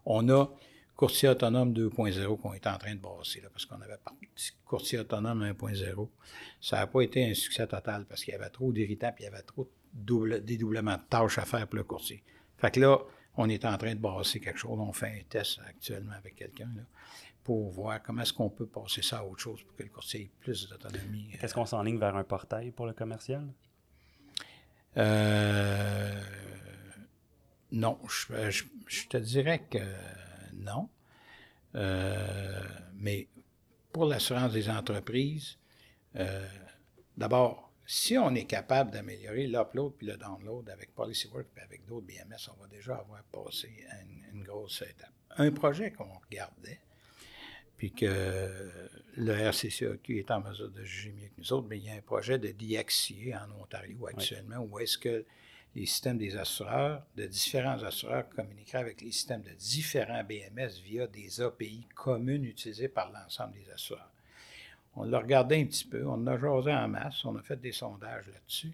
On 0.06 0.28
a 0.28 0.50
courtier 0.98 1.30
autonome 1.30 1.72
2.0 1.74 2.42
qu'on 2.42 2.54
est 2.54 2.68
en 2.68 2.78
train 2.78 2.96
de 2.96 3.00
brasser, 3.00 3.40
là, 3.40 3.50
parce 3.50 3.66
qu'on 3.66 3.80
avait 3.80 4.00
courtier 4.66 5.00
autonome 5.00 5.44
1.0. 5.44 6.10
Ça 6.60 6.78
n'a 6.78 6.88
pas 6.88 7.02
été 7.02 7.30
un 7.30 7.34
succès 7.34 7.68
total 7.68 8.06
parce 8.06 8.24
qu'il 8.24 8.34
y 8.34 8.36
avait 8.36 8.50
trop 8.50 8.74
d'irritants 8.74 9.10
et 9.10 9.22
il 9.22 9.24
y 9.24 9.28
avait 9.28 9.44
trop 9.44 9.64
de 9.64 9.70
double, 9.94 10.44
dédoublement 10.44 10.96
de 10.96 11.04
tâches 11.08 11.38
à 11.38 11.46
faire 11.46 11.68
pour 11.68 11.78
le 11.78 11.84
courtier. 11.84 12.24
Fait 12.58 12.72
que 12.72 12.80
là, 12.80 13.00
on 13.38 13.48
est 13.50 13.64
en 13.66 13.78
train 13.78 13.94
de 13.94 14.00
brasser 14.00 14.40
quelque 14.40 14.60
chose. 14.60 14.80
On 14.80 14.92
fait 14.92 15.20
un 15.20 15.24
test 15.30 15.60
actuellement 15.68 16.14
avec 16.14 16.36
quelqu'un 16.36 16.70
pour 17.44 17.72
voir 17.72 18.02
comment 18.04 18.24
est-ce 18.24 18.34
qu'on 18.34 18.50
peut 18.50 18.66
passer 18.66 19.02
ça 19.02 19.20
à 19.20 19.24
autre 19.24 19.40
chose 19.40 19.64
pour 19.64 19.76
que 19.76 19.84
le 19.84 19.90
courtier 19.90 20.22
ait 20.22 20.32
plus 20.42 20.68
d'autonomie. 20.68 21.30
Est-ce 21.40 21.54
qu'on 21.54 21.66
s'enligne 21.66 21.98
vers 21.98 22.16
un 22.16 22.24
portail 22.24 22.72
pour 22.72 22.88
le 22.88 22.94
commercial? 22.94 23.48
Euh, 24.98 26.22
non, 27.72 28.00
je, 28.08 29.08
te 29.08 29.18
dirais 29.18 29.64
que 29.70 29.78
non. 30.56 30.90
Euh, 31.76 32.64
mais 32.96 33.28
pour 33.94 34.06
l'assurance 34.06 34.52
des 34.52 34.70
entreprises, 34.70 35.58
euh, 36.16 36.48
d'abord, 37.16 37.67
si 37.90 38.18
on 38.18 38.36
est 38.36 38.44
capable 38.44 38.92
d'améliorer 38.92 39.48
l'upload 39.48 39.94
puis 39.98 40.08
le 40.08 40.18
download 40.18 40.70
avec 40.70 40.94
PolicyWorks 40.94 41.48
et 41.58 41.62
avec 41.62 41.86
d'autres 41.86 42.06
BMS, 42.06 42.52
on 42.54 42.62
va 42.62 42.68
déjà 42.68 42.96
avoir 42.96 43.24
passé 43.24 43.72
une, 44.34 44.44
grosse 44.44 44.82
étape. 44.82 45.14
Un 45.38 45.52
projet 45.52 45.92
qu'on 45.92 46.12
regardait, 46.14 46.82
puis 47.78 47.94
que 47.94 48.60
le 49.16 49.32
RCCAQ 49.32 50.20
est 50.20 50.32
en 50.32 50.42
mesure 50.42 50.70
de 50.70 50.84
juger 50.84 51.14
mieux 51.14 51.28
que 51.28 51.40
nous 51.40 51.54
autres, 51.54 51.68
mais 51.70 51.78
il 51.78 51.86
y 51.86 51.90
a 51.90 51.94
un 51.94 52.02
projet 52.02 52.38
de 52.38 52.50
DXCA 52.50 53.46
en 53.48 53.62
Ontario 53.62 54.06
actuellement, 54.08 54.60
où 54.60 54.80
est-ce 54.80 54.98
que 54.98 55.26
les 55.74 55.86
systèmes 55.86 56.18
des 56.18 56.36
assureurs, 56.36 57.06
de 57.16 57.26
différents 57.26 57.82
assureurs 57.84 58.28
communiqueraient 58.30 58.80
avec 58.80 59.02
les 59.02 59.12
systèmes 59.12 59.44
de 59.44 59.52
différents 59.52 60.24
BMS 60.24 60.82
via 60.84 61.08
des 61.08 61.40
API 61.40 61.88
communes 61.96 62.44
utilisées 62.44 62.90
par 62.90 63.12
l'ensemble 63.12 63.54
des 63.54 63.72
assureurs. 63.72 64.12
On 64.98 65.04
l'a 65.04 65.20
regardé 65.20 65.62
un 65.62 65.66
petit 65.66 65.86
peu, 65.86 66.06
on 66.08 66.26
a 66.26 66.38
jasé 66.40 66.74
en 66.74 66.88
masse, 66.88 67.24
on 67.24 67.36
a 67.36 67.42
fait 67.44 67.60
des 67.62 67.72
sondages 67.72 68.28
là-dessus. 68.28 68.74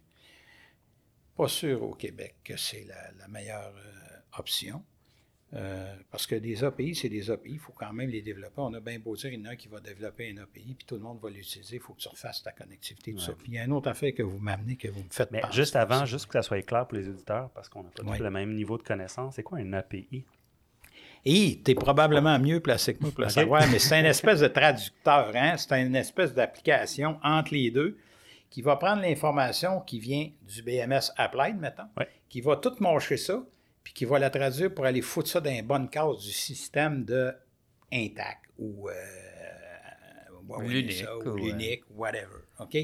Pas 1.35 1.49
sûr 1.49 1.83
au 1.83 1.93
Québec 1.93 2.35
que 2.43 2.55
c'est 2.55 2.85
la, 2.85 3.27
meilleure 3.27 3.73
euh, 3.75 4.39
option. 4.39 4.83
Euh, 5.53 5.95
parce 6.09 6.25
que 6.25 6.35
des 6.35 6.63
API, 6.63 6.95
c'est 6.95 7.09
des 7.09 7.29
API, 7.29 7.51
il 7.51 7.59
faut 7.59 7.73
quand 7.73 7.91
même 7.91 8.09
les 8.09 8.21
développer. 8.21 8.55
On 8.57 8.73
a 8.73 8.79
bien 8.79 8.97
beau 8.99 9.15
dire, 9.15 9.31
il 9.31 9.39
y 9.39 9.43
en 9.43 9.49
a 9.49 9.51
un 9.51 9.55
qui 9.55 9.67
va 9.67 9.81
développer 9.81 10.31
un 10.31 10.41
API, 10.41 10.73
puis 10.75 10.85
tout 10.87 10.95
le 10.95 11.01
monde 11.01 11.19
va 11.21 11.29
l'utiliser, 11.29 11.75
il 11.75 11.81
faut 11.81 11.93
que 11.93 11.99
tu 11.99 12.07
refasses 12.07 12.41
ta 12.41 12.53
connectivité, 12.53 13.13
tout 13.13 13.19
ça. 13.19 13.33
Puis 13.33 13.49
il 13.49 13.53
y 13.55 13.57
a 13.59 13.65
une 13.65 13.73
autre 13.73 13.89
affaire 13.89 14.15
que 14.15 14.23
vous 14.23 14.39
m'amenez, 14.39 14.77
que 14.77 14.87
vous 14.87 15.03
me 15.03 15.09
faites 15.09 15.29
Mais 15.29 15.43
juste 15.51 15.75
avant, 15.75 16.05
juste 16.05 16.27
que 16.27 16.33
ça 16.33 16.41
soit 16.41 16.61
clair 16.63 16.87
pour 16.87 16.97
les 16.97 17.09
auditeurs, 17.09 17.49
parce 17.51 17.67
qu'on 17.67 17.83
n'a 17.83 17.89
pas 17.89 18.01
tous 18.01 18.23
le 18.23 18.31
même 18.31 18.55
niveau 18.55 18.77
de 18.77 18.83
connaissance, 18.83 19.35
c'est 19.35 19.43
quoi 19.43 19.59
un 19.59 19.73
API? 19.73 20.25
Et 21.25 21.61
tu 21.63 21.71
es 21.71 21.75
probablement 21.75 22.37
mieux 22.37 22.59
placé 22.59 22.95
que 22.95 23.01
moi 23.01 23.11
pour 23.11 23.23
le 23.23 23.29
savoir, 23.29 23.65
mais 23.71 23.79
c'est 23.79 23.99
une 23.99 24.05
espèce 24.05 24.41
de 24.41 24.47
traducteur, 24.47 25.31
hein? 25.35 25.55
c'est 25.57 25.81
une 25.81 25.95
espèce 25.95 26.33
d'application 26.33 27.17
entre 27.23 27.53
les 27.53 27.71
deux 27.71 27.97
qui 28.49 28.61
va 28.61 28.75
prendre 28.75 29.01
l'information 29.01 29.79
qui 29.79 29.99
vient 29.99 30.29
du 30.41 30.61
BMS 30.61 31.11
Applied, 31.17 31.57
mettons, 31.57 31.87
qui 32.29 32.41
va 32.41 32.57
tout 32.57 32.75
marcher 32.81 33.17
ça, 33.17 33.43
puis 33.83 33.93
qui 33.93 34.05
va 34.05 34.19
la 34.19 34.29
traduire 34.29 34.73
pour 34.73 34.85
aller 34.85 35.01
foutre 35.01 35.29
ça 35.29 35.41
dans 35.41 35.49
une 35.49 35.65
bonne 35.65 35.89
case 35.89 36.19
du 36.19 36.31
système 36.31 37.03
de 37.03 37.33
intact 37.91 38.41
ou, 38.59 38.89
euh, 38.89 38.93
ou 40.47 40.61
l'unique, 40.61 41.05
ou, 41.25 41.35
l'unique, 41.35 41.83
whatever. 41.95 42.43
OK? 42.59 42.77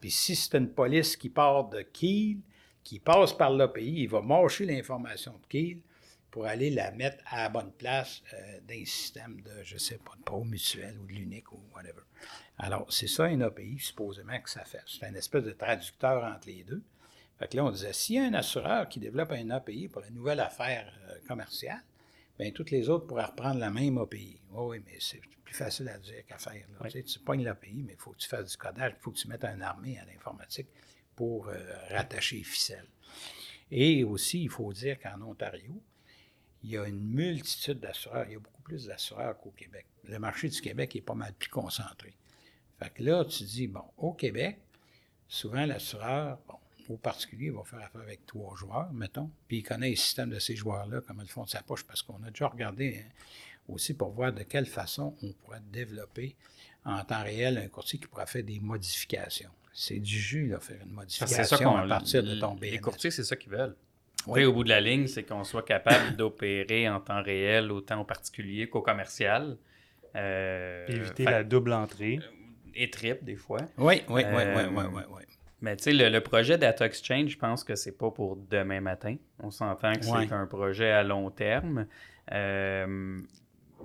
Puis 0.00 0.10
si 0.10 0.36
c'est 0.36 0.58
une 0.58 0.68
police 0.68 1.16
qui 1.16 1.28
part 1.28 1.68
de 1.68 1.82
Kiel, 1.82 2.38
qui 2.82 2.98
passe 2.98 3.32
par 3.32 3.50
l'API, 3.50 4.02
il 4.02 4.08
va 4.08 4.20
marcher 4.20 4.66
l'information 4.66 5.32
de 5.32 5.46
Kiel 5.48 5.78
pour 6.30 6.46
aller 6.46 6.70
la 6.70 6.90
mettre 6.90 7.22
à 7.26 7.44
la 7.44 7.48
bonne 7.48 7.72
place 7.72 8.22
euh, 8.34 8.60
dans 8.66 8.74
un 8.74 8.84
système 8.84 9.40
de, 9.40 9.62
je 9.64 9.74
ne 9.74 9.78
sais 9.78 9.98
pas, 9.98 10.12
de 10.18 10.22
pro 10.22 10.44
mutuel 10.44 10.98
ou 10.98 11.06
de 11.06 11.12
l'unique 11.12 11.52
ou 11.52 11.60
whatever. 11.74 12.02
Alors, 12.58 12.86
c'est 12.92 13.08
ça 13.08 13.24
un 13.24 13.40
API, 13.40 13.78
supposément, 13.78 14.38
que 14.40 14.50
ça 14.50 14.64
fait. 14.64 14.82
C'est 14.86 15.06
un 15.06 15.14
espèce 15.14 15.44
de 15.44 15.52
traducteur 15.52 16.24
entre 16.24 16.48
les 16.48 16.64
deux. 16.64 16.82
Fait 17.38 17.48
que 17.48 17.56
là, 17.56 17.64
on 17.64 17.70
disait, 17.70 17.92
s'il 17.92 18.16
y 18.16 18.18
a 18.18 18.24
un 18.24 18.34
assureur 18.34 18.88
qui 18.88 18.98
développe 18.98 19.30
un 19.30 19.50
API 19.50 19.88
pour 19.88 20.02
une 20.02 20.14
nouvelle 20.14 20.40
affaire 20.40 20.92
euh, 21.08 21.14
commerciale, 21.26 21.82
bien, 22.38 22.50
toutes 22.50 22.70
les 22.70 22.88
autres 22.88 23.06
pourraient 23.06 23.24
reprendre 23.24 23.60
la 23.60 23.70
même 23.70 23.98
API. 23.98 24.40
oui, 24.50 24.82
mais 24.84 24.98
c'est 24.98 25.20
plus 25.44 25.54
facile 25.54 25.88
à 25.88 25.98
dire 25.98 26.26
qu'à 26.26 26.36
faire. 26.36 26.66
Tu, 26.82 26.90
sais, 26.90 27.02
tu 27.04 27.18
pognes 27.20 27.44
l'API, 27.44 27.84
mais 27.86 27.94
il 27.94 27.98
faut 27.98 28.10
que 28.10 28.18
tu 28.18 28.28
fasses 28.28 28.50
du 28.50 28.56
codage, 28.56 28.92
il 28.98 29.00
faut 29.00 29.12
que 29.12 29.18
tu 29.18 29.28
mettes 29.28 29.44
un 29.44 29.60
armée 29.60 29.98
à 29.98 30.04
l'informatique 30.04 30.68
pour 31.14 31.48
euh, 31.48 31.56
rattacher 31.90 32.36
les 32.36 32.44
ficelles. 32.44 32.88
Et 33.70 34.04
aussi, 34.04 34.42
il 34.42 34.50
faut 34.50 34.72
dire 34.72 34.98
qu'en 34.98 35.20
Ontario, 35.22 35.80
il 36.62 36.70
y 36.70 36.78
a 36.78 36.86
une 36.86 37.00
multitude 37.00 37.80
d'assureurs. 37.80 38.24
Il 38.26 38.32
y 38.32 38.36
a 38.36 38.40
beaucoup 38.40 38.62
plus 38.62 38.86
d'assureurs 38.86 39.38
qu'au 39.38 39.50
Québec. 39.50 39.86
Le 40.04 40.18
marché 40.18 40.48
du 40.48 40.60
Québec 40.60 40.96
est 40.96 41.00
pas 41.00 41.14
mal 41.14 41.32
plus 41.34 41.50
concentré. 41.50 42.14
Fait 42.78 42.90
que 42.90 43.02
là, 43.02 43.24
tu 43.24 43.44
dis, 43.44 43.66
bon, 43.66 43.84
au 43.96 44.12
Québec, 44.12 44.58
souvent 45.28 45.64
l'assureur, 45.66 46.38
bon, 46.46 46.54
au 46.88 46.96
particulier, 46.96 47.46
il 47.46 47.52
va 47.52 47.64
faire 47.64 47.80
affaire 47.80 48.00
avec 48.00 48.24
trois 48.26 48.56
joueurs, 48.56 48.92
mettons, 48.92 49.30
puis 49.46 49.58
il 49.58 49.62
connaît 49.62 49.90
le 49.90 49.96
système 49.96 50.30
de 50.30 50.38
ces 50.38 50.56
joueurs-là, 50.56 51.00
comme 51.02 51.20
ils 51.22 51.28
font 51.28 51.44
de 51.44 51.50
sa 51.50 51.62
poche, 51.62 51.84
parce 51.84 52.02
qu'on 52.02 52.22
a 52.22 52.30
déjà 52.30 52.46
regardé 52.48 53.04
hein, 53.04 53.10
aussi 53.68 53.94
pour 53.94 54.10
voir 54.12 54.32
de 54.32 54.42
quelle 54.42 54.66
façon 54.66 55.14
on 55.22 55.32
pourrait 55.32 55.60
développer 55.70 56.34
en 56.84 57.04
temps 57.04 57.22
réel 57.22 57.58
un 57.58 57.68
courtier 57.68 57.98
qui 57.98 58.06
pourra 58.06 58.26
faire 58.26 58.44
des 58.44 58.60
modifications. 58.60 59.50
C'est 59.74 59.98
du 59.98 60.18
jus, 60.18 60.48
là, 60.48 60.60
faire 60.60 60.80
une 60.82 60.92
modification 60.92 61.44
ça 61.58 61.80
à 61.80 61.86
partir 61.86 62.22
de 62.22 62.40
ton 62.40 62.54
Les 62.56 62.72
BMS. 62.72 62.80
courtiers, 62.80 63.10
c'est 63.10 63.24
ça 63.24 63.36
qu'ils 63.36 63.52
veulent. 63.52 63.76
Oui. 64.28 64.44
Au 64.44 64.52
bout 64.52 64.64
de 64.64 64.68
la 64.68 64.80
ligne, 64.80 65.06
c'est 65.06 65.22
qu'on 65.24 65.44
soit 65.44 65.62
capable 65.64 66.14
d'opérer 66.16 66.88
en 66.88 67.00
temps 67.00 67.22
réel, 67.22 67.72
autant 67.72 68.00
au 68.00 68.04
particulier 68.04 68.68
qu'au 68.68 68.82
commercial. 68.82 69.56
Euh, 70.16 70.86
Éviter 70.88 71.24
fait- 71.24 71.30
la 71.30 71.44
double 71.44 71.72
entrée. 71.72 72.18
Et 72.74 72.90
trip, 72.90 73.24
des 73.24 73.36
fois. 73.36 73.58
Oui, 73.76 74.02
oui, 74.08 74.22
oui, 74.22 74.22
Euh, 74.26 74.54
oui, 74.56 74.62
oui, 74.76 74.84
oui, 74.94 75.02
oui. 75.16 75.22
Mais 75.60 75.74
tu 75.76 75.84
sais, 75.84 75.92
le, 75.92 76.08
le 76.08 76.20
projet 76.20 76.56
Data 76.56 76.86
Exchange, 76.86 77.30
je 77.30 77.38
pense 77.38 77.64
que 77.64 77.74
c'est 77.74 77.98
pas 77.98 78.10
pour 78.12 78.36
demain 78.36 78.80
matin. 78.80 79.16
On 79.42 79.50
s'entend 79.50 79.92
que 79.94 80.06
Ouais. 80.06 80.26
c'est 80.28 80.32
un 80.34 80.46
projet 80.46 80.90
à 80.92 81.02
long 81.02 81.30
terme. 81.30 81.86
Euh, 82.32 83.18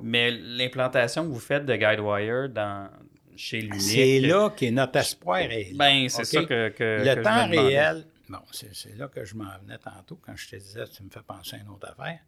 mais 0.01 0.29
l'implantation 0.31 1.23
que 1.25 1.31
vous 1.31 1.39
faites 1.39 1.65
de 1.65 1.75
GuideWire 1.75 2.49
dans, 2.49 2.89
chez 3.35 3.61
l'Unique... 3.61 3.81
C'est 3.81 4.19
là 4.19 4.51
qu'est 4.55 4.69
notre 4.71 4.99
espoir. 4.99 5.39
Est 5.39 5.71
là, 5.71 5.77
Ben, 5.77 6.09
c'est 6.09 6.25
ça 6.25 6.41
que, 6.41 6.69
que- 6.69 6.77
que 6.77 6.99
Le 6.99 7.11
je 7.11 7.17
me 7.19 7.23
temps 7.23 7.47
réel, 7.49 8.05
bon, 8.39 8.45
c'est 8.51 8.95
là 8.95 9.07
que 9.07 9.25
je 9.25 9.35
m'en 9.35 9.57
venais 9.59 9.77
tantôt 9.77 10.15
quand 10.21 10.35
je 10.35 10.49
te 10.49 10.55
disais, 10.55 10.85
tu 10.87 11.03
me 11.03 11.09
fais 11.09 11.21
penser 11.23 11.55
à 11.55 11.59
une 11.59 11.69
autre 11.69 11.89
affaire. 11.89 12.19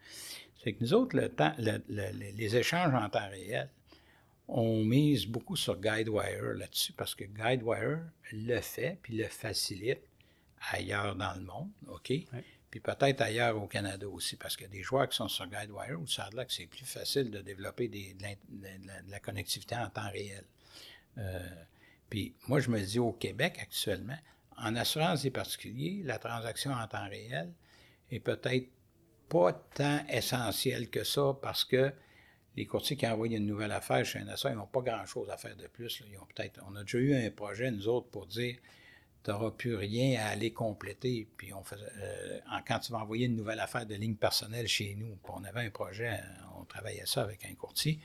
C'est 0.64 0.74
que 0.74 0.82
nous 0.84 0.94
autres, 0.94 1.16
le 1.18 1.30
temps, 1.30 1.54
le- 1.58 1.84
le- 1.90 2.12
le- 2.12 2.32
les 2.36 2.56
échanges 2.56 2.94
en 2.94 3.10
temps 3.10 3.28
réel, 3.30 3.70
on 4.48 4.84
mise 4.84 5.26
beaucoup 5.26 5.56
sur 5.56 5.80
GuideWire 5.80 6.54
là-dessus 6.56 6.94
parce 6.94 7.16
que 7.16 7.24
GuideWire 7.24 8.00
le 8.32 8.62
fait 8.62 9.00
puis 9.02 9.18
le 9.18 9.26
facilite 9.28 10.02
ailleurs 10.72 11.16
dans 11.16 11.34
le 11.34 11.42
monde, 11.42 11.70
OK? 11.88 12.12
Puis 12.72 12.80
peut-être 12.80 13.22
ailleurs 13.22 13.62
au 13.62 13.68
Canada 13.68 14.08
aussi, 14.10 14.36
parce 14.36 14.56
qu'il 14.58 14.66
y 14.68 14.70
a 14.70 14.72
des 14.74 14.84
joueurs 14.84 15.08
qui 15.08 15.16
sont 15.16 15.30
sur 15.30 15.48
GuideWire 15.48 16.00
où 16.00 16.08
ça 16.08 16.26
a 16.26 16.30
l'air 16.32 16.46
que 16.46 16.54
c'est 16.54 16.66
plus 16.68 16.86
facile 16.86 17.32
de 17.32 17.40
développer 17.42 17.88
des- 17.88 18.14
de, 18.14 18.24
l'in- 18.24 18.36
de 18.50 18.88
la, 18.88 19.02
de 19.02 19.12
la 19.12 19.20
connectivité 19.20 19.76
en 19.76 19.90
temps 19.90 20.10
réel. 20.12 20.44
Euh, 21.18 21.40
puis 22.10 22.36
moi, 22.48 22.60
je 22.60 22.70
me 22.70 22.80
dis 22.82 23.00
au 23.00 23.14
Québec 23.14 23.58
actuellement, 23.62 24.18
en 24.58 24.76
assurance 24.76 25.24
des 25.24 25.32
particuliers, 25.32 26.02
la 26.04 26.18
transaction 26.18 26.72
en 26.72 26.88
temps 26.88 27.08
réel 27.08 27.54
est 28.12 28.20
peut-être 28.20 28.70
pas 29.30 29.54
tant 29.54 30.06
essentielle 30.08 30.90
que 30.90 31.04
ça 31.04 31.38
parce 31.42 31.66
que 31.66 31.92
les 32.56 32.66
courtiers 32.66 32.96
qui 32.96 33.08
envoient 33.08 33.28
une 33.28 33.46
nouvelle 33.46 33.72
affaire 33.72 34.06
chez 34.06 34.20
NSA, 34.20 34.52
ils 34.52 34.56
n'ont 34.56 34.68
pas 34.68 34.82
grand-chose 34.82 35.30
à 35.30 35.38
faire 35.38 35.56
de 35.58 35.68
plus. 35.68 36.02
Ils 36.10 36.18
ont 36.18 36.26
peut-être, 36.34 36.62
on 36.70 36.76
a 36.76 36.84
déjà 36.84 36.98
eu 37.00 37.16
un 37.16 37.30
projet, 37.32 37.70
nous 37.72 37.88
autres, 37.88 38.08
pour 38.08 38.28
dire 38.28 38.56
tu 39.24 39.32
n'auras 39.32 39.52
plus 39.52 39.76
rien 39.76 40.20
à 40.22 40.28
aller 40.30 40.54
compléter. 40.54 41.28
Puis 41.36 41.52
on 41.54 41.64
faisait, 41.64 41.84
euh, 41.98 42.40
quand 42.68 42.80
tu 42.80 42.92
vas 42.92 43.00
envoyer 43.00 43.26
une 43.26 43.36
nouvelle 43.36 43.60
affaire 43.60 43.86
de 43.86 43.96
ligne 43.96 44.16
personnelle 44.16 44.68
chez 44.68 44.96
nous, 44.96 45.18
on 45.28 45.44
avait 45.44 45.66
un 45.66 45.72
projet, 45.72 46.20
on 46.60 46.64
travaillait 46.64 47.08
ça 47.08 47.24
avec 47.24 47.44
un 47.46 47.56
courtier. 47.56 48.00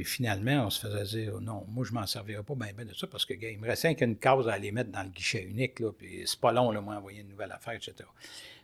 Puis 0.00 0.08
finalement, 0.08 0.64
on 0.64 0.70
se 0.70 0.80
faisait 0.80 1.20
dire 1.20 1.42
non, 1.42 1.66
moi 1.68 1.84
je 1.84 1.92
m'en 1.92 2.06
servirai 2.06 2.42
pas 2.42 2.54
bien 2.54 2.86
de 2.86 2.94
ça 2.94 3.06
parce 3.06 3.26
que 3.26 3.34
gars, 3.34 3.50
il 3.50 3.58
me 3.58 3.66
restait 3.66 3.94
qu'une 3.94 4.16
case 4.16 4.48
à 4.48 4.54
aller 4.54 4.72
mettre 4.72 4.90
dans 4.90 5.02
le 5.02 5.10
guichet 5.10 5.44
unique, 5.44 5.78
là, 5.78 5.92
puis 5.92 6.22
c'est 6.24 6.40
pas 6.40 6.52
long, 6.52 6.70
là, 6.70 6.80
moi, 6.80 6.96
envoyer 6.96 7.20
une 7.20 7.28
nouvelle 7.28 7.52
affaire, 7.52 7.74
etc. 7.74 7.96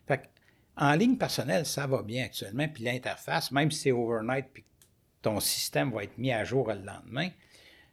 Fait 0.08 0.30
en 0.78 0.94
ligne 0.94 1.18
personnelle, 1.18 1.66
ça 1.66 1.86
va 1.86 2.02
bien 2.02 2.24
actuellement, 2.24 2.66
puis 2.68 2.84
l'interface, 2.84 3.52
même 3.52 3.70
si 3.70 3.80
c'est 3.80 3.92
overnight, 3.92 4.46
puis 4.50 4.64
ton 5.20 5.38
système 5.38 5.92
va 5.92 6.04
être 6.04 6.16
mis 6.16 6.32
à 6.32 6.42
jour 6.42 6.68
le 6.72 6.80
lendemain, 6.80 7.28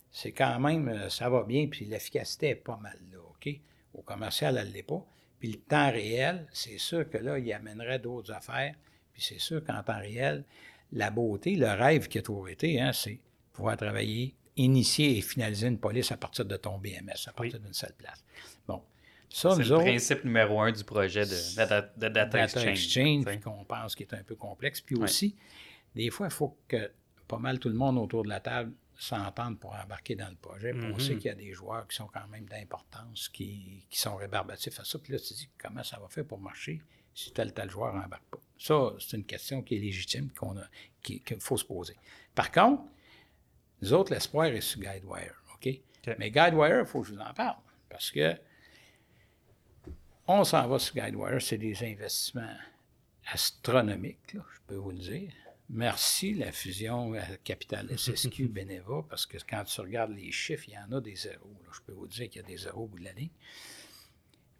c'est 0.09 0.31
quand 0.31 0.57
même, 0.61 0.87
euh, 0.87 1.09
ça 1.09 1.29
va 1.29 1.43
bien, 1.43 1.67
puis 1.67 1.83
l'efficacité 1.83 2.47
est 2.47 2.55
pas 2.55 2.79
mal 2.81 2.97
là, 3.11 3.19
OK? 3.29 3.53
Au 3.93 4.03
commercial, 4.03 4.57
elle 4.57 4.69
ne 4.69 4.73
l'est 4.73 4.83
pas. 4.83 5.05
Puis 5.41 5.51
le 5.51 5.59
temps 5.59 5.91
réel, 5.91 6.47
c'est 6.53 6.77
sûr 6.77 7.09
que 7.09 7.17
là, 7.17 7.37
il 7.39 7.51
amènerait 7.51 7.99
d'autres 7.99 8.31
affaires. 8.31 8.73
Puis 9.11 9.21
c'est 9.21 9.39
sûr 9.39 9.61
qu'en 9.65 9.83
temps 9.83 9.99
réel, 9.99 10.45
la 10.93 11.09
beauté, 11.11 11.57
le 11.57 11.67
rêve 11.67 12.07
qui 12.07 12.19
a 12.19 12.21
toujours 12.21 12.47
été, 12.47 12.79
hein, 12.79 12.93
c'est 12.93 13.19
pouvoir 13.53 13.77
travailler, 13.77 14.35
initier 14.57 15.17
et 15.17 15.21
finaliser 15.21 15.67
une 15.67 15.79
police 15.79 16.11
à 16.11 16.17
partir 16.17 16.45
de 16.45 16.57
ton 16.57 16.77
BMS, 16.77 17.27
à 17.27 17.31
partir 17.31 17.59
d'une 17.59 17.73
seule 17.73 17.93
place. 17.97 18.23
Bon. 18.67 18.83
Ça, 19.29 19.55
C'est 19.55 19.63
le 19.63 19.71
autres, 19.71 19.85
principe 19.85 20.23
numéro 20.25 20.59
un 20.61 20.71
du 20.71 20.83
projet 20.83 21.25
de, 21.25 21.55
Data, 21.55 21.81
de 21.81 22.07
Data 22.09 22.43
Exchange. 22.43 22.67
Exchange, 22.67 23.39
qu'on 23.41 23.63
pense 23.65 23.95
qu'il 23.95 24.05
est 24.05 24.13
un 24.13 24.23
peu 24.23 24.35
complexe. 24.35 24.79
Puis 24.81 24.95
aussi, 24.95 25.35
des 25.95 26.09
fois, 26.11 26.27
il 26.27 26.31
faut 26.33 26.55
que 26.67 26.91
pas 27.27 27.39
mal 27.39 27.57
tout 27.57 27.69
le 27.69 27.73
monde 27.75 27.97
autour 27.97 28.23
de 28.23 28.29
la 28.29 28.39
table 28.39 28.73
s'entende 28.95 29.59
pour 29.59 29.73
embarquer 29.73 30.15
dans 30.15 30.29
le 30.29 30.35
projet. 30.35 30.71
On 30.75 30.89
Mhm. 30.89 30.99
sait 30.99 31.15
qu'il 31.15 31.25
y 31.25 31.29
a 31.29 31.35
des 31.35 31.51
joueurs 31.51 31.87
qui 31.87 31.95
sont 31.95 32.07
quand 32.13 32.27
même 32.27 32.45
d'importance, 32.45 33.27
qui, 33.29 33.83
qui 33.89 33.99
sont 33.99 34.15
rébarbatifs 34.17 34.79
à 34.79 34.85
ça. 34.85 34.99
Puis 34.99 35.13
là, 35.13 35.19
tu 35.19 35.29
te 35.29 35.33
dis, 35.33 35.49
comment 35.57 35.83
ça 35.83 35.97
va 35.99 36.07
faire 36.09 36.25
pour 36.25 36.39
marcher 36.39 36.79
si 37.15 37.31
tel 37.33 37.53
tel 37.53 37.71
joueur 37.71 37.91
n'embarque 37.95 38.25
pas? 38.29 38.37
Ça, 38.59 38.93
c'est 38.99 39.17
une 39.17 39.25
question 39.25 39.63
qui 39.63 39.75
est 39.77 39.79
légitime, 39.79 40.29
qu'on 40.37 40.55
a, 40.57 40.63
qui- 41.01 41.21
qu'il 41.21 41.39
faut 41.39 41.57
se 41.57 41.65
poser. 41.65 41.95
Par 42.35 42.51
contre, 42.51 42.83
nous 43.83 43.93
autres, 43.93 44.13
l'espoir 44.13 44.45
est 44.45 44.61
sur 44.61 44.79
GuideWire, 44.79 45.35
OK? 45.55 45.69
Mais 46.17 46.31
GuideWire, 46.31 46.79
il 46.79 46.85
faut 46.85 47.01
que 47.01 47.07
je 47.07 47.13
vous 47.13 47.19
en 47.19 47.33
parle, 47.33 47.57
parce 47.89 48.11
que 48.11 48.35
on 50.25 50.45
s'en 50.45 50.67
va 50.67 50.79
sur 50.79 50.95
GuideWire, 50.95 51.41
c'est 51.41 51.57
des 51.57 51.83
investissements 51.83 52.55
astronomiques, 53.27 54.33
là, 54.33 54.41
je 54.53 54.59
peux 54.67 54.75
vous 54.75 54.91
le 54.91 54.99
dire. 54.99 55.31
Merci 55.69 56.33
la 56.33 56.51
fusion 56.51 57.13
à 57.13 57.25
Capital 57.43 57.89
SSQ 57.97 58.47
Beneva, 58.47 59.05
parce 59.09 59.25
que 59.25 59.37
quand 59.49 59.63
tu 59.65 59.81
regardes 59.81 60.11
les 60.11 60.31
chiffres, 60.31 60.65
il 60.67 60.75
y 60.75 60.77
en 60.77 60.91
a 60.95 61.01
des 61.01 61.15
zéros. 61.15 61.57
là. 61.63 61.69
Je 61.73 61.81
peux 61.81 61.93
vous 61.93 62.07
dire 62.07 62.29
qu'il 62.29 62.41
y 62.41 62.45
a 62.45 62.47
des 62.47 62.57
zéros 62.57 62.83
au 62.83 62.87
bout 62.87 62.99
de 62.99 63.05
la 63.05 63.13
ligne. 63.13 63.31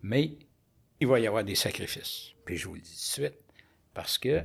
Mais 0.01 0.37
il 0.99 1.07
va 1.07 1.19
y 1.19 1.27
avoir 1.27 1.43
des 1.43 1.55
sacrifices. 1.55 2.31
Puis 2.45 2.57
je 2.57 2.67
vous 2.67 2.75
le 2.75 2.81
dis 2.81 2.89
tout 2.89 3.21
de 3.21 3.27
suite, 3.27 3.39
parce 3.93 4.17
que 4.17 4.43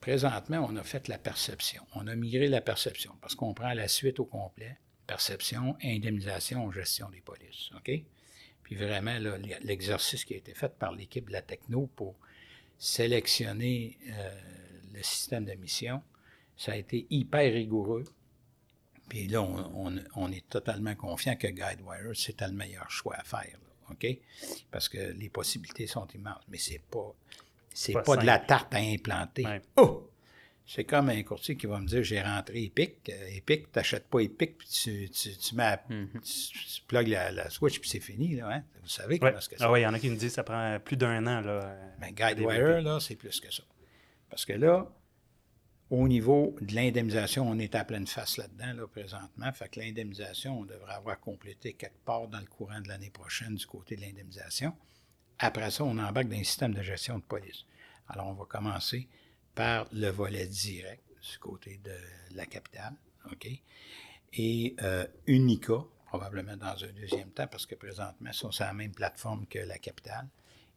présentement, 0.00 0.66
on 0.68 0.76
a 0.76 0.82
fait 0.82 1.08
la 1.08 1.18
perception. 1.18 1.82
On 1.94 2.06
a 2.06 2.14
migré 2.14 2.48
la 2.48 2.60
perception, 2.60 3.14
parce 3.20 3.34
qu'on 3.34 3.54
prend 3.54 3.72
la 3.72 3.88
suite 3.88 4.20
au 4.20 4.24
complet. 4.24 4.76
Perception, 5.06 5.76
indemnisation, 5.82 6.70
gestion 6.70 7.08
des 7.10 7.20
polices. 7.20 7.70
OK? 7.76 7.90
Puis 8.62 8.76
vraiment, 8.76 9.18
l'exercice 9.62 10.26
qui 10.26 10.34
a 10.34 10.36
été 10.36 10.52
fait 10.52 10.76
par 10.78 10.92
l'équipe 10.92 11.26
de 11.28 11.32
la 11.32 11.40
techno 11.40 11.88
pour 11.96 12.14
sélectionner 12.78 13.96
euh, 14.10 14.40
le 14.92 15.02
système 15.02 15.46
de 15.46 15.54
mission, 15.54 16.02
ça 16.54 16.72
a 16.72 16.76
été 16.76 17.06
hyper 17.08 17.50
rigoureux. 17.52 18.04
Puis 19.08 19.26
là, 19.26 19.40
on, 19.42 20.30
est 20.30 20.48
totalement 20.50 20.94
confiant 20.94 21.34
que 21.36 21.46
GuideWire, 21.46 22.14
c'était 22.14 22.46
le 22.46 22.52
meilleur 22.52 22.90
choix 22.90 23.16
à 23.16 23.24
faire. 23.24 23.58
OK? 23.90 24.06
Parce 24.70 24.90
que 24.90 24.98
les 24.98 25.30
possibilités 25.30 25.86
sont 25.86 26.06
immenses. 26.08 26.42
Mais 26.48 26.58
c'est 26.58 26.82
pas, 26.90 27.14
c'est 27.78 27.92
Pas 27.92 28.02
pas, 28.02 28.16
de 28.16 28.26
la 28.26 28.38
tarte 28.38 28.74
à 28.74 28.78
implanter. 28.78 29.44
Ouais. 29.44 29.62
Oh! 29.76 30.04
C'est 30.66 30.84
comme 30.84 31.08
un 31.08 31.22
courtier 31.22 31.56
qui 31.56 31.66
va 31.66 31.80
me 31.80 31.86
dire 31.86 32.02
j'ai 32.02 32.20
rentré 32.20 32.64
Epic. 32.64 33.08
Euh, 33.08 33.28
Epic, 33.36 33.72
tu 33.72 33.78
n'achètes 33.78 34.06
pas 34.08 34.18
Epic, 34.20 34.58
puis 34.58 34.68
tu, 34.68 35.08
tu, 35.08 35.34
tu 35.36 35.54
mets 35.54 35.62
la- 35.62 35.78
tu, 35.88 36.18
tu 36.22 36.82
plugues 36.86 37.08
la, 37.08 37.30
la 37.30 37.48
switch, 37.48 37.80
puis 37.80 37.88
c'est 37.88 38.00
fini. 38.00 38.36
Là, 38.36 38.50
hein? 38.52 38.64
Vous 38.82 38.88
savez 38.88 39.14
Ouais. 39.14 39.18
comment 39.18 39.32
que 39.38 39.42
c'est. 39.44 39.56
Ah 39.60 39.70
ouais, 39.70 39.80
il 39.80 39.84
y 39.84 39.86
en 39.86 39.94
a 39.94 39.98
qui 39.98 40.10
nous 40.10 40.16
disent 40.16 40.28
que 40.30 40.34
ça 40.34 40.44
prend 40.44 40.78
plus 40.84 40.96
d'un 40.98 41.26
an. 41.26 41.40
Là, 41.40 41.74
Ben, 42.00 42.12
GuideWire, 42.14 42.82
là, 42.82 42.98
c'est 43.00 43.16
plus 43.16 43.40
que 43.40 43.50
ça. 43.50 43.62
Parce 44.28 44.44
que 44.44 44.52
là, 44.52 44.86
au 45.88 46.06
niveau 46.06 46.54
de 46.60 46.74
l'indemnisation, 46.74 47.48
on 47.48 47.58
est 47.58 47.74
à 47.74 47.84
pleine 47.84 48.06
face 48.06 48.36
là-dedans, 48.36 48.74
là, 48.74 48.86
présentement. 48.88 49.50
Fait 49.54 49.70
que 49.70 49.80
l'indemnisation, 49.80 50.58
on 50.60 50.64
devrait 50.66 50.92
avoir 50.92 51.18
complété 51.18 51.72
quelque 51.72 52.04
part 52.04 52.28
dans 52.28 52.40
le 52.40 52.46
courant 52.46 52.80
de 52.82 52.88
l'année 52.88 53.08
prochaine 53.10 53.54
du 53.54 53.64
côté 53.66 53.96
de 53.96 54.02
l'indemnisation. 54.02 54.74
Après 55.38 55.70
ça, 55.70 55.84
on 55.84 55.98
embarque 55.98 56.28
dans 56.28 56.36
un 56.36 56.44
système 56.44 56.74
de 56.74 56.82
gestion 56.82 57.18
de 57.18 57.22
police. 57.24 57.64
Alors, 58.08 58.26
on 58.28 58.32
va 58.34 58.44
commencer 58.44 59.08
par 59.54 59.86
le 59.92 60.08
volet 60.08 60.46
direct 60.46 61.02
du 61.30 61.38
côté 61.38 61.80
de 61.84 61.92
la 62.34 62.46
capitale, 62.46 62.94
OK? 63.30 63.48
Et 64.34 64.74
euh, 64.82 65.06
Unica, 65.26 65.84
probablement 66.06 66.56
dans 66.56 66.82
un 66.84 66.92
deuxième 66.92 67.30
temps, 67.30 67.46
parce 67.46 67.66
que 67.66 67.74
présentement, 67.74 68.30
ils 68.30 68.34
sont 68.34 68.50
sur 68.50 68.64
la 68.64 68.72
même 68.72 68.92
plateforme 68.92 69.46
que 69.46 69.58
la 69.58 69.78
capitale, 69.78 70.26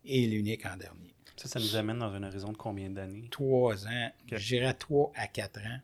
et 0.04 0.26
l'unique 0.28 0.66
en 0.66 0.78
dernier 0.78 1.14
Ça, 1.36 1.48
ça 1.48 1.60
nous 1.60 1.76
amène 1.76 2.00
dans 2.00 2.12
un 2.14 2.24
horizon 2.24 2.52
de 2.52 2.58
combien 2.58 2.90
d'années? 2.90 3.28
trois 3.30 3.86
ans, 3.88 4.12
Ok. 4.24 4.38
je 4.38 4.48
dirais 4.48 4.74
trois 4.74 5.12
à 5.16 5.28
quatre 5.28 5.60
ans, 5.60 5.80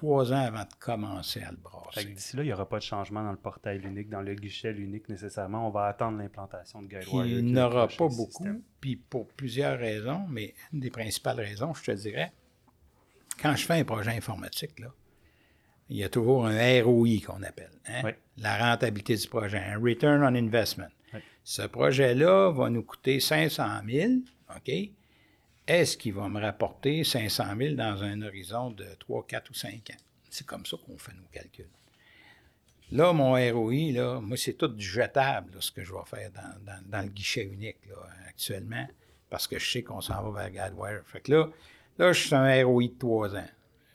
trois 0.00 0.32
ans 0.32 0.46
avant 0.46 0.62
de 0.62 0.74
commencer 0.78 1.42
à 1.42 1.50
le 1.50 1.58
brasser. 1.58 2.06
d'ici 2.06 2.34
là, 2.34 2.42
il 2.42 2.46
n'y 2.46 2.52
aura 2.54 2.66
pas 2.66 2.78
de 2.78 2.82
changement 2.82 3.22
dans 3.22 3.32
le 3.32 3.36
portail 3.36 3.82
unique, 3.84 4.08
dans 4.08 4.22
le 4.22 4.34
guichet 4.34 4.72
unique 4.72 5.10
nécessairement. 5.10 5.68
On 5.68 5.70
va 5.70 5.84
attendre 5.88 6.16
l'implantation 6.16 6.80
de 6.80 6.88
GuideWire. 6.88 7.26
Il 7.26 7.52
n'aura 7.52 7.86
prochain 7.86 8.08
pas 8.08 8.16
beaucoup, 8.16 8.62
puis 8.80 8.96
pour 8.96 9.28
plusieurs 9.28 9.78
raisons, 9.78 10.24
mais 10.30 10.54
une 10.72 10.80
des 10.80 10.88
principales 10.88 11.38
raisons, 11.40 11.74
je 11.74 11.84
te 11.84 11.90
dirais, 11.90 12.32
quand 13.42 13.54
je 13.54 13.66
fais 13.66 13.80
un 13.80 13.84
projet 13.84 14.12
informatique, 14.12 14.78
là, 14.78 14.88
il 15.90 15.98
y 15.98 16.04
a 16.04 16.08
toujours 16.08 16.46
un 16.46 16.82
ROI 16.82 17.20
qu'on 17.26 17.42
appelle, 17.42 17.78
hein? 17.86 18.00
Oui. 18.02 18.12
la 18.38 18.56
rentabilité 18.56 19.16
du 19.16 19.28
projet, 19.28 19.58
un 19.58 19.78
Return 19.78 20.22
on 20.22 20.34
Investment. 20.34 20.88
Oui. 21.12 21.20
Ce 21.44 21.62
projet-là 21.62 22.52
va 22.52 22.70
nous 22.70 22.84
coûter 22.84 23.20
500 23.20 23.64
000, 23.86 24.12
OK? 24.56 24.72
Est-ce 25.70 25.96
qu'il 25.96 26.14
va 26.14 26.28
me 26.28 26.40
rapporter 26.40 27.04
500 27.04 27.44
000 27.56 27.74
dans 27.76 28.02
un 28.02 28.22
horizon 28.22 28.72
de 28.72 28.86
3, 28.98 29.24
4 29.24 29.50
ou 29.50 29.54
5 29.54 29.70
ans? 29.90 30.02
C'est 30.28 30.44
comme 30.44 30.66
ça 30.66 30.76
qu'on 30.84 30.98
fait 30.98 31.12
nos 31.12 31.28
calculs. 31.30 31.68
Là, 32.90 33.12
mon 33.12 33.34
ROI, 33.34 33.92
là, 33.92 34.20
moi, 34.20 34.36
c'est 34.36 34.54
tout 34.54 34.66
du 34.66 34.84
jetable, 34.84 35.52
ce 35.60 35.70
que 35.70 35.84
je 35.84 35.92
vais 35.92 36.04
faire 36.06 36.32
dans, 36.88 37.02
le 37.02 37.08
guichet 37.08 37.44
unique 37.44 37.78
actuellement, 38.26 38.84
parce 39.28 39.46
que 39.46 39.60
je 39.60 39.70
sais 39.70 39.84
qu'on 39.84 40.00
s'en 40.00 40.28
va 40.28 40.48
vers 40.48 40.70
GuideWire. 40.70 41.02
Fait 41.06 41.20
que 41.20 41.30
là, 41.30 41.48
là, 41.98 42.12
je 42.12 42.20
suis 42.20 42.34
un 42.34 42.64
ROI 42.64 42.88
de 42.88 42.98
3 42.98 43.36
ans. 43.36 43.48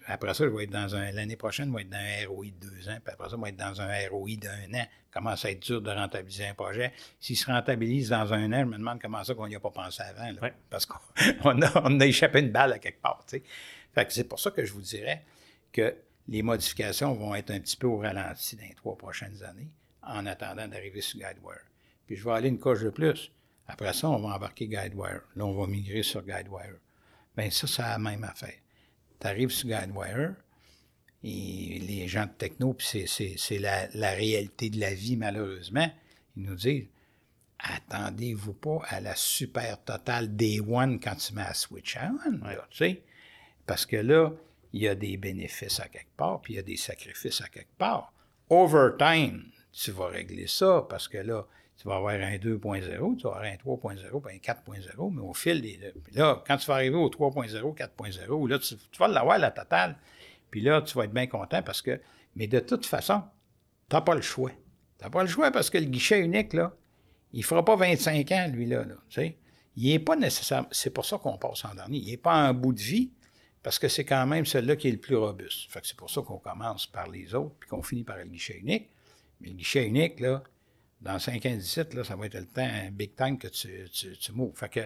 Après 0.07 0.33
ça, 0.33 0.43
je 0.43 0.49
vais 0.49 0.65
être 0.65 0.71
dans 0.71 0.95
un. 0.95 1.11
L'année 1.11 1.35
prochaine, 1.35 1.69
je 1.69 1.75
vais 1.75 1.81
être 1.81 1.89
dans 1.89 1.97
un 1.97 2.27
ROI 2.27 2.45
de 2.45 2.69
deux 2.69 2.89
ans, 2.89 2.97
puis 3.03 3.13
après 3.13 3.29
ça, 3.29 3.35
je 3.35 3.41
vais 3.41 3.49
être 3.49 3.57
dans 3.57 3.81
un 3.81 4.09
ROI 4.09 4.35
d'un 4.39 4.79
an. 4.79 4.85
Comment 5.11 5.35
ça 5.35 5.47
va 5.47 5.51
être 5.53 5.61
dur 5.61 5.81
de 5.81 5.89
rentabiliser 5.89 6.47
un 6.47 6.53
projet? 6.53 6.93
S'il 7.19 7.37
se 7.37 7.45
rentabilise 7.45 8.09
dans 8.09 8.33
un 8.33 8.51
an, 8.53 8.59
je 8.59 8.65
me 8.65 8.77
demande 8.77 9.01
comment 9.01 9.23
ça 9.23 9.33
qu'on 9.33 9.47
n'y 9.47 9.55
a 9.55 9.59
pas 9.59 9.71
pensé 9.71 10.03
avant. 10.03 10.49
Parce 10.69 10.85
qu'on 10.85 10.97
a, 11.61 11.81
on 11.83 11.99
a 11.99 12.05
échappé 12.05 12.39
une 12.39 12.51
balle 12.51 12.73
à 12.73 12.79
quelque 12.79 13.01
part. 13.01 13.25
Fait 13.27 14.05
que 14.05 14.13
c'est 14.13 14.25
pour 14.25 14.39
ça 14.39 14.51
que 14.51 14.63
je 14.63 14.73
vous 14.73 14.81
dirais 14.81 15.23
que 15.71 15.95
les 16.27 16.41
modifications 16.41 17.13
vont 17.13 17.33
être 17.33 17.51
un 17.51 17.59
petit 17.59 17.77
peu 17.77 17.87
au 17.87 17.97
ralenti 17.97 18.55
dans 18.55 18.63
les 18.63 18.75
trois 18.75 18.97
prochaines 18.97 19.41
années, 19.43 19.69
en 20.03 20.25
attendant 20.25 20.67
d'arriver 20.67 21.01
sur 21.01 21.19
GuideWire. 21.19 21.65
Puis 22.05 22.15
je 22.15 22.23
vais 22.23 22.31
aller 22.31 22.49
une 22.49 22.59
coche 22.59 22.81
de 22.81 22.89
plus. 22.89 23.31
Après 23.67 23.93
ça, 23.93 24.09
on 24.09 24.19
va 24.19 24.35
embarquer 24.35 24.67
GuideWire. 24.67 25.21
Là, 25.35 25.45
on 25.45 25.53
va 25.53 25.65
migrer 25.65 26.03
sur 26.03 26.21
GuideWire. 26.21 26.77
Bien, 27.35 27.49
ça, 27.49 27.67
c'est 27.67 27.81
la 27.81 27.97
même 27.97 28.23
affaire. 28.23 28.53
Tu 29.19 29.27
arrives 29.27 29.49
sur 29.49 29.69
GuideWire, 29.69 30.33
et 31.23 31.79
les 31.79 32.07
gens 32.07 32.25
de 32.25 32.31
techno, 32.37 32.73
puis 32.73 33.07
c'est 33.07 33.59
la, 33.59 33.87
la, 33.95 34.11
réalité 34.11 34.69
de 34.69 34.79
la 34.79 34.93
vie, 34.93 35.17
malheureusement, 35.17 35.89
ils 36.37 36.43
nous 36.43 36.55
disent 36.55 36.87
attendez-vous 37.59 38.53
pas 38.53 38.79
à 38.89 38.99
la 38.99 39.15
super 39.15 39.83
totale 39.83 40.35
Day 40.35 40.59
One 40.59 40.99
quand 40.99 41.15
tu 41.15 41.33
mets 41.33 41.41
à 41.41 41.53
Switch 41.53 41.97
on, 41.97 42.31
tu 42.69 42.77
sais. 42.77 43.01
Parce 43.65 43.85
que 43.85 43.95
là, 43.95 44.31
il 44.73 44.81
y 44.81 44.87
a 44.87 44.95
des 44.95 45.17
bénéfices 45.17 45.79
à 45.79 45.87
quelque 45.87 46.15
part, 46.15 46.41
puis 46.41 46.53
il 46.53 46.55
y 46.57 46.59
a 46.59 46.63
des 46.63 46.77
sacrifices 46.77 47.41
à 47.41 47.47
quelque 47.47 47.75
part. 47.77 48.13
Overtime, 48.49 49.45
tu 49.71 49.91
vas 49.91 50.07
régler 50.07 50.47
ça, 50.47 50.85
parce 50.87 51.07
que 51.07 51.17
là, 51.17 51.47
tu 51.77 51.87
vas 51.87 51.95
avoir 51.95 52.13
un 52.13 52.37
2.0, 52.37 53.17
tu 53.17 53.23
vas 53.23 53.29
avoir 53.29 53.43
un 53.43 53.55
3.0, 53.55 54.21
puis 54.21 54.35
un 54.35 54.53
4.0, 54.53 55.13
mais 55.13 55.21
au 55.21 55.33
fil 55.33 55.61
des. 55.61 55.79
Là, 56.13 56.41
quand 56.47 56.57
tu 56.57 56.67
vas 56.67 56.75
arriver 56.75 56.95
au 56.95 57.09
3.0, 57.09 57.51
4.0, 57.51 58.49
là, 58.49 58.59
tu, 58.59 58.75
vas 58.97 59.07
l'avoir 59.07 59.37
la 59.37 59.51
totale. 59.51 59.97
Puis 60.49 60.61
là, 60.61 60.81
tu 60.81 60.97
vas 60.97 61.03
être 61.05 61.13
bien 61.13 61.27
content 61.27 61.61
parce 61.61 61.81
que. 61.81 61.99
Mais 62.35 62.47
de 62.47 62.59
toute 62.59 62.85
façon, 62.85 63.23
tu 63.89 63.95
n'as 63.95 64.01
pas 64.01 64.15
le 64.15 64.21
choix. 64.21 64.51
Tu 64.97 65.03
n'as 65.03 65.09
pas 65.09 65.23
le 65.23 65.29
choix 65.29 65.51
parce 65.51 65.69
que 65.69 65.77
le 65.77 65.85
guichet 65.85 66.19
unique, 66.19 66.53
là, 66.53 66.73
il 67.33 67.39
ne 67.39 67.45
fera 67.45 67.63
pas 67.63 67.75
25 67.75 68.31
ans, 68.31 68.47
lui-là. 68.51 68.85
Là, 68.85 68.95
tu 69.09 69.21
sais. 69.21 69.37
Il 69.77 69.91
n'est 69.91 69.99
pas 69.99 70.15
nécessaire. 70.15 70.65
C'est 70.71 70.89
pour 70.89 71.05
ça 71.05 71.17
qu'on 71.17 71.37
passe 71.37 71.65
en 71.65 71.75
dernier. 71.75 71.97
Il 71.97 72.09
n'est 72.09 72.17
pas 72.17 72.49
en 72.49 72.53
bout 72.53 72.71
de 72.71 72.79
vie 72.79 73.11
parce 73.61 73.79
que 73.79 73.89
c'est 73.89 74.05
quand 74.05 74.25
même 74.25 74.45
celui-là 74.45 74.77
qui 74.77 74.87
est 74.87 74.91
le 74.91 74.99
plus 74.99 75.17
robuste. 75.17 75.69
Fait 75.69 75.81
que 75.81 75.87
c'est 75.87 75.97
pour 75.97 76.09
ça 76.09 76.21
qu'on 76.21 76.37
commence 76.37 76.87
par 76.87 77.09
les 77.09 77.35
autres 77.35 77.55
puis 77.59 77.69
qu'on 77.69 77.81
finit 77.81 78.05
par 78.05 78.17
le 78.17 78.25
guichet 78.25 78.57
unique. 78.57 78.89
Mais 79.41 79.49
le 79.49 79.55
guichet 79.55 79.85
unique, 79.85 80.21
là, 80.21 80.43
dans 81.01 81.19
5 81.19 81.45
ans 81.45 81.55
17, 81.55 81.93
là, 81.93 82.03
ça 82.03 82.15
va 82.15 82.25
être 82.25 82.35
le 82.35 82.45
temps, 82.45 82.67
un 82.67 82.91
big 82.91 83.15
time 83.15 83.37
que 83.37 83.47
tu, 83.47 83.69
tu, 83.91 84.17
tu 84.17 84.31
Fait 84.55 84.69
que, 84.69 84.79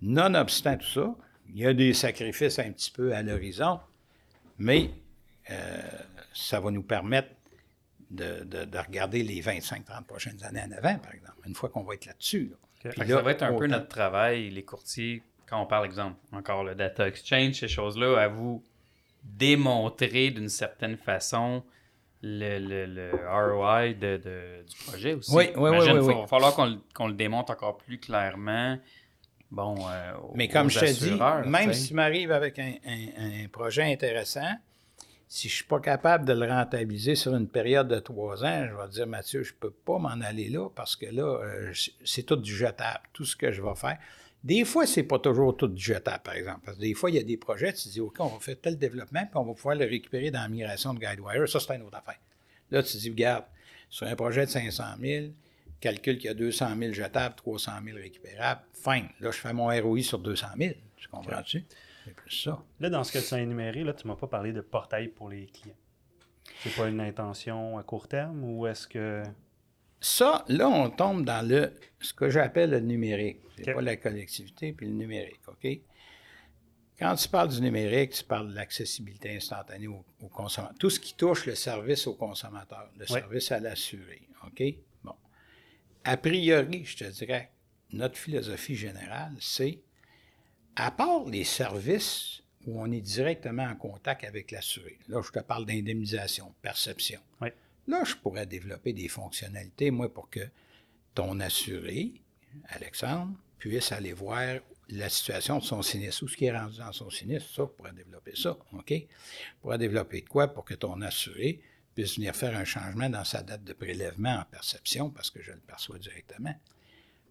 nonobstant 0.00 0.76
tout 0.76 0.86
ça, 0.86 1.14
il 1.48 1.58
y 1.58 1.66
a 1.66 1.74
des 1.74 1.94
sacrifices 1.94 2.58
un 2.58 2.72
petit 2.72 2.90
peu 2.90 3.14
à 3.14 3.22
l'horizon, 3.22 3.80
mais 4.58 4.90
euh, 5.50 5.82
ça 6.32 6.60
va 6.60 6.70
nous 6.70 6.82
permettre 6.82 7.28
de, 8.10 8.44
de, 8.44 8.78
regarder 8.78 9.22
les 9.22 9.40
25-30 9.40 10.04
prochaines 10.04 10.42
années 10.44 10.60
en 10.60 10.72
avant, 10.72 10.98
par 10.98 11.14
exemple, 11.14 11.38
une 11.46 11.54
fois 11.54 11.70
qu'on 11.70 11.82
va 11.82 11.94
être 11.94 12.06
là-dessus. 12.06 12.52
ça 12.82 13.22
va 13.22 13.30
être 13.30 13.42
un 13.42 13.54
peu 13.54 13.66
notre 13.66 13.88
travail, 13.88 14.50
les 14.50 14.64
courtiers, 14.64 15.22
quand 15.46 15.62
on 15.62 15.66
parle, 15.66 15.86
exemple, 15.86 16.16
encore 16.32 16.64
le 16.64 16.74
data 16.74 17.06
exchange, 17.08 17.54
ces 17.54 17.68
choses-là, 17.68 18.18
à 18.18 18.28
vous 18.28 18.62
démontrer 19.22 20.30
d'une 20.30 20.48
certaine 20.48 20.96
façon 20.96 21.62
le, 22.22 22.86
le, 22.86 23.10
ROI 23.28 23.94
de, 23.94 24.64
du 24.66 24.76
projet 24.86 25.14
aussi. 25.14 25.34
Oui, 25.34 25.50
oui, 25.56 25.70
oui. 25.70 25.86
Il 25.86 26.00
va 26.00 26.26
falloir 26.26 26.54
qu'on 26.54 27.06
le 27.08 27.14
démonte 27.14 27.50
encore 27.50 27.78
plus 27.78 27.98
clairement. 27.98 28.78
Bon, 29.50 29.76
euh, 29.86 30.12
Mais 30.34 30.48
comme 30.48 30.70
je 30.70 30.80
te 30.80 30.86
dis, 30.86 31.50
même 31.50 31.72
si 31.74 31.88
tu 31.88 31.94
m'arrives 31.94 32.32
avec 32.32 32.58
un, 32.58 32.72
un, 32.86 33.48
projet 33.48 33.82
intéressant, 33.92 34.50
si 35.28 35.48
je 35.48 35.52
ne 35.52 35.56
suis 35.56 35.64
pas 35.64 35.80
capable 35.80 36.24
de 36.24 36.32
le 36.32 36.46
rentabiliser 36.46 37.16
sur 37.16 37.34
une 37.34 37.48
période 37.48 37.88
de 37.88 37.98
trois 37.98 38.44
ans, 38.44 38.66
je 38.66 38.74
vais 38.74 38.88
dire, 38.88 39.06
Mathieu, 39.06 39.42
je 39.42 39.52
ne 39.52 39.58
peux 39.58 39.70
pas 39.70 39.98
m'en 39.98 40.20
aller 40.22 40.48
là 40.48 40.68
parce 40.74 40.96
que 40.96 41.06
là, 41.06 41.22
euh, 41.22 41.72
c'est 42.04 42.22
tout 42.22 42.36
du 42.36 42.54
jetable, 42.54 43.02
tout 43.12 43.24
ce 43.24 43.36
que 43.36 43.50
je 43.52 43.60
vais 43.60 43.74
faire. 43.74 43.98
Des 44.44 44.64
fois, 44.64 44.86
c'est 44.86 45.04
pas 45.04 45.18
toujours 45.18 45.56
tout 45.56 45.68
du 45.68 45.82
jetable, 45.82 46.22
par 46.22 46.34
exemple. 46.34 46.60
Parce 46.64 46.76
que 46.76 46.82
des 46.82 46.94
fois, 46.94 47.10
il 47.10 47.16
y 47.16 47.18
a 47.18 47.22
des 47.22 47.36
projets, 47.36 47.72
tu 47.72 47.84
te 47.84 47.88
dis, 47.88 48.00
OK, 48.00 48.18
on 48.18 48.26
va 48.26 48.40
faire 48.40 48.56
tel 48.60 48.76
développement, 48.76 49.20
puis 49.20 49.36
on 49.36 49.44
va 49.44 49.54
pouvoir 49.54 49.76
le 49.76 49.84
récupérer 49.84 50.30
dans 50.30 50.40
la 50.40 50.48
migration 50.48 50.94
de 50.94 50.98
GuideWire. 50.98 51.48
Ça, 51.48 51.60
c'est 51.60 51.76
une 51.76 51.82
autre 51.82 51.98
affaire. 51.98 52.18
Là, 52.70 52.82
tu 52.82 52.92
te 52.92 52.98
dis, 52.98 53.10
regarde, 53.10 53.44
sur 53.88 54.06
un 54.06 54.16
projet 54.16 54.46
de 54.46 54.50
500 54.50 54.84
000, 55.00 55.26
calcule 55.80 56.16
qu'il 56.16 56.26
y 56.26 56.30
a 56.30 56.34
200 56.34 56.76
000 56.78 56.92
jetables, 56.92 57.34
300 57.36 57.72
000 57.84 57.96
récupérables. 57.98 58.62
Fine. 58.72 59.08
Là, 59.20 59.30
je 59.30 59.38
fais 59.38 59.52
mon 59.52 59.66
ROI 59.66 60.02
sur 60.02 60.18
200 60.18 60.46
000. 60.58 60.74
Tu 60.96 61.08
comprends-tu? 61.08 61.64
C'est 62.04 62.14
plus 62.14 62.42
ça. 62.42 62.62
Là, 62.80 62.90
dans 62.90 63.04
ce 63.04 63.12
que 63.12 63.18
tu 63.18 63.34
as 63.34 63.40
énuméré, 63.40 63.84
là, 63.84 63.92
tu 63.92 64.06
ne 64.06 64.12
m'as 64.12 64.18
pas 64.18 64.26
parlé 64.26 64.52
de 64.52 64.60
portail 64.60 65.08
pour 65.08 65.28
les 65.28 65.46
clients. 65.46 65.76
C'est 66.62 66.74
pas 66.74 66.88
une 66.88 67.00
intention 67.00 67.78
à 67.78 67.82
court 67.82 68.08
terme 68.08 68.42
ou 68.42 68.66
est-ce 68.66 68.88
que. 68.88 69.22
Ça, 70.02 70.44
là, 70.48 70.68
on 70.68 70.90
tombe 70.90 71.24
dans 71.24 71.46
le 71.46 71.72
ce 72.00 72.12
que 72.12 72.28
j'appelle 72.28 72.70
le 72.70 72.80
numérique. 72.80 73.38
C'est 73.56 73.72
pas 73.72 73.80
la 73.80 73.96
collectivité, 73.96 74.72
puis 74.72 74.86
le 74.86 74.94
numérique, 74.94 75.40
OK? 75.46 75.78
Quand 76.98 77.14
tu 77.14 77.28
parles 77.28 77.48
du 77.48 77.60
numérique, 77.60 78.10
tu 78.10 78.24
parles 78.24 78.50
de 78.50 78.54
l'accessibilité 78.54 79.36
instantanée 79.36 79.86
au, 79.86 80.04
consommateur. 80.28 80.76
Tout 80.76 80.90
ce 80.90 80.98
qui 80.98 81.14
touche 81.14 81.46
le 81.46 81.54
service 81.54 82.08
au 82.08 82.14
consommateur, 82.14 82.90
le 82.98 83.06
service 83.06 83.52
à 83.52 83.60
l'assuré, 83.60 84.22
OK? 84.44 84.62
Bon. 85.04 85.14
A 86.02 86.16
priori, 86.16 86.84
je 86.84 86.96
te 86.96 87.04
dirais, 87.04 87.52
notre 87.92 88.18
philosophie 88.18 88.74
générale, 88.74 89.36
c'est, 89.40 89.78
à 90.74 90.90
part 90.90 91.26
les 91.26 91.44
services 91.44 92.42
où 92.66 92.80
on 92.80 92.90
est 92.90 93.00
directement 93.00 93.64
en 93.64 93.76
contact 93.76 94.24
avec 94.24 94.50
l'assuré, 94.50 94.98
là, 95.06 95.20
je 95.24 95.30
te 95.30 95.38
parle 95.38 95.64
d'indemnisation, 95.64 96.52
perception. 96.60 97.20
Là, 97.86 98.04
je 98.04 98.14
pourrais 98.14 98.46
développer 98.46 98.92
des 98.92 99.08
fonctionnalités, 99.08 99.90
moi, 99.90 100.12
pour 100.12 100.30
que 100.30 100.48
ton 101.14 101.40
assuré, 101.40 102.12
Alexandre, 102.68 103.34
puisse 103.58 103.92
aller 103.92 104.12
voir 104.12 104.60
la 104.88 105.08
situation 105.08 105.58
de 105.58 105.64
son 105.64 105.82
sinistre, 105.82 106.24
ou 106.24 106.28
ce 106.28 106.36
qui 106.36 106.44
est 106.44 106.56
rendu 106.56 106.78
dans 106.78 106.92
son 106.92 107.10
sinistre, 107.10 107.54
ça, 107.54 107.66
pourrait 107.66 107.92
développer 107.92 108.34
ça, 108.36 108.56
OK? 108.72 108.92
Pourrait 109.60 109.78
développer 109.78 110.20
de 110.20 110.28
quoi 110.28 110.48
pour 110.48 110.64
que 110.64 110.74
ton 110.74 111.00
assuré 111.00 111.60
puisse 111.94 112.16
venir 112.16 112.34
faire 112.34 112.56
un 112.56 112.64
changement 112.64 113.08
dans 113.10 113.24
sa 113.24 113.42
date 113.42 113.64
de 113.64 113.72
prélèvement 113.72 114.40
en 114.40 114.44
perception, 114.44 115.10
parce 115.10 115.30
que 115.30 115.42
je 115.42 115.52
le 115.52 115.60
perçois 115.60 115.98
directement. 115.98 116.54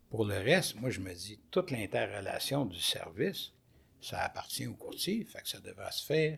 Pour 0.10 0.26
le 0.26 0.38
reste, 0.38 0.76
moi, 0.76 0.90
je 0.90 1.00
me 1.00 1.14
dis, 1.14 1.40
toute 1.52 1.72
l'interrelation 1.72 2.66
du 2.66 2.80
service, 2.80 3.52
ça 4.02 4.22
appartient 4.22 4.68
au 4.68 4.74
courtier, 4.74 5.24
fait 5.26 5.42
que 5.42 5.50
ça 5.50 5.60
devra 5.60 5.92
se 5.92 6.06
faire 6.06 6.38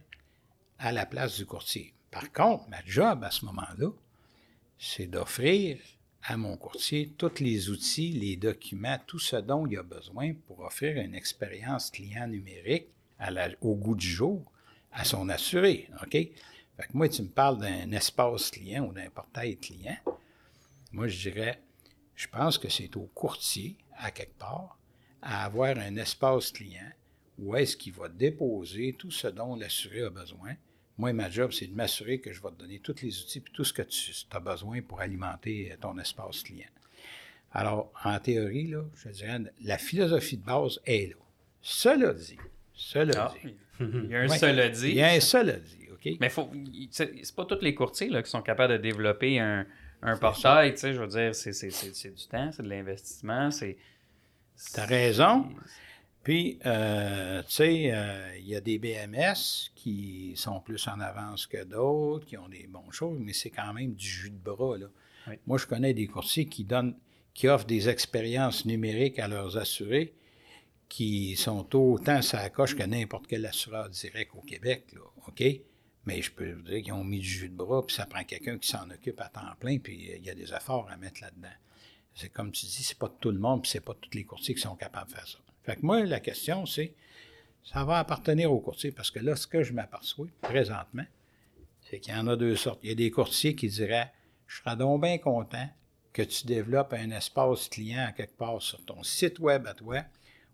à 0.80 0.92
la 0.92 1.06
place 1.06 1.38
du 1.38 1.46
courtier. 1.46 1.94
Par 2.14 2.32
contre, 2.32 2.70
ma 2.70 2.86
job 2.86 3.24
à 3.24 3.32
ce 3.32 3.44
moment-là, 3.46 3.90
c'est 4.78 5.08
d'offrir 5.08 5.80
à 6.22 6.38
mon 6.38 6.56
courtier 6.58 7.12
tous 7.18 7.40
les 7.40 7.72
outils, 7.72 8.12
les 8.12 8.36
documents, 8.36 9.00
tout 9.08 9.18
ce 9.18 9.38
dont 9.38 9.66
il 9.66 9.80
a 9.80 9.84
besoin 9.84 10.34
pour 10.46 10.60
offrir 10.60 10.98
une 10.98 11.16
expérience 11.16 11.90
client 11.90 12.28
numérique 12.28 12.88
au 13.62 13.76
goût 13.76 13.96
du 13.96 14.08
jour 14.08 14.44
à 14.92 15.04
son 15.06 15.28
assuré. 15.28 15.90
OK? 16.04 16.12
Fait 16.12 16.88
que 16.88 16.94
moi, 16.94 17.10
tu 17.10 17.24
me 17.24 17.30
parles 17.30 17.58
d'un 17.58 17.92
espace 17.92 18.52
client 18.52 18.86
ou 18.86 18.94
d'un 18.94 19.10
portail 19.10 19.58
client. 19.58 19.98
Moi, 20.92 21.08
je 21.08 21.30
dirais, 21.30 21.62
je 22.16 22.28
pense 22.28 22.60
que 22.60 22.70
c'est 22.70 22.96
au 22.96 23.10
courtier, 23.16 23.76
à 23.98 24.12
quelque 24.12 24.38
part, 24.38 24.78
à 25.22 25.46
avoir 25.46 25.78
un 25.78 25.96
espace 25.96 26.52
client 26.52 26.92
où 27.40 27.56
est-ce 27.56 27.76
qu'il 27.76 27.94
va 27.94 28.08
déposer 28.08 28.94
tout 28.94 29.10
ce 29.10 29.28
dont 29.28 29.56
l'assuré 29.56 30.04
a 30.04 30.12
besoin 30.12 30.54
moi, 30.98 31.12
ma 31.14 31.30
job, 31.30 31.52
c'est 31.52 31.68
de 31.68 31.76
m'assurer 31.76 32.20
que 32.20 32.32
je 32.32 32.42
vais 32.42 32.50
te 32.50 32.60
donner 32.60 32.80
tous 32.80 33.02
les 33.02 33.20
outils 33.22 33.40
et 33.40 33.52
tout 33.52 33.64
ce 33.64 33.74
que 33.74 33.82
tu 33.82 34.12
as 34.32 34.40
besoin 34.40 34.82
pour 34.82 35.02
alimenter 35.02 35.72
euh, 35.72 35.76
ton 35.80 35.98
espace 35.98 36.44
client. 36.44 36.68
Alors, 37.52 37.92
en 38.04 38.20
théorie, 38.20 38.68
là, 38.68 38.84
je 38.96 39.10
dirais, 39.10 39.40
la 39.64 39.78
philosophie 39.78 40.38
de 40.38 40.46
base 40.46 40.80
est 40.86 41.10
là. 41.10 41.16
Cela 41.62 42.14
dit, 42.14 42.38
cela 42.74 43.32
ah, 43.32 43.34
dit. 43.44 43.56
Il 43.80 44.10
y 44.10 44.16
a 44.16 44.22
un 44.22 44.28
cela 44.28 44.70
dit. 44.70 44.90
Il 44.90 44.96
y 44.96 45.02
a 45.02 45.10
un 45.10 45.20
cela 45.20 45.54
dit, 45.54 45.88
OK? 45.92 46.18
Mais 46.20 46.30
faut, 46.30 46.50
c'est 46.92 47.36
pas 47.36 47.46
tous 47.46 47.62
les 47.62 47.74
courtiers 47.74 48.10
là, 48.10 48.22
qui 48.22 48.30
sont 48.30 48.42
capables 48.42 48.74
de 48.74 48.78
développer 48.78 49.40
un, 49.40 49.66
un 50.02 50.18
portail, 50.18 50.74
tu 50.74 50.80
sais, 50.80 50.94
je 50.94 51.00
veux 51.00 51.08
dire, 51.08 51.34
c'est 51.34 51.52
du 52.12 52.28
temps, 52.28 52.52
c'est 52.52 52.64
de 52.64 52.70
l'investissement, 52.70 53.50
c'est... 53.52 53.78
T'as 54.74 54.86
raison. 54.86 55.50
Puis, 56.24 56.58
euh, 56.66 57.44
tu 57.44 57.52
sais, 57.52 57.92
euh, 57.92 58.38
il 58.40 58.48
y 58.48 58.56
a 58.56 58.62
des 58.62 58.80
BMS 58.80 59.72
qui 59.76 60.34
sont 60.38 60.62
plus 60.62 60.88
en 60.88 61.00
avance 61.02 61.46
que 61.46 61.64
d'autres, 61.66 62.26
qui 62.26 62.38
ont 62.38 62.48
des 62.48 62.66
bonnes 62.68 62.92
choses, 62.92 63.20
mais 63.20 63.34
c'est 63.34 63.50
quand 63.50 63.74
même 63.74 63.94
du 63.94 64.08
jus 64.08 64.30
de 64.30 64.38
bras. 64.38 64.78
Là. 64.78 64.88
Moi, 65.46 65.58
je 65.58 65.68
connais 65.68 65.94
des 65.94 66.08
courtiers 66.08 66.46
qui 66.46 66.64
donnent, 66.64 66.96
qui 67.34 67.50
offrent 67.50 67.66
des 67.66 67.90
expériences 67.90 68.66
numériques 68.66 69.20
à 69.20 69.28
leurs 69.28 69.58
assurés 69.58 70.14
qui 70.94 71.36
sont 71.36 71.76
autant 71.76 72.22
ça 72.22 72.50
coche 72.52 72.76
que 72.76 72.84
n'importe 72.84 73.26
quel 73.28 73.46
assureur 73.48 73.90
direct 73.90 74.32
au 74.36 74.42
Québec, 74.42 74.92
là, 74.94 75.02
OK? 75.28 75.44
Mais 76.06 76.22
je 76.22 76.32
peux 76.32 76.52
vous 76.52 76.62
dire 76.62 76.84
qu'ils 76.84 76.94
ont 76.94 77.04
mis 77.04 77.20
du 77.20 77.28
jus 77.28 77.50
de 77.50 77.56
bras, 77.56 77.84
puis 77.84 77.96
ça 77.96 78.06
prend 78.06 78.24
quelqu'un 78.24 78.60
qui 78.60 78.70
s'en 78.70 78.88
occupe 78.92 79.20
à 79.20 79.30
temps 79.30 79.42
plein, 79.60 79.80
puis 79.80 80.14
il 80.18 80.24
y 80.24 80.30
a 80.30 80.36
des 80.36 80.54
efforts 80.54 80.88
à 80.92 80.98
mettre 80.98 81.22
là-dedans. 81.22 81.56
C'est 82.14 82.30
comme 82.30 82.52
tu 82.52 82.68
dis, 82.68 82.84
c'est 82.84 82.98
pas 83.00 83.10
tout 83.10 83.32
le 83.32 83.40
monde, 83.40 83.64
puis 83.64 83.72
c'est 83.72 83.84
pas 83.84 83.96
tous 83.96 84.14
les 84.14 84.24
courtiers 84.24 84.54
qui 84.54 84.62
sont 84.62 84.76
capables 84.76 85.10
de 85.10 85.16
faire 85.16 85.28
ça. 85.28 85.40
Fait 85.64 85.76
que 85.76 85.86
moi, 85.86 86.04
la 86.04 86.20
question, 86.20 86.66
c'est 86.66 86.94
ça 87.64 87.86
va 87.86 88.00
appartenir 88.00 88.52
au 88.52 88.60
courtier. 88.60 88.92
Parce 88.92 89.12
que 89.12 89.20
là, 89.20 89.36
ce 89.36 89.48
que 89.48 89.64
je 89.64 89.74
m'aperçois 89.74 90.28
présentement, 90.42 91.06
c'est 91.82 92.00
qu'il 92.00 92.14
y 92.14 92.18
en 92.18 92.28
a 92.28 92.36
deux 92.36 92.56
sortes. 92.56 92.80
Il 92.84 92.90
y 92.90 92.92
a 92.92 92.96
des 92.96 93.12
courtiers 93.12 93.56
qui 93.56 93.68
diraient 93.68 94.12
Je 94.48 94.58
serais 94.58 94.76
donc 94.76 95.02
bien 95.02 95.18
content 95.18 95.68
que 96.12 96.22
tu 96.22 96.46
développes 96.46 96.94
un 96.94 97.12
espace 97.12 97.70
client 97.70 98.06
à 98.08 98.12
quelque 98.12 98.38
part 98.38 98.62
sur 98.62 98.84
ton 98.86 99.02
site 99.02 99.40
web 99.40 99.66
à 99.66 99.74
toi, 99.74 100.04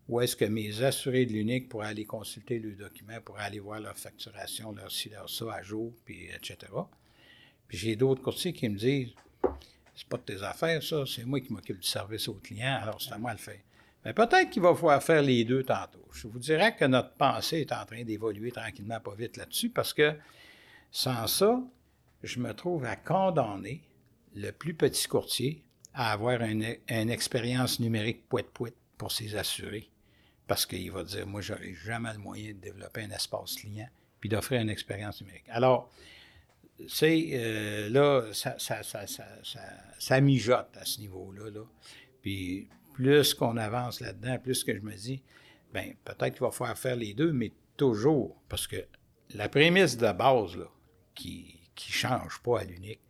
où 0.07 0.21
est-ce 0.21 0.35
que 0.35 0.45
mes 0.45 0.83
assurés 0.83 1.25
de 1.25 1.33
l'unique 1.33 1.67
pourraient 1.67 1.87
aller 1.87 2.05
consulter 2.05 2.59
le 2.59 2.71
document, 2.75 3.19
pourraient 3.23 3.43
aller 3.43 3.59
voir 3.59 3.81
leur 3.81 3.97
facturation, 3.97 4.71
leur 4.71 4.89
ci, 4.89 5.09
leur 5.09 5.29
ça 5.29 5.53
à 5.53 5.61
jour, 5.61 5.93
puis 6.05 6.27
etc. 6.27 6.57
Puis 7.67 7.77
j'ai 7.77 7.95
d'autres 7.97 8.21
courtiers 8.21 8.53
qui 8.53 8.69
me 8.69 8.77
disent 8.77 9.09
c'est 9.95 10.07
pas 10.07 10.17
de 10.17 10.21
tes 10.21 10.41
affaires, 10.43 10.81
ça, 10.81 11.03
c'est 11.05 11.25
moi 11.25 11.41
qui 11.41 11.51
m'occupe 11.51 11.79
du 11.79 11.87
service 11.87 12.29
au 12.29 12.35
client, 12.35 12.79
alors 12.81 13.01
c'est 13.01 13.11
à 13.11 13.17
moi 13.17 13.33
de 13.33 13.37
le 13.37 13.43
faire. 13.43 13.59
Mais 14.05 14.13
peut-être 14.13 14.49
qu'il 14.49 14.61
va 14.61 14.73
falloir 14.73 15.03
faire 15.03 15.21
les 15.21 15.43
deux 15.43 15.63
tantôt. 15.63 16.05
Je 16.13 16.27
vous 16.27 16.39
dirais 16.39 16.75
que 16.75 16.85
notre 16.85 17.13
pensée 17.13 17.61
est 17.61 17.71
en 17.71 17.85
train 17.85 18.03
d'évoluer 18.03 18.51
tranquillement, 18.51 18.99
pas 18.99 19.13
vite 19.13 19.37
là-dessus, 19.37 19.69
parce 19.69 19.93
que 19.93 20.15
sans 20.91 21.27
ça, 21.27 21.61
je 22.23 22.39
me 22.39 22.53
trouve 22.53 22.85
à 22.85 22.95
condamner 22.95 23.83
le 24.35 24.51
plus 24.51 24.73
petit 24.73 25.07
courtier 25.07 25.63
à 25.93 26.11
avoir 26.11 26.41
une, 26.41 26.63
expérience 26.87 27.79
numérique 27.79 28.27
poète-poète 28.29 28.75
pour 28.97 29.11
ses 29.11 29.35
assurés. 29.35 29.89
Parce 30.47 30.65
qu'il 30.65 30.91
va 30.91 31.03
dire, 31.03 31.27
moi, 31.27 31.41
j'aurai 31.41 31.73
jamais 31.73 32.11
le 32.13 32.19
moyen 32.19 32.53
de 32.53 32.59
développer 32.59 33.03
un 33.03 33.11
espace 33.11 33.55
client 33.55 33.87
puis 34.19 34.29
d'offrir 34.29 34.61
une 34.61 34.69
expérience 34.69 35.21
numérique. 35.21 35.45
Alors, 35.49 35.91
c'est 36.87 37.29
euh, 37.33 37.89
là, 37.89 38.23
ça, 38.33 40.21
mijote 40.21 40.77
à 40.77 40.85
ce 40.85 40.99
niveau-là. 40.99 41.51
Là. 41.51 41.61
Puis 42.21 42.67
plus 42.93 43.33
qu'on 43.33 43.57
avance 43.57 43.99
là-dedans, 43.99 44.37
plus 44.39 44.63
que 44.63 44.75
je 44.75 44.81
me 44.81 44.93
dis, 44.93 45.23
ben 45.73 45.93
peut-être 46.03 46.33
qu'il 46.33 46.41
va 46.41 46.51
falloir 46.51 46.77
faire 46.77 46.95
les 46.95 47.13
deux, 47.13 47.31
mais 47.31 47.51
toujours, 47.77 48.41
parce 48.49 48.67
que 48.67 48.85
la 49.33 49.49
prémisse 49.49 49.97
de 49.97 50.11
base 50.11 50.57
là, 50.57 50.65
qui 51.15 51.59
ne 51.75 51.91
change 51.91 52.41
pas 52.43 52.61
à 52.61 52.63
l'unique, 52.63 53.01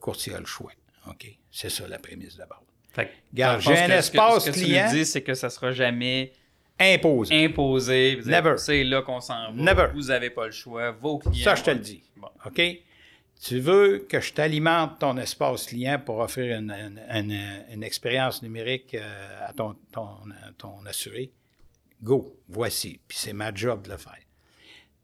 courtier 0.00 0.34
a 0.34 0.40
le 0.40 0.46
choix. 0.46 0.72
OK? 1.08 1.26
C'est 1.50 1.70
ça 1.70 1.86
la 1.88 1.98
prémisse 1.98 2.36
de 2.36 2.44
base. 2.44 2.58
Fait 2.92 3.10
j'ai 3.32 3.42
un 3.42 3.90
espace 3.90 4.44
ce 4.44 4.50
que, 4.50 4.54
client. 4.54 4.86
Ce 4.86 4.92
que 4.92 4.96
tu 4.96 4.98
dis, 4.98 5.06
c'est 5.06 5.22
que 5.22 5.34
ça 5.34 5.48
ne 5.48 5.52
sera 5.52 5.72
jamais 5.72 6.32
imposé. 6.78 7.44
Imposé. 7.44 8.20
Never. 8.24 8.54
C'est 8.56 8.84
là 8.84 9.02
qu'on 9.02 9.20
s'en 9.20 9.52
va. 9.52 9.62
Never. 9.62 9.88
Vous 9.92 10.04
n'avez 10.04 10.30
pas 10.30 10.46
le 10.46 10.52
choix. 10.52 10.92
Vos 10.92 11.18
clients. 11.18 11.44
Ça, 11.44 11.54
je 11.54 11.62
te 11.62 11.70
le 11.70 11.78
dis. 11.78 12.02
OK? 12.44 12.62
Tu 13.40 13.60
veux 13.60 13.98
que 14.08 14.20
je 14.20 14.32
t'alimente 14.32 14.98
ton 14.98 15.16
espace 15.18 15.66
client 15.66 16.00
pour 16.04 16.18
offrir 16.18 16.58
une, 16.58 17.82
expérience 17.82 18.42
numérique 18.42 18.94
euh, 18.94 19.46
à 19.46 19.52
ton, 19.52 19.76
ton, 19.92 20.84
assuré? 20.86 21.30
Go, 22.02 22.40
voici. 22.48 23.00
Puis 23.06 23.18
c'est 23.18 23.32
ma 23.32 23.54
job 23.54 23.82
de 23.82 23.90
le 23.90 23.96
faire. 23.98 24.18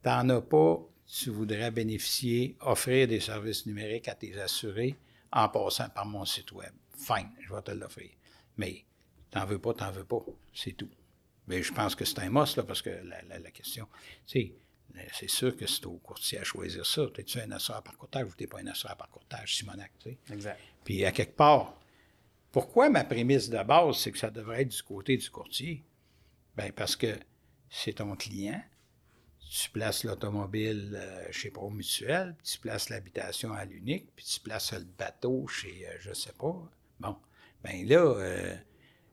Tu 0.03 0.09
n'en 0.09 0.29
as 0.29 0.41
pas, 0.41 0.79
tu 1.07 1.29
voudrais 1.29 1.71
bénéficier, 1.71 2.57
offrir 2.61 3.07
des 3.07 3.19
services 3.19 3.65
numériques 3.65 4.07
à 4.07 4.15
tes 4.15 4.39
assurés 4.39 4.95
en 5.31 5.47
passant 5.49 5.89
par 5.89 6.05
mon 6.05 6.25
site 6.25 6.51
web. 6.51 6.71
Fine, 6.97 7.29
je 7.39 7.53
vais 7.53 7.61
te 7.61 7.71
l'offrir. 7.71 8.09
Mais 8.57 8.83
t'en 9.31 9.45
veux 9.45 9.59
pas, 9.59 9.73
t'en 9.73 9.91
veux 9.91 10.05
pas. 10.05 10.23
C'est 10.53 10.73
tout. 10.73 10.89
Mais 11.47 11.61
je 11.61 11.71
pense 11.73 11.95
que 11.95 12.05
c'est 12.05 12.19
un 12.19 12.29
must, 12.29 12.57
là, 12.57 12.63
parce 12.63 12.81
que 12.81 12.89
la, 12.89 13.39
la 13.39 13.51
question, 13.51 13.87
tu 14.25 14.39
sais, 14.39 14.53
c'est 15.11 15.29
sûr 15.29 15.55
que 15.55 15.65
c'est 15.67 15.85
au 15.85 15.97
courtier 15.97 16.39
à 16.39 16.43
choisir 16.43 16.85
ça. 16.85 17.07
T'es-tu 17.13 17.39
un 17.39 17.51
assureur 17.51 17.83
par 17.83 17.97
courtage 17.97 18.27
ou 18.27 18.35
t'es 18.35 18.47
pas 18.47 18.59
un 18.59 18.67
assureur 18.67 18.97
par 18.97 19.09
courtage, 19.09 19.57
Simonac, 19.57 19.91
tu 19.99 20.11
sais? 20.11 20.17
Exact. 20.31 20.59
Puis 20.83 21.03
à 21.05 21.11
quelque 21.11 21.35
part, 21.35 21.79
pourquoi 22.51 22.89
ma 22.89 23.03
prémisse 23.03 23.49
de 23.49 23.61
base, 23.63 23.97
c'est 23.97 24.11
que 24.11 24.17
ça 24.19 24.29
devrait 24.29 24.61
être 24.61 24.69
du 24.69 24.83
côté 24.83 25.17
du 25.17 25.29
courtier? 25.29 25.83
Bien, 26.55 26.71
parce 26.71 26.95
que 26.95 27.17
c'est 27.69 27.93
ton 27.93 28.15
client, 28.15 28.61
tu 29.49 29.69
places 29.71 30.03
l'automobile 30.03 30.93
euh, 30.95 31.27
chez 31.31 31.49
Pro 31.49 31.69
Mutuel, 31.69 32.35
puis 32.37 32.53
tu 32.53 32.59
places 32.59 32.89
l'habitation 32.89 33.53
à 33.53 33.65
l'unique, 33.65 34.13
puis 34.15 34.25
tu 34.25 34.39
places 34.39 34.73
le 34.73 34.85
bateau 34.97 35.47
chez, 35.47 35.87
euh, 35.87 35.95
je 35.99 36.13
sais 36.13 36.33
pas. 36.33 36.69
Bon, 36.99 37.15
bien 37.63 37.85
là, 37.85 37.97
euh, 37.97 38.55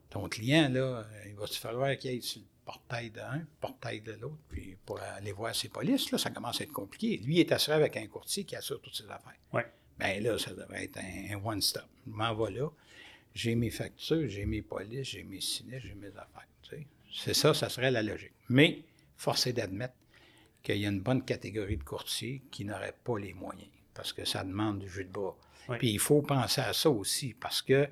ton 0.09 0.29
client, 0.29 0.69
là, 0.69 1.05
il 1.25 1.35
va 1.35 1.47
se 1.47 1.59
falloir 1.59 1.97
qu'il 1.97 2.11
aille 2.11 2.21
sur 2.21 2.41
portail 2.71 3.09
d'un, 3.09 3.45
portail 3.59 4.01
de 4.01 4.13
l'autre, 4.13 4.37
puis 4.49 4.77
pour 4.85 4.99
aller 5.01 5.33
voir 5.33 5.53
ses 5.53 5.67
polices, 5.67 6.09
là, 6.11 6.17
ça 6.17 6.29
commence 6.29 6.61
à 6.61 6.63
être 6.63 6.71
compliqué. 6.71 7.17
Lui 7.17 7.39
est 7.39 7.51
assuré 7.51 7.75
avec 7.75 7.97
un 7.97 8.07
courtier 8.07 8.45
qui 8.45 8.55
assure 8.55 8.79
toutes 8.81 8.95
ses 8.95 9.09
affaires. 9.09 9.35
Oui. 9.51 9.61
Bien 9.99 10.19
là, 10.21 10.37
ça 10.37 10.53
devrait 10.53 10.85
être 10.85 10.97
un, 10.97 11.35
one-stop. 11.43 11.83
Je 12.07 12.11
m'en 12.11 12.33
vais 12.33 12.51
là, 12.51 12.69
j'ai 13.33 13.55
mes 13.55 13.69
factures, 13.69 14.27
j'ai 14.27 14.45
mes 14.45 14.61
polices, 14.61 15.09
j'ai 15.09 15.23
mes 15.23 15.41
sinistres, 15.41 15.87
j'ai 15.87 15.95
mes 15.95 16.07
affaires. 16.07 16.47
C'est 17.13 17.33
ça, 17.33 17.53
ça 17.53 17.67
serait 17.67 17.91
la 17.91 18.01
logique. 18.01 18.31
Mais, 18.47 18.83
force 19.17 19.45
est 19.45 19.53
d'admettre 19.53 19.95
qu'il 20.63 20.77
y 20.77 20.85
a 20.85 20.89
une 20.89 21.01
bonne 21.01 21.25
catégorie 21.25 21.75
de 21.75 21.83
courtiers 21.83 22.41
qui 22.51 22.63
n'auraient 22.63 22.95
pas 23.03 23.19
les 23.19 23.33
moyens, 23.33 23.69
parce 23.93 24.13
que 24.13 24.23
ça 24.23 24.45
demande 24.45 24.79
du 24.79 24.89
jus 24.89 25.03
de 25.03 25.11
bras. 25.11 25.35
Puis 25.77 25.91
il 25.91 25.99
faut 25.99 26.21
penser 26.21 26.61
à 26.61 26.71
ça 26.71 26.89
aussi, 26.89 27.33
parce 27.33 27.61
que 27.61 27.89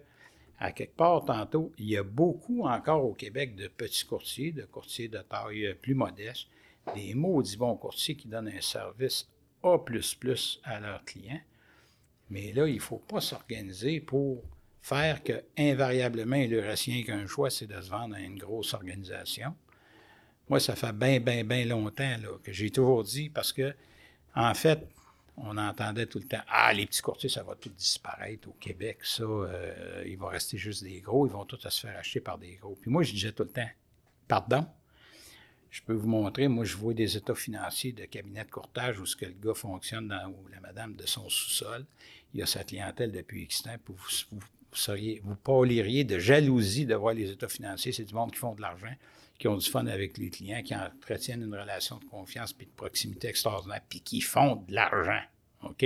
à 0.59 0.71
quelque 0.71 0.95
part 0.95 1.23
tantôt, 1.25 1.71
il 1.77 1.89
y 1.89 1.97
a 1.97 2.03
beaucoup 2.03 2.67
encore 2.67 3.05
au 3.05 3.13
Québec 3.13 3.55
de 3.55 3.67
petits 3.67 4.05
courtiers, 4.05 4.51
de 4.51 4.63
courtiers 4.63 5.07
de 5.07 5.19
taille 5.19 5.73
plus 5.81 5.95
modeste, 5.95 6.47
des 6.93 7.13
maudits 7.13 7.57
bons 7.57 7.75
courtiers 7.75 8.15
qui 8.15 8.27
donnent 8.27 8.49
un 8.49 8.61
service 8.61 9.29
A 9.63 9.77
à 10.63 10.79
leurs 10.79 11.03
clients. 11.05 11.41
Mais 12.29 12.51
là, 12.53 12.67
il 12.67 12.75
ne 12.75 12.81
faut 12.81 12.97
pas 12.97 13.21
s'organiser 13.21 14.01
pour 14.01 14.43
faire 14.81 15.23
que, 15.23 15.43
invariablement, 15.57 16.37
reste 16.37 16.85
rien 16.85 17.03
qu'un 17.03 17.25
choix, 17.25 17.49
c'est 17.49 17.67
de 17.67 17.79
se 17.81 17.89
vendre 17.89 18.15
à 18.15 18.19
une 18.19 18.37
grosse 18.37 18.73
organisation. 18.73 19.55
Moi, 20.49 20.59
ça 20.59 20.75
fait 20.75 20.93
bien, 20.93 21.19
bien, 21.19 21.43
bien 21.43 21.65
longtemps 21.65 22.15
que 22.43 22.51
j'ai 22.51 22.69
toujours 22.69 23.03
dit, 23.03 23.29
parce 23.29 23.53
que, 23.53 23.73
en 24.35 24.53
fait, 24.53 24.87
on 25.43 25.57
entendait 25.57 26.05
tout 26.05 26.19
le 26.19 26.25
temps 26.25 26.41
Ah, 26.47 26.73
les 26.73 26.85
petits 26.85 27.01
courtiers, 27.01 27.29
ça 27.29 27.43
va 27.43 27.55
tout 27.55 27.69
disparaître 27.69 28.47
au 28.49 28.53
Québec, 28.59 28.99
ça, 29.03 29.23
euh, 29.23 30.03
il 30.05 30.17
va 30.17 30.29
rester 30.29 30.57
juste 30.57 30.83
des 30.83 30.99
gros, 31.01 31.27
ils 31.27 31.31
vont 31.31 31.45
tous 31.45 31.67
se 31.67 31.87
faire 31.87 31.97
acheter 31.97 32.19
par 32.19 32.37
des 32.37 32.55
gros. 32.55 32.77
Puis 32.79 32.91
moi, 32.91 33.03
je 33.03 33.13
disais 33.13 33.31
tout 33.31 33.43
le 33.43 33.49
temps 33.49 33.69
Pardon, 34.27 34.65
je 35.71 35.81
peux 35.81 35.93
vous 35.93 36.07
montrer, 36.07 36.47
moi, 36.47 36.65
je 36.65 36.77
vois 36.77 36.93
des 36.93 37.17
états 37.17 37.35
financiers 37.35 37.93
de 37.93 38.05
cabinet 38.05 38.43
de 38.43 38.51
courtage 38.51 38.99
où 38.99 39.05
ce 39.05 39.15
que 39.15 39.25
le 39.25 39.33
gars 39.33 39.55
fonctionne 39.55 40.07
dans, 40.07 40.27
ou 40.29 40.47
la 40.51 40.59
madame 40.59 40.95
de 40.95 41.05
son 41.07 41.27
sous-sol. 41.29 41.85
Il 42.33 42.41
a 42.43 42.45
sa 42.45 42.63
clientèle 42.63 43.11
depuis 43.11 43.43
X 43.43 43.63
temps, 43.63 43.75
puis 43.83 43.95
vous, 43.97 44.39
seriez, 44.71 45.19
vous 45.23 45.35
parleriez 45.35 46.03
de 46.03 46.19
jalousie 46.19 46.85
de 46.85 46.93
voir 46.93 47.13
les 47.15 47.31
états 47.31 47.47
financiers. 47.47 47.91
C'est 47.91 48.03
du 48.03 48.13
monde 48.13 48.31
qui 48.31 48.37
font 48.37 48.53
de 48.53 48.61
l'argent 48.61 48.93
qui 49.39 49.47
ont 49.47 49.55
du 49.55 49.67
fun 49.67 49.87
avec 49.87 50.17
les 50.17 50.29
clients, 50.29 50.61
qui 50.61 50.75
entretiennent 50.75 51.41
une 51.41 51.55
relation 51.55 51.97
de 51.97 52.05
confiance 52.05 52.51
puis 52.51 52.67
de 52.67 52.71
proximité 52.71 53.29
extraordinaire, 53.29 53.81
puis 53.87 54.01
qui 54.01 54.19
font 54.19 54.57
de 54.67 54.75
l'argent. 54.75 55.21
OK? 55.63 55.85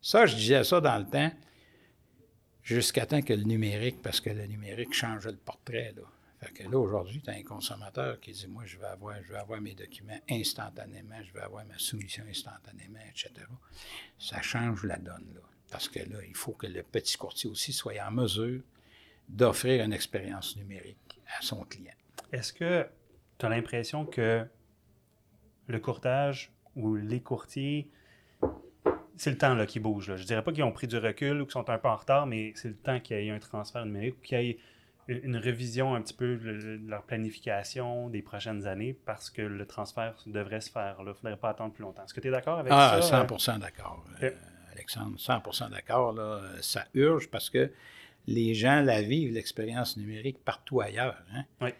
Ça, 0.00 0.26
je 0.26 0.34
disais 0.34 0.64
ça 0.64 0.80
dans 0.80 0.98
le 0.98 1.04
temps, 1.04 1.30
jusqu'à 2.62 3.04
temps 3.04 3.20
que 3.20 3.34
le 3.34 3.44
numérique, 3.44 4.00
parce 4.02 4.20
que 4.20 4.30
le 4.30 4.46
numérique 4.46 4.94
change 4.94 5.26
le 5.26 5.36
portrait. 5.36 5.92
Là. 5.94 6.02
Fait 6.40 6.52
que 6.52 6.62
là, 6.64 6.78
aujourd'hui, 6.78 7.20
tu 7.20 7.30
as 7.30 7.34
un 7.34 7.42
consommateur 7.42 8.18
qui 8.18 8.32
dit 8.32 8.48
Moi, 8.48 8.64
je 8.64 8.78
vais 8.78 8.86
avoir, 8.86 9.22
je 9.22 9.32
vais 9.32 9.38
avoir 9.38 9.60
mes 9.60 9.74
documents 9.74 10.18
instantanément, 10.28 11.22
je 11.22 11.32
vais 11.32 11.42
avoir 11.42 11.64
ma 11.66 11.78
soumission 11.78 12.24
instantanément, 12.28 12.98
etc. 13.10 13.30
Ça 14.18 14.40
change 14.40 14.82
la 14.84 14.96
donne, 14.96 15.30
là. 15.34 15.40
Parce 15.70 15.88
que 15.88 16.00
là, 16.00 16.18
il 16.26 16.34
faut 16.34 16.52
que 16.52 16.66
le 16.66 16.82
petit 16.82 17.16
courtier 17.16 17.48
aussi 17.48 17.72
soit 17.72 17.94
en 18.06 18.10
mesure 18.10 18.62
d'offrir 19.28 19.84
une 19.84 19.92
expérience 19.92 20.56
numérique 20.56 21.20
à 21.38 21.42
son 21.42 21.64
client. 21.64 21.94
Est-ce 22.32 22.52
que 22.52 22.86
tu 23.38 23.46
as 23.46 23.48
l'impression 23.48 24.06
que 24.06 24.46
le 25.66 25.78
courtage 25.78 26.52
ou 26.76 26.94
les 26.94 27.20
courtiers, 27.20 27.90
c'est 29.16 29.30
le 29.30 29.38
temps 29.38 29.54
là, 29.54 29.66
qui 29.66 29.80
bouge. 29.80 30.08
Là? 30.08 30.16
Je 30.16 30.24
dirais 30.24 30.42
pas 30.42 30.52
qu'ils 30.52 30.64
ont 30.64 30.72
pris 30.72 30.86
du 30.86 30.96
recul 30.96 31.42
ou 31.42 31.44
qu'ils 31.44 31.52
sont 31.52 31.68
un 31.68 31.78
peu 31.78 31.88
en 31.88 31.96
retard, 31.96 32.26
mais 32.26 32.52
c'est 32.56 32.68
le 32.68 32.76
temps 32.76 33.00
qu'il 33.00 33.18
y 33.18 33.28
ait 33.28 33.30
un 33.30 33.38
transfert 33.38 33.84
numérique 33.84 34.16
ou 34.18 34.22
qu'il 34.22 34.40
y 34.40 34.50
ait 34.50 34.58
une 35.08 35.36
révision 35.36 35.94
un 35.94 36.00
petit 36.00 36.14
peu 36.14 36.36
de 36.36 36.80
leur 36.86 37.02
planification 37.02 38.08
des 38.08 38.22
prochaines 38.22 38.66
années 38.66 38.96
parce 39.04 39.30
que 39.30 39.42
le 39.42 39.66
transfert 39.66 40.14
devrait 40.26 40.60
se 40.60 40.70
faire. 40.70 40.96
Il 41.00 41.04
ne 41.04 41.12
faudrait 41.12 41.36
pas 41.36 41.50
attendre 41.50 41.74
plus 41.74 41.82
longtemps. 41.82 42.04
Est-ce 42.04 42.14
que 42.14 42.20
tu 42.20 42.28
es 42.28 42.30
d'accord 42.30 42.60
avec 42.60 42.72
ça? 42.72 42.94
Ah, 42.94 43.24
100% 43.24 43.58
d'accord, 43.58 44.04
euh, 44.22 44.30
Alexandre. 44.72 45.18
100% 45.18 45.70
d'accord. 45.70 46.16
Ça 46.60 46.86
urge 46.94 47.28
parce 47.28 47.50
que 47.50 47.70
les 48.26 48.54
gens 48.54 48.80
la 48.80 49.02
vivent, 49.02 49.34
l'expérience 49.34 49.96
numérique, 49.96 50.42
partout 50.44 50.80
ailleurs. 50.80 51.20
Hein? 51.34 51.44
Oui 51.60 51.70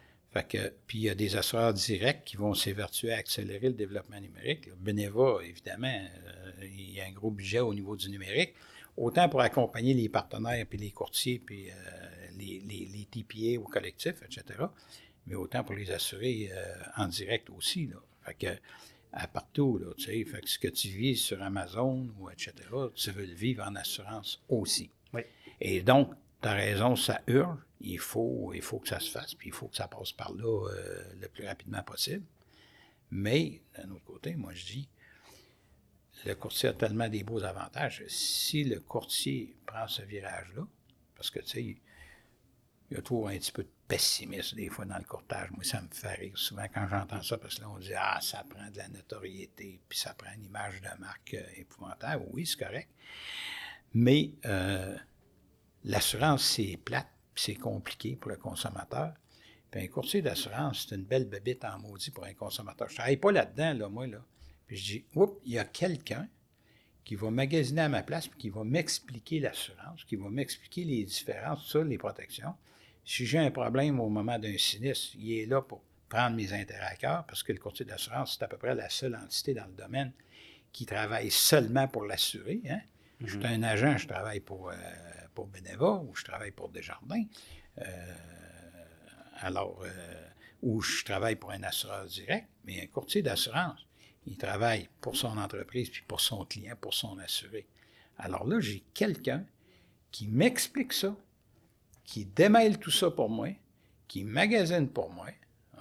puis 0.87 0.99
il 0.99 1.03
y 1.03 1.11
a 1.11 1.15
des 1.15 1.37
assureurs 1.37 1.75
directs 1.75 2.25
qui 2.25 2.37
vont 2.37 2.55
s'évertuer 2.55 3.13
à 3.13 3.19
accélérer 3.19 3.69
le 3.69 3.75
développement 3.75 4.19
numérique. 4.19 4.71
Beneva, 4.79 5.39
évidemment, 5.45 5.93
euh, 5.93 6.53
il 6.63 6.93
y 6.93 7.01
a 7.01 7.05
un 7.05 7.13
gros 7.13 7.31
budget 7.31 7.61
au 7.61 7.75
niveau 7.75 7.97
du 7.97 8.09
numérique, 8.09 8.55
autant 8.97 9.29
pour 9.29 9.43
accompagner 9.43 9.93
les 9.93 10.09
partenaires, 10.09 10.65
puis 10.69 10.79
les 10.79 10.91
courtiers, 10.91 11.39
puis 11.39 11.71
euh, 11.71 11.75
les, 12.39 12.63
les, 12.67 13.05
TPA 13.11 13.61
ou 13.61 13.65
collectifs, 13.65 14.23
etc., 14.23 14.65
mais 15.27 15.35
autant 15.35 15.63
pour 15.65 15.75
les 15.75 15.91
assurer 15.91 16.51
euh, 16.51 16.75
en 16.97 17.09
direct 17.09 17.51
aussi. 17.51 17.87
Là. 17.87 17.97
Fait 18.25 18.35
que, 18.35 18.59
à 19.13 19.29
partout, 19.29 19.79
là, 19.79 19.93
tu 19.99 20.05
sais, 20.05 20.25
fait 20.25 20.41
que 20.41 20.49
ce 20.49 20.59
que 20.59 20.69
tu 20.69 20.89
vis 20.89 21.17
sur 21.17 21.43
Amazon 21.43 22.09
ou 22.19 22.31
etc., 22.31 22.55
tu 22.95 23.11
veux 23.11 23.27
le 23.27 23.35
vivre 23.35 23.65
en 23.65 23.77
assurance 23.77 24.43
aussi. 24.49 24.91
Oui. 25.13 25.23
Et 25.61 25.83
donc, 25.83 26.11
tu 26.43 26.49
as 26.49 26.53
raison, 26.53 26.97
ça 26.97 27.23
hurle 27.27 27.59
il 27.83 27.99
faut, 27.99 28.53
il 28.55 28.63
faut 28.63 28.79
que 28.79 28.89
ça 28.89 29.01
se 29.01 29.11
fasse, 29.11 29.35
puis 29.35 29.49
il 29.49 29.53
faut 29.53 29.69
que 29.69 29.77
ça 29.77 29.89
passe 29.89 30.13
par 30.13 30.33
là 30.33 30.69
euh, 30.69 31.15
le 31.21 31.29
plus 31.29 31.47
rapidement 31.47 31.83
possible. 31.83 32.25
Mais, 33.11 33.61
d'un 33.77 33.91
autre 33.91 34.05
côté, 34.05 34.37
moi, 34.37 34.55
je 34.55 34.65
dis, 34.65 34.89
le 36.25 36.35
courtier 36.35 36.71
a 36.71 36.73
tellement 36.73 37.09
des 37.09 37.25
beaux 37.25 37.43
avantages. 37.43 38.05
Si 38.07 38.65
le 38.65 38.81
courtier 38.81 39.57
prend 39.67 39.89
ce 39.89 40.03
virage-là, 40.03 40.67
parce 41.17 41.31
que, 41.31 41.41
tu 41.41 41.49
sais, 41.49 41.63
il 41.63 41.79
y 42.91 42.97
a 42.97 43.03
toujours 43.03 43.29
un 43.29 43.37
petit 43.37 43.53
peu 43.53 43.65
de 43.65 43.71
pessimisme 43.89 44.57
des 44.57 44.69
fois 44.69 44.85
dans 44.85 44.99
le 44.99 45.05
courtage. 45.05 45.51
Moi, 45.51 45.65
ça 45.65 45.83
me 45.83 45.89
fait 45.91 46.15
rire 46.15 46.39
souvent 46.39 46.67
quand 46.73 46.87
j'entends 46.89 47.23
ça, 47.23 47.37
parce 47.37 47.57
que 47.57 47.63
là, 47.63 47.71
on 47.71 47.79
dit 47.79 47.95
Ah, 47.97 48.19
ça 48.21 48.45
prend 48.49 48.71
de 48.71 48.79
la 48.79 48.89
notoriété, 48.89 49.81
puis 49.89 49.99
ça 49.99 50.15
prend 50.15 50.33
une 50.35 50.45
image 50.45 50.81
de 50.81 51.01
marque 51.01 51.35
euh, 51.35 51.45
épouvantable. 51.57 52.25
Oui, 52.31 52.47
c'est 52.47 52.59
correct. 52.59 52.89
Mais 53.95 54.33
euh, 54.47 54.97
l'assurance, 55.85 56.45
c'est 56.45 56.79
plate, 56.85 57.09
c'est 57.35 57.55
compliqué 57.55 58.17
pour 58.17 58.31
le 58.31 58.37
consommateur. 58.37 59.15
Puis 59.71 59.83
un 59.83 59.87
courtier 59.87 60.23
d'assurance, 60.23 60.87
c'est 60.89 60.95
une 60.95 61.05
belle 61.05 61.25
bébite 61.25 61.65
en 61.65 61.79
maudit 61.79 62.11
pour 62.11 62.25
un 62.25 62.35
consommateur. 62.35 62.89
Je 62.89 62.93
ne 62.93 62.97
travaille 62.97 63.17
pas 63.17 63.33
là-dedans, 63.33 63.75
là, 63.75 63.89
moi, 63.89 64.07
là. 64.07 64.23
Puis 64.67 64.77
je 64.77 64.85
dis, 64.85 65.05
oups, 65.15 65.41
il 65.45 65.53
y 65.53 65.59
a 65.59 65.65
quelqu'un 65.65 66.29
qui 67.05 67.17
va 67.17 67.31
magasiner 67.31 67.81
à 67.81 67.89
ma 67.89 68.03
place, 68.03 68.29
puis 68.29 68.39
qui 68.39 68.51
va 68.51 68.65
m'expliquer 68.65 69.41
l'assurance, 69.41 70.05
qui 70.05 70.17
va 70.17 70.29
m'expliquer 70.29 70.85
les 70.85 71.05
différences, 71.05 71.71
ça, 71.71 71.83
les 71.83 71.99
protections. 71.99 72.55
Si 73.05 73.27
j'ai 73.27 73.39
un 73.39 73.51
problème 73.51 73.99
au 73.99 74.09
moment 74.09 74.39
d'un 74.39 74.57
sinistre, 74.57 75.17
il 75.19 75.33
est 75.33 75.47
là 75.47 75.63
pour 75.63 75.83
prendre 76.09 76.37
mes 76.37 76.53
intérêts 76.53 76.93
à 76.93 76.97
cœur, 76.97 77.25
parce 77.27 77.43
que 77.43 77.53
le 77.53 77.59
courtier 77.59 77.85
d'assurance, 77.85 78.37
c'est 78.37 78.45
à 78.45 78.49
peu 78.49 78.59
près 78.59 78.75
la 78.75 78.89
seule 78.89 79.17
entité 79.17 79.55
dans 79.55 79.67
le 79.67 79.73
domaine 79.73 80.13
qui 80.71 80.87
travaille 80.87 81.31
seulement 81.31 81.89
pour 81.89 82.05
l'assurer. 82.05 82.61
Hein? 82.69 82.81
Je 83.25 83.39
suis 83.39 83.47
un 83.47 83.63
agent, 83.63 83.99
je 83.99 84.07
travaille 84.07 84.41
pour, 84.41 84.71
euh, 84.71 84.75
pour 85.35 85.47
Beneva 85.47 86.03
ou 86.05 86.15
je 86.15 86.25
travaille 86.25 86.51
pour 86.51 86.69
Desjardins. 86.69 87.25
Euh, 87.79 88.15
alors, 89.41 89.83
euh, 89.85 90.29
ou 90.63 90.81
je 90.81 91.05
travaille 91.05 91.37
pour 91.37 91.51
un 91.51 91.63
assureur 91.63 92.07
direct, 92.07 92.49
mais 92.65 92.83
un 92.83 92.87
courtier 92.87 93.23
d'assurance, 93.23 93.87
il 94.27 94.37
travaille 94.37 94.89
pour 95.01 95.17
son 95.17 95.37
entreprise, 95.37 95.91
puis 95.91 96.03
pour 96.07 96.21
son 96.21 96.45
client, 96.45 96.77
pour 96.81 96.95
son 96.95 97.19
assuré. 97.19 97.67
Alors 98.19 98.47
là, 98.47 98.61
j'ai 98.61 98.85
quelqu'un 98.95 99.45
qui 100.13 100.29
m'explique 100.29 100.93
ça, 100.93 101.17
qui 102.05 102.25
démêle 102.25 102.79
tout 102.79 102.91
ça 102.91 103.11
pour 103.11 103.29
moi, 103.29 103.49
qui 104.07 104.25
magasine 104.25 104.89
pour 104.89 105.11
moi, 105.11 105.29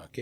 OK? 0.04 0.22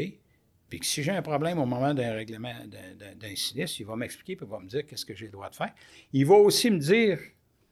Puis 0.69 0.79
que 0.79 0.85
si 0.85 1.01
j'ai 1.01 1.11
un 1.11 1.21
problème 1.21 1.59
au 1.59 1.65
moment 1.65 1.93
d'un 1.93 2.13
règlement, 2.13 2.53
d'un 2.67 3.35
sinistre, 3.35 3.79
il 3.79 3.85
va 3.85 3.95
m'expliquer, 3.95 4.35
puis 4.35 4.45
il 4.45 4.49
va 4.49 4.59
me 4.59 4.67
dire 4.67 4.85
qu'est-ce 4.85 5.05
que 5.05 5.15
j'ai 5.15 5.25
le 5.25 5.31
droit 5.31 5.49
de 5.49 5.55
faire. 5.55 5.73
Il 6.13 6.25
va 6.27 6.35
aussi 6.35 6.69
me 6.69 6.77
dire, 6.77 7.19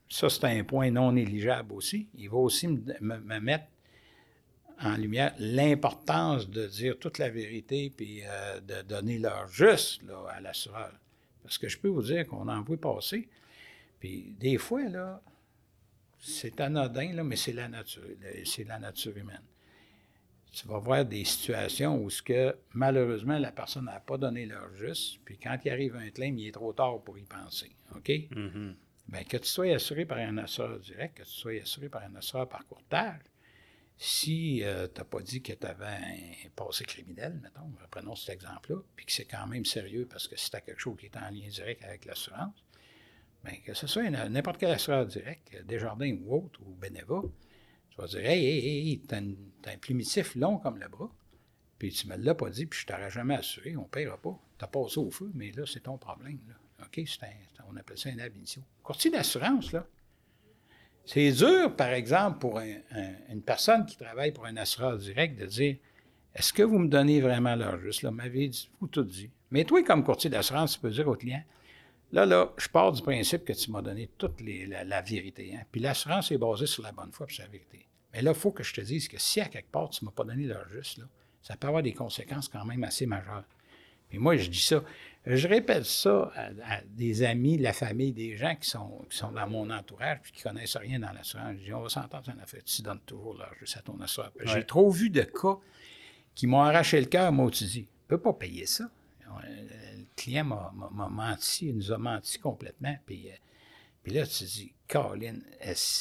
ça 0.10 0.30
c'est 0.30 0.46
un 0.46 0.64
point 0.64 0.92
non 0.92 1.12
négligeable 1.12 1.74
aussi, 1.74 2.08
il 2.16 2.30
va 2.30 2.38
aussi 2.38 2.68
me 2.68 3.40
mettre 3.40 3.66
en 4.80 4.96
lumière 4.96 5.34
l'importance 5.40 6.50
de 6.50 6.68
dire 6.68 7.00
toute 7.00 7.18
la 7.18 7.30
vérité 7.30 7.92
puis 7.96 8.22
euh, 8.24 8.60
de 8.62 8.82
donner 8.84 9.18
l'heure 9.18 9.48
juste 9.48 10.04
là, 10.04 10.26
à 10.30 10.40
l'assureur. 10.40 10.94
Parce 11.42 11.58
que 11.58 11.68
je 11.68 11.78
peux 11.80 11.88
vous 11.88 12.04
dire 12.04 12.28
qu'on 12.28 12.48
en 12.48 12.62
voit 12.62 12.78
passer. 12.78 13.28
Puis 14.00 14.36
des 14.40 14.58
fois, 14.58 14.84
là, 14.84 15.22
c'est 16.20 16.60
anodin, 16.60 17.14
là, 17.14 17.24
mais 17.24 17.36
c'est 17.36 17.54
la 17.54 17.68
nature. 17.68 18.04
C'est 18.46 18.66
la 18.66 18.80
nature 18.80 19.16
humaine. 19.16 19.42
Tu 20.52 20.68
vas 20.68 20.80
voir 20.80 21.06
des 21.06 21.24
situations 21.24 22.02
où 22.02 22.10
ce 22.10 22.22
que, 22.22 22.56
malheureusement, 22.74 23.38
la 23.38 23.52
personne 23.52 23.86
n'a 23.86 24.00
pas 24.00 24.18
donné 24.18 24.46
l'heure 24.46 24.74
juste, 24.76 25.20
puis 25.24 25.38
quand 25.38 25.58
il 25.64 25.70
arrive 25.70 25.96
un 25.96 26.10
claim, 26.10 26.36
il 26.38 26.48
est 26.48 26.52
trop 26.52 26.74
tard 26.74 27.02
pour 27.02 27.18
y 27.18 27.24
penser. 27.24 27.72
OK? 27.96 28.10
Mm-hmm. 28.10 28.74
Bien, 29.08 29.24
que 29.24 29.38
tu 29.38 29.48
sois 29.48 29.74
assuré 29.74 30.06
par 30.06 30.18
un 30.18 30.38
assureur 30.38 30.80
direct, 30.80 31.18
que 31.18 31.24
tu 31.24 31.30
sois 31.30 31.62
assuré 31.62 31.88
par 31.88 32.04
un 32.04 32.16
assureur 32.16 32.50
par 32.50 32.66
courtage, 32.68 33.22
si 33.98 34.64
euh, 34.64 34.88
tu 34.88 35.00
n'as 35.00 35.06
pas 35.06 35.22
dit 35.22 35.42
que 35.42 35.54
tu 35.54 35.66
avais 35.66 35.86
un 35.86 36.50
passé 36.56 36.86
criminel, 36.86 37.40
mettons, 37.42 37.72
prenons 37.90 38.16
cet 38.16 38.36
exemple-là, 38.36 38.78
puis 38.96 39.06
que 39.06 39.12
c'est 39.12 39.26
quand 39.26 39.48
même 39.48 39.66
sérieux 39.66 40.08
parce 40.10 40.28
que 40.28 40.38
si 40.38 40.52
tu 40.52 40.56
as 40.56 40.62
quelque 40.62 40.80
chose 40.80 40.98
qui 41.00 41.08
est 41.08 41.18
en 41.18 41.30
lien 41.32 41.48
direct 41.48 41.84
avec 41.84 42.06
l'assurance, 42.06 42.64
bien, 43.44 43.56
que 43.66 43.74
ce 43.74 43.88
soit 43.88 44.10
n'importe 44.10 44.60
quel 44.60 44.72
assureur 44.72 45.06
direct, 45.06 45.56
Desjardins 45.66 46.16
ou 46.22 46.36
autre, 46.36 46.60
ou 46.64 46.76
Beneva, 46.76 47.22
tu 47.90 47.98
vas 47.98 48.08
dire 48.08 48.26
Hey, 48.26 48.46
hey, 48.46 48.90
hey, 48.90 49.02
tu 49.02 49.16
as, 49.16 49.18
un 49.18 49.78
primitif 49.78 50.36
long 50.36 50.58
comme 50.58 50.78
le 50.78 50.88
bras, 50.88 51.10
puis 51.80 51.92
tu 51.92 52.08
ne 52.08 52.16
me 52.16 52.24
l'as 52.24 52.36
pas 52.36 52.50
dit, 52.50 52.66
puis 52.66 52.82
je 52.82 52.86
t'aurais 52.86 53.10
jamais 53.10 53.36
assuré, 53.36 53.76
on 53.78 53.84
ne 53.84 53.88
paiera 53.88 54.18
pas. 54.18 54.38
Tu 54.60 54.66
as 54.66 54.68
passé 54.68 55.00
au 55.00 55.12
feu, 55.12 55.32
mais 55.34 55.52
là, 55.52 55.66
c'est 55.66 55.82
ton 55.82 55.98
problème. 55.98 56.40
Là. 56.48 56.56
OK, 56.86 57.00
un, 57.00 57.57
on 57.72 57.76
appelle 57.76 57.98
ça 57.98 58.10
un 58.10 58.20
ab 58.20 58.34
Courtier 58.84 59.12
d'assurance, 59.12 59.72
là, 59.72 59.86
c'est 61.08 61.32
dur, 61.32 61.74
par 61.74 61.94
exemple, 61.94 62.40
pour 62.40 62.60
une 62.60 63.42
personne 63.42 63.86
qui 63.86 63.96
travaille 63.96 64.34
pour 64.34 64.46
un 64.46 64.58
assureur 64.58 64.98
direct 64.98 65.40
de 65.40 65.46
dire 65.46 65.78
Est-ce 66.36 66.52
que 66.52 66.64
vous 66.64 66.80
me 66.80 66.90
donnez 66.90 67.22
vraiment 67.22 67.56
l'heure? 67.56 67.80
Juste? 67.80 68.02
Là, 68.02 68.12
m'avez 68.12 68.52
vous 68.82 68.88
tout 68.88 69.06
dit. 69.06 69.32
Mais 69.50 69.64
toi, 69.64 69.82
comme 69.84 70.04
courtier 70.04 70.30
d'assurance, 70.30 70.74
tu 70.74 70.80
peux 70.82 70.90
dire 70.90 71.08
au 71.08 71.16
client 71.16 71.42
Là, 72.12 72.26
là, 72.26 72.54
je 72.58 72.68
pars 72.68 72.92
du 72.92 73.02
principe 73.02 73.46
que 73.46 73.54
tu 73.54 73.72
m'as 73.72 73.82
donné 73.82 74.10
toute 74.18 74.42
la, 74.42 75.02
vérité. 75.02 75.56
Hein. 75.56 75.64
Puis 75.72 75.80
l'assurance 75.80 76.32
est 76.32 76.38
basée 76.38 76.68
sur 76.68 76.84
la 76.84 76.92
bonne 76.92 77.12
foi 77.12 77.26
et 77.30 77.34
sur 77.34 77.44
la 77.44 77.50
vérité. 77.50 77.88
Mais 78.14 78.22
là, 78.22 78.32
il 78.32 78.38
faut 78.38 78.52
que 78.52 78.64
je 78.64 78.74
te 78.74 78.82
dise 78.82 79.08
que 79.08 79.18
si 79.18 79.40
à 79.40 79.48
quelque 79.48 79.72
part, 79.72 79.90
tu 79.90 80.04
ne 80.04 80.08
m'as 80.10 80.14
pas 80.14 80.24
donné 80.26 80.44
l'heure 80.44 80.68
juste, 80.70 80.98
là, 80.98 81.06
ça 81.42 81.56
peut 81.56 81.68
avoir 81.68 81.84
des 81.84 81.94
conséquences 81.94 82.50
quand 82.50 82.66
même 82.66 82.84
assez 82.84 83.06
majeures. 83.06 83.44
Puis 84.10 84.20
moi, 84.20 84.36
je 84.36 84.50
dis 84.50 84.60
ça. 84.60 84.84
Je 85.30 85.48
répète 85.48 85.84
ça 85.84 86.32
à, 86.36 86.82
des 86.86 87.24
amis, 87.24 87.58
de 87.58 87.64
la 87.64 87.74
famille, 87.74 88.14
des 88.14 88.38
gens 88.38 88.56
qui 88.56 88.70
sont, 88.70 89.06
qui 89.10 89.18
sont 89.18 89.32
dans 89.32 89.48
mon 89.48 89.70
entourage 89.70 90.20
puis 90.22 90.32
qui 90.32 90.48
ne 90.48 90.52
connaissent 90.54 90.78
rien 90.78 91.00
dans 91.00 91.12
l'assurance. 91.12 91.56
Je 91.60 91.66
dis, 91.66 91.74
on 91.74 91.82
va 91.82 91.90
s'entendre 91.90 92.30
une 92.34 92.40
affaire. 92.40 92.64
Tu 92.64 92.82
donnes 92.82 93.02
toujours 93.06 93.36
l'argent 93.38 93.80
à 93.80 93.82
ton 93.82 94.00
assureur. 94.00 94.32
J'ai 94.46 94.66
trop 94.66 94.90
vu 94.90 95.10
de 95.10 95.24
cas 95.24 95.58
qui 96.34 96.48
m'ont 96.48 96.62
arraché 96.62 97.00
le 97.00 97.08
cœur. 97.08 97.32
Moi, 97.34 97.52
tu 97.52 97.66
dis, 97.66 97.82
ne 97.82 98.08
peux 98.08 98.22
pas 98.22 98.34
payer 98.34 98.66
ça. 98.66 98.90
Le 99.44 100.06
client 100.16 100.46
m'a 100.46 101.10
menti, 101.10 101.68
il 101.68 101.76
nous 101.76 101.92
a 101.92 101.98
menti 101.98 102.40
complètement. 102.40 102.96
Puis, 103.06 103.30
euh, 103.30 103.36
puis 104.04 104.14
là, 104.14 104.26
tu 104.26 104.46
dis, 104.46 104.74
Caroline, 104.88 105.44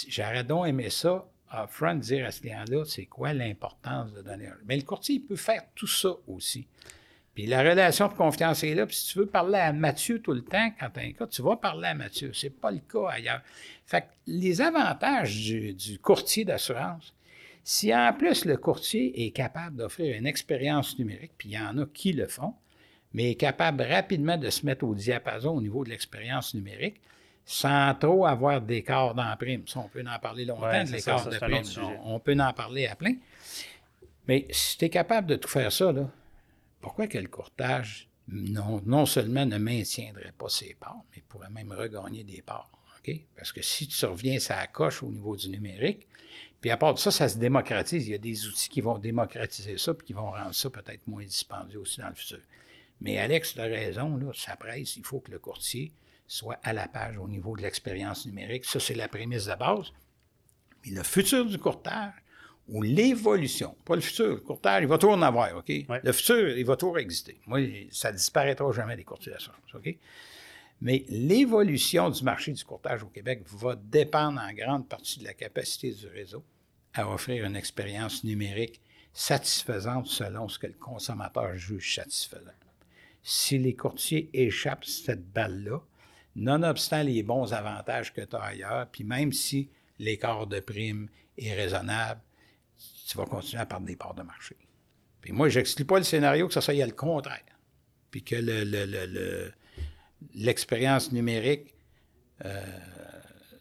j'aurais 0.08 0.44
donc 0.44 0.68
aimé 0.68 0.90
ça, 0.90 1.28
upfront, 1.52 1.96
dire 1.96 2.26
à 2.26 2.30
ce 2.30 2.40
client-là, 2.40 2.84
c'est 2.84 3.06
quoi 3.06 3.32
l'importance 3.32 4.12
de 4.12 4.22
donner 4.22 4.46
un. 4.46 4.56
Mais 4.64 4.76
le 4.76 4.82
courtier, 4.82 5.16
il 5.16 5.20
peut 5.20 5.36
faire 5.36 5.62
tout 5.74 5.86
ça 5.86 6.10
aussi. 6.26 6.68
Puis 7.36 7.44
la 7.44 7.62
relation 7.62 8.08
de 8.08 8.14
confiance 8.14 8.64
est 8.64 8.74
là. 8.74 8.86
Puis 8.86 8.96
si 8.96 9.12
tu 9.12 9.18
veux 9.18 9.26
parler 9.26 9.58
à 9.58 9.70
Mathieu 9.70 10.22
tout 10.22 10.32
le 10.32 10.40
temps, 10.40 10.70
quand 10.80 10.88
tu 10.88 11.00
as 11.00 11.02
un 11.02 11.12
cas, 11.12 11.26
tu 11.26 11.42
vas 11.42 11.56
parler 11.56 11.88
à 11.88 11.94
Mathieu. 11.94 12.32
Ce 12.32 12.46
n'est 12.46 12.50
pas 12.50 12.70
le 12.70 12.78
cas 12.78 13.08
ailleurs. 13.10 13.42
Fait 13.84 14.00
que 14.00 14.06
les 14.26 14.62
avantages 14.62 15.36
du, 15.36 15.98
courtier 15.98 16.46
d'assurance, 16.46 17.14
si 17.62 17.94
en 17.94 18.10
plus 18.14 18.46
le 18.46 18.56
courtier 18.56 19.26
est 19.26 19.32
capable 19.32 19.76
d'offrir 19.76 20.16
une 20.16 20.26
expérience 20.26 20.98
numérique, 20.98 21.32
puis 21.36 21.50
il 21.50 21.52
y 21.52 21.58
en 21.58 21.76
a 21.76 21.84
qui 21.84 22.14
le 22.14 22.26
font, 22.26 22.54
mais 23.12 23.32
est 23.32 23.34
capable 23.34 23.82
rapidement 23.82 24.38
de 24.38 24.48
se 24.48 24.64
mettre 24.64 24.86
au 24.86 24.94
diapason 24.94 25.50
au 25.50 25.60
niveau 25.60 25.84
de 25.84 25.90
l'expérience 25.90 26.54
numérique, 26.54 27.02
sans 27.44 27.94
trop 27.96 28.24
avoir 28.24 28.62
d'écart 28.62 29.14
dans 29.14 29.36
prime. 29.36 29.68
Ça, 29.68 29.80
on 29.80 29.88
peut 29.88 30.02
en 30.08 30.18
parler 30.18 30.46
longtemps 30.46 30.84
de 30.84 30.90
l'écart 30.90 31.28
de 31.28 31.36
prime. 31.36 31.62
On, 31.82 32.14
on, 32.14 32.18
peut 32.18 32.36
en 32.40 32.52
parler 32.54 32.86
à 32.86 32.96
plein. 32.96 33.16
Mais 34.26 34.46
si 34.50 34.78
tu 34.78 34.86
es 34.86 34.88
capable 34.88 35.26
de 35.26 35.36
tout 35.36 35.48
faire 35.48 35.70
ça, 35.70 35.92
là, 35.92 36.08
pourquoi 36.86 37.08
que 37.08 37.18
le 37.18 37.26
courtage, 37.26 38.08
non, 38.28 38.80
non 38.86 39.06
seulement 39.06 39.44
ne 39.44 39.58
maintiendrait 39.58 40.30
pas 40.38 40.48
ses 40.48 40.74
parts, 40.74 41.02
mais 41.10 41.20
pourrait 41.28 41.50
même 41.50 41.72
regagner 41.72 42.22
des 42.22 42.42
parts? 42.42 42.70
Parce 43.34 43.50
que 43.50 43.60
si 43.60 43.88
tu 43.88 44.06
reviens, 44.06 44.38
ça 44.38 44.64
coche 44.68 45.02
au 45.02 45.10
niveau 45.10 45.34
du 45.34 45.48
numérique. 45.48 46.06
Puis 46.60 46.70
à 46.70 46.76
part 46.76 46.94
de 46.94 47.00
ça, 47.00 47.10
ça 47.10 47.28
se 47.28 47.38
démocratise. 47.38 48.06
Il 48.06 48.12
y 48.12 48.14
a 48.14 48.18
des 48.18 48.46
outils 48.46 48.68
qui 48.68 48.82
vont 48.82 48.98
démocratiser 48.98 49.78
ça 49.78 49.94
puis 49.94 50.06
qui 50.06 50.12
vont 50.12 50.30
rendre 50.30 50.54
ça 50.54 50.70
peut-être 50.70 51.04
moins 51.08 51.24
dispendieux 51.24 51.80
aussi 51.80 52.00
dans 52.00 52.08
le 52.08 52.14
futur. 52.14 52.38
Mais 53.00 53.18
Alex, 53.18 53.54
tu 53.54 53.60
as 53.60 53.64
raison, 53.64 54.16
là, 54.16 54.30
ça 54.32 54.54
presse. 54.54 54.96
Il 54.96 55.04
faut 55.04 55.18
que 55.18 55.32
le 55.32 55.40
courtier 55.40 55.92
soit 56.28 56.60
à 56.62 56.72
la 56.72 56.86
page 56.86 57.18
au 57.18 57.26
niveau 57.26 57.56
de 57.56 57.62
l'expérience 57.62 58.26
numérique. 58.26 58.64
Ça, 58.64 58.78
c'est 58.78 58.94
la 58.94 59.08
prémisse 59.08 59.46
de 59.46 59.56
base. 59.56 59.92
Mais 60.84 60.92
le 60.92 61.02
futur 61.02 61.46
du 61.46 61.58
courtage, 61.58 62.14
ou 62.68 62.82
l'évolution, 62.82 63.76
pas 63.84 63.94
le 63.94 64.00
futur, 64.00 64.28
le 64.28 64.40
courtage, 64.40 64.82
il 64.82 64.88
va 64.88 64.98
toujours 64.98 65.16
en 65.16 65.22
avoir, 65.22 65.56
OK? 65.56 65.72
Le 65.88 66.12
futur, 66.12 66.56
il 66.58 66.64
va 66.64 66.76
toujours 66.76 66.98
exister. 66.98 67.40
Moi, 67.46 67.60
ça 67.90 68.10
ne 68.10 68.16
disparaîtra 68.16 68.70
jamais 68.72 68.96
des 68.96 69.04
courtiers 69.04 69.32
d'assurance, 69.32 69.74
OK? 69.74 69.96
Mais 70.80 71.04
l'évolution 71.08 72.10
du 72.10 72.22
marché 72.22 72.52
du 72.52 72.62
courtage 72.64 73.02
au 73.02 73.06
Québec 73.06 73.42
va 73.46 73.76
dépendre 73.76 74.40
en 74.40 74.52
grande 74.52 74.88
partie 74.88 75.20
de 75.20 75.24
la 75.24 75.32
capacité 75.32 75.92
du 75.92 76.06
réseau 76.08 76.44
à 76.92 77.08
offrir 77.08 77.44
une 77.44 77.56
expérience 77.56 78.24
numérique 78.24 78.80
satisfaisante 79.12 80.06
selon 80.06 80.48
ce 80.48 80.58
que 80.58 80.66
le 80.66 80.74
consommateur 80.74 81.56
juge 81.56 81.94
satisfaisant. 81.94 82.50
Si 83.22 83.58
les 83.58 83.74
courtiers 83.74 84.28
échappent 84.34 84.84
cette 84.84 85.32
balle-là, 85.32 85.80
nonobstant 86.34 87.02
les 87.02 87.22
bons 87.22 87.52
avantages 87.54 88.12
que 88.12 88.20
tu 88.20 88.36
as 88.36 88.42
ailleurs, 88.42 88.86
puis 88.90 89.04
même 89.04 89.32
si 89.32 89.70
l'écart 89.98 90.46
de 90.46 90.60
prime 90.60 91.08
est 91.38 91.54
raisonnable, 91.54 92.20
tu 93.06 93.16
vas 93.16 93.24
continuer 93.24 93.62
à 93.62 93.66
perdre 93.66 93.86
des 93.86 93.96
parts 93.96 94.14
de 94.14 94.22
marché. 94.22 94.56
Puis 95.20 95.32
moi, 95.32 95.48
je 95.48 95.58
n'exclus 95.58 95.84
pas 95.84 95.98
le 95.98 96.04
scénario 96.04 96.48
que 96.48 96.54
ça 96.54 96.60
soit 96.60 96.74
le 96.74 96.92
contraire. 96.92 97.40
Puis 98.10 98.22
que 98.22 98.36
l'expérience 100.34 101.12
numérique 101.12 101.74
euh, 102.44 102.60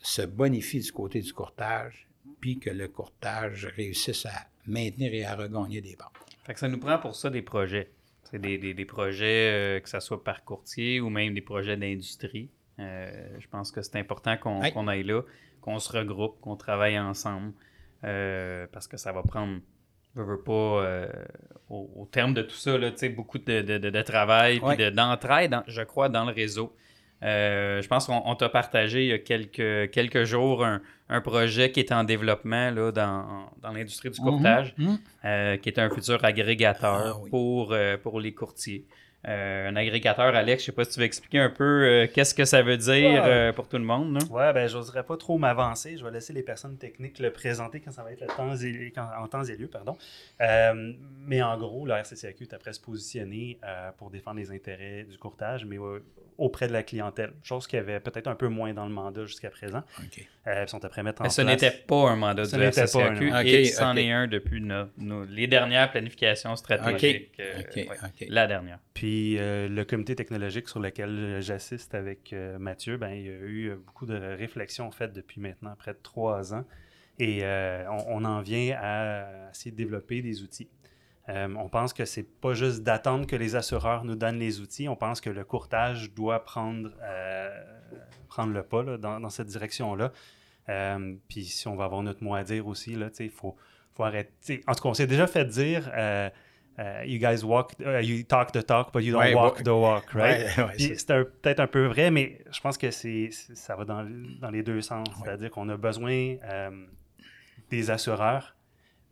se 0.02 0.24
bonifie 0.24 0.80
du 0.80 0.92
côté 0.92 1.22
du 1.22 1.34
courtage, 1.34 2.08
puis 2.42 2.60
que 2.60 2.70
le 2.70 2.88
courtage 2.88 3.66
réussisse 3.76 4.26
à 4.26 4.48
maintenir 4.66 5.14
et 5.14 5.26
à 5.26 5.36
regagner 5.36 5.82
des 5.82 5.96
parts. 5.96 6.14
Fait 6.44 6.54
que 6.54 6.60
ça 6.60 6.68
nous 6.68 6.80
prend 6.80 6.98
pour 6.98 7.16
ça 7.16 7.30
des 7.30 7.42
projets. 7.42 7.92
C'est 8.24 8.40
des, 8.40 8.86
projets, 8.86 9.80
que 9.84 9.90
ce 9.90 10.00
soit 10.00 10.24
par 10.24 10.44
courtier 10.44 11.00
ou 11.00 11.10
même 11.10 11.34
des 11.36 11.42
projets 11.42 11.78
d'industrie. 11.78 12.50
je 12.80 13.48
pense 13.52 13.72
que 13.72 13.82
c'est 13.84 13.98
important 13.98 14.36
qu'on 14.38 14.88
aille 14.88 15.04
là, 15.04 15.22
qu'on 15.62 15.80
se 15.80 15.96
regroupe, 15.96 16.40
qu'on 16.42 16.56
travaille 16.56 17.00
ensemble, 17.00 17.54
parce 18.72 18.88
que 18.88 18.98
ça 18.98 19.12
va 19.12 19.24
prendre 19.24 19.60
je 20.16 20.22
veux 20.22 20.40
pas, 20.40 20.52
euh, 20.52 21.08
au, 21.70 22.08
terme 22.12 22.34
de 22.34 22.42
tout 22.42 22.56
ça, 22.56 22.78
là, 22.78 22.92
beaucoup 23.16 23.38
de, 23.38 23.62
de, 23.62 23.78
de, 23.78 24.02
travail 24.02 24.62
et 24.78 24.92
d'entraide, 24.92 25.58
je 25.68 25.82
crois, 25.82 26.10
dans 26.10 26.26
le 26.26 26.32
réseau. 26.32 26.74
Euh, 27.24 27.82
je 27.82 27.88
pense 27.88 28.08
qu'on 28.08 28.36
t'a 28.36 28.50
partagé 28.50 29.04
il 29.04 29.08
y 29.08 29.14
a 29.14 29.18
quelques, 29.18 29.90
quelques 29.92 30.26
jours 30.26 30.66
un, 30.66 30.82
un, 31.10 31.22
projet 31.22 31.72
qui 31.72 31.80
est 31.80 31.94
en 31.94 32.04
développement 32.04 32.72
là, 32.72 32.92
dans, 32.92 33.50
dans 33.62 33.72
l'industrie 33.72 34.10
du 34.10 34.22
mhm. 34.22 34.28
courtage, 34.28 34.76
mhm. 34.78 34.98
Euh, 35.24 35.58
qui 35.58 35.70
est 35.70 35.80
un 35.80 35.90
futur 35.90 36.24
agrégateur 36.24 37.22
ah 37.22 37.30
pour, 37.30 37.76
pour 38.04 38.20
les 38.20 38.34
courtiers. 38.34 38.86
Euh, 39.28 39.70
un 39.70 39.76
agrégateur, 39.76 40.36
Alex, 40.36 40.62
je 40.62 40.66
sais 40.68 40.72
pas 40.72 40.84
si 40.84 40.92
tu 40.92 41.00
veux 41.00 41.06
expliquer 41.06 41.40
un 41.40 41.50
peu 41.50 41.64
euh, 41.64 42.08
qu'est-ce 42.12 42.36
que 42.36 42.46
ça 42.46 42.62
veut 42.62 42.78
dire 42.78 43.24
euh, 43.26 43.52
pour 43.54 43.68
tout 43.68 43.78
le 43.78 43.84
monde. 43.84 44.20
Oui, 44.30 44.54
ben, 44.54 44.68
j'oserais 44.68 45.04
pas 45.04 45.18
trop 45.18 45.38
m'avancer. 45.38 45.98
Je 45.98 46.06
vais 46.06 46.12
laisser 46.12 46.34
les 46.34 46.44
personnes 46.44 46.78
techniques 46.78 47.20
le 47.20 47.32
présenter 47.32 47.80
quand 47.80 47.92
ça 47.92 48.04
va 48.04 48.12
être 48.12 48.22
le 48.22 48.28
temps 48.28 48.56
et, 48.56 48.94
en 49.20 49.28
temps 49.28 49.44
et 49.44 49.56
lieu. 49.56 49.68
Pardon. 49.68 49.98
mais 50.40 51.42
en 51.42 51.58
gros, 51.58 51.86
la 51.86 52.00
RCCAQ 52.00 52.44
est 52.44 52.54
après 52.54 52.74
se 52.74 52.80
positionner 52.80 53.60
pour 53.98 54.12
défendre 54.12 54.38
les 54.38 54.52
intérêts 54.52 55.04
du 55.04 55.18
courtage, 55.18 55.66
mais 55.66 55.78
auprès 56.38 56.68
de 56.68 56.74
la 56.74 56.84
clientèle, 56.84 57.34
chose 57.44 57.68
qui 57.68 57.78
avait 57.78 58.00
peut-être 58.00 58.28
un 58.28 58.36
peu 58.36 58.48
moins 58.48 58.74
dans 58.74 58.86
le 58.86 58.92
mandat 58.92 59.26
jusqu'à 59.26 59.50
présent. 59.50 59.84
Okay. 60.06 60.28
Euh, 60.48 60.68
sont 60.68 60.84
à 60.84 61.04
mettre 61.04 61.22
en 61.22 61.30
ce 61.30 61.42
n'était 61.42 61.72
pas 61.72 62.10
un 62.10 62.16
mandat 62.16 62.46
de 62.46 62.58
la 62.58 62.72
SCAQ 62.72 63.32
et 63.46 63.66
c'en 63.66 63.96
est 63.96 64.12
un 64.12 64.28
depuis 64.28 64.62
les 65.30 65.48
dernières 65.48 65.92
planifications 65.92 66.56
stratégiques. 66.56 67.32
Euh, 67.40 67.62
la 68.28 68.48
dernière. 68.48 68.80
Puis 68.94 69.38
euh, 69.38 69.68
le 69.68 69.86
comité 69.86 70.16
technologique 70.16 70.70
sur 70.70 70.80
lequel 70.80 71.38
j'assiste 71.42 71.96
avec 71.96 72.36
Mathieu, 72.60 72.98
ben, 72.98 73.10
il 73.10 73.26
y 73.26 73.30
a 73.30 73.32
eu 73.32 73.76
beaucoup 73.76 74.06
de 74.06 74.16
réflexions 74.16 74.92
faites 74.92 75.14
depuis 75.14 75.42
maintenant 75.42 75.76
près 75.78 75.94
de 75.94 76.00
trois 76.02 76.54
ans. 76.54 76.66
Et 77.18 77.44
on, 77.90 78.18
on, 78.18 78.26
en 78.26 78.42
vient 78.42 78.78
à 78.80 79.50
essayer 79.52 79.72
de 79.72 79.78
développer 79.78 80.22
des 80.22 80.44
outils. 80.44 80.68
Euh, 81.30 81.48
on 81.58 81.70
pense 81.70 81.94
que 81.94 82.06
c'est 82.06 82.24
pas 82.24 82.54
juste 82.54 82.84
d'attendre 82.84 83.26
que 83.26 83.36
les 83.36 83.56
assureurs 83.56 84.04
nous 84.06 84.16
donnent 84.16 84.40
les 84.40 84.60
outils. 84.60 84.88
On 84.88 84.96
pense 84.96 85.22
que 85.22 85.30
le 85.30 85.44
courtage 85.44 86.14
doit 86.14 86.44
prendre, 86.44 86.92
euh, 87.02 87.50
prendre 88.28 88.54
le 88.54 88.62
pas 88.62 88.84
dans, 88.98 89.30
cette 89.30 89.48
direction-là. 89.48 90.12
Euh, 90.70 91.16
puis 91.28 91.46
si 91.46 91.68
on 91.68 91.76
va 91.76 91.86
avoir 91.86 92.02
notre 92.04 92.24
mot 92.24 92.36
à 92.36 92.44
dire 92.44 92.68
aussi, 92.68 92.96
il 93.20 93.30
faut, 93.30 93.56
faut 93.94 94.04
arrêter. 94.04 94.62
En 94.68 94.74
tout 94.74 94.84
cas, 94.84 94.90
on 94.90 94.94
s'est 94.94 95.08
déjà 95.08 95.26
fait 95.26 95.46
dire 95.46 95.92
You 97.06 97.20
guys 97.20 97.44
walk, 97.44 97.74
you 97.80 98.24
talk 98.24 98.52
the 98.52 98.64
talk, 98.64 98.94
but 98.94 99.02
you 99.02 99.14
don't 99.14 99.34
walk 99.34 99.64
the 99.64 99.70
walk, 99.70 100.12
right? 100.14 100.48
c'est 100.78 101.08
peut-être 101.08 101.62
un 101.62 101.68
peu 101.68 101.88
vrai, 101.88 102.12
mais 102.12 102.44
je 102.52 102.60
pense 102.60 102.78
que 102.78 102.92
c'est 102.92 103.30
ça 103.32 103.76
va 103.76 103.86
dans, 103.86 104.06
dans 104.42 104.52
les 104.52 104.62
deux 104.62 104.82
sens. 104.82 105.08
C'est-à-dire 105.24 105.50
qu'on 105.50 105.70
a 105.70 105.78
besoin 105.78 106.36
des 107.72 107.90
assureurs 107.90 108.55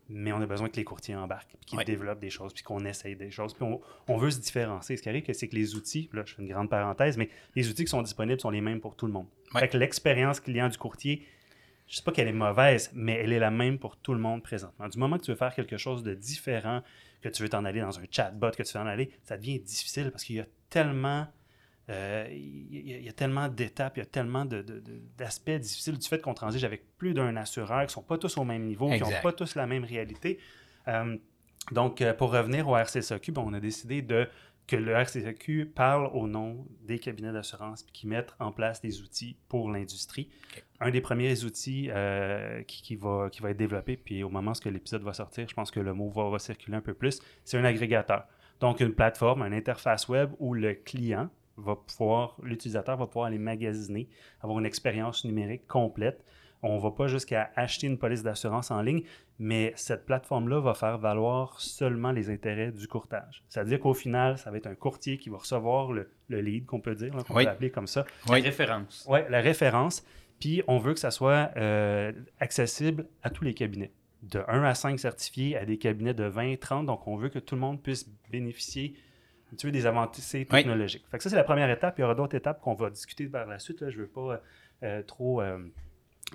mais 0.08 0.32
on 0.32 0.40
a 0.40 0.46
besoin 0.46 0.68
que 0.68 0.76
les 0.76 0.84
courtiers 0.84 1.16
embarquent, 1.16 1.56
qu'ils 1.66 1.82
développent 1.84 2.20
des 2.20 2.30
choses, 2.30 2.52
puis 2.52 2.62
qu'on 2.62 2.84
essaye 2.84 3.16
des 3.16 3.30
choses. 3.30 3.54
Puis 3.54 3.64
on, 4.08 4.16
veut 4.16 4.30
se 4.30 4.40
différencier. 4.40 4.96
Ce 4.96 5.02
qui 5.02 5.08
arrive, 5.08 5.24
c'est 5.32 5.48
que 5.48 5.54
les 5.54 5.74
outils, 5.74 6.10
là, 6.12 6.22
je 6.26 6.34
fais 6.34 6.42
une 6.42 6.48
grande 6.48 6.68
parenthèse, 6.68 7.16
mais 7.16 7.30
les 7.54 7.68
outils 7.68 7.84
qui 7.84 7.90
sont 7.90 8.02
disponibles 8.02 8.40
sont 8.40 8.50
les 8.50 8.60
mêmes 8.60 8.80
pour 8.80 8.96
tout 8.96 9.06
le 9.06 9.12
monde. 9.12 9.26
Fait 9.58 9.68
que 9.68 9.78
l'expérience 9.78 10.40
client 10.40 10.68
du 10.68 10.76
courtier, 10.76 11.26
je 11.86 11.92
ne 11.92 11.96
sais 11.96 12.02
pas 12.02 12.12
qu'elle 12.12 12.28
est 12.28 12.32
mauvaise, 12.32 12.90
mais 12.94 13.14
elle 13.14 13.32
est 13.32 13.38
la 13.38 13.50
même 13.50 13.78
pour 13.78 13.96
tout 13.96 14.14
le 14.14 14.20
monde 14.20 14.42
présentement. 14.42 14.88
Du 14.88 14.98
moment 14.98 15.18
que 15.18 15.24
tu 15.24 15.30
veux 15.30 15.36
faire 15.36 15.54
quelque 15.54 15.76
chose 15.76 16.02
de 16.02 16.14
différent, 16.14 16.82
que 17.22 17.28
tu 17.28 17.42
veux 17.42 17.48
t'en 17.48 17.64
aller 17.64 17.80
dans 17.80 17.98
un 17.98 18.04
chatbot, 18.10 18.50
que 18.50 18.62
tu 18.62 18.76
veux 18.76 18.82
en 18.82 18.86
aller, 18.86 19.10
ça 19.22 19.36
devient 19.36 19.60
difficile 19.60 20.10
parce 20.10 20.24
qu'il 20.24 20.36
y 20.36 20.40
a 20.40 20.46
tellement 20.70 21.26
euh, 21.90 22.26
il 22.30 23.02
y, 23.02 23.08
a 23.08 23.12
tellement 23.12 23.48
d'étapes, 23.48 23.98
il 23.98 24.00
y 24.00 24.02
a 24.02 24.06
tellement 24.06 24.46
d'aspects 24.46 25.50
difficiles 25.50 25.98
du 25.98 26.08
fait 26.08 26.20
qu'on 26.20 26.32
transige 26.32 26.64
avec 26.64 26.96
plus 26.96 27.12
d'un 27.12 27.36
assureur 27.36 27.80
qui 27.80 27.86
ne 27.86 27.90
sont 27.90 28.02
pas 28.02 28.16
tous 28.16 28.38
au 28.38 28.44
même 28.44 28.64
niveau, 28.64 28.90
qui 28.90 29.00
n'ont 29.00 29.20
pas 29.22 29.32
tous 29.32 29.54
la 29.54 29.66
même 29.66 29.84
réalité. 29.84 30.38
Euh, 30.88 31.16
donc, 31.72 32.00
euh, 32.00 32.14
pour 32.14 32.32
revenir 32.32 32.68
au 32.68 32.76
RCSQ, 32.76 33.32
on 33.36 33.52
a 33.52 33.60
décidé 33.60 34.00
de, 34.00 34.26
que 34.66 34.76
le 34.76 34.92
RCSQ 34.92 35.66
parle 35.74 36.08
au 36.14 36.26
nom 36.26 36.66
des 36.82 36.98
cabinets 36.98 37.32
d'assurance 37.32 37.82
et 37.82 37.92
qu'ils 37.92 38.08
mettent 38.08 38.34
en 38.38 38.50
place 38.50 38.80
des 38.80 39.02
outils 39.02 39.36
pour 39.48 39.70
l'industrie. 39.70 40.30
Un 40.80 40.90
des 40.90 41.02
premiers 41.02 41.44
outils 41.44 41.90
qui, 42.66 42.96
va, 42.96 43.28
qui 43.30 43.42
va 43.42 43.50
être 43.50 43.58
développé, 43.58 43.98
puis 43.98 44.22
au 44.22 44.30
moment 44.30 44.52
où 44.52 44.68
l'épisode 44.70 45.02
va 45.02 45.12
sortir, 45.12 45.46
je 45.48 45.54
pense 45.54 45.70
que 45.70 45.80
le 45.80 45.92
mot 45.92 46.08
va, 46.08 46.30
va 46.30 46.38
circuler 46.38 46.78
un 46.78 46.82
peu 46.82 46.94
plus, 46.94 47.20
c'est 47.44 47.58
un 47.58 47.64
agrégateur. 47.64 48.26
Donc, 48.60 48.80
une 48.80 48.94
plateforme, 48.94 49.42
une 49.42 49.52
interface 49.52 50.08
web 50.08 50.30
où 50.38 50.54
le 50.54 50.72
client, 50.74 51.28
va 51.56 51.76
pouvoir, 51.76 52.36
l'utilisateur 52.42 52.96
va 52.96 53.06
pouvoir 53.06 53.26
aller 53.26 53.38
magasiner, 53.38 54.08
avoir 54.40 54.58
une 54.58 54.66
expérience 54.66 55.24
numérique 55.24 55.66
complète. 55.66 56.24
On 56.62 56.76
ne 56.76 56.80
va 56.80 56.92
pas 56.92 57.08
jusqu'à 57.08 57.50
acheter 57.56 57.86
une 57.86 57.98
police 57.98 58.22
d'assurance 58.22 58.70
en 58.70 58.80
ligne, 58.80 59.02
mais 59.38 59.72
cette 59.76 60.06
plateforme-là 60.06 60.60
va 60.60 60.72
faire 60.72 60.96
valoir 60.98 61.60
seulement 61.60 62.10
les 62.10 62.30
intérêts 62.30 62.72
du 62.72 62.88
courtage. 62.88 63.44
C'est-à-dire 63.48 63.80
qu'au 63.80 63.92
final, 63.92 64.38
ça 64.38 64.50
va 64.50 64.56
être 64.56 64.66
un 64.66 64.74
courtier 64.74 65.18
qui 65.18 65.28
va 65.28 65.38
recevoir 65.38 65.92
le, 65.92 66.08
lead, 66.30 66.64
qu'on 66.64 66.80
peut 66.80 66.94
dire, 66.94 67.12
qu'on 67.12 67.34
peut 67.34 67.46
appeler 67.46 67.70
comme 67.70 67.86
ça. 67.86 68.06
La 68.28 68.36
référence. 68.36 69.06
Oui, 69.08 69.20
la 69.28 69.40
référence. 69.40 70.04
Puis 70.40 70.62
on 70.66 70.78
veut 70.78 70.94
que 70.94 71.00
ça 71.00 71.10
soit 71.10 71.50
euh, 71.56 72.12
accessible 72.40 73.06
à 73.22 73.30
tous 73.30 73.44
les 73.44 73.54
cabinets 73.54 73.92
de 74.22 74.42
1 74.48 74.64
à 74.64 74.74
5 74.74 74.98
certifiés 74.98 75.56
à 75.56 75.64
des 75.64 75.78
cabinets 75.78 76.14
de 76.14 76.24
20, 76.24 76.58
30. 76.58 76.86
Donc, 76.86 77.06
on 77.06 77.16
veut 77.16 77.28
que 77.28 77.38
tout 77.38 77.54
le 77.54 77.60
monde 77.60 77.82
puisse 77.82 78.08
bénéficier 78.30 78.94
tu 79.56 79.66
veux, 79.66 79.72
des 79.72 79.86
avancées 79.86 80.46
technologiques. 80.46 81.04
Fait 81.10 81.18
que 81.18 81.22
ça, 81.22 81.30
c'est 81.30 81.36
la 81.36 81.44
première 81.44 81.70
étape. 81.70 81.98
Il 81.98 82.02
y 82.02 82.04
aura 82.04 82.14
d'autres 82.14 82.36
étapes 82.36 82.60
qu'on 82.60 82.74
va 82.74 82.90
discuter 82.90 83.26
par 83.26 83.46
la 83.46 83.58
suite. 83.58 83.88
Je 83.90 83.96
ne 83.96 84.02
veux 84.02 84.08
pas 84.08 84.20
euh, 84.20 84.36
euh, 84.82 85.02
trop, 85.02 85.40
euh, 85.40 85.58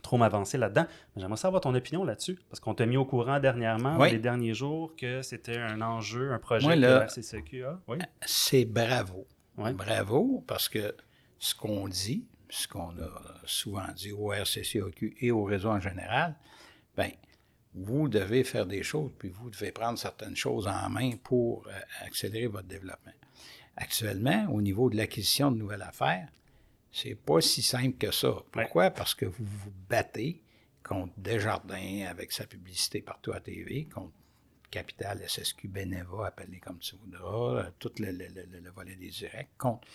trop 0.02 0.18
m'avancer 0.18 0.58
là-dedans. 0.58 0.86
J'aimerais 1.16 1.38
savoir 1.38 1.62
ton 1.62 1.76
opinion 1.76 2.04
là-dessus, 2.04 2.40
parce 2.50 2.60
qu'on 2.60 2.74
t'a 2.74 2.86
mis 2.86 2.98
au 2.98 3.06
courant 3.06 3.40
dernièrement, 3.40 4.04
les 4.06 4.20
derniers 4.20 4.54
jours, 4.54 4.96
que 4.96 5.22
c'était 5.22 5.58
un 5.58 5.82
enjeu, 5.82 6.32
un 6.32 6.40
projet 6.40 6.76
de 6.76 6.82
la 6.82 7.08
C'est 8.26 8.66
bravo. 8.66 9.28
Bravo, 9.58 10.44
parce 10.48 10.70
que 10.70 10.96
ce 11.38 11.54
qu'on 11.54 11.88
dit, 11.88 12.28
ce 12.50 12.68
qu'on 12.68 12.90
a 12.90 13.40
souvent 13.46 13.88
dit 13.96 14.12
au 14.12 14.32
RCCQ 14.32 15.18
et 15.20 15.32
au 15.32 15.44
réseau 15.44 15.70
en 15.70 15.80
général, 15.80 16.36
bien, 16.98 17.12
vous 17.80 18.08
devez 18.08 18.44
faire 18.44 18.66
des 18.66 18.84
choses, 18.84 19.12
puis 19.18 19.30
vous 19.30 19.50
devez 19.50 19.72
prendre 19.72 19.98
certaines 19.98 20.36
choses 20.36 20.68
en 20.68 20.90
main 20.90 21.12
pour 21.24 21.68
euh, 21.68 21.72
accélérer 22.06 22.48
votre 22.48 22.68
développement. 22.68 23.14
Actuellement, 23.76 24.48
au 24.52 24.62
niveau 24.62 24.90
de 24.90 24.98
l'acquisition 24.98 25.52
de 25.52 25.58
nouvelles 25.58 25.82
affaires, 25.82 26.30
c'est 26.92 27.16
pas 27.16 27.40
si 27.42 27.62
simple 27.62 27.98
que 27.98 28.12
ça. 28.12 28.34
Pourquoi? 28.52 28.90
Parce 28.90 29.16
que 29.16 29.26
vous 29.26 29.46
vous 29.46 29.74
battez 29.90 30.42
contre 30.84 31.14
Desjardins 31.18 32.08
avec 32.10 32.32
sa 32.32 32.46
publicité 32.46 33.02
partout 33.02 33.32
à 33.32 33.40
TV, 33.40 33.86
contre 33.86 34.14
Capital, 34.72 35.22
SSQ, 35.28 35.68
Beneva, 35.68 36.28
appelez 36.28 36.60
comme 36.60 36.80
tu 36.80 36.96
voudras, 36.96 37.66
euh, 37.66 37.70
tout 37.80 37.92
le, 38.00 38.70
volet 38.72 38.96
des 38.96 39.10
directs, 39.10 39.50
contre 39.58 39.88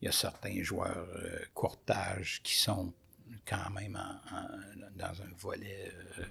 il 0.00 0.06
y 0.06 0.08
a 0.08 0.12
certains 0.12 0.62
joueurs 0.62 1.08
euh, 1.16 1.38
courtage 1.54 2.40
qui 2.42 2.54
sont 2.54 2.92
quand 3.46 3.70
même 3.70 3.98
dans 4.94 5.22
un 5.22 5.34
volet, 5.38 5.90
euh, 6.18 6.24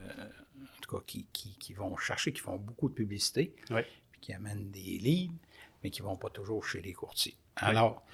en 0.78 0.82
tout 0.82 0.98
cas, 0.98 1.04
qui, 1.06 1.26
qui, 1.32 1.74
vont 1.74 1.96
chercher, 1.98 2.34
qui 2.34 2.42
font 2.42 2.58
beaucoup 2.58 2.90
de 2.90 2.94
publicité, 2.94 3.54
puis 3.68 4.22
qui 4.22 4.34
amènent 4.34 4.72
des 4.72 4.98
leads, 5.00 5.34
mais 5.84 5.90
qui 5.90 6.02
ne 6.02 6.08
vont 6.08 6.18
pas 6.18 6.30
toujours 6.30 6.66
chez 6.66 6.82
les 6.82 6.94
courtiers. 6.94 7.38
Alors, 7.58 8.06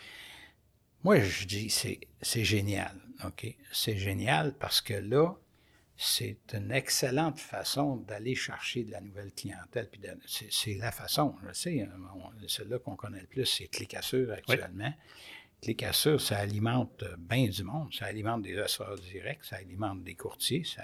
moi, 1.04 1.20
je 1.20 1.46
dis, 1.46 1.70
c'est 1.70 2.44
génial, 2.44 2.96
OK? 3.26 3.48
C'est 3.72 3.98
génial 3.98 4.54
parce 4.58 4.82
que 4.82 4.94
là, 4.94 5.36
c'est 5.98 6.40
une 6.54 6.72
excellente 6.72 7.40
façon 7.40 7.98
d'aller 7.98 8.34
chercher 8.34 8.84
de 8.84 8.92
la 8.92 9.02
nouvelle 9.02 9.32
clientèle. 9.34 9.90
Puis 9.90 10.02
c'est 10.50 10.76
la 10.76 10.92
façon, 10.92 11.36
je 11.48 11.54
sais, 11.54 11.82
hein, 11.82 11.90
celle-là 12.48 12.80
qu'on 12.80 12.96
connaît 12.96 13.22
le 13.22 13.28
plus, 13.28 13.46
c'est 13.46 13.68
Clicassure 13.68 14.32
actuellement 14.32 14.94
les 15.64 15.76
cassures, 15.76 16.20
ça 16.20 16.38
alimente 16.38 17.04
bien 17.18 17.48
du 17.48 17.64
monde. 17.64 17.94
Ça 17.94 18.06
alimente 18.06 18.42
des 18.42 18.58
assureurs 18.58 18.98
directs, 18.98 19.44
ça 19.44 19.58
alimente 19.58 20.04
des 20.04 20.16
courtiers, 20.16 20.64
ça, 20.64 20.84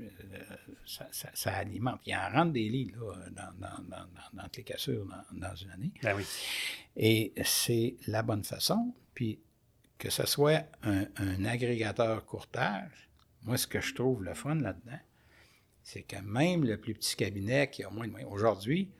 euh, 0.00 0.56
ça, 0.86 1.52
alimente. 1.54 2.00
Il 2.06 2.12
y 2.12 2.16
en 2.16 2.28
rentre 2.30 2.52
des 2.52 2.68
lits 2.68 2.92
là, 2.96 3.14
dans, 3.30 3.52
dans, 3.58 4.06
dans, 4.32 4.48
les 4.56 4.62
cassures 4.62 5.06
dans, 5.32 5.54
une 5.54 5.70
année. 5.70 5.92
Ben 6.02 6.14
oui. 6.16 6.24
Et 6.96 7.32
c'est 7.44 7.96
la 8.06 8.22
bonne 8.22 8.44
façon. 8.44 8.94
Puis 9.14 9.40
que 9.98 10.10
ce 10.10 10.26
soit 10.26 10.64
un, 10.82 11.44
agrégateur 11.44 12.24
courtage, 12.24 13.08
moi, 13.42 13.56
ce 13.56 13.66
que 13.66 13.80
je 13.80 13.94
trouve 13.94 14.24
le 14.24 14.34
fun 14.34 14.56
là-dedans, 14.56 14.98
c'est 15.82 16.02
que 16.02 16.16
même 16.20 16.64
le 16.64 16.78
plus 16.78 16.94
petit 16.94 17.16
cabinet 17.16 17.70
qui 17.70 17.84
a 17.84 17.90
moins 17.90 18.06
de 18.06 18.10
moyens, 18.12 18.32
aujourd'hui, 18.32 18.90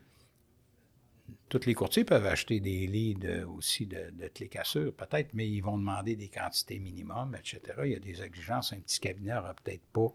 tous 1.49 1.67
les 1.67 1.75
courtiers 1.75 2.05
peuvent 2.05 2.27
acheter 2.27 2.61
des 2.61 2.87
leads 2.87 3.45
aussi 3.47 3.87
de, 3.87 4.13
de 4.17 4.45
cassures, 4.47 4.95
peut-être, 4.95 5.35
mais 5.35 5.49
ils 5.49 5.61
vont 5.61 5.79
demander 5.79 6.15
des 6.15 6.29
quantités 6.29 6.79
minimum, 6.79 7.37
etc. 7.37 7.61
Il 7.85 7.93
y 7.93 7.97
a 7.97 7.99
des 7.99 8.23
exigences. 8.23 8.73
Un 8.73 8.81
petit 8.81 9.01
cabinet 9.01 9.35
n'aura 9.35 9.55
peut-être 9.55 9.85
pas 9.93 10.13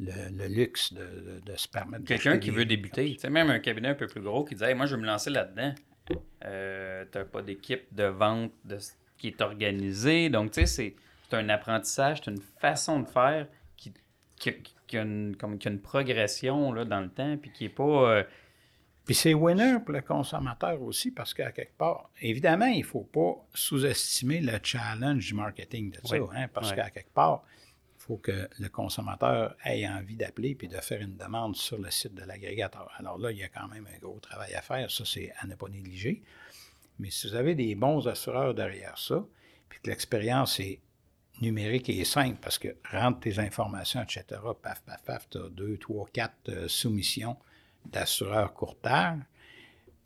le, 0.00 0.46
luxe 0.48 0.92
de, 0.92 1.56
se 1.56 1.68
permettre 1.68 2.04
Quelqu'un 2.04 2.38
qui 2.38 2.50
veut 2.50 2.64
débuter, 2.64 3.12
tu 3.14 3.18
sais, 3.18 3.30
même 3.30 3.50
un 3.50 3.58
cabinet 3.58 3.88
un 3.88 3.94
peu 3.94 4.06
plus 4.06 4.20
gros 4.20 4.44
qui 4.44 4.54
dit 4.54 4.74
Moi, 4.74 4.86
je 4.86 4.96
vais 4.96 5.02
me 5.02 5.06
lancer 5.06 5.30
là-dedans. 5.30 5.74
Euh, 6.44 7.04
tu 7.10 7.18
n'as 7.18 7.24
pas 7.24 7.42
d'équipe 7.42 7.92
de 7.92 8.04
vente 8.04 8.52
de, 8.64 8.78
qui 9.18 9.28
est 9.28 9.40
organisée. 9.40 10.28
Donc, 10.28 10.52
tu 10.52 10.66
sais, 10.66 10.94
c'est 11.28 11.36
un 11.36 11.48
apprentissage, 11.48 12.20
c'est 12.24 12.30
une 12.30 12.40
façon 12.40 13.00
de 13.00 13.08
faire 13.08 13.46
qui, 13.76 13.92
qui, 14.36 14.98
a, 14.98 15.02
une, 15.02 15.36
comme, 15.36 15.58
qui 15.58 15.68
a 15.68 15.70
une 15.70 15.80
progression 15.80 16.72
là, 16.72 16.84
dans 16.84 17.00
le 17.00 17.10
temps, 17.10 17.36
puis 17.36 17.52
qui 17.52 17.64
n'est 17.64 17.70
pas. 17.70 18.10
Euh, 18.10 18.24
puis 19.04 19.14
c'est 19.14 19.34
winner 19.34 19.78
pour 19.84 19.92
le 19.92 20.02
consommateur 20.02 20.80
aussi, 20.82 21.10
parce 21.10 21.34
qu'à 21.34 21.50
quelque 21.52 21.76
part, 21.76 22.10
évidemment, 22.20 22.66
il 22.66 22.80
ne 22.80 22.84
faut 22.84 23.08
pas 23.12 23.34
sous-estimer 23.54 24.40
le 24.40 24.58
challenge 24.62 25.26
du 25.26 25.34
marketing 25.34 25.90
de 25.90 25.98
ça, 26.04 26.16
hein, 26.16 26.46
parce 26.52 26.72
qu'à 26.72 26.90
quelque 26.90 27.12
part, 27.12 27.44
faut 28.10 28.16
que 28.16 28.48
le 28.58 28.68
consommateur 28.68 29.54
ait 29.64 29.86
envie 29.86 30.16
d'appeler 30.16 30.56
puis 30.56 30.66
de 30.66 30.76
faire 30.78 31.00
une 31.00 31.16
demande 31.16 31.54
sur 31.54 31.78
le 31.78 31.92
site 31.92 32.12
de 32.12 32.24
l'agrégateur. 32.24 32.90
Alors 32.98 33.18
là, 33.18 33.30
il 33.30 33.38
y 33.38 33.44
a 33.44 33.48
quand 33.48 33.68
même 33.68 33.86
un 33.86 33.98
gros 34.00 34.18
travail 34.18 34.52
à 34.54 34.62
faire, 34.62 34.90
ça 34.90 35.04
c'est 35.04 35.32
à 35.38 35.46
ne 35.46 35.54
pas 35.54 35.68
négliger. 35.68 36.20
Mais 36.98 37.08
si 37.10 37.28
vous 37.28 37.36
avez 37.36 37.54
des 37.54 37.76
bons 37.76 38.08
assureurs 38.08 38.52
derrière 38.52 38.98
ça, 38.98 39.24
puis 39.68 39.78
que 39.80 39.90
l'expérience 39.90 40.58
est 40.58 40.80
numérique 41.40 41.88
et 41.88 42.04
simple, 42.04 42.38
parce 42.42 42.58
que 42.58 42.74
rentre 42.90 43.20
tes 43.20 43.38
informations, 43.38 44.02
etc., 44.02 44.24
paf, 44.60 44.82
paf, 44.82 45.04
paf, 45.04 45.28
tu 45.30 45.38
as 45.38 45.48
deux, 45.48 45.78
trois, 45.78 46.08
quatre 46.12 46.48
euh, 46.48 46.66
soumissions 46.66 47.36
d'assureurs 47.86 48.52
courtard. 48.54 49.18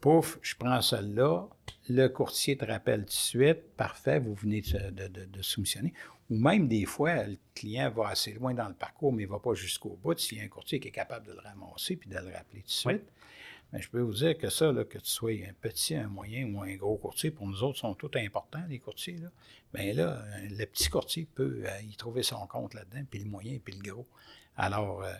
Pouf, 0.03 0.39
je 0.43 0.55
prends 0.57 0.83
celle-là, 0.83 1.49
le 1.89 2.09
courtier 2.09 2.59
te 2.59 2.67
rappelle 2.67 3.01
tout 3.01 3.07
de 3.07 3.11
suite, 3.13 3.63
parfait, 3.79 4.19
vous 4.19 4.35
venez 4.35 4.61
de, 4.61 5.43
soumissionner. 5.43 5.95
Ou 6.31 6.39
même 6.39 6.69
des 6.69 6.87
fois, 6.87 7.25
le 7.25 7.37
client 7.55 7.91
va 7.91 8.09
assez 8.09 8.33
loin 8.33 8.55
dans 8.55 8.69
le 8.69 8.75
parcours, 8.75 9.13
mais 9.13 9.25
il 9.25 9.27
ne 9.27 9.33
va 9.33 9.39
pas 9.39 9.55
jusqu'au 9.55 9.99
bout. 10.03 10.19
S'il 10.19 10.39
y 10.39 10.41
a 10.41 10.45
un 10.45 10.49
courtier 10.49 10.81
qui 10.81 10.89
est 10.89 10.93
capable 10.93 11.27
de 11.27 11.33
le 11.33 11.41
ramasser 11.41 11.97
puis 11.97 12.09
de 12.09 12.15
le 12.15 12.33
rappeler 12.33 12.61
tout 12.61 12.67
de 12.67 12.71
suite, 12.71 13.05
mais 13.73 13.83
je 13.83 13.91
peux 13.91 14.01
vous 14.01 14.15
dire 14.15 14.39
que 14.39 14.51
ça, 14.51 14.73
que 14.89 14.99
tu 14.99 15.11
sois 15.11 15.33
un 15.33 15.53
petit, 15.61 15.97
un 15.97 16.09
moyen 16.09 16.47
ou 16.53 16.63
un 16.63 16.75
gros 16.77 16.97
courtier, 16.97 17.31
pour 17.31 17.47
nous 17.47 17.63
autres, 17.63 17.79
sont 17.79 17.95
tout 17.95 18.11
importants, 18.15 18.63
les 18.69 18.79
courtiers. 18.79 19.19
Là. 19.19 19.29
Bien 19.73 19.93
là, 19.93 20.23
le 20.49 20.65
petit 20.65 20.89
courtier 20.89 21.27
peut 21.35 21.65
euh, 21.65 21.81
y 21.83 21.97
trouver 21.97 22.23
son 22.23 22.47
compte 22.47 22.75
là-dedans, 22.75 23.05
puis 23.11 23.19
le 23.19 23.29
moyen, 23.29 23.59
puis 23.63 23.75
le 23.75 23.91
gros. 23.91 24.07
Alors, 24.57 25.03
euh, 25.03 25.13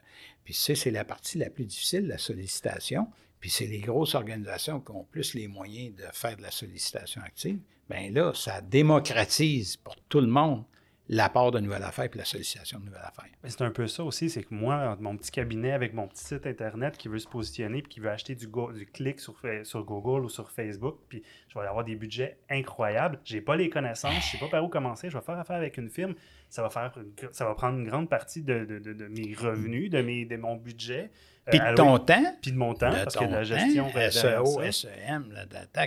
puis 0.45 0.55
ça, 0.55 0.75
c'est 0.75 0.91
la 0.91 1.05
partie 1.05 1.39
la 1.39 1.51
plus 1.51 1.65
difficile, 1.65 2.07
la 2.07 2.19
sollicitation. 2.19 3.09
Puis 3.41 3.51
c'est 3.51 3.67
les 3.67 3.81
grosses 3.81 4.15
organisations 4.15 4.81
qui 4.81 4.93
ont 4.93 5.05
plus 5.05 5.35
les 5.35 5.49
moyens 5.49 5.97
de 5.97 6.05
faire 6.13 6.37
de 6.37 6.43
la 6.43 6.51
sollicitation 6.51 7.21
active. 7.23 7.59
Bien 7.91 8.11
là, 8.11 8.33
ça 8.35 8.61
démocratise 8.63 9.77
pour 9.77 9.97
tout 10.09 10.21
le 10.21 10.29
monde 10.29 10.65
l'apport 11.09 11.51
de 11.51 11.61
nouvelles 11.61 11.83
affaires 11.83 12.07
et 12.07 12.17
la 12.19 12.25
sollicitation 12.25 12.79
de 12.79 12.87
nouvelles 12.87 13.05
affaires. 13.05 13.31
C'est 13.45 13.63
un 13.63 13.71
peu 13.71 13.87
ça 13.87 14.05
aussi, 14.05 14.31
c'est 14.31 14.43
que 14.43 14.55
moi, 14.55 14.97
mon 15.01 15.17
petit 15.17 15.31
cabinet 15.31 15.73
avec 15.73 15.93
mon 15.93 16.09
petit 16.09 16.25
site 16.25 16.47
Internet 16.47 16.97
qui 16.97 17.09
veut 17.09 17.19
se 17.19 17.29
positionner 17.29 17.83
puis 17.83 17.93
qui 17.93 18.01
veut 18.01 18.11
acheter 18.11 18.35
du, 18.35 18.47
du 18.47 18.87
clic 18.87 19.21
sur, 19.21 19.37
sur 19.65 19.85
Google 19.85 20.25
ou 20.25 20.29
sur 20.29 20.51
Facebook, 20.51 20.99
puis 21.09 21.23
je 21.49 21.59
vais 21.59 21.67
avoir 21.67 21.85
des 21.85 21.95
budgets 21.95 22.39
incroyables. 22.49 23.21
Je 23.25 23.35
n'ai 23.35 23.41
pas 23.43 23.57
les 23.57 23.69
connaissances, 23.69 24.13
je 24.13 24.19
ne 24.19 24.23
sais 24.23 24.39
pas 24.39 24.49
par 24.49 24.65
où 24.65 24.69
commencer, 24.69 25.11
je 25.11 25.19
vais 25.19 25.25
faire 25.25 25.39
affaire 25.39 25.57
avec 25.57 25.77
une 25.77 25.91
firme, 25.91 26.15
ça 26.49 26.63
va, 26.63 26.71
faire, 26.71 26.93
ça 27.33 27.45
va 27.45 27.55
prendre 27.55 27.79
une 27.79 27.89
grande 27.89 28.09
partie 28.09 28.43
de, 28.43 28.65
de, 28.65 28.79
de, 28.79 29.09
mes 29.09 29.35
revenus, 29.35 29.91
de, 29.91 30.01
mes, 30.01 30.25
de 30.25 30.37
mon 30.37 30.57
budget. 30.57 31.11
Euh, 31.49 31.51
puis 31.51 31.59
de 31.59 31.75
ton 31.75 31.99
temps? 31.99 32.37
Puis 32.41 32.53
de 32.53 32.57
mon 32.57 32.73
temps, 32.73 32.91
parce 32.91 33.17
que 33.17 33.25
la 33.25 33.45
gestion... 33.45 33.91
SEO, 34.11 34.63
SEM, 34.71 35.31
la 35.33 35.45
data, 35.45 35.87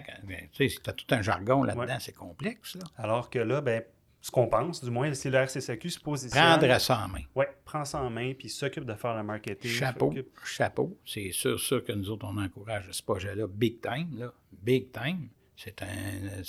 tu 0.54 0.70
sais, 0.70 0.76
as 0.86 0.94
tout 0.94 1.06
un 1.10 1.24
jargon 1.24 1.64
là-dedans, 1.64 1.98
c'est 2.00 2.14
complexe. 2.16 2.76
Là. 2.76 2.84
Alors 2.98 3.32
que 3.32 3.40
là, 3.40 3.62
ben 3.62 3.82
ce 4.28 4.32
qu'on 4.32 4.48
pense, 4.48 4.84
du 4.84 4.92
moins, 4.92 5.14
si 5.14 5.30
le 5.30 5.38
RCCQ 5.38 5.90
se 5.90 6.00
positionne. 6.02 6.60
Prendre 6.60 6.82
ça 6.82 7.00
en 7.00 7.08
main. 7.08 7.22
Oui, 7.34 7.46
prend 7.64 7.86
ça 7.86 8.02
en 8.02 8.10
main, 8.10 8.34
puis 8.38 8.50
s'occupe 8.50 8.84
de 8.84 8.94
faire 8.94 9.16
le 9.16 9.24
marketing. 9.24 9.72
Chapeau, 9.72 10.14
chapeau. 10.44 10.98
C'est 11.06 11.32
sûr, 11.32 11.58
sûr 11.58 11.82
que 11.82 11.94
nous 11.94 12.10
autres, 12.10 12.28
on 12.30 12.38
encourage 12.38 12.92
ce 12.92 13.02
projet-là 13.02 13.48
big 13.48 13.80
time, 13.82 14.20
là. 14.20 14.34
Big 14.52 14.92
time. 14.92 15.30
C'est 15.56 15.82
un, 15.82 16.44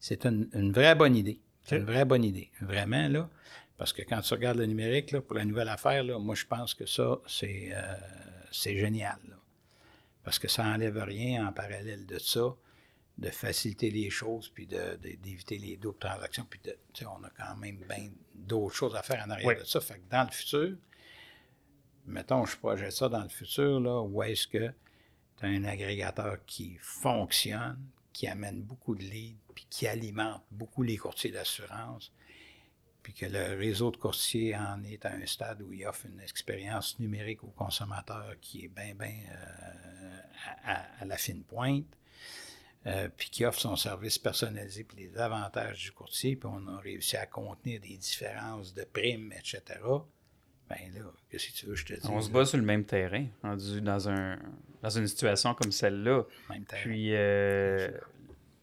c'est, 0.00 0.24
une, 0.24 0.72
vraie 0.72 0.94
bonne 0.94 1.14
idée. 1.14 1.38
C'est 1.64 1.76
une 1.76 1.84
vraie 1.84 2.06
bonne 2.06 2.24
idée. 2.24 2.50
Vraiment, 2.62 3.06
là. 3.08 3.28
Parce 3.76 3.92
que 3.92 4.00
quand 4.00 4.22
tu 4.22 4.32
regardes 4.32 4.56
le 4.56 4.66
numérique, 4.66 5.10
là, 5.10 5.20
pour 5.20 5.36
la 5.36 5.44
nouvelle 5.44 5.68
affaire, 5.68 6.02
là, 6.04 6.18
moi, 6.18 6.34
je 6.34 6.46
pense 6.46 6.72
que 6.72 6.86
ça, 6.86 7.18
c'est, 7.26 7.72
euh, 7.74 7.94
c'est 8.50 8.78
génial. 8.78 9.18
Parce 10.24 10.38
que 10.38 10.48
ça 10.48 10.64
n'enlève 10.64 10.96
rien 10.96 11.46
en 11.46 11.52
parallèle 11.52 12.06
de 12.06 12.18
ça 12.18 12.54
de 13.18 13.30
faciliter 13.30 13.90
les 13.90 14.10
choses, 14.10 14.48
puis 14.48 14.66
d'éviter 14.66 15.58
les 15.58 15.76
doubles 15.76 15.98
transactions. 15.98 16.46
Puis 16.48 16.60
de, 16.64 16.76
on 17.06 17.22
a 17.24 17.30
quand 17.30 17.56
même 17.56 17.78
bien 17.88 18.10
d'autres 18.34 18.74
choses 18.74 18.96
à 18.96 19.02
faire 19.02 19.22
en 19.26 19.30
arrière 19.30 19.58
de 19.58 19.64
ça. 19.64 19.80
Fait 19.80 19.98
que 19.98 20.10
dans 20.10 20.24
le 20.24 20.30
futur, 20.30 20.76
mettons, 22.06 22.44
je 22.44 22.56
projette 22.56 22.92
ça 22.92 23.08
dans 23.08 23.22
le 23.22 23.28
futur, 23.28 23.80
là, 23.80 24.00
où 24.02 24.22
est-ce 24.22 24.46
que 24.46 24.72
tu 25.38 25.46
as 25.46 25.48
un 25.48 25.64
agrégateur 25.64 26.38
qui 26.46 26.76
fonctionne, 26.80 27.78
qui 28.12 28.26
amène 28.26 28.62
beaucoup 28.62 28.94
de 28.94 29.02
leads, 29.02 29.38
puis 29.54 29.66
qui 29.68 29.86
alimente 29.86 30.42
beaucoup 30.50 30.82
les 30.82 30.96
courtiers 30.96 31.30
d'assurance, 31.30 32.12
puis 33.02 33.12
que 33.12 33.26
le 33.26 33.56
réseau 33.58 33.90
de 33.90 33.96
courtiers 33.96 34.56
en 34.56 34.82
est 34.84 35.04
à 35.04 35.12
un 35.12 35.26
stade 35.26 35.62
où 35.62 35.72
il 35.72 35.84
offre 35.86 36.06
une 36.06 36.20
expérience 36.20 36.98
numérique 36.98 37.42
au 37.42 37.48
consommateur 37.48 38.36
qui 38.40 38.64
est 38.64 38.68
bien, 38.68 38.94
bien 38.94 39.14
euh, 39.32 40.20
à, 40.64 41.04
la 41.04 41.16
fine 41.16 41.42
pointe 41.42 41.86
euh, 42.86 43.08
puis 43.16 43.30
qui 43.30 43.44
offre 43.44 43.60
son 43.60 43.76
service 43.76 44.18
personnalisé, 44.18 44.84
puis 44.84 44.96
les 44.98 45.18
avantages 45.18 45.84
du 45.84 45.92
courtier, 45.92 46.36
puis 46.36 46.48
on 46.52 46.66
a 46.68 46.78
réussi 46.78 47.16
à 47.16 47.26
contenir 47.26 47.80
des 47.80 47.96
différences 47.96 48.74
de 48.74 48.84
primes, 48.84 49.32
etc. 49.32 49.62
Ben 50.68 50.78
là, 50.94 51.02
qu'est-ce 51.30 51.48
que 51.48 51.52
tu 51.52 51.66
veux 51.66 51.74
je 51.74 51.84
te 51.84 51.92
dis? 51.92 52.08
On 52.08 52.20
se 52.20 52.30
bat 52.30 52.44
sur 52.44 52.58
le 52.58 52.64
même 52.64 52.84
terrain, 52.84 53.26
dans, 53.42 54.08
un, 54.08 54.38
dans 54.82 54.90
une 54.90 55.06
situation 55.06 55.54
comme 55.54 55.70
celle-là. 55.70 56.24
Puis 56.82 57.14
euh, 57.14 57.88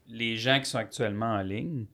les 0.08 0.36
gens 0.36 0.58
qui 0.60 0.68
sont 0.68 0.78
actuellement 0.78 1.34
en 1.34 1.42
ligne, 1.42 1.86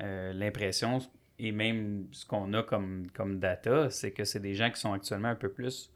euh, 0.00 0.32
l'impression, 0.32 0.98
et 1.38 1.52
même 1.52 2.08
ce 2.10 2.26
qu'on 2.26 2.52
a 2.54 2.62
comme, 2.62 3.08
comme 3.12 3.38
data, 3.38 3.90
c'est 3.90 4.12
que 4.12 4.24
c'est 4.24 4.40
des 4.40 4.54
gens 4.54 4.70
qui 4.70 4.80
sont 4.80 4.92
actuellement 4.92 5.28
un 5.28 5.36
peu 5.36 5.50
plus 5.50 5.90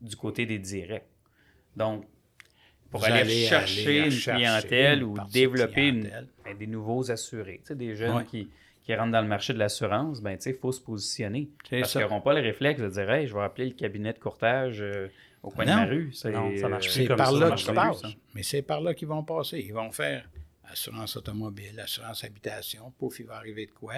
du 0.00 0.16
côté 0.16 0.46
des 0.46 0.58
directs. 0.58 1.08
Donc, 1.76 2.06
pour 2.90 3.04
aller 3.04 3.46
chercher 3.46 4.06
une 4.06 4.18
clientèle 4.18 5.04
ou 5.04 5.16
développer 5.32 5.92
ben, 5.92 6.58
des 6.58 6.66
nouveaux 6.66 7.10
assurés. 7.10 7.60
Tu 7.62 7.68
sais, 7.68 7.74
des 7.74 7.94
jeunes 7.94 8.24
qui, 8.24 8.48
qui, 8.82 8.94
rentrent 8.94 9.12
dans 9.12 9.20
le 9.20 9.28
marché 9.28 9.52
de 9.52 9.58
l'assurance, 9.58 10.20
ben, 10.20 10.36
il 10.44 10.54
faut 10.54 10.72
se 10.72 10.80
positionner. 10.80 11.48
Parce 11.70 11.92
qu'ils 11.92 12.00
n'auront 12.00 12.20
pas 12.20 12.34
le 12.34 12.40
réflexe 12.40 12.80
de 12.80 12.88
dire 12.88 13.10
hey, 13.10 13.26
je 13.26 13.34
vais 13.34 13.42
appeler 13.42 13.66
le 13.66 13.74
cabinet 13.74 14.12
de 14.12 14.18
courtage 14.18 14.80
euh, 14.80 15.08
au 15.42 15.50
coin 15.50 15.64
de 15.64 15.70
ma 15.70 15.84
rue. 15.84 16.12
Non, 16.24 16.56
ça 16.56 16.68
marche 16.68 16.88
C'est 16.88 17.06
par 17.06 17.32
là 17.32 17.52
qu'ils 17.52 17.74
passent. 17.74 18.02
Mais 18.34 18.42
c'est 18.42 18.62
par 18.62 18.80
là 18.80 18.94
qu'ils 18.94 19.08
vont 19.08 19.22
passer. 19.22 19.60
Ils 19.60 19.74
vont 19.74 19.90
faire 19.92 20.28
assurance 20.64 21.16
automobile, 21.16 21.78
assurance 21.80 22.24
habitation. 22.24 22.92
Pouf, 22.98 23.20
il 23.20 23.26
va 23.26 23.36
arriver 23.36 23.66
de 23.66 23.72
quoi? 23.72 23.94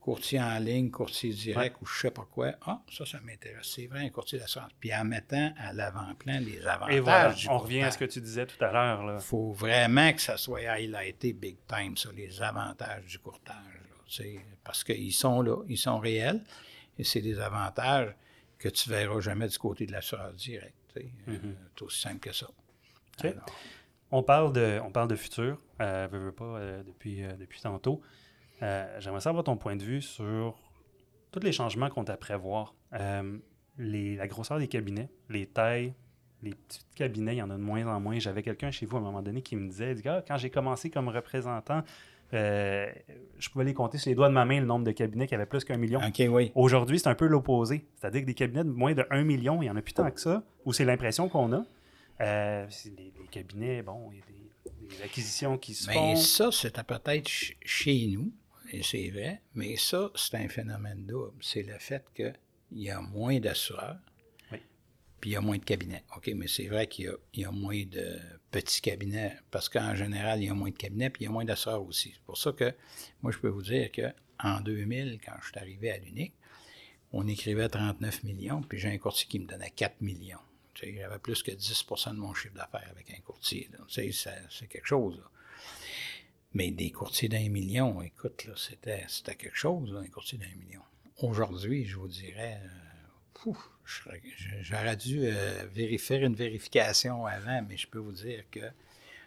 Courtier 0.00 0.40
en 0.40 0.58
ligne, 0.58 0.90
courtier 0.90 1.32
direct 1.32 1.76
ou 1.82 1.86
je 1.86 2.00
sais 2.00 2.10
pas 2.10 2.26
quoi. 2.30 2.52
Ah, 2.62 2.82
ça, 2.90 3.04
ça 3.04 3.20
m'intéresse. 3.20 3.72
C'est 3.74 3.86
vrai, 3.86 4.06
un 4.06 4.10
courtier 4.10 4.38
d'assurance. 4.38 4.70
Puis 4.80 4.94
en 4.94 5.04
mettant 5.04 5.52
à 5.58 5.72
l'avant-plan 5.72 6.40
les 6.40 6.66
avantages 6.66 6.94
Et 6.94 7.00
voilà, 7.00 7.34
on 7.48 7.58
revient 7.58 7.82
à 7.82 7.90
ce 7.90 7.98
que 7.98 8.04
tu 8.04 8.20
disais 8.20 8.46
tout 8.46 8.62
à 8.64 8.72
l'heure. 8.72 9.16
Il 9.16 9.20
faut 9.20 9.52
vraiment 9.52 10.12
que 10.12 10.20
ça 10.20 10.36
soit 10.36 10.60
highlighté 10.68 11.32
big 11.32 11.56
time, 11.66 11.96
ça, 11.96 12.10
les 12.16 12.40
avantages 12.42 13.04
du 13.06 13.18
courtage. 13.18 13.56
parce 14.64 14.84
qu'ils 14.84 15.12
sont 15.12 15.42
là, 15.42 15.62
ils 15.68 15.78
sont 15.78 15.98
réels. 15.98 16.42
Et 16.98 17.04
c'est 17.04 17.20
des 17.20 17.38
avantages 17.38 18.14
que 18.58 18.68
tu 18.68 18.90
verras 18.90 19.20
jamais 19.20 19.48
du 19.48 19.58
côté 19.58 19.86
de 19.86 19.92
l'assureur 19.92 20.32
direct. 20.32 20.74
Mm-hmm. 20.96 21.28
Euh, 21.28 21.54
c'est 21.76 21.82
aussi 21.84 22.00
simple 22.00 22.18
que 22.18 22.32
ça. 22.32 22.48
on, 24.10 24.22
parle 24.22 24.52
de, 24.52 24.80
on 24.84 24.90
parle 24.90 25.08
de 25.08 25.16
futur, 25.16 25.60
euh, 25.80 26.08
veux, 26.10 26.32
pas, 26.32 26.44
euh, 26.44 26.82
depuis, 26.82 27.22
euh, 27.22 27.34
depuis 27.36 27.60
tantôt. 27.60 28.00
Euh, 28.62 28.96
j'aimerais 29.00 29.20
savoir 29.20 29.44
ton 29.44 29.56
point 29.56 29.76
de 29.76 29.82
vue 29.82 30.02
sur 30.02 30.58
tous 31.30 31.40
les 31.40 31.52
changements 31.52 31.88
qu'on 31.88 32.04
t'a 32.04 32.16
prévoir. 32.16 32.74
Euh, 32.94 33.38
la 33.78 34.26
grosseur 34.26 34.58
des 34.58 34.68
cabinets, 34.68 35.08
les 35.28 35.46
tailles, 35.46 35.94
les 36.42 36.54
petits 36.54 36.84
cabinets, 36.94 37.36
il 37.36 37.38
y 37.38 37.42
en 37.42 37.50
a 37.50 37.56
de 37.56 37.62
moins 37.62 37.86
en 37.86 38.00
moins. 38.00 38.18
J'avais 38.18 38.42
quelqu'un 38.42 38.70
chez 38.70 38.86
vous 38.86 38.96
à 38.96 39.00
un 39.00 39.02
moment 39.02 39.22
donné 39.22 39.42
qui 39.42 39.56
me 39.56 39.68
disait 39.68 39.94
ah, 40.06 40.22
quand 40.26 40.36
j'ai 40.36 40.50
commencé 40.50 40.90
comme 40.90 41.08
représentant, 41.08 41.82
euh, 42.34 42.90
je 43.38 43.48
pouvais 43.48 43.64
les 43.64 43.74
compter 43.74 43.98
sur 43.98 44.10
les 44.10 44.14
doigts 44.14 44.28
de 44.28 44.34
ma 44.34 44.44
main 44.44 44.60
le 44.60 44.66
nombre 44.66 44.84
de 44.84 44.92
cabinets 44.92 45.26
qui 45.26 45.34
avaient 45.34 45.46
plus 45.46 45.64
qu'un 45.64 45.76
million. 45.76 46.00
oui. 46.30 46.52
Aujourd'hui, 46.54 46.98
c'est 46.98 47.08
un 47.08 47.14
peu 47.14 47.26
l'opposé. 47.26 47.86
C'est-à-dire 47.96 48.22
que 48.22 48.26
des 48.26 48.34
cabinets 48.34 48.64
de 48.64 48.70
moins 48.70 48.94
de 48.94 49.06
1 49.10 49.24
million, 49.24 49.62
il 49.62 49.66
n'y 49.66 49.70
en 49.70 49.76
a 49.76 49.82
plus 49.82 49.94
tant 49.94 50.10
que 50.10 50.20
ça, 50.20 50.42
ou 50.64 50.72
c'est 50.72 50.84
l'impression 50.84 51.28
qu'on 51.28 51.52
a. 51.52 51.64
Euh, 52.20 52.66
les, 52.96 53.12
cabinets, 53.30 53.82
bon, 53.82 54.10
il 54.12 54.18
y 54.18 54.20
a 54.20 54.96
des, 54.96 55.02
acquisitions 55.04 55.56
qui 55.56 55.74
se 55.74 55.88
Mais 55.88 56.16
ça, 56.16 56.50
c'était 56.50 56.82
peut-être 56.82 57.28
chez 57.28 58.06
nous 58.08 58.32
et 58.70 58.82
c'est 58.82 59.08
vrai, 59.10 59.42
mais 59.54 59.76
ça, 59.76 60.10
c'est 60.14 60.36
un 60.36 60.48
phénomène 60.48 61.06
double. 61.06 61.36
C'est 61.40 61.62
le 61.62 61.78
fait 61.78 62.04
qu'il 62.14 62.34
y 62.72 62.90
a 62.90 63.00
moins 63.00 63.40
d'assureurs, 63.40 63.98
puis 65.20 65.30
il 65.30 65.32
y 65.32 65.36
a 65.36 65.40
moins 65.40 65.58
de 65.58 65.64
cabinets. 65.64 66.04
OK, 66.16 66.30
mais 66.36 66.46
c'est 66.46 66.68
vrai 66.68 66.86
qu'il 66.86 67.12
y, 67.34 67.44
a 67.44 67.50
moins 67.50 67.82
de 67.84 68.18
petits 68.50 68.80
cabinets, 68.80 69.36
parce 69.50 69.68
qu'en 69.68 69.94
général, 69.94 70.42
il 70.42 70.46
y 70.46 70.48
a 70.48 70.54
moins 70.54 70.70
de 70.70 70.76
cabinets, 70.76 71.10
puis 71.10 71.22
il 71.22 71.24
y 71.24 71.28
a 71.28 71.32
moins 71.32 71.44
d'assureurs 71.44 71.84
aussi. 71.84 72.12
C'est 72.14 72.22
pour 72.24 72.38
ça 72.38 72.52
que, 72.52 72.72
moi, 73.22 73.32
je 73.32 73.38
peux 73.38 73.48
vous 73.48 73.62
dire 73.62 73.90
qu'en 73.90 74.60
2000, 74.60 75.18
quand 75.24 75.34
je 75.42 75.48
suis 75.48 75.58
arrivé 75.58 75.90
à 75.90 75.98
l'UNIC, 75.98 76.34
on 77.12 77.26
écrivait 77.26 77.68
39 77.68 78.22
millions, 78.24 78.62
puis 78.62 78.78
j'ai 78.78 78.90
un 78.90 78.98
courtier 78.98 79.26
qui 79.28 79.38
me 79.40 79.46
donnait 79.46 79.70
4 79.70 80.02
millions. 80.02 80.38
J'avais 80.74 81.18
plus 81.18 81.42
que 81.42 81.50
10% 81.50 82.14
de 82.14 82.18
mon 82.18 82.34
chiffre 82.34 82.54
d'affaires 82.54 82.88
avec 82.90 83.10
un 83.10 83.20
courtier. 83.22 83.68
C'est 83.88 84.68
quelque 84.68 84.86
chose. 84.86 85.20
Mais 86.54 86.70
des 86.70 86.90
courtiers 86.90 87.28
d'un 87.28 87.48
million, 87.48 88.00
écoute, 88.00 88.46
là, 88.46 88.54
c'était, 88.56 89.04
c'était 89.08 89.34
quelque 89.34 89.56
chose, 89.56 89.94
un 89.94 90.08
courtier 90.08 90.38
d'un 90.38 90.54
million. 90.56 90.80
Aujourd'hui, 91.18 91.84
je 91.84 91.96
vous 91.96 92.08
dirais, 92.08 92.60
euh, 93.46 93.52
j'aurais 94.62 94.96
dû 94.96 95.26
euh, 95.26 95.98
faire 95.98 96.24
une 96.24 96.34
vérification 96.34 97.26
avant, 97.26 97.62
mais 97.68 97.76
je 97.76 97.86
peux 97.86 97.98
vous 97.98 98.12
dire 98.12 98.44
que 98.50 98.60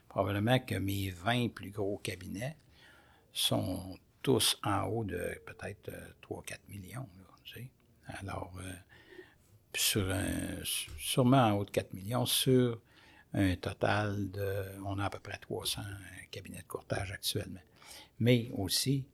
probablement 0.09 0.59
que 0.59 0.75
mes 0.75 1.11
20 1.11 1.49
plus 1.53 1.69
gros 1.69 1.97
cabinets 1.97 2.57
sont 3.33 3.97
tous 4.21 4.57
en 4.63 4.83
haut 4.85 5.03
de 5.03 5.39
peut-être 5.45 5.91
3-4 6.23 6.57
millions. 6.69 7.07
Alors, 8.19 8.51
sur 9.73 10.09
un, 10.09 10.63
sûrement 10.97 11.45
en 11.45 11.51
haut 11.53 11.65
de 11.65 11.71
4 11.71 11.93
millions, 11.93 12.25
sur 12.25 12.81
un 13.33 13.55
total 13.55 14.31
de, 14.31 14.65
on 14.85 14.99
a 14.99 15.05
à 15.05 15.09
peu 15.09 15.19
près 15.19 15.37
300 15.37 15.81
cabinets 16.31 16.61
de 16.61 16.67
courtage 16.67 17.11
actuellement. 17.11 17.61
Mais 18.19 18.51
aussi, 18.53 19.05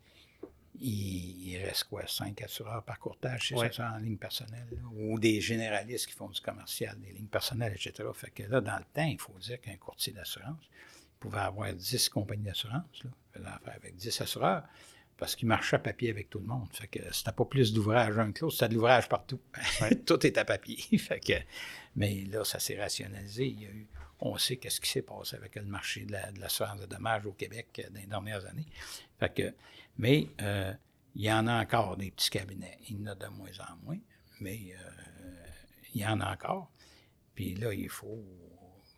il, 0.80 1.58
reste 1.64 1.86
quoi, 1.86 2.06
5 2.08 2.42
assureurs 2.42 2.84
par 2.84 3.00
courtage, 3.00 3.50
c'est 3.50 3.74
ça, 3.74 3.94
en 3.94 3.98
ligne 3.98 4.18
personnelle, 4.18 4.68
ou 4.94 5.20
des 5.20 5.42
généralistes 5.42 6.08
qui 6.08 6.14
font 6.14 6.30
du 6.30 6.42
commercial, 6.42 7.00
des 7.00 7.12
lignes 7.12 7.28
personnelles, 7.28 7.74
etc. 7.74 8.08
Fait 8.14 8.32
que 8.32 8.44
là, 8.44 8.62
dans 8.62 8.78
le 8.78 8.86
temps, 8.94 9.06
il 9.06 9.20
faut 9.20 9.38
dire 9.40 9.60
qu'un 9.62 9.78
courtier 9.78 10.14
d'assurance 10.14 10.70
pouvait 11.20 11.40
avoir 11.40 11.74
10 11.74 12.10
compagnies 12.10 12.44
d'assurance, 12.44 13.04
faisait 13.34 13.48
affaire 13.48 13.76
avec 13.76 13.96
10 13.96 14.22
assureurs 14.22 14.64
parce 15.18 15.36
qu'il 15.36 15.48
marchait 15.48 15.78
à 15.78 15.80
papier 15.80 16.12
avec 16.12 16.30
tout 16.30 16.40
le 16.40 16.46
monde. 16.46 16.68
Fait 16.72 16.88
que 16.88 17.00
c'était 17.12 17.32
pas 17.32 17.46
plus 17.46 17.74
d'ouvrage 17.74 18.18
un 18.20 18.32
clos, 18.32 18.52
c'était 18.52 18.70
de 18.70 18.76
l'ouvrage 18.76 19.10
partout. 19.10 19.40
tout 20.06 20.26
est 20.26 20.38
à 20.38 20.46
papier. 20.46 20.78
fait 21.00 21.20
que, 21.20 21.34
mais 21.96 22.24
là, 22.26 22.44
ça 22.44 22.60
s'est 22.60 22.80
rationalisé. 22.80 23.48
Il 23.48 23.62
y 23.62 23.66
a 23.66 23.70
eu, 23.70 23.88
on 24.20 24.38
sait 24.38 24.58
qu'est-ce 24.58 24.82
qui 24.82 24.90
s'est 24.90 25.02
passé 25.02 25.36
avec 25.36 25.56
le 25.56 25.64
marché 25.64 26.06
de, 26.06 26.14
la, 26.14 26.32
de 26.32 26.40
l'assurance 26.40 26.80
de 26.80 26.86
dommages 26.86 27.26
au 27.26 27.34
Québec 27.34 27.68
euh, 27.80 27.90
dans 27.90 28.00
les 28.00 28.08
dernières 28.08 28.46
années. 28.46 28.66
Fait 29.20 29.34
que, 29.34 29.54
mais 29.98 30.28
euh, 30.42 30.74
il 31.16 31.24
y 31.24 31.32
en 31.32 31.48
a 31.48 31.62
encore 31.62 31.98
des 31.98 32.12
petits 32.12 32.30
cabinets. 32.30 32.78
Il 32.90 33.00
y 33.00 33.04
en 33.04 33.12
a 33.12 33.16
de 33.16 33.28
moins 33.28 33.50
en 33.60 33.86
moins, 33.86 34.00
mais 34.40 34.60
euh, 34.74 35.32
il 35.94 36.02
y 36.02 36.06
en 36.06 36.20
a 36.20 36.32
encore. 36.32 36.72
Puis 37.36 37.56
là, 37.56 37.74
il 37.74 37.90
faut, 37.90 38.24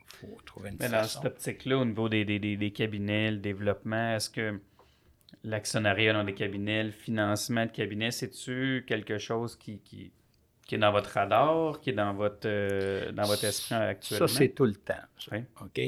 faut 0.08 0.38
trouver 0.46 0.70
une 0.70 0.78
mais 0.80 0.90
Dans 0.90 1.04
cette 1.04 1.26
optique-là, 1.26 1.78
au 1.78 1.86
niveau 1.86 2.08
des, 2.08 2.24
des, 2.24 2.40
des 2.40 2.72
cabinets, 2.72 3.32
le 3.32 3.38
développement, 3.38 4.16
est-ce 4.16 4.30
que 4.30 4.62
l'actionnariat 5.44 6.14
dans 6.14 6.24
des 6.24 6.34
cabinets, 6.34 6.84
le 6.84 6.92
financement 6.92 7.66
de 7.66 7.72
cabinets, 7.72 8.12
c'est-tu 8.12 8.84
quelque 8.88 9.18
chose 9.18 9.58
qui, 9.58 9.80
qui, 9.80 10.12
est 10.76 10.80
dans 10.80 10.92
votre 10.92 11.10
radar, 11.12 11.80
qui 11.82 11.92
est 11.92 11.94
dans 11.94 12.14
votre, 12.14 12.46
euh, 12.46 13.12
dans 13.12 13.24
votre 13.24 13.44
esprit 13.44 13.76
actuellement? 13.76 14.28
Ça, 14.28 14.34
c'est 14.34 14.50
tout 14.50 14.66
le 14.66 14.76
temps. 14.76 14.94
OK? 15.62 15.82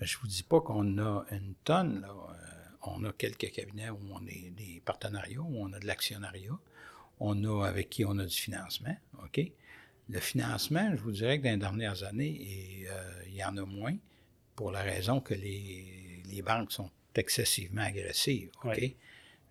Je 0.00 0.18
vous 0.18 0.26
dis 0.26 0.42
pas 0.42 0.60
qu'on 0.60 0.98
a 0.98 1.24
une 1.30 1.54
tonne. 1.64 2.00
Là. 2.02 2.08
Euh, 2.08 2.54
on 2.86 3.04
a 3.04 3.12
quelques 3.12 3.50
cabinets 3.50 3.90
où 3.90 4.00
on 4.12 4.18
a 4.18 4.50
des 4.50 4.82
partenariats, 4.84 5.40
où 5.40 5.56
on 5.58 5.72
a 5.72 5.78
de 5.78 5.86
l'actionnariat. 5.86 6.58
On 7.20 7.44
a 7.44 7.66
avec 7.66 7.88
qui 7.88 8.04
on 8.04 8.18
a 8.18 8.26
du 8.26 8.36
financement. 8.36 8.96
OK? 9.22 9.40
Le 10.10 10.20
financement, 10.20 10.90
je 10.94 11.00
vous 11.00 11.12
dirais 11.12 11.38
que 11.38 11.44
dans 11.44 11.52
les 11.52 11.56
dernières 11.56 12.02
années, 12.04 12.86
euh, 12.90 13.22
il 13.26 13.34
y 13.34 13.44
en 13.44 13.56
a 13.56 13.64
moins 13.64 13.96
pour 14.54 14.70
la 14.70 14.82
raison 14.82 15.20
que 15.20 15.32
les, 15.34 16.22
les 16.26 16.42
banques 16.42 16.72
sont 16.72 16.90
excessivement 17.14 17.82
agressive. 17.82 18.50
OK? 18.64 18.76
Fait 18.76 18.96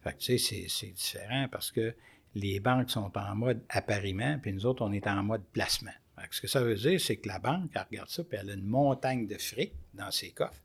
que, 0.03 0.17
tu 0.17 0.37
sais, 0.37 0.65
c'est 0.67 0.91
différent 0.91 1.47
parce 1.49 1.71
que 1.71 1.95
les 2.35 2.59
banques 2.59 2.89
sont 2.89 3.11
en 3.17 3.35
mode 3.35 3.61
appariement, 3.69 4.39
puis 4.39 4.53
nous 4.53 4.65
autres, 4.65 4.83
on 4.83 4.91
est 4.91 5.07
en 5.07 5.23
mode 5.23 5.43
placement. 5.53 5.91
ce 6.31 6.41
que 6.41 6.47
ça 6.47 6.61
veut 6.61 6.75
dire, 6.75 6.99
c'est 6.99 7.17
que 7.17 7.27
la 7.27 7.39
banque, 7.39 7.71
elle 7.75 7.85
regarde 7.89 8.09
ça, 8.09 8.23
puis 8.23 8.37
elle 8.41 8.49
a 8.49 8.53
une 8.53 8.65
montagne 8.65 9.27
de 9.27 9.37
fric 9.37 9.73
dans 9.93 10.11
ses 10.11 10.31
coffres, 10.31 10.61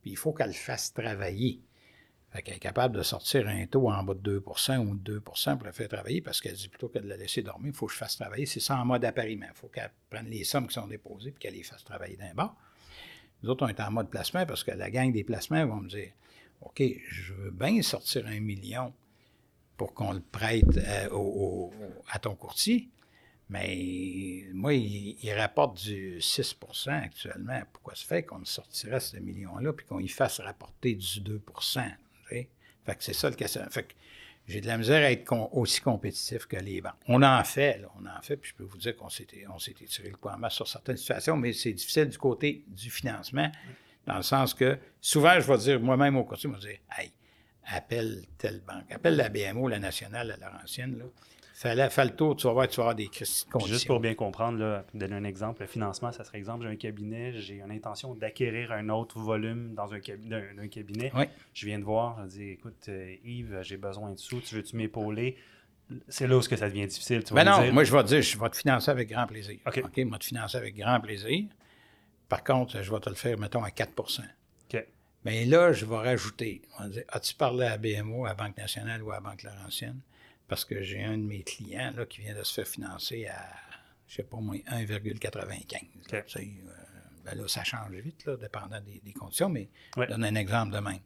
puis 0.00 0.12
il 0.12 0.16
faut 0.16 0.32
qu'elle 0.32 0.48
le 0.48 0.54
fasse 0.54 0.92
travailler. 0.92 1.60
Fait 2.32 2.40
qu'elle 2.40 2.54
est 2.54 2.60
capable 2.60 2.96
de 2.96 3.02
sortir 3.02 3.46
un 3.46 3.66
taux 3.66 3.90
en 3.90 4.02
bas 4.02 4.14
de 4.14 4.40
2% 4.40 4.78
ou 4.78 4.94
2 4.94 5.20
pour 5.20 5.36
la 5.64 5.72
faire 5.72 5.88
travailler 5.88 6.22
parce 6.22 6.40
qu'elle 6.40 6.54
dit 6.54 6.68
plutôt 6.68 6.88
que 6.88 6.98
de 6.98 7.06
la 7.06 7.18
laisser 7.18 7.42
dormir, 7.42 7.72
il 7.74 7.76
faut 7.76 7.86
que 7.86 7.92
je 7.92 7.98
fasse 7.98 8.16
travailler. 8.16 8.46
C'est 8.46 8.58
ça 8.58 8.78
en 8.78 8.86
mode 8.86 9.04
appariement. 9.04 9.48
Il 9.50 9.54
faut 9.54 9.68
qu'elle 9.68 9.90
prenne 10.08 10.30
les 10.30 10.42
sommes 10.44 10.66
qui 10.66 10.72
sont 10.72 10.86
déposées 10.86 11.32
puis 11.32 11.40
qu'elle 11.40 11.54
les 11.54 11.62
fasse 11.62 11.84
travailler 11.84 12.16
d'un 12.16 12.32
bord. 12.32 12.56
Nous 13.42 13.50
autres, 13.50 13.66
on 13.66 13.68
est 13.68 13.80
en 13.80 13.90
mode 13.90 14.08
placement 14.08 14.46
parce 14.46 14.64
que 14.64 14.70
la 14.70 14.90
gang 14.90 15.12
des 15.12 15.24
placements 15.24 15.66
vont 15.66 15.82
me 15.82 15.90
dire 15.90 16.12
OK, 16.62 16.82
je 17.10 17.34
veux 17.34 17.50
bien 17.50 17.82
sortir 17.82 18.26
un 18.26 18.40
million 18.40 18.94
pour 19.82 19.94
qu'on 19.94 20.12
le 20.12 20.20
prête 20.20 20.76
euh, 20.76 21.68
à, 22.08 22.20
ton 22.20 22.36
courtier, 22.36 22.88
mais 23.48 24.44
moi, 24.52 24.74
il, 24.74 25.32
rapporte 25.36 25.82
du 25.82 26.18
6% 26.20 26.90
actuellement. 26.90 27.60
Pourquoi 27.72 27.96
ça 27.96 28.04
fait 28.06 28.22
qu'on 28.22 28.44
sortirait 28.44 29.00
ce 29.00 29.16
million-là 29.16 29.72
puis 29.72 29.84
qu'on 29.84 29.98
y 29.98 30.06
fasse 30.06 30.38
rapporter 30.38 30.94
du 30.94 31.20
2 31.22 31.42
Fait 32.28 32.46
que 32.86 32.94
c'est 33.00 33.12
ça 33.12 33.28
le 33.28 33.34
question. 33.34 33.62
Fait 33.70 33.82
que 33.82 33.94
j'ai 34.46 34.60
de 34.60 34.68
la 34.68 34.78
misère 34.78 35.04
à 35.04 35.10
être 35.10 35.32
aussi 35.50 35.80
compétitif 35.80 36.46
que 36.46 36.58
les 36.58 36.80
banques. 36.80 36.92
On 37.08 37.20
en 37.20 37.42
fait, 37.42 37.78
là, 37.78 37.88
on 38.00 38.06
en 38.06 38.22
fait, 38.22 38.36
puis 38.36 38.52
je 38.52 38.54
peux 38.54 38.64
vous 38.64 38.78
dire 38.78 38.96
qu'on 38.96 39.08
s'était 39.08 39.46
tiré 39.88 40.10
le 40.10 40.16
poids 40.16 40.34
en 40.34 40.38
masse 40.38 40.54
sur 40.54 40.68
certaines 40.68 40.96
situations, 40.96 41.36
mais 41.36 41.52
c'est 41.54 41.72
difficile 41.72 42.08
du 42.08 42.18
côté 42.18 42.64
du 42.68 42.88
financement. 42.88 43.50
Dans 44.06 44.16
le 44.16 44.22
sens 44.22 44.54
que 44.54 44.78
souvent, 45.00 45.40
je 45.40 45.52
vais 45.52 45.58
dire 45.58 45.80
moi-même 45.80 46.16
au 46.16 46.22
courtier, 46.22 46.48
je 46.48 46.54
vais 46.54 46.72
dire 46.72 46.80
Hey, 46.96 47.12
appelle 47.66 48.22
telle 48.38 48.60
banque, 48.60 48.90
appelle 48.90 49.16
la 49.16 49.28
BMO, 49.28 49.68
la 49.68 49.78
nationale, 49.78 50.28
la 50.28 50.48
Laurentienne, 50.48 50.98
là. 50.98 51.04
Fais, 51.54 51.90
fais, 51.90 52.04
le 52.04 52.10
tour, 52.10 52.34
tu 52.34 52.46
vas 52.48 52.54
voir, 52.54 52.66
tu 52.66 52.78
vas 52.78 52.84
avoir 52.84 52.94
des 52.96 53.06
conditions. 53.06 53.60
Juste 53.66 53.86
pour 53.86 54.00
bien 54.00 54.14
comprendre, 54.14 54.58
là, 54.58 54.84
pour 54.88 54.98
donner 54.98 55.14
un 55.14 55.22
exemple, 55.22 55.60
le 55.60 55.68
financement, 55.68 56.10
ça 56.10 56.24
serait 56.24 56.38
exemple, 56.38 56.64
j'ai 56.64 56.70
un 56.70 56.76
cabinet, 56.76 57.34
j'ai 57.34 57.60
une 57.60 57.70
intention 57.70 58.14
d'acquérir 58.14 58.72
un 58.72 58.88
autre 58.88 59.20
volume 59.20 59.74
dans 59.74 59.94
un, 59.94 60.00
cabinet, 60.00 60.42
un 60.58 60.66
cabinet. 60.66 61.12
Je 61.54 61.66
viens 61.66 61.78
de 61.78 61.84
voir, 61.84 62.18
je 62.24 62.30
dis 62.30 62.48
écoute, 62.50 62.88
euh, 62.88 63.14
Yves, 63.24 63.60
j'ai 63.62 63.76
besoin 63.76 64.10
de 64.10 64.18
sous, 64.18 64.40
tu 64.40 64.56
veux-tu 64.56 64.76
m'épauler? 64.76 65.36
C'est 66.08 66.26
là 66.26 66.36
où 66.36 66.42
ça 66.42 66.56
devient 66.56 66.86
difficile. 66.86 67.22
Tu 67.22 67.32
vas 67.32 67.44
ben 67.44 67.50
non, 67.50 67.72
moi 67.72 67.84
je 67.84 67.92
vais 67.94 68.02
te 68.02 68.08
dire, 68.08 68.22
je 68.22 68.38
vais 68.38 68.48
te 68.48 68.56
financer 68.56 68.90
avec 68.90 69.08
grand 69.08 69.26
plaisir. 69.26 69.58
OK. 69.66 69.82
OK, 69.84 69.92
je 69.96 70.02
vais 70.02 70.18
te 70.18 70.24
financer 70.24 70.56
avec 70.56 70.74
grand 70.74 71.00
plaisir. 71.00 71.44
Par 72.28 72.42
contre, 72.42 72.82
je 72.82 72.90
vais 72.90 73.00
te 73.00 73.10
le 73.10 73.14
faire, 73.14 73.38
mettons, 73.38 73.62
à 73.62 73.70
4 73.70 73.92
OK. 74.00 74.86
Mais 75.24 75.44
là, 75.44 75.72
je 75.72 75.84
vais 75.84 75.96
rajouter. 75.96 76.62
On 76.78 76.84
va 76.84 76.88
dire, 76.88 77.04
as-tu 77.08 77.34
parlé 77.34 77.66
à 77.66 77.78
BMO, 77.78 78.24
à 78.24 78.30
la 78.30 78.34
Banque 78.34 78.56
nationale 78.56 79.02
ou 79.02 79.10
à 79.10 79.16
la 79.16 79.20
Banque 79.20 79.42
Laurentienne? 79.42 80.00
Parce 80.48 80.64
que 80.64 80.82
j'ai 80.82 81.02
un 81.02 81.16
de 81.16 81.22
mes 81.22 81.42
clients 81.42 81.92
là, 81.96 82.06
qui 82.06 82.20
vient 82.20 82.34
de 82.34 82.42
se 82.42 82.52
faire 82.52 82.66
financer 82.66 83.26
à, 83.26 83.38
je 84.08 84.16
sais 84.16 84.22
pas 84.24 84.38
moi, 84.38 84.56
1,95. 84.56 85.76
Euh, 86.12 86.22
ben 87.24 87.34
là, 87.36 87.48
ça 87.48 87.62
change 87.62 87.92
vite, 87.92 88.24
là, 88.26 88.36
dépendant 88.36 88.80
des, 88.80 89.12
conditions, 89.12 89.48
mais 89.48 89.68
je 89.96 90.04
donne 90.04 90.24
un 90.24 90.34
exemple 90.34 90.74
de 90.74 90.80
même. 90.80 91.00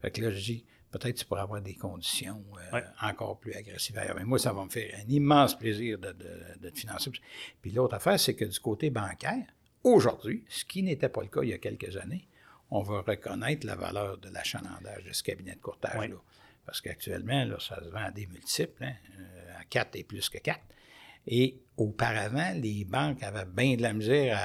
Fait 0.00 0.10
que 0.10 0.22
là, 0.22 0.30
je 0.30 0.42
dis, 0.42 0.64
peut-être 0.90 1.16
tu 1.16 1.24
pourrais 1.26 1.42
avoir 1.42 1.60
des 1.60 1.74
conditions 1.74 2.42
euh, 2.72 2.80
encore 3.02 3.38
plus 3.38 3.52
agressives 3.52 4.00
Mais 4.16 4.24
moi, 4.24 4.38
ça 4.38 4.54
va 4.54 4.64
me 4.64 4.70
faire 4.70 4.90
un 4.98 5.08
immense 5.08 5.56
plaisir 5.56 5.98
de, 5.98 6.16
de 6.58 6.70
te 6.70 6.78
financer. 6.78 7.10
Puis 7.60 7.72
l'autre 7.72 7.94
affaire, 7.94 8.18
c'est 8.18 8.34
que 8.34 8.46
du 8.46 8.58
côté 8.58 8.88
bancaire, 8.88 9.44
Aujourd'hui, 9.82 10.44
ce 10.48 10.64
qui 10.64 10.82
n'était 10.82 11.08
pas 11.08 11.22
le 11.22 11.28
cas 11.28 11.40
il 11.42 11.48
y 11.48 11.52
a 11.54 11.58
quelques 11.58 11.96
années, 11.96 12.26
on 12.70 12.82
va 12.82 13.00
reconnaître 13.00 13.66
la 13.66 13.74
valeur 13.74 14.18
de 14.18 14.28
l'achalandage 14.28 15.04
de 15.04 15.12
ce 15.12 15.22
cabinet 15.22 15.54
de 15.54 15.60
courtage-là. 15.60 16.16
Parce 16.64 16.80
qu'actuellement, 16.80 17.46
ça 17.58 17.82
se 17.82 17.88
vend 17.88 18.04
à 18.04 18.10
des 18.10 18.26
multiples, 18.26 18.84
hein, 18.84 18.94
euh, 19.18 19.60
à 19.60 19.64
4 19.64 19.96
et 19.96 20.04
plus 20.04 20.28
que 20.28 20.38
4. 20.38 20.60
Et 21.26 21.58
auparavant, 21.76 22.52
les 22.54 22.84
banques 22.84 23.22
avaient 23.22 23.44
bien 23.44 23.76
de 23.76 23.82
la 23.82 23.92
misère 23.92 24.38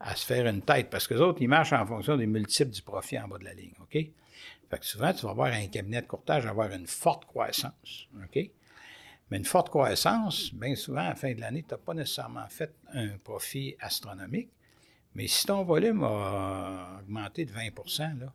à, 0.00 0.16
se 0.16 0.24
faire 0.24 0.46
une 0.46 0.62
tête, 0.62 0.90
parce 0.90 1.06
que 1.06 1.14
les 1.14 1.20
autres, 1.20 1.40
ils 1.42 1.48
marchent 1.48 1.72
en 1.72 1.86
fonction 1.86 2.16
des 2.16 2.26
multiples 2.26 2.70
du 2.70 2.82
profit 2.82 3.18
en 3.18 3.28
bas 3.28 3.38
de 3.38 3.44
la 3.44 3.54
ligne, 3.54 3.74
OK? 3.80 3.92
Fait 3.92 4.78
que 4.78 4.86
souvent, 4.86 5.12
tu 5.12 5.26
vas 5.26 5.32
voir 5.32 5.52
un 5.52 5.66
cabinet 5.68 6.02
de 6.02 6.06
courtage 6.06 6.46
avoir 6.46 6.72
une 6.72 6.86
forte 6.86 7.26
croissance, 7.26 8.08
OK? 8.24 8.50
Mais 9.30 9.36
une 9.36 9.44
forte 9.44 9.68
croissance, 9.68 10.52
bien 10.54 10.74
souvent, 10.74 11.02
à 11.02 11.10
la 11.10 11.14
fin 11.14 11.32
de 11.32 11.40
l'année, 11.40 11.62
tu 11.62 11.72
n'as 11.72 11.78
pas 11.78 11.94
nécessairement 11.94 12.48
fait 12.48 12.74
un 12.92 13.16
profit 13.18 13.76
astronomique. 13.80 14.50
Mais 15.14 15.26
si 15.26 15.46
ton 15.46 15.62
volume 15.62 16.02
a 16.04 17.00
augmenté 17.00 17.44
de 17.44 17.52
20 17.52 18.18
là, 18.20 18.32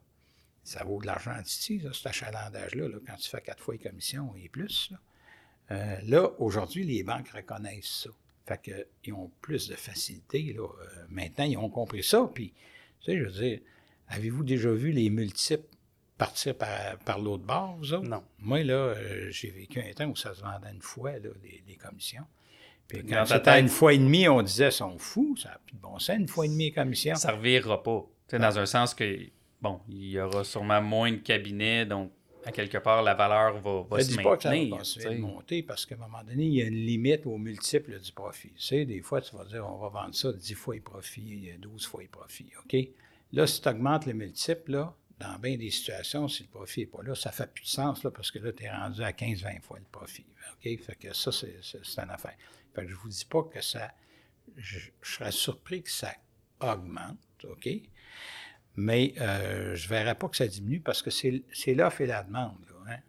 ça 0.63 0.83
vaut 0.83 1.01
de 1.01 1.07
l'argent 1.07 1.35
ici, 1.43 1.81
cet 1.93 2.07
achalandage-là, 2.07 2.87
quand 3.07 3.15
tu 3.15 3.29
fais 3.29 3.41
quatre 3.41 3.63
fois 3.63 3.73
les 3.75 3.79
commissions 3.79 4.33
et 4.35 4.49
plus. 4.49 4.91
Là, 5.69 5.75
euh, 5.75 6.29
aujourd'hui, 6.39 6.83
les 6.83 7.03
banques 7.03 7.29
reconnaissent 7.29 8.03
ça. 8.03 8.09
Fait 8.45 8.85
qu'ils 9.01 9.13
ont 9.13 9.29
plus 9.41 9.67
de 9.67 9.75
facilité. 9.75 10.53
Là. 10.53 10.63
Euh, 10.63 11.05
maintenant, 11.09 11.43
ils 11.43 11.57
ont 11.57 11.69
compris 11.69 12.03
ça. 12.03 12.29
Puis, 12.33 12.53
tu 13.01 13.11
sais, 13.11 13.17
je 13.17 13.23
veux 13.25 13.31
dire, 13.31 13.59
avez-vous 14.07 14.43
déjà 14.43 14.71
vu 14.71 14.91
les 14.91 15.09
multiples 15.09 15.67
partir 16.17 16.55
par, 16.57 17.19
l'autre 17.19 17.43
bord, 17.43 17.75
vous 17.77 17.93
autres? 17.93 18.07
Non. 18.07 18.23
Moi, 18.39 18.63
là, 18.63 18.73
euh, 18.73 19.29
j'ai 19.31 19.51
vécu 19.51 19.81
un 19.81 19.93
temps 19.93 20.07
où 20.07 20.15
ça 20.15 20.33
se 20.33 20.41
vendait 20.41 20.71
une 20.71 20.81
fois, 20.81 21.11
là, 21.19 21.29
les, 21.43 21.75
commissions. 21.75 22.25
Puis 22.88 23.05
quand 23.05 23.26
c'était 23.26 23.59
une 23.59 23.68
fois 23.68 23.93
et 23.93 23.97
demie, 23.97 24.27
on 24.27 24.41
disait, 24.41 24.72
sont 24.72 24.97
fous, 24.97 25.35
ça 25.38 25.49
n'a 25.49 25.59
plus 25.65 25.76
de 25.76 25.81
bon 25.81 25.99
sens, 25.99 26.18
une 26.18 26.27
fois 26.27 26.45
et 26.45 26.49
demie 26.49 26.65
les 26.65 26.72
commissions. 26.72 27.15
Ça 27.15 27.31
ne 27.31 27.38
revirera 27.38 27.84
pas. 27.84 28.05
Dans 28.31 28.59
un 28.59 28.65
sens 28.65 28.93
que, 28.93 29.19
bon, 29.61 29.80
il 29.89 30.09
y 30.09 30.19
aura 30.19 30.43
sûrement 30.43 30.81
moins 30.81 31.11
de 31.11 31.18
cabinets, 31.18 31.85
donc 31.85 32.11
à 32.45 32.51
quelque 32.51 32.77
part, 32.77 33.03
la 33.03 33.14
valeur 33.14 33.59
va, 33.59 33.84
va 33.89 34.01
se 34.01 34.15
maintenir. 34.15 34.30
pas 34.30 34.38
que 34.38 34.43
ça 34.43 34.49
va 34.49 34.77
continuer 34.77 35.15
de 35.15 35.22
monter 35.22 35.64
parce 35.64 35.85
qu'à 35.85 35.95
un 35.95 35.97
moment 35.97 36.23
donné, 36.23 36.45
il 36.45 36.53
y 36.53 36.61
a 36.61 36.65
une 36.65 36.85
limite 36.85 37.26
au 37.26 37.38
multiple 37.38 37.99
du 37.99 38.11
profit. 38.14 38.51
Tu 38.51 38.61
sais, 38.61 38.85
des 38.85 39.01
fois, 39.01 39.19
tu 39.19 39.35
vas 39.35 39.43
dire, 39.43 39.68
on 39.69 39.77
va 39.77 39.89
vendre 39.89 40.15
ça 40.15 40.31
10 40.31 40.53
fois 40.53 40.76
les 40.76 40.81
profits, 40.81 41.51
12 41.59 41.85
fois 41.85 42.01
les 42.01 42.07
profits, 42.07 42.51
OK? 42.64 42.77
Là, 43.34 43.45
si 43.47 43.61
tu 43.61 43.68
augmentes 43.68 44.05
les 44.05 44.14
multiples, 44.14 44.72
là, 44.72 44.95
dans 45.19 45.38
bien 45.39 45.57
des 45.57 45.72
situations, 45.72 46.27
si 46.27 46.43
le 46.43 46.49
profit 46.49 46.81
n'est 46.81 46.85
pas 46.85 47.03
là, 47.03 47.15
ça 47.15 47.31
ne 47.31 47.35
fait 47.35 47.51
plus 47.51 47.64
de 47.64 47.69
sens 47.69 48.03
là, 48.03 48.11
parce 48.11 48.31
que 48.31 48.39
là, 48.39 48.53
tu 48.53 48.64
es 48.64 48.72
rendu 48.72 49.01
à 49.01 49.11
15-20 49.11 49.61
fois 49.61 49.80
le 49.80 49.85
profit. 49.91 50.26
OK? 50.53 50.81
Fait 50.81 50.95
que 50.95 51.13
ça, 51.13 51.31
c'est, 51.31 51.59
une 52.01 52.09
affaire. 52.09 52.35
Je 52.75 52.81
ne 52.81 52.93
vous 52.93 53.09
dis 53.09 53.25
pas 53.25 53.43
que 53.43 53.61
ça. 53.61 53.91
Je, 54.55 54.79
serais 55.01 55.31
surpris 55.31 55.83
que 55.83 55.91
ça 55.91 56.13
augmente, 56.59 57.45
OK? 57.45 57.69
Mais 58.75 59.13
euh, 59.19 59.75
je 59.75 59.85
ne 59.85 59.89
verrais 59.89 60.15
pas 60.15 60.29
que 60.29 60.37
ça 60.37 60.47
diminue 60.47 60.79
parce 60.79 61.01
que 61.01 61.09
c'est, 61.09 61.43
l'offre 61.73 62.01
et 62.01 62.05
la 62.05 62.23
demande. 62.23 62.65
Hein? 62.87 62.99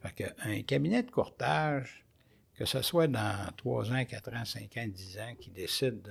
Fait 0.00 0.34
un 0.38 0.62
cabinet 0.62 1.02
de 1.02 1.10
courtage, 1.10 2.04
que 2.54 2.64
ce 2.64 2.82
soit 2.82 3.06
dans 3.06 3.52
3 3.56 3.92
ans, 3.92 4.04
4 4.04 4.34
ans, 4.34 4.44
5 4.44 4.76
ans, 4.78 4.86
10 4.88 5.18
ans, 5.18 5.34
qui 5.38 5.50
décide 5.50 6.02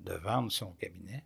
de 0.00 0.12
vendre 0.14 0.50
son 0.50 0.72
cabinet, 0.72 1.24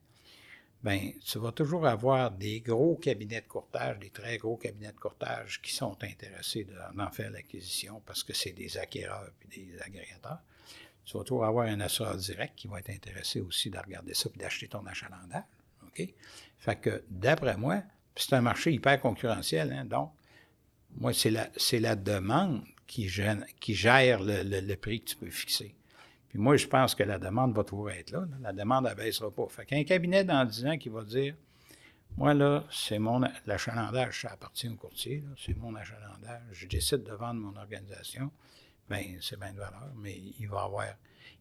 bien, 0.82 1.12
tu 1.24 1.38
vas 1.38 1.52
toujours 1.52 1.86
avoir 1.86 2.30
des 2.30 2.60
gros 2.60 2.96
cabinets 2.96 3.40
de 3.40 3.46
courtage, 3.46 3.98
des 3.98 4.10
très 4.10 4.38
gros 4.38 4.56
cabinets 4.56 4.92
de 4.92 4.98
courtage 4.98 5.60
qui 5.62 5.72
sont 5.72 5.96
intéressés 6.02 6.66
d'en 6.94 7.10
faire 7.10 7.30
l'acquisition 7.30 8.02
parce 8.04 8.22
que 8.22 8.32
c'est 8.32 8.52
des 8.52 8.76
acquéreurs 8.78 9.30
et 9.42 9.60
des 9.60 9.80
agrégateurs. 9.80 10.40
Tu 11.04 11.16
vas 11.16 11.24
toujours 11.24 11.44
avoir 11.44 11.66
un 11.66 11.80
assureur 11.80 12.16
direct 12.16 12.54
qui 12.56 12.68
va 12.68 12.78
être 12.78 12.90
intéressé 12.90 13.40
aussi 13.40 13.70
de 13.70 13.78
regarder 13.78 14.14
ça 14.14 14.28
et 14.34 14.38
d'acheter 14.38 14.68
ton 14.68 14.86
achalandage. 14.86 15.44
OK? 15.84 16.09
Fait 16.59 16.76
que, 16.76 17.04
d'après 17.09 17.56
moi, 17.56 17.82
c'est 18.14 18.34
un 18.34 18.40
marché 18.40 18.72
hyper 18.72 19.00
concurrentiel, 19.00 19.72
hein, 19.72 19.84
donc, 19.84 20.12
moi, 20.96 21.12
c'est 21.12 21.30
la, 21.30 21.48
la 21.72 21.96
demande 21.96 22.62
qui, 22.86 23.10
qui 23.60 23.74
gère 23.74 24.20
le 24.22 24.74
prix 24.74 25.00
que 25.00 25.10
tu 25.10 25.16
peux 25.16 25.30
fixer. 25.30 25.74
Puis 26.32 26.40
moi, 26.40 26.56
je 26.56 26.66
pense 26.66 26.94
que 26.94 27.02
la 27.02 27.18
demande 27.18 27.54
va 27.54 27.62
toujours 27.62 27.90
être 27.90 28.10
là. 28.10 28.24
La 28.40 28.54
demande 28.54 28.88
ne 28.88 28.94
baissera 28.94 29.30
pas. 29.30 29.46
Fait 29.50 29.66
qu'un 29.66 29.84
cabinet 29.84 30.24
dans 30.24 30.46
10 30.46 30.66
ans 30.66 30.78
qui 30.78 30.88
va 30.88 31.04
dire 31.04 31.34
Moi, 32.16 32.32
là, 32.32 32.64
c'est 32.70 32.98
mon 32.98 33.20
l'achalandage, 33.44 34.22
ça 34.22 34.30
appartient 34.30 34.70
au 34.70 34.76
courtier, 34.76 35.22
c'est 35.36 35.54
mon 35.59 35.74
achalandage, 35.74 36.40
je 36.52 36.66
décide 36.66 37.02
de 37.02 37.12
vendre 37.12 37.38
mon 37.38 37.54
organisation, 37.54 38.30
bien, 38.88 39.02
c'est 39.20 39.38
bien 39.38 39.52
de 39.52 39.59
valeur, 39.59 39.92
mais 39.94 40.16
il 40.38 40.48
va 40.48 40.62
avoir. 40.62 40.86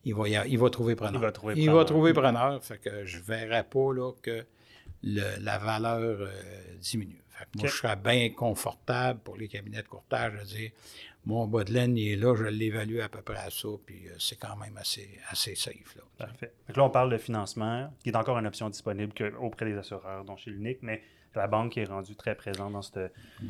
Il 0.03 0.13
va, 0.13 0.27
il 0.27 0.59
va 0.59 0.69
trouver 0.69 0.97
preneur. 0.97 1.21
Il 1.21 1.21
va 1.21 1.31
trouver 1.31 1.53
preneur. 1.53 1.73
Il 1.73 1.77
va 1.77 1.85
trouver 1.85 2.13
preneur. 2.13 2.61
Fait 2.61 2.77
que 2.77 3.05
je 3.05 3.19
ne 3.19 3.23
verrai 3.23 3.63
pas 3.63 3.93
là, 3.93 4.11
que 4.21 4.45
la 5.03 5.57
valeur 5.57 6.17
euh, 6.19 6.75
diminue. 6.81 7.20
Moi, 7.55 7.67
je 7.67 7.73
serais 7.73 7.95
bien 7.95 8.29
confortable 8.29 9.19
pour 9.19 9.37
les 9.37 9.47
cabinets 9.47 9.81
de 9.81 9.87
courtage 9.87 10.33
de 10.33 10.43
dire 10.43 10.71
mon 11.25 11.45
bas 11.47 11.63
de 11.63 11.73
laine, 11.73 11.97
il 11.97 12.13
est 12.13 12.15
là, 12.15 12.35
je 12.35 12.45
l'évalue 12.45 12.99
à 12.99 13.09
peu 13.09 13.21
près 13.21 13.37
à 13.37 13.49
ça, 13.49 13.67
puis 13.85 14.07
euh, 14.07 14.13
c'est 14.17 14.37
quand 14.37 14.55
même 14.55 14.75
assez, 14.77 15.19
assez 15.29 15.55
safe. 15.55 15.95
Là. 15.95 16.03
Parfait. 16.17 16.51
Donc 16.67 16.77
là, 16.77 16.83
on 16.83 16.89
parle 16.89 17.11
de 17.11 17.17
financement, 17.17 17.93
qui 18.03 18.09
est 18.09 18.15
encore 18.15 18.37
une 18.39 18.47
option 18.47 18.69
disponible 18.69 19.13
auprès 19.39 19.65
des 19.65 19.77
assureurs, 19.77 20.23
dont 20.25 20.35
chez 20.35 20.51
l'UNIC, 20.51 20.79
mais 20.81 21.01
la 21.35 21.47
banque 21.47 21.77
est 21.77 21.85
rendue 21.85 22.15
très 22.15 22.35
présente 22.35 22.73
dans 22.73 22.81
cette, 22.81 22.97
euh, 22.97 23.09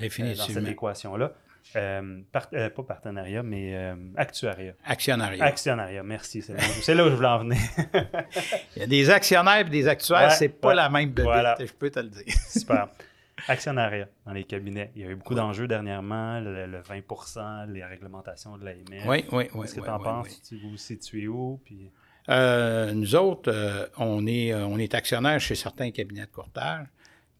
cette 0.09 0.67
équation-là. 0.67 1.31
Euh, 1.75 2.21
pas 2.31 2.83
partenariat, 2.87 3.43
mais 3.43 3.93
actuariat. 4.17 4.73
Actionnariat. 4.83 5.45
Actionnariat, 5.45 6.01
merci. 6.01 6.41
C'est 6.41 6.95
là, 6.95 7.05
où 7.05 7.09
je 7.09 7.15
voulais 7.15 7.27
en 7.27 7.39
venir. 7.39 7.57
Il 8.75 8.79
y 8.79 8.83
a 8.83 8.87
des 8.87 9.09
actionnaires 9.11 9.67
et 9.67 9.69
des 9.69 9.87
actuaires, 9.87 10.31
c'est 10.31 10.49
pas 10.49 10.73
la 10.73 10.89
même 10.89 11.11
bébé, 11.11 11.55
je 11.59 11.71
peux 11.73 11.91
te 11.91 11.99
le 11.99 12.09
dire. 12.09 12.33
Super. 12.49 12.87
Actionnariat 13.47 14.07
dans 14.25 14.33
les 14.33 14.43
cabinets. 14.43 14.91
Il 14.95 15.01
y 15.01 15.05
a 15.05 15.09
eu 15.09 15.15
beaucoup 15.15 15.35
d'enjeux 15.35 15.67
dernièrement, 15.67 16.39
le, 16.39 16.81
20 16.81 17.67
les 17.67 17.83
réglementations 17.83 18.57
de 18.57 18.65
l'AMF. 18.65 19.05
Oui, 19.05 19.25
oui, 19.31 19.47
oui. 19.53 19.61
Qu'est-ce 19.61 19.75
que 19.75 19.81
tu 19.81 19.89
en 19.89 19.99
penses? 19.99 20.41
Tu 20.41 20.57
vous 20.57 20.77
situez 20.77 21.27
où? 21.27 21.59
Puis... 21.63 21.91
Euh, 22.29 22.93
nous 22.93 23.15
autres, 23.15 23.51
euh, 23.51 23.87
on, 23.97 24.27
est, 24.27 24.53
euh, 24.53 24.65
on 24.65 24.77
est 24.77 24.93
actionnaire 24.93 25.39
chez 25.39 25.55
certains 25.55 25.91
cabinets 25.91 26.25
de 26.25 26.31
courtage, 26.31 26.87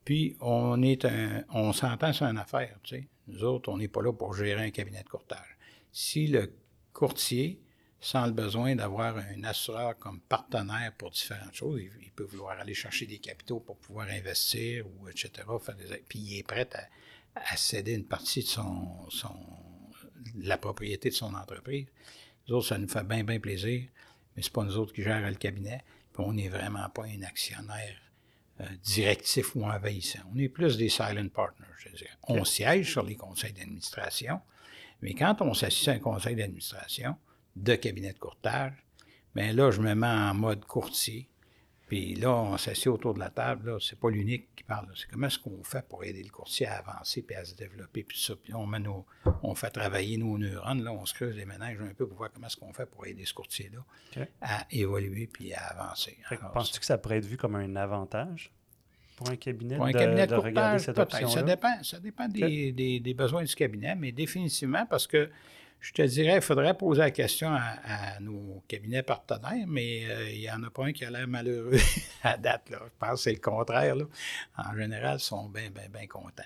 puis 0.04 0.36
on 0.42 0.82
est 0.82 1.06
un, 1.06 1.44
on 1.54 1.72
s'entend 1.72 2.14
sur 2.14 2.26
une 2.26 2.40
affaire. 2.40 2.76
Tu 2.84 2.96
sais. 2.96 3.08
Nous 3.28 3.44
autres, 3.44 3.70
on 3.70 3.78
n'est 3.78 3.88
pas 3.88 4.02
là 4.02 4.12
pour 4.12 4.34
gérer 4.34 4.66
un 4.66 4.72
cabinet 4.72 5.04
de 5.04 5.10
courtage. 5.10 5.58
Si 5.92 6.28
le 6.28 6.52
courtier 6.94 7.62
sans 8.04 8.26
le 8.26 8.32
besoin 8.32 8.76
d'avoir 8.76 9.16
un 9.18 9.44
assureur 9.44 9.96
comme 10.00 10.20
partenaire 10.22 10.92
pour 10.98 11.12
différentes 11.12 11.54
choses. 11.54 11.82
Il, 12.02 12.12
peut 12.12 12.24
vouloir 12.24 12.60
aller 12.60 12.74
chercher 12.74 13.06
des 13.06 13.20
capitaux 13.20 13.60
pour 13.60 13.78
pouvoir 13.78 14.08
investir 14.10 14.86
ou 14.88 15.08
etc. 15.08 15.32
puis 16.10 16.20
il 16.20 16.40
est 16.40 16.44
prêt 16.44 16.68
à, 17.36 17.56
céder 17.56 17.94
une 17.94 18.06
partie 18.06 18.42
de 18.42 18.48
son, 18.48 19.08
son, 19.10 19.36
la 20.40 20.58
propriété 20.58 21.10
de 21.10 21.14
son 21.14 21.34
entreprise. 21.36 21.86
Nous 22.48 22.56
autres, 22.56 22.68
ça 22.68 22.78
nous 22.80 22.90
fait 22.90 23.04
bien, 23.04 23.24
bien 23.24 23.40
plaisir, 23.40 23.88
mais 24.36 24.42
c'est 24.42 24.52
pas 24.52 24.64
nous 24.64 24.78
autres 24.78 24.94
qui 24.94 25.04
gèrent 25.04 25.30
le 25.30 25.36
cabinet. 25.36 25.84
Puis 26.12 26.24
on 26.26 26.34
n'est 26.34 26.50
vraiment 26.50 26.90
pas 26.90 27.06
un 27.06 27.22
actionnaire 27.22 27.96
euh, 28.60 28.66
directif 28.84 29.56
ou 29.56 29.64
envahissant. 29.64 30.20
On 30.34 30.38
est 30.40 30.50
plus 30.50 30.76
des 30.76 30.90
silent 30.90 31.30
partners, 31.30 31.68
je 31.78 31.90
dirais. 31.90 32.10
On 32.24 32.44
siège 32.44 32.92
sur 32.92 33.04
les 33.04 33.16
conseils 33.16 33.54
d'administration, 33.54 34.42
mais 35.02 35.14
quand 35.14 35.42
on 35.42 35.54
s'assied 35.54 35.94
à 35.94 35.96
un 35.96 36.00
conseil 36.00 36.36
d'administration, 36.36 37.16
de 37.56 37.76
cabinet 37.76 38.14
de 38.14 38.20
courtage, 38.20 38.74
bien 39.36 39.54
là, 39.54 39.72
je 39.72 39.82
me 39.82 39.94
mets 39.94 40.08
en 40.08 40.34
mode 40.34 40.66
courtier. 40.66 41.28
Puis 41.88 42.16
là, 42.16 42.32
on 42.32 42.58
s'assied 42.58 42.90
autour 42.90 43.14
de 43.16 43.20
la 43.20 43.30
table, 43.30 43.72
là, 43.72 43.78
c'est 43.82 44.00
pas 44.00 44.10
l'unique 44.10 44.56
qui 44.56 44.64
parle, 44.64 44.88
c'est 44.96 45.10
comment 45.10 45.28
est-ce 45.28 45.38
qu'on 45.38 45.62
fait 45.62 45.86
pour 45.86 46.06
aider 46.06 46.24
le 46.24 46.30
courtier 46.30 46.66
à 46.66 46.78
avancer 46.78 47.22
puis 47.22 47.36
à 47.36 47.44
se 47.44 47.54
développer, 47.54 48.04
puis 48.04 48.18
ça. 48.18 48.34
Puis 48.42 48.54
on, 48.54 48.66
met 48.66 48.80
on 49.44 49.56
fait 49.56 49.72
travailler 49.72 50.16
nos 50.16 50.38
neurones, 50.38 50.84
là, 50.84 50.94
on 50.94 51.06
se 51.06 51.14
creuse 51.14 51.36
les 51.36 51.46
ménages 51.46 51.82
un 51.82 51.94
peu 51.94 52.08
pour 52.08 52.18
voir 52.18 52.32
comment 52.32 52.48
est-ce 52.48 52.56
qu'on 52.56 52.72
fait 52.72 52.86
pour 52.86 53.06
aider 53.06 53.26
ce 53.26 53.34
courtier-là 53.34 54.26
à 54.40 54.66
évoluer 54.72 55.28
puis 55.28 55.54
à 55.54 55.64
avancer. 55.66 56.18
Penses-tu 56.54 56.80
que 56.80 56.86
ça 56.86 56.98
pourrait 56.98 57.18
être 57.18 57.26
vu 57.26 57.36
comme 57.36 57.56
un 57.56 57.76
avantage 57.76 58.54
pour 59.18 59.30
un 59.30 59.36
cabinet, 59.36 59.76
pour 59.76 59.86
un 59.86 59.92
de, 59.92 59.98
cabinet 59.98 60.28
de, 60.28 60.36
regarder 60.36 60.80
cette 60.80 60.98
option 60.98 61.28
Ça 61.28 61.44
dépend, 61.44 61.84
ça 61.84 62.00
dépend 62.00 62.28
des, 62.28 62.72
des, 62.72 63.14
besoins 63.14 63.44
du 63.44 63.54
cabinet, 63.54 63.96
mais 63.96 64.14
définitivement 64.14 64.86
parce 64.86 65.08
que 65.08 65.30
je 65.82 65.94
te 65.94 66.02
dirais, 66.04 66.36
il 66.36 66.42
faudrait 66.42 66.78
poser 66.78 67.02
la 67.02 67.12
question 67.12 67.50
à, 67.52 68.20
nos 68.20 68.64
cabinets 68.68 69.02
partenaires, 69.02 69.66
mais 69.68 70.06
euh, 70.06 70.30
il 70.30 70.40
n'y 70.40 70.52
en 70.52 70.62
a 70.64 70.70
pas 70.70 70.86
un 70.86 70.94
qui 70.94 71.04
a 71.04 71.10
l'air 71.10 71.28
malheureux 71.28 71.78
à 72.24 72.38
date. 72.38 72.70
Là. 72.70 72.80
Je 72.86 72.92
pense 73.00 73.12
que 73.16 73.18
c'est 73.18 73.34
le 73.34 73.40
contraire. 73.40 73.96
Là. 73.96 74.06
En 74.58 74.76
général, 74.76 75.18
ils 75.18 75.24
sont 75.24 75.50
bien, 75.50 75.72
bien, 75.72 75.90
bien 75.90 76.06
contents. 76.06 76.44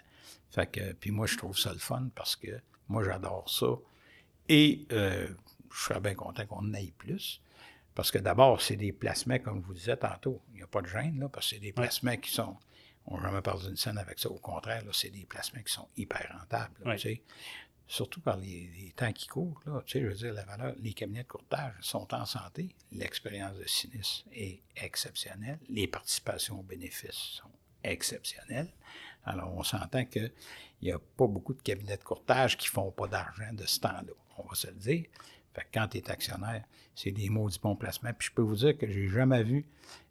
Fait 0.52 0.68
que, 0.68 0.94
puis 0.94 1.12
moi, 1.12 1.28
je 1.28 1.38
trouve 1.38 1.58
ça 1.58 1.74
le 1.74 1.80
fun 1.80 2.10
parce 2.16 2.38
que 2.38 2.62
moi, 2.88 3.04
j'adore 3.04 3.50
ça. 3.50 3.68
Et 4.48 4.86
euh, 4.94 5.28
je 5.70 5.82
serais 5.82 6.00
bien 6.00 6.16
content 6.16 6.46
qu'on 6.46 6.60
en 6.60 6.74
aille 6.74 6.94
plus. 6.98 7.42
Parce 7.94 8.12
que 8.12 8.18
d'abord, 8.18 8.62
c'est 8.62 8.78
des 8.78 8.94
placements, 8.94 9.40
comme 9.40 9.62
je 9.62 9.68
vous 9.68 9.74
disais 9.74 9.98
tantôt. 9.98 10.42
Il 10.54 10.58
n'y 10.58 10.64
a 10.64 10.68
pas 10.68 10.82
de 10.82 10.88
gêne, 10.88 11.20
là, 11.20 11.28
parce 11.28 11.50
que 11.50 11.56
c'est 11.56 11.62
des 11.62 11.74
placements 11.74 12.16
qui 12.18 12.32
sont. 12.32 12.56
On 13.08 13.18
ne 13.18 13.22
jamais 13.22 13.42
parlé 13.42 13.68
d'une 13.68 13.78
scène 13.78 13.98
avec 13.98 14.18
ça. 14.18 14.30
Au 14.30 14.40
contraire, 14.40 14.84
c'est 14.92 15.12
des 15.12 15.26
placements 15.26 15.62
qui 15.62 15.72
sont 15.72 15.88
hyper 15.96 16.36
rentables. 16.40 16.74
Surtout 17.88 18.22
par 18.22 18.38
les, 18.38 18.94
temps 18.96 19.12
qui 19.12 19.28
courent, 19.28 19.62
tu 19.86 19.92
sais, 19.92 20.02
je 20.02 20.08
veux 20.08 20.14
dire, 20.14 20.34
la 20.34 20.46
valeur, 20.46 20.74
les 20.80 20.94
cabinets 20.94 21.24
de 21.24 21.28
courtage 21.28 21.74
sont 21.82 22.14
en 22.14 22.26
santé, 22.26 22.76
l'expérience 22.92 23.58
de 23.58 23.66
sinistre 23.66 24.26
est 24.34 24.62
exceptionnelle, 24.76 25.60
les 25.70 25.88
participations 25.88 26.60
aux 26.60 26.64
bénéfices 26.64 27.40
sont 27.42 27.52
exceptionnelles. 27.84 28.72
Alors, 29.26 29.54
on 29.56 29.64
s'entend 29.64 30.06
qu'il 30.06 30.32
n'y 30.82 30.92
a 30.92 31.00
pas 31.00 31.28
beaucoup 31.28 31.54
de 31.54 31.62
cabinets 31.62 31.98
de 31.98 32.04
courtage 32.04 32.58
qui 32.58 32.68
ne 32.68 32.72
font 32.72 32.92
pas 32.92 33.08
d'argent 33.08 33.54
de 33.54 33.66
ce 33.66 33.80
temps-là, 33.80 34.14
on 34.38 34.48
va 34.48 34.56
se 34.56 34.68
le 34.68 34.74
dire. 34.74 35.06
Fait 35.54 35.62
que 35.62 35.68
quand 35.74 35.88
tu 35.88 35.98
es 35.98 36.12
actionnaire, 36.12 36.66
c'est 36.96 37.12
des 37.12 37.30
maudits 37.30 37.60
bons 37.62 37.76
placements. 37.76 38.14
Puis 38.14 38.28
je 38.30 38.34
peux 38.34 38.42
vous 38.42 38.58
dire 38.58 38.78
que 38.78 38.88
j'ai 38.88 39.08
jamais 39.08 39.42
vu 39.42 39.66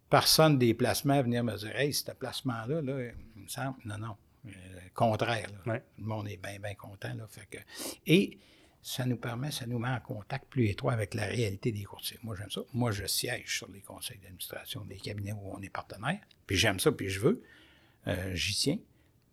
personne 0.09 0.59
des 0.59 0.75
placements 0.75 1.23
venir 1.23 1.45
me 1.45 1.57
dire 1.57 1.77
Hey, 1.77 1.93
ce 1.93 2.11
placement-là, 2.13 2.81
là, 2.81 3.11
il 3.37 3.43
me 3.43 3.49
semble. 3.49 3.77
Non, 3.85 3.99
non. 3.99 4.17
Euh, 4.47 4.51
contraire. 4.95 5.49
Le 5.67 5.81
monde 5.99 6.29
est 6.29 6.37
bien, 6.37 6.59
bien 6.59 6.75
content. 6.75 7.15
Là, 7.15 7.27
fait 7.29 7.47
que, 7.51 7.59
et 8.07 8.39
ça 8.83 9.07
nous 9.07 9.17
permet, 9.17 9.51
ça 9.51 9.67
nous 9.67 9.79
met 9.79 9.89
en 9.89 10.01
contact 10.01 10.47
plus 10.49 10.69
étroit 10.69 10.93
avec 10.93 11.15
la 11.15 11.25
réalité 11.25 11.73
des 11.73 11.85
courtiers. 11.85 12.19
Moi, 12.23 12.37
j'aime 12.37 12.51
ça. 12.51 12.61
Moi, 12.75 12.91
je 12.91 13.07
siège 13.07 13.57
sur 13.57 13.71
les 13.71 13.81
conseils 13.81 14.19
d'administration 14.19 14.85
des 14.85 14.97
cabinets 14.97 15.33
où 15.33 15.51
on 15.53 15.63
est 15.63 15.71
partenaire. 15.71 16.21
Puis 16.47 16.57
j'aime 16.57 16.79
ça, 16.79 16.93
puis 16.93 17.09
je 17.09 17.21
veux. 17.21 17.43
Euh, 18.07 18.35
j'y 18.35 18.55
tiens. 18.55 18.79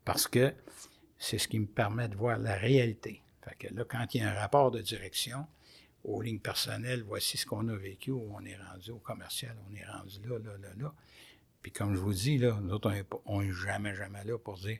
Parce 0.05 0.27
que 0.27 0.53
c'est 1.19 1.38
ce 1.38 1.47
qui 1.47 1.59
me 1.59 1.67
permet 1.67 2.07
de 2.07 2.15
voir 2.15 2.38
la 2.38 2.55
réalité. 2.55 3.21
Fait 3.43 3.55
que 3.55 3.73
là, 3.73 3.83
quand 3.83 4.13
il 4.13 4.21
y 4.21 4.23
a 4.23 4.31
un 4.31 4.39
rapport 4.39 4.71
de 4.71 4.81
direction, 4.81 5.45
aux 6.03 6.21
lignes 6.21 6.39
personnelles, 6.39 7.03
voici 7.03 7.38
ce 7.38 7.45
qu'on 7.45 7.67
a 7.67 7.75
vécu, 7.75 8.11
où 8.11 8.33
on 8.33 8.43
est 8.45 8.57
rendu 8.57 8.91
au 8.91 8.99
commercial, 8.99 9.55
on 9.69 9.75
est 9.75 9.85
rendu 9.85 10.19
là, 10.27 10.39
là, 10.39 10.57
là, 10.57 10.69
là. 10.77 10.93
Puis 11.61 11.71
comme 11.71 11.93
je 11.93 11.99
vous 11.99 12.13
dis, 12.13 12.38
là, 12.38 12.59
nous 12.61 12.73
autres, 12.73 12.91
on 13.25 13.41
n'est 13.41 13.51
jamais, 13.51 13.95
jamais 13.95 14.23
là 14.23 14.38
pour 14.38 14.57
dire 14.57 14.79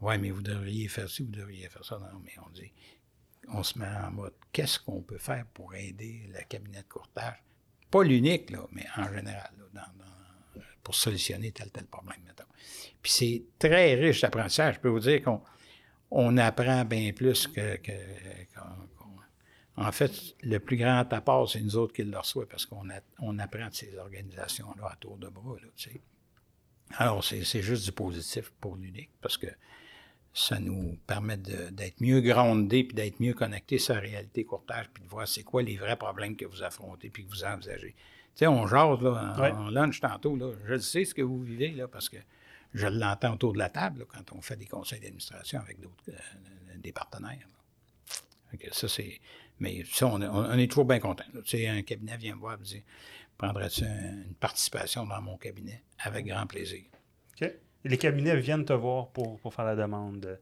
Ouais, 0.00 0.18
mais 0.18 0.30
vous 0.30 0.42
devriez 0.42 0.88
faire 0.88 1.08
ci, 1.08 1.22
vous 1.22 1.30
devriez 1.30 1.68
faire 1.68 1.84
ça. 1.84 1.98
Non, 1.98 2.20
mais 2.22 2.32
on 2.46 2.50
dit 2.50 2.72
on 3.48 3.62
se 3.62 3.78
met 3.78 3.86
en 3.86 4.10
mode 4.10 4.34
qu'est-ce 4.52 4.78
qu'on 4.78 5.02
peut 5.02 5.18
faire 5.18 5.44
pour 5.54 5.74
aider 5.74 6.28
le 6.32 6.42
cabinet 6.48 6.82
de 6.82 6.88
courtage? 6.88 7.42
Pas 7.90 8.02
l'unique, 8.02 8.50
là, 8.50 8.66
mais 8.72 8.86
en 8.96 9.12
général, 9.12 9.50
pour 10.82 10.94
solutionner 10.94 11.52
tel 11.52 11.70
tel 11.70 11.86
problème, 11.86 12.18
mettons. 12.24 12.44
Puis 13.02 13.12
c'est 13.12 13.42
très 13.58 13.94
riche 13.94 14.20
d'apprentissage. 14.20 14.76
Je 14.76 14.80
peux 14.80 14.88
vous 14.88 15.00
dire 15.00 15.22
qu'on 15.22 15.40
on 16.10 16.36
apprend 16.38 16.84
bien 16.84 17.12
plus 17.12 17.46
que. 17.46 17.78
en 19.76 19.92
fait, 19.92 20.12
le 20.42 20.58
plus 20.58 20.76
grand 20.76 21.12
apport, 21.12 21.50
c'est 21.50 21.60
nous 21.60 21.76
autres 21.76 21.92
qui 21.92 22.04
le 22.04 22.16
reçoivent 22.16 22.46
parce 22.46 22.66
qu'on 22.66 22.86
on 23.20 23.38
apprend 23.38 23.68
de 23.68 23.74
ces 23.74 23.96
organisations-là 23.96 24.90
à 24.92 24.96
tour 24.96 25.16
de 25.16 25.28
bras. 25.28 25.56
Là, 25.60 25.68
tu 25.76 25.90
sais. 25.90 26.00
Alors, 26.94 27.24
c'est 27.24 27.62
juste 27.62 27.84
du 27.84 27.92
positif 27.92 28.52
pour 28.60 28.76
l'unique, 28.76 29.10
parce 29.20 29.36
que 29.36 29.48
ça 30.32 30.60
nous 30.60 30.98
permet 31.06 31.38
d'être 31.38 32.00
mieux 32.00 32.20
groundé 32.20 32.84
puis 32.84 32.94
d'être 32.94 33.20
mieux 33.20 33.32
connecté 33.32 33.78
sur 33.78 33.94
la 33.94 34.00
réalité 34.00 34.44
courtage 34.44 34.86
puis 34.92 35.02
de 35.02 35.08
voir 35.08 35.26
c'est 35.26 35.42
quoi 35.42 35.62
les 35.62 35.78
vrais 35.78 35.96
problèmes 35.96 36.36
que 36.36 36.44
vous 36.44 36.62
affrontez 36.62 37.08
puis 37.08 37.24
que 37.24 37.30
vous 37.30 37.44
envisagez. 37.44 37.94
Tu 38.34 38.40
sais, 38.40 38.46
on 38.46 38.66
jase 38.66 39.00
là, 39.00 39.34
en, 39.56 39.70
lunch 39.70 40.00
tantôt, 40.00 40.36
là, 40.36 40.52
je 40.66 40.76
sais 40.76 41.06
ce 41.06 41.14
que 41.14 41.22
vous 41.22 41.42
vivez 41.42 41.70
là, 41.70 41.88
parce 41.88 42.10
que 42.10 42.18
je 42.74 42.86
l'entends 42.86 43.32
autour 43.32 43.54
de 43.54 43.58
la 43.58 43.70
table 43.70 44.04
quand 44.06 44.36
on 44.36 44.42
fait 44.42 44.56
des 44.56 44.66
conseils 44.66 45.00
d'administration 45.00 45.58
avec 45.60 45.80
d'autres 45.80 46.04
euh, 46.10 46.76
des 46.76 46.92
partenaires. 46.92 47.48
ça, 48.72 48.88
c'est. 48.88 49.20
Mais 49.58 49.84
ça, 49.90 50.06
on, 50.06 50.58
est 50.58 50.66
toujours 50.66 50.84
bien 50.84 50.98
content. 50.98 51.24
Tu 51.32 51.56
sais, 51.56 51.66
un 51.66 51.80
cabinet 51.80 52.18
vient 52.18 52.34
me 52.34 52.40
voir 52.40 52.56
et 52.56 52.58
me 52.58 52.64
dit 52.64 52.84
Prendrais-tu 53.38 53.84
une 53.84 54.34
participation 54.40 55.06
dans 55.06 55.20
mon 55.20 55.36
cabinet? 55.36 55.82
Avec 55.98 56.26
grand 56.26 56.46
plaisir. 56.46 56.82
OK 57.40 57.50
les 57.86 57.98
cabinets 57.98 58.36
viennent 58.36 58.64
te 58.64 58.72
voir 58.72 59.08
pour, 59.08 59.38
faire 59.52 59.64
la 59.64 59.76
demande. 59.76 60.38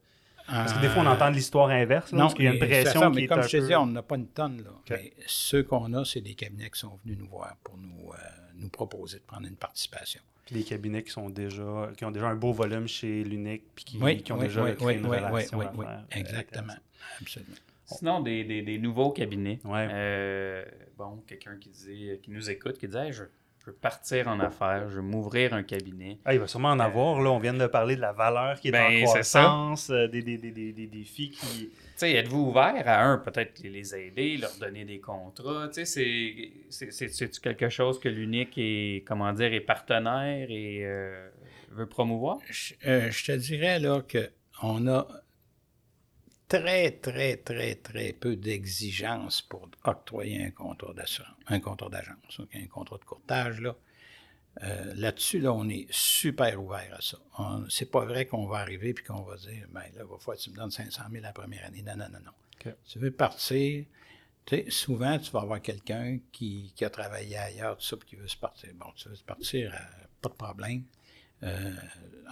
Parce 0.46 0.74
que 0.74 0.80
des 0.80 0.88
fois, 0.88 1.02
on 1.02 1.06
entend 1.06 1.30
l'histoire 1.30 1.70
inverse. 1.70 2.12
non, 2.12 2.20
parce 2.20 2.34
qu'il 2.34 2.44
y 2.44 2.48
a 2.48 2.52
une 2.52 2.58
pression. 2.58 3.10
mais 3.10 3.26
comme 3.26 3.42
je 3.42 3.58
te 3.58 3.66
dis, 3.66 3.74
on 3.74 3.86
n'a 3.86 4.02
pas 4.02 4.16
une 4.16 4.28
tonne. 4.28 4.62
Là. 4.62 4.70
Mais 4.90 5.12
ceux 5.26 5.62
qu'on 5.62 5.92
a, 5.94 6.04
c'est 6.04 6.20
des 6.20 6.34
cabinets 6.34 6.70
qui 6.70 6.80
sont 6.80 6.98
venus 7.04 7.18
nous 7.18 7.28
voir 7.28 7.56
pour 7.62 7.76
nous, 7.78 8.12
euh, 8.12 8.16
nous 8.56 8.68
proposer 8.68 9.18
de 9.18 9.24
prendre 9.24 9.46
une 9.46 9.56
participation. 9.56 10.20
Puis 10.44 10.56
les 10.56 10.64
cabinets 10.64 11.02
qui 11.02 11.10
sont 11.10 11.30
déjà 11.30 11.88
qui 11.96 12.04
ont 12.04 12.10
déjà 12.10 12.28
un 12.28 12.34
beau 12.34 12.52
volume 12.52 12.86
chez 12.86 13.24
l'unique 13.24 13.62
puis 13.74 13.86
qui, 13.86 14.22
qui 14.22 14.32
ont 14.32 14.36
déjà 14.36 14.70
créé 14.72 14.98
une 14.98 15.06
relation 15.06 15.60
à 15.60 15.72
faire. 15.72 16.04
Exactement. 16.10 16.74
Absolument. 17.18 17.56
Sinon, 17.98 18.20
des, 18.20 18.44
des, 18.44 18.78
nouveaux 18.78 19.10
cabinets. 19.10 19.60
Euh, 19.66 20.64
bon, 20.96 21.22
quelqu'un 21.26 21.56
qui, 21.56 21.70
qui 21.70 22.30
nous 22.30 22.50
écoute, 22.50 22.78
qui 22.78 22.86
disait 22.86 23.12
je, 23.12 23.24
je 23.64 23.70
veux 23.70 23.76
partir 23.76 24.28
en 24.28 24.40
affaires, 24.40 24.90
je 24.90 24.96
veux 24.96 25.02
m'ouvrir 25.02 25.54
un 25.54 25.62
cabinet. 25.62 26.18
Ah, 26.26 26.34
il 26.34 26.40
va 26.40 26.46
sûrement 26.46 26.70
en 26.70 26.80
avoir. 26.80 27.20
Là, 27.22 27.30
on 27.30 27.38
vient 27.38 27.54
de 27.54 27.66
parler 27.66 27.96
de 27.96 28.00
la 28.02 28.12
valeur 28.12 28.60
qui 28.60 28.68
est 28.68 28.76
en 28.76 28.90
ben, 28.90 29.04
croissance, 29.04 29.88
euh, 29.88 30.06
des, 30.06 30.20
des, 30.20 30.36
des, 30.36 30.50
des, 30.50 30.86
défis 30.86 31.30
qui. 31.30 31.70
Tu 31.70 31.72
sais, 31.96 32.12
êtes-vous 32.12 32.48
ouvert 32.48 32.82
à 32.86 33.04
un, 33.04 33.16
peut-être 33.16 33.62
les 33.62 33.94
aider, 33.94 34.36
leur 34.36 34.54
donner 34.60 34.84
des 34.84 35.00
contrats? 35.00 35.68
Tu 35.72 35.86
sais, 35.86 36.52
c'est 36.68 37.40
quelque 37.40 37.70
chose 37.70 37.98
que 37.98 38.10
l'unique 38.10 38.58
est, 38.58 39.02
comment 39.06 39.32
dire, 39.32 39.54
est 39.54 39.60
partenaire 39.60 40.50
et 40.50 40.80
euh, 40.84 41.30
veut 41.70 41.86
promouvoir? 41.86 42.38
Je, 42.50 42.74
euh, 42.86 43.10
je, 43.10 43.24
te 43.24 43.32
dirais 43.32 43.78
là 43.78 44.02
qu'on 44.02 44.86
a 44.88 45.06
très, 46.48 46.92
très, 46.92 47.36
très, 47.36 47.74
très 47.76 48.12
peu 48.12 48.36
d'exigences 48.36 49.42
pour 49.42 49.68
octroyer 49.84 50.44
un 50.44 50.50
contrat 50.50 50.92
d'assurance, 50.92 51.36
un 51.48 51.60
contrat 51.60 51.88
d'agence, 51.88 52.40
un 52.54 52.66
contrat 52.66 52.98
de 52.98 53.04
courtage. 53.04 53.60
Là. 53.60 53.76
Euh, 54.62 54.94
là-dessus, 54.94 55.40
là, 55.40 55.52
on 55.52 55.68
est 55.68 55.86
super 55.90 56.62
ouvert 56.62 56.94
à 56.96 57.00
ça. 57.00 57.18
C'est 57.68 57.90
pas 57.90 58.04
vrai 58.04 58.26
qu'on 58.26 58.46
va 58.46 58.58
arriver 58.58 58.90
et 58.90 58.94
qu'on 58.94 59.22
va 59.22 59.36
dire, 59.36 59.66
ben 59.70 59.80
là, 59.80 59.88
il 59.96 60.04
va 60.04 60.18
falloir 60.18 60.36
que 60.36 60.42
tu 60.42 60.50
me 60.50 60.56
donnes 60.56 60.70
500 60.70 61.02
000 61.10 61.22
la 61.22 61.32
première 61.32 61.64
année. 61.66 61.82
Non, 61.82 61.96
non, 61.96 62.08
non, 62.10 62.20
non. 62.24 62.72
Tu 62.86 62.98
veux 62.98 63.10
partir, 63.10 63.84
tu 64.46 64.56
sais, 64.56 64.70
souvent, 64.70 65.18
tu 65.18 65.30
vas 65.32 65.40
avoir 65.40 65.60
quelqu'un 65.60 66.18
qui, 66.32 66.72
a 66.80 66.88
travaillé 66.88 67.36
ailleurs, 67.36 67.76
tout 67.76 67.84
ça, 67.84 67.96
puis 67.96 68.10
qui 68.10 68.16
veut 68.16 68.28
se 68.28 68.36
partir. 68.36 68.70
Bon, 68.74 68.86
tu 68.94 69.08
veux 69.08 69.16
se 69.16 69.24
partir, 69.24 69.74
euh, 69.74 70.04
pas 70.22 70.28
de 70.28 70.34
problème. 70.34 70.84
Euh, 71.42 71.74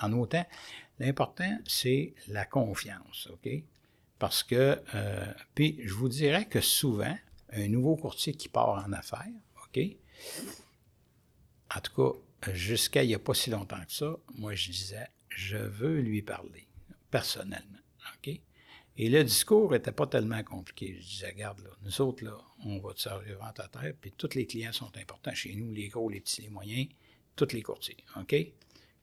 en 0.00 0.12
autant, 0.12 0.46
l'important, 1.00 1.58
c'est 1.66 2.14
la 2.28 2.44
confiance, 2.44 3.28
OK? 3.30 3.48
Parce 4.22 4.44
que, 4.44 4.80
euh, 4.94 5.26
puis 5.52 5.80
je 5.82 5.94
vous 5.94 6.08
dirais 6.08 6.44
que 6.44 6.60
souvent, 6.60 7.18
un 7.50 7.66
nouveau 7.66 7.96
courtier 7.96 8.32
qui 8.34 8.48
part 8.48 8.68
en 8.68 8.92
affaires, 8.92 9.26
OK? 9.64 9.80
En 11.74 11.80
tout 11.80 12.14
cas, 12.40 12.52
jusqu'à 12.52 13.02
il 13.02 13.08
n'y 13.08 13.16
a 13.16 13.18
pas 13.18 13.34
si 13.34 13.50
longtemps 13.50 13.84
que 13.84 13.92
ça, 13.92 14.16
moi 14.36 14.54
je 14.54 14.70
disais, 14.70 15.08
je 15.28 15.56
veux 15.56 15.98
lui 15.98 16.22
parler, 16.22 16.68
personnellement, 17.10 17.80
OK? 18.14 18.38
Et 18.96 19.08
le 19.08 19.24
discours 19.24 19.72
n'était 19.72 19.90
pas 19.90 20.06
tellement 20.06 20.44
compliqué. 20.44 20.94
Je 21.00 21.04
disais, 21.04 21.30
regarde, 21.30 21.58
là, 21.58 21.70
nous 21.82 22.00
autres, 22.00 22.22
là, 22.24 22.38
on 22.64 22.78
va 22.78 22.94
te 22.94 23.00
servir 23.00 23.40
vente 23.40 23.58
à 23.58 23.66
terre, 23.66 23.92
puis 24.00 24.12
tous 24.16 24.36
les 24.36 24.46
clients 24.46 24.72
sont 24.72 24.96
importants 24.98 25.34
chez 25.34 25.52
nous, 25.56 25.72
les 25.72 25.88
gros, 25.88 26.08
les 26.08 26.20
petits, 26.20 26.42
les 26.42 26.48
moyens, 26.48 26.86
tous 27.34 27.50
les 27.50 27.62
courtiers, 27.62 27.96
OK? 28.16 28.36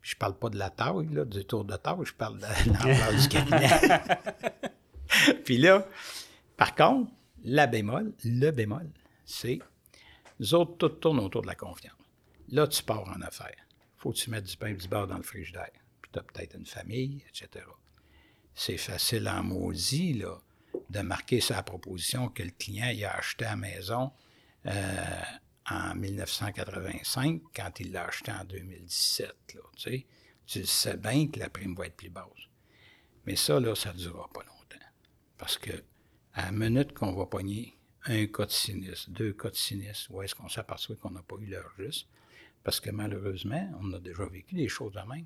Je 0.01 0.15
ne 0.15 0.17
parle 0.17 0.39
pas 0.39 0.49
de 0.49 0.57
la 0.57 0.69
taille, 0.69 1.09
là, 1.11 1.25
du 1.25 1.43
tour 1.43 1.65
de 1.65 1.75
taille, 1.75 2.05
je 2.05 2.13
parle 2.13 2.39
de 2.39 2.45
l'ampleur 2.71 3.19
du 3.19 3.27
cabinet. 3.27 3.67
Puis 5.45 5.57
là, 5.57 5.87
par 6.57 6.75
contre, 6.75 7.11
la 7.43 7.67
bémol, 7.67 8.13
le 8.23 8.51
bémol, 8.51 8.89
c'est 9.25 9.59
nous 10.39 10.55
autres, 10.55 10.77
tout 10.77 10.89
tourne 10.89 11.19
autour 11.19 11.41
de 11.41 11.47
la 11.47 11.55
confiance. 11.55 11.95
Là, 12.49 12.67
tu 12.67 12.81
pars 12.81 13.07
en 13.09 13.21
affaires. 13.21 13.67
faut 13.97 14.11
que 14.11 14.17
tu 14.17 14.29
mettes 14.29 14.45
du 14.45 14.57
pain 14.57 14.67
et 14.67 14.73
du 14.73 14.87
beurre 14.87 15.07
dans 15.07 15.17
le 15.17 15.23
frigidaire. 15.23 15.71
Puis 16.01 16.11
tu 16.11 16.19
as 16.19 16.23
peut-être 16.23 16.55
une 16.55 16.65
famille, 16.65 17.23
etc. 17.29 17.65
C'est 18.55 18.77
facile 18.77 19.27
en 19.27 19.43
maudit, 19.43 20.23
de 20.89 20.99
marquer 21.01 21.41
sa 21.41 21.61
proposition 21.61 22.29
que 22.29 22.43
le 22.43 22.51
client 22.51 22.89
il 22.89 23.03
a 23.05 23.15
acheté 23.15 23.45
à 23.45 23.51
la 23.51 23.55
maison 23.57 24.11
euh, 24.65 25.21
en 25.69 25.95
1985 25.95 27.41
quand 27.55 27.79
il 27.79 27.91
l'a 27.91 28.05
acheté 28.05 28.31
en 28.31 28.43
2017. 28.45 29.27
Là, 29.55 29.61
tu, 29.75 29.81
sais. 29.81 30.05
tu 30.45 30.65
sais 30.65 30.97
bien 30.97 31.27
que 31.27 31.39
la 31.39 31.49
prime 31.49 31.75
va 31.75 31.85
être 31.87 31.95
plus 31.95 32.09
basse. 32.09 32.25
Mais 33.25 33.35
ça, 33.35 33.59
là, 33.59 33.75
ça 33.75 33.93
ne 33.93 33.97
durera 33.97 34.27
pas 34.33 34.41
longtemps. 34.41 34.59
Parce 35.40 35.57
que 35.57 35.72
à 36.34 36.45
la 36.45 36.52
minute 36.52 36.94
qu'on 36.94 37.14
va 37.14 37.26
pogner 37.26 37.74
un 38.06 38.28
cas 38.28 38.45
de 38.45 38.52
sinistre, 38.52 39.10
deux 39.10 39.34
cas 39.34 39.49
de 39.49 39.56
sinistre, 39.56 40.11
où 40.11 40.22
est-ce 40.22 40.36
qu'on 40.36 40.49
s'aperçoit 40.49 40.95
qu'on 40.98 41.11
n'a 41.11 41.24
pas 41.24 41.36
eu 41.40 41.48
l'heure 41.48 41.72
juste? 41.80 42.07
Parce 42.64 42.80
que 42.80 42.91
malheureusement, 42.91 43.72
on 43.82 43.91
a 43.94 43.99
déjà 43.99 44.26
vécu 44.26 44.56
des 44.56 44.68
choses 44.68 44.94
de 44.94 44.99
même. 44.99 45.26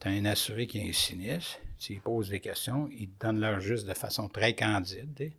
Tu 0.00 0.08
as 0.08 0.12
un 0.12 0.24
assuré 0.24 0.66
qui 0.66 0.80
a 0.80 0.84
un 0.84 0.92
sinistre, 0.92 1.58
tu 1.78 1.92
lui 1.94 2.00
poses 2.00 2.30
des 2.30 2.40
questions, 2.40 2.88
il 2.90 3.10
te 3.10 3.26
donne 3.26 3.40
l'heure 3.40 3.60
juste 3.60 3.86
de 3.86 3.94
façon 3.94 4.28
très 4.28 4.54
candide. 4.54 5.32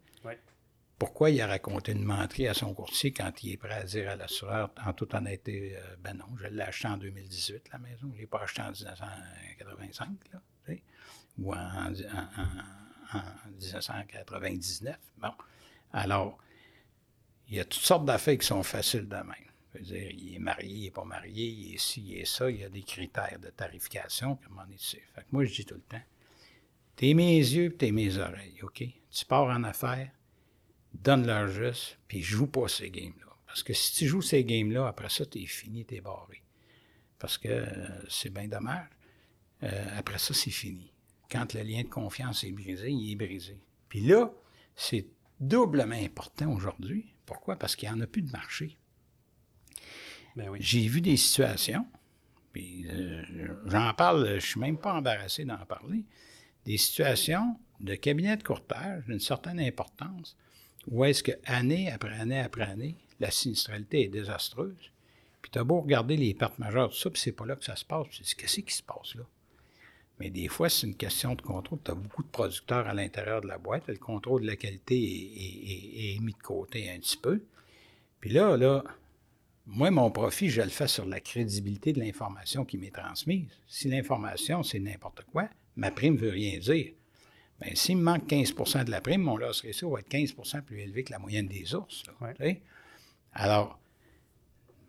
Pourquoi 0.99 1.31
il 1.31 1.41
a 1.41 1.47
raconté 1.47 1.91
une 1.91 2.03
menterie 2.03 2.47
à 2.47 2.53
son 2.53 2.73
courtier 2.73 3.11
quand 3.11 3.43
il 3.43 3.53
est 3.53 3.57
prêt 3.57 3.73
à 3.73 3.83
dire 3.83 4.09
à 4.09 4.15
l'assureur, 4.15 4.71
en 4.85 4.93
toute 4.93 5.13
honnêteté, 5.13 5.75
euh, 5.75 5.95
ben 5.99 6.13
non, 6.13 6.25
je 6.37 6.47
l'ai 6.47 6.61
acheté 6.61 6.87
en 6.87 6.95
2018, 6.95 7.69
la 7.73 7.79
maison, 7.79 8.09
je 8.11 8.15
ne 8.15 8.17
l'ai 8.19 8.27
pas 8.27 8.41
acheté 8.41 8.61
en 8.61 8.71
1985, 8.71 10.09
là, 10.31 10.41
ou 11.39 11.53
en 11.53 11.57
en 11.57 12.82
1999. 13.59 14.97
Bon. 15.17 15.31
Alors, 15.91 16.37
il 17.47 17.55
y 17.55 17.59
a 17.59 17.65
toutes 17.65 17.83
sortes 17.83 18.05
d'affaires 18.05 18.37
qui 18.37 18.47
sont 18.47 18.63
faciles 18.63 19.07
de 19.07 19.15
même. 19.15 19.35
Je 19.73 19.79
veux 19.79 19.85
dire, 19.85 20.11
il 20.11 20.35
est 20.35 20.39
marié, 20.39 20.69
il 20.69 20.83
n'est 20.83 20.91
pas 20.91 21.03
marié, 21.03 21.47
il 21.47 21.75
est 21.75 21.77
ci, 21.77 22.01
il 22.01 22.17
est 22.19 22.25
ça, 22.25 22.49
il 22.49 22.61
y 22.61 22.63
a 22.63 22.69
des 22.69 22.83
critères 22.83 23.39
de 23.39 23.49
tarification, 23.49 24.35
comme 24.37 24.61
on 24.63 24.77
Fait 24.77 24.97
que 24.97 25.27
moi, 25.31 25.45
je 25.45 25.53
dis 25.53 25.65
tout 25.65 25.75
le 25.75 25.81
temps, 25.81 26.01
t'es 26.95 27.13
mes 27.13 27.37
yeux 27.37 27.75
t'es 27.75 27.91
mes 27.91 28.17
oreilles, 28.17 28.59
OK? 28.61 28.83
Tu 29.09 29.25
pars 29.25 29.45
en 29.45 29.63
affaires, 29.63 30.11
donne-leur 30.93 31.47
juste, 31.47 31.97
puis 32.07 32.21
joue 32.21 32.47
pas 32.47 32.67
ces 32.67 32.91
games-là. 32.91 33.35
Parce 33.47 33.63
que 33.63 33.73
si 33.73 33.93
tu 33.95 34.07
joues 34.07 34.21
ces 34.21 34.43
games-là, 34.43 34.87
après 34.87 35.09
ça, 35.09 35.25
t'es 35.25 35.45
fini, 35.45 35.85
t'es 35.85 36.01
barré. 36.01 36.43
Parce 37.19 37.37
que 37.37 37.49
euh, 37.49 37.65
c'est 38.09 38.31
bien 38.31 38.47
dommage. 38.47 38.87
Euh, 39.63 39.99
après 39.99 40.19
ça, 40.19 40.33
c'est 40.33 40.51
fini 40.51 40.92
quand 41.33 41.53
le 41.55 41.63
lien 41.63 41.81
de 41.81 41.89
confiance 41.89 42.43
est 42.43 42.51
brisé, 42.51 42.91
il 42.91 43.11
est 43.11 43.15
brisé. 43.15 43.57
Puis 43.89 44.01
là, 44.01 44.31
c'est 44.75 45.07
doublement 45.39 45.95
important 45.95 46.53
aujourd'hui. 46.53 47.15
Pourquoi? 47.25 47.57
Parce 47.57 47.75
qu'il 47.75 47.89
n'y 47.89 47.95
en 47.95 48.01
a 48.01 48.07
plus 48.07 48.21
de 48.21 48.31
marché. 48.31 48.77
Ben 50.35 50.51
J'ai 50.59 50.87
vu 50.87 51.01
des 51.01 51.17
situations, 51.17 51.87
puis 52.51 52.85
euh, 52.87 53.23
j'en 53.65 53.93
parle, 53.95 54.27
je 54.27 54.33
ne 54.35 54.39
suis 54.39 54.59
même 54.59 54.77
pas 54.77 54.93
embarrassé 54.93 55.43
d'en 55.43 55.65
parler, 55.65 56.05
des 56.65 56.77
situations 56.77 57.59
de 57.79 57.95
cabinet 57.95 58.37
de 58.37 58.43
courtage 58.43 59.05
d'une 59.05 59.19
certaine 59.19 59.59
importance, 59.59 60.37
où 60.87 61.03
est-ce 61.03 61.23
que 61.23 61.31
année 61.45 61.91
après 61.91 62.13
année 62.13 62.39
après 62.39 62.63
année, 62.63 62.97
la 63.19 63.31
sinistralité 63.31 64.03
est 64.03 64.09
désastreuse. 64.09 64.91
Puis 65.41 65.51
tu 65.51 65.57
as 65.57 65.63
beau 65.63 65.81
regarder 65.81 66.15
les 66.15 66.33
pertes 66.35 66.59
majeures, 66.59 66.89
tout 66.89 66.97
ça, 66.97 67.09
puis 67.09 67.21
c'est 67.21 67.31
pas 67.31 67.45
là 67.45 67.55
que 67.55 67.65
ça 67.65 67.75
se 67.75 67.85
passe. 67.85 68.07
Tu 68.09 68.21
dis, 68.21 68.35
qu'est-ce 68.35 68.61
qui 68.61 68.73
se 68.73 68.83
passe 68.83 69.15
là? 69.15 69.23
Mais 70.19 70.29
des 70.29 70.47
fois, 70.47 70.69
c'est 70.69 70.87
une 70.87 70.95
question 70.95 71.35
de 71.35 71.41
contrôle. 71.41 71.79
Tu 71.83 71.91
as 71.91 71.95
beaucoup 71.95 72.23
de 72.23 72.27
producteurs 72.27 72.87
à 72.87 72.93
l'intérieur 72.93 73.41
de 73.41 73.47
la 73.47 73.57
boîte. 73.57 73.87
Le 73.87 73.97
contrôle 73.97 74.43
de 74.43 74.47
la 74.47 74.55
qualité 74.55 74.95
est, 74.95 76.19
mis 76.19 76.33
de 76.33 76.37
côté 76.37 76.89
un 76.89 76.99
petit 76.99 77.17
peu. 77.17 77.43
Puis 78.19 78.29
là, 78.29 78.55
là, 78.55 78.83
moi, 79.65 79.91
mon 79.91 80.11
profit, 80.11 80.49
je 80.49 80.61
le 80.61 80.69
fais 80.69 80.87
sur 80.87 81.05
la 81.05 81.19
crédibilité 81.19 81.93
de 81.93 81.99
l'information 81.99 82.63
qui 82.63 82.77
m'est 82.77 82.91
transmise. 82.91 83.49
Si 83.67 83.89
l'information, 83.89 84.61
c'est 84.61 84.79
n'importe 84.79 85.23
quoi, 85.31 85.49
ma 85.75 85.89
prime 85.89 86.15
ne 86.15 86.19
veut 86.19 86.29
rien 86.29 86.59
dire. 86.59 86.93
Bien, 87.61 87.75
s'il 87.75 87.97
me 87.97 88.03
manque 88.03 88.27
15% 88.27 88.85
de 88.85 88.91
la 88.91 89.01
prime, 89.01 89.21
mon 89.21 89.37
loss 89.37 89.61
ratio 89.65 89.91
va 89.91 89.99
être 89.99 90.09
15% 90.09 90.61
plus 90.61 90.79
élevé 90.79 91.03
que 91.03 91.11
la 91.11 91.19
moyenne 91.19 91.47
des 91.47 91.73
ours. 91.75 92.03
Alors, 93.33 93.79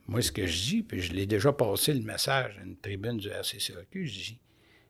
moi, 0.07 0.21
ce 0.21 0.33
que 0.33 0.47
je 0.47 0.63
dis, 0.63 0.83
puis 0.83 1.01
je 1.01 1.13
l'ai 1.13 1.27
déjà 1.27 1.53
passé 1.53 1.95
le 1.95 2.03
message 2.03 2.59
à 2.59 2.65
une 2.65 2.77
tribune 2.77 3.17
du 3.17 3.29
RCCEQ, 3.29 4.07
je 4.07 4.13
dis 4.13 4.39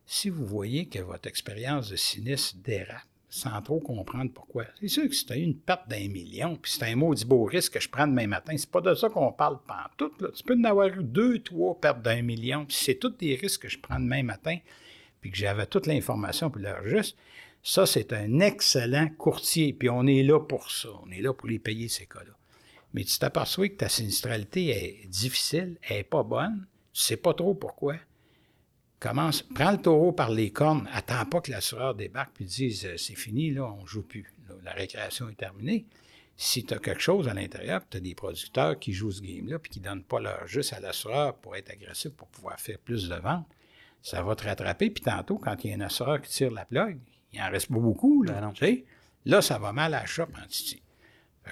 si 0.06 0.28
vous 0.28 0.46
voyez 0.46 0.86
que 0.86 0.98
votre 0.98 1.28
expérience 1.28 1.88
de 1.90 1.96
sinistre 1.96 2.58
dérape, 2.62 3.02
sans 3.28 3.60
trop 3.62 3.80
comprendre 3.80 4.30
pourquoi. 4.32 4.64
C'est 4.80 4.86
sûr 4.86 5.08
que 5.08 5.14
si 5.14 5.26
tu 5.26 5.32
as 5.32 5.36
eu 5.36 5.42
une 5.42 5.58
perte 5.58 5.88
d'un 5.88 6.08
million, 6.08 6.54
puis 6.54 6.70
c'est 6.70 6.84
un 6.84 6.94
maudit 6.94 7.24
beau 7.24 7.44
risque 7.44 7.72
que 7.72 7.80
je 7.80 7.88
prends 7.88 8.06
demain 8.06 8.28
matin, 8.28 8.56
c'est 8.56 8.70
pas 8.70 8.80
de 8.80 8.94
ça 8.94 9.08
qu'on 9.08 9.32
parle 9.32 9.58
tout. 9.96 10.12
Là. 10.20 10.28
Tu 10.32 10.44
peux 10.44 10.54
en 10.54 10.62
avoir 10.62 10.86
eu 10.86 11.02
deux, 11.02 11.40
trois 11.40 11.74
pertes 11.80 12.02
d'un 12.02 12.22
million, 12.22 12.64
puis 12.64 12.76
c'est 12.76 12.94
tous 12.94 13.08
des 13.08 13.34
risques 13.34 13.62
que 13.62 13.68
je 13.68 13.78
prends 13.78 13.98
demain 13.98 14.22
matin. 14.22 14.58
puis 15.20 15.32
que 15.32 15.36
j'avais 15.36 15.66
toute 15.66 15.86
l'information 15.86 16.48
pour 16.48 16.60
leur 16.60 16.86
juste, 16.86 17.16
ça, 17.62 17.86
c'est 17.86 18.12
un 18.12 18.40
excellent 18.40 19.08
courtier. 19.08 19.72
Puis 19.72 19.88
on 19.88 20.06
est 20.06 20.22
là 20.22 20.38
pour 20.38 20.70
ça. 20.70 20.90
On 21.04 21.10
est 21.10 21.22
là 21.22 21.32
pour 21.32 21.48
les 21.48 21.58
payer, 21.58 21.88
ces 21.88 22.06
cas-là. 22.06 22.32
Mais 22.92 23.04
tu 23.04 23.18
t'aperçois 23.18 23.68
que 23.70 23.76
ta 23.76 23.88
sinistralité 23.88 24.68
est 24.68 25.08
difficile, 25.08 25.78
elle 25.88 25.96
n'est 25.96 26.04
pas 26.04 26.22
bonne, 26.22 26.66
tu 26.92 27.00
ne 27.00 27.04
sais 27.06 27.16
pas 27.16 27.34
trop 27.34 27.54
pourquoi. 27.54 27.96
Commence, 29.04 29.42
prends 29.42 29.72
le 29.72 29.76
taureau 29.76 30.12
par 30.12 30.30
les 30.30 30.50
cornes, 30.50 30.88
attends 30.90 31.26
pas 31.26 31.42
que 31.42 31.50
l'assureur 31.50 31.94
débarque 31.94 32.32
puis 32.32 32.46
dise 32.46 32.86
euh, 32.86 32.96
c'est 32.96 33.14
fini, 33.14 33.50
là, 33.50 33.66
on 33.66 33.82
ne 33.82 33.86
joue 33.86 34.00
plus. 34.00 34.32
la 34.62 34.72
récréation 34.72 35.28
est 35.28 35.34
terminée. 35.34 35.84
Si 36.38 36.64
tu 36.64 36.72
as 36.72 36.78
quelque 36.78 37.02
chose 37.02 37.28
à 37.28 37.34
l'intérieur, 37.34 37.82
tu 37.86 37.98
as 37.98 38.00
des 38.00 38.14
producteurs 38.14 38.78
qui 38.78 38.94
jouent 38.94 39.12
ce 39.12 39.20
game-là 39.20 39.58
puis 39.58 39.72
qui 39.72 39.80
ne 39.80 39.84
donnent 39.84 40.04
pas 40.04 40.20
leur 40.20 40.46
juste 40.46 40.72
à 40.72 40.80
l'assureur 40.80 41.34
pour 41.36 41.54
être 41.54 41.70
agressif, 41.70 42.12
pour 42.12 42.28
pouvoir 42.28 42.58
faire 42.58 42.78
plus 42.78 43.10
de 43.10 43.16
ventes, 43.16 43.46
ça 44.00 44.22
va 44.22 44.34
te 44.36 44.44
rattraper. 44.44 44.88
Puis 44.88 45.04
tantôt, 45.04 45.36
quand 45.36 45.62
il 45.62 45.70
y 45.70 45.74
a 45.74 45.76
un 45.76 45.82
assureur 45.82 46.22
qui 46.22 46.30
tire 46.30 46.50
la 46.50 46.64
plug, 46.64 46.98
il 47.34 47.42
en 47.42 47.50
reste 47.50 47.68
pas 47.68 47.78
beaucoup. 47.78 48.22
Là, 48.22 48.40
ben 48.58 48.76
là 49.26 49.42
ça 49.42 49.58
va 49.58 49.74
mal 49.74 49.92
à 49.92 50.00
la 50.00 50.06
shop 50.06 50.28
en 50.42 50.46
Titi. 50.46 50.82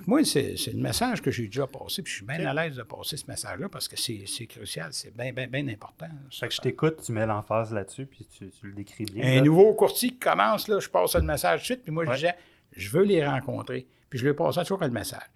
Moi, 0.06 0.24
c'est, 0.24 0.54
le 0.72 0.80
message 0.80 1.20
que 1.20 1.30
j'ai 1.30 1.46
déjà 1.46 1.66
passé, 1.66 2.02
puis 2.02 2.10
je 2.10 2.16
suis 2.18 2.26
bien 2.26 2.46
à 2.46 2.54
l'aise 2.54 2.76
de 2.76 2.82
passer 2.82 3.16
ce 3.16 3.26
message-là 3.28 3.68
parce 3.68 3.88
que 3.88 3.96
c'est, 3.96 4.46
crucial, 4.46 4.88
c'est 4.92 5.14
bien, 5.14 5.32
bien, 5.32 5.46
bien 5.46 5.68
important. 5.68 6.08
Fait 6.30 6.48
que 6.48 6.54
je 6.54 6.60
t'écoute, 6.60 7.02
tu 7.04 7.12
mets 7.12 7.26
l'emphase 7.26 7.72
là-dessus, 7.72 8.06
puis 8.06 8.26
tu, 8.26 8.50
le 8.62 8.72
décris 8.72 9.04
bien. 9.04 9.38
Un 9.38 9.42
nouveau 9.42 9.74
courtier 9.74 10.10
qui 10.10 10.18
commence, 10.18 10.68
là, 10.68 10.80
je 10.80 10.88
passe 10.88 11.14
le 11.14 11.22
message 11.22 11.60
tout 11.60 11.62
de 11.62 11.66
suite, 11.66 11.82
puis 11.82 11.92
moi, 11.92 12.04
je 12.06 12.12
disais, 12.12 12.34
je 12.74 12.88
veux 12.90 13.04
les 13.04 13.24
rencontrer. 13.24 13.86
Puis 14.08 14.18
je 14.18 14.26
lui 14.26 14.34
passe 14.34 14.56
toujours 14.56 14.82
le 14.82 14.90
message. 14.90 15.30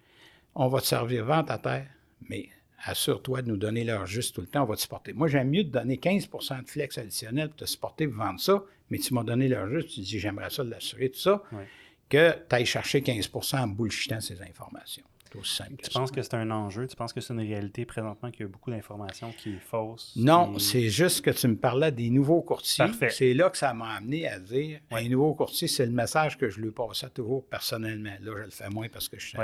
On 0.55 0.67
va 0.67 0.81
te 0.81 0.85
servir 0.85 1.25
vente 1.25 1.51
à 1.51 1.57
terre, 1.59 1.87
mais 2.27 2.49
assure-toi 2.83 3.41
de 3.43 3.49
nous 3.49 3.57
donner 3.57 3.83
l'heure 3.83 4.05
juste 4.05 4.35
tout 4.35 4.41
le 4.41 4.47
temps, 4.47 4.63
on 4.63 4.65
va 4.65 4.75
te 4.75 4.81
supporter. 4.81 5.13
Moi, 5.13 5.27
j'aime 5.27 5.49
mieux 5.49 5.63
te 5.63 5.69
donner 5.69 5.97
15% 5.97 6.63
de 6.63 6.69
flex 6.69 6.97
additionnel 6.97 7.49
pour 7.49 7.57
te 7.57 7.65
supporter 7.65 8.07
pour 8.07 8.23
vendre 8.23 8.39
ça, 8.39 8.63
mais 8.89 8.97
tu 8.97 9.13
m'as 9.13 9.23
donné 9.23 9.47
l'heure 9.47 9.69
juste, 9.69 9.89
tu 9.89 9.99
dis 10.01 10.19
j'aimerais 10.19 10.49
ça 10.49 10.63
l'assurer, 10.63 11.09
tout 11.09 11.19
ça, 11.19 11.43
que 12.09 12.33
tu 12.49 12.55
ailles 12.55 12.65
chercher 12.65 13.01
15 13.01 13.29
en 13.53 13.67
bullshitant 13.67 14.21
ces 14.21 14.41
informations. 14.41 15.03
Tu 15.29 15.89
penses 15.91 16.11
que 16.11 16.21
c'est 16.21 16.33
un 16.35 16.49
enjeu? 16.51 16.87
Tu 16.87 16.95
penses 16.95 17.13
que 17.13 17.21
c'est 17.21 17.33
une 17.33 17.41
réalité 17.41 17.85
présentement 17.85 18.31
qu'il 18.31 18.41
y 18.41 18.43
a 18.45 18.47
beaucoup 18.47 18.71
d'informations 18.71 19.31
qui 19.37 19.55
est 19.55 19.59
fausse? 19.59 20.13
Non, 20.15 20.57
c'est 20.57 20.89
juste 20.89 21.23
que 21.23 21.31
tu 21.31 21.47
me 21.47 21.55
parlais 21.55 21.91
des 21.91 22.09
nouveaux 22.09 22.41
courtiers. 22.41 22.85
C'est 23.09 23.33
là 23.33 23.49
que 23.49 23.57
ça 23.57 23.73
m'a 23.73 23.95
amené 23.95 24.27
à 24.27 24.39
dire 24.39 24.79
un 24.91 25.07
nouveau 25.09 25.33
courtier, 25.33 25.67
c'est 25.67 25.85
le 25.85 25.91
message 25.91 26.37
que 26.37 26.49
je 26.49 26.59
lui 26.61 26.71
passais 26.71 27.09
toujours 27.09 27.45
personnellement. 27.45 28.13
Là, 28.21 28.31
je 28.37 28.43
le 28.43 28.51
fais 28.51 28.69
moins 28.69 28.87
parce 28.89 29.09
que 29.09 29.19
je 29.19 29.27
suis 29.27 29.37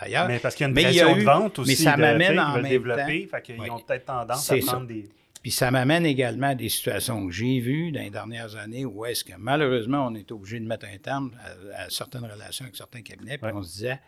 d'ailleurs. 0.00 0.28
Mais 0.28 0.38
parce 0.38 0.54
qu'il 0.54 0.64
y 0.64 0.66
a 0.66 0.68
une 0.68 0.74
pression 0.74 1.16
de 1.16 1.22
vente 1.22 1.58
aussi. 1.58 1.70
Mais 1.70 1.76
ça 1.76 1.96
m'amène 1.96 2.38
en 2.38 2.54
même 2.54 2.68
développer, 2.68 3.26
temps. 3.26 3.38
Fait 3.44 3.70
ont 3.70 3.80
peut-être 3.80 4.04
tendance 4.04 4.50
à 4.50 4.56
prendre 4.58 4.86
des. 4.86 5.08
Puis 5.46 5.52
ça 5.52 5.70
m'amène 5.70 6.04
également 6.04 6.48
à 6.48 6.54
des 6.56 6.68
situations 6.68 7.24
que 7.24 7.32
j'ai 7.32 7.60
vues 7.60 7.92
dans 7.92 8.00
les 8.00 8.10
dernières 8.10 8.56
années 8.56 8.84
où 8.84 9.04
est-ce 9.04 9.22
que 9.22 9.34
malheureusement 9.38 10.08
on 10.08 10.14
est 10.16 10.32
obligé 10.32 10.58
de 10.58 10.66
mettre 10.66 10.86
un 10.92 10.98
terme 10.98 11.30
à, 11.72 11.88
certaines 11.88 12.24
relations 12.24 12.64
avec 12.64 12.74
certains 12.74 13.02
cabinets, 13.02 13.38
puis 13.38 13.52
on 13.54 13.62
se 13.62 13.74
disait 13.74 14.00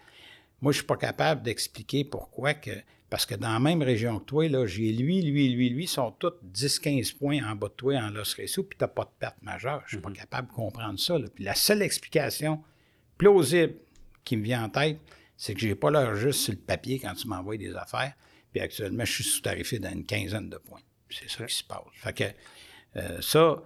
moi, 0.61 0.73
je 0.73 0.79
ne 0.79 0.81
suis 0.81 0.87
pas 0.89 0.97
capable 0.97 1.43
d'expliquer 1.43 2.03
pourquoi 2.03 2.55
que. 2.55 2.73
Parce 3.09 3.25
que 3.25 3.37
dans 3.37 3.53
la 3.53 3.61
même 3.61 3.83
région 3.83 4.19
que 4.19 4.25
toi, 4.25 4.49
là, 4.49 4.67
j'ai 4.67 4.93
lui, 4.93 5.23
lui, 5.23 5.51
lui, 5.51 5.71
lui, 5.71 5.87
sont 5.87 6.11
tous 6.11 6.33
10-15 6.53 7.17
points 7.17 7.49
en 7.49 7.55
bas 7.55 7.69
de 7.69 7.75
toi 7.75 7.95
en 7.99 8.11
loss 8.11 8.35
ratio, 8.35 8.65
puis 8.65 8.77
tu 8.77 8.83
n'as 8.83 8.89
pas 8.89 9.05
de 9.05 9.11
perte 9.21 9.41
majeure. 9.41 9.85
Je 9.87 9.95
ne 9.95 10.01
suis 10.01 10.03
pas 10.03 10.09
mhm. 10.09 10.17
capable 10.17 10.49
de 10.49 10.53
comprendre 10.55 10.99
ça. 10.99 11.15
Puis 11.33 11.45
la 11.45 11.55
seule 11.55 11.83
explication 11.83 12.65
plausible 13.17 13.75
qui 14.25 14.37
me 14.37 14.43
vient 14.43 14.65
en 14.65 14.71
tête, 14.71 14.99
c'est 15.37 15.55
que 15.55 15.61
je 15.61 15.69
n'ai 15.69 15.77
pas 15.77 15.93
l'heure 15.93 16.17
juste 16.17 16.41
sur 16.41 16.53
le 16.53 16.59
papier 16.59 16.99
quand 16.99 17.15
tu 17.15 17.29
m'envoies 17.29 17.59
des 17.59 17.77
affaires. 17.77 18.15
Puis 18.51 18.61
actuellement, 18.61 19.05
je 19.05 19.13
suis 19.13 19.25
sous-tarifé 19.25 19.79
dans 19.79 19.93
une 19.93 20.05
quinzaine 20.05 20.51
de 20.51 20.57
points. 20.57 20.81
C'est 21.11 21.31
ça 21.31 21.45
qui 21.47 21.55
se 21.55 21.65
passe. 21.65 21.81
Fait 21.95 22.13
que 22.13 22.25
euh, 22.97 23.21
ça, 23.21 23.63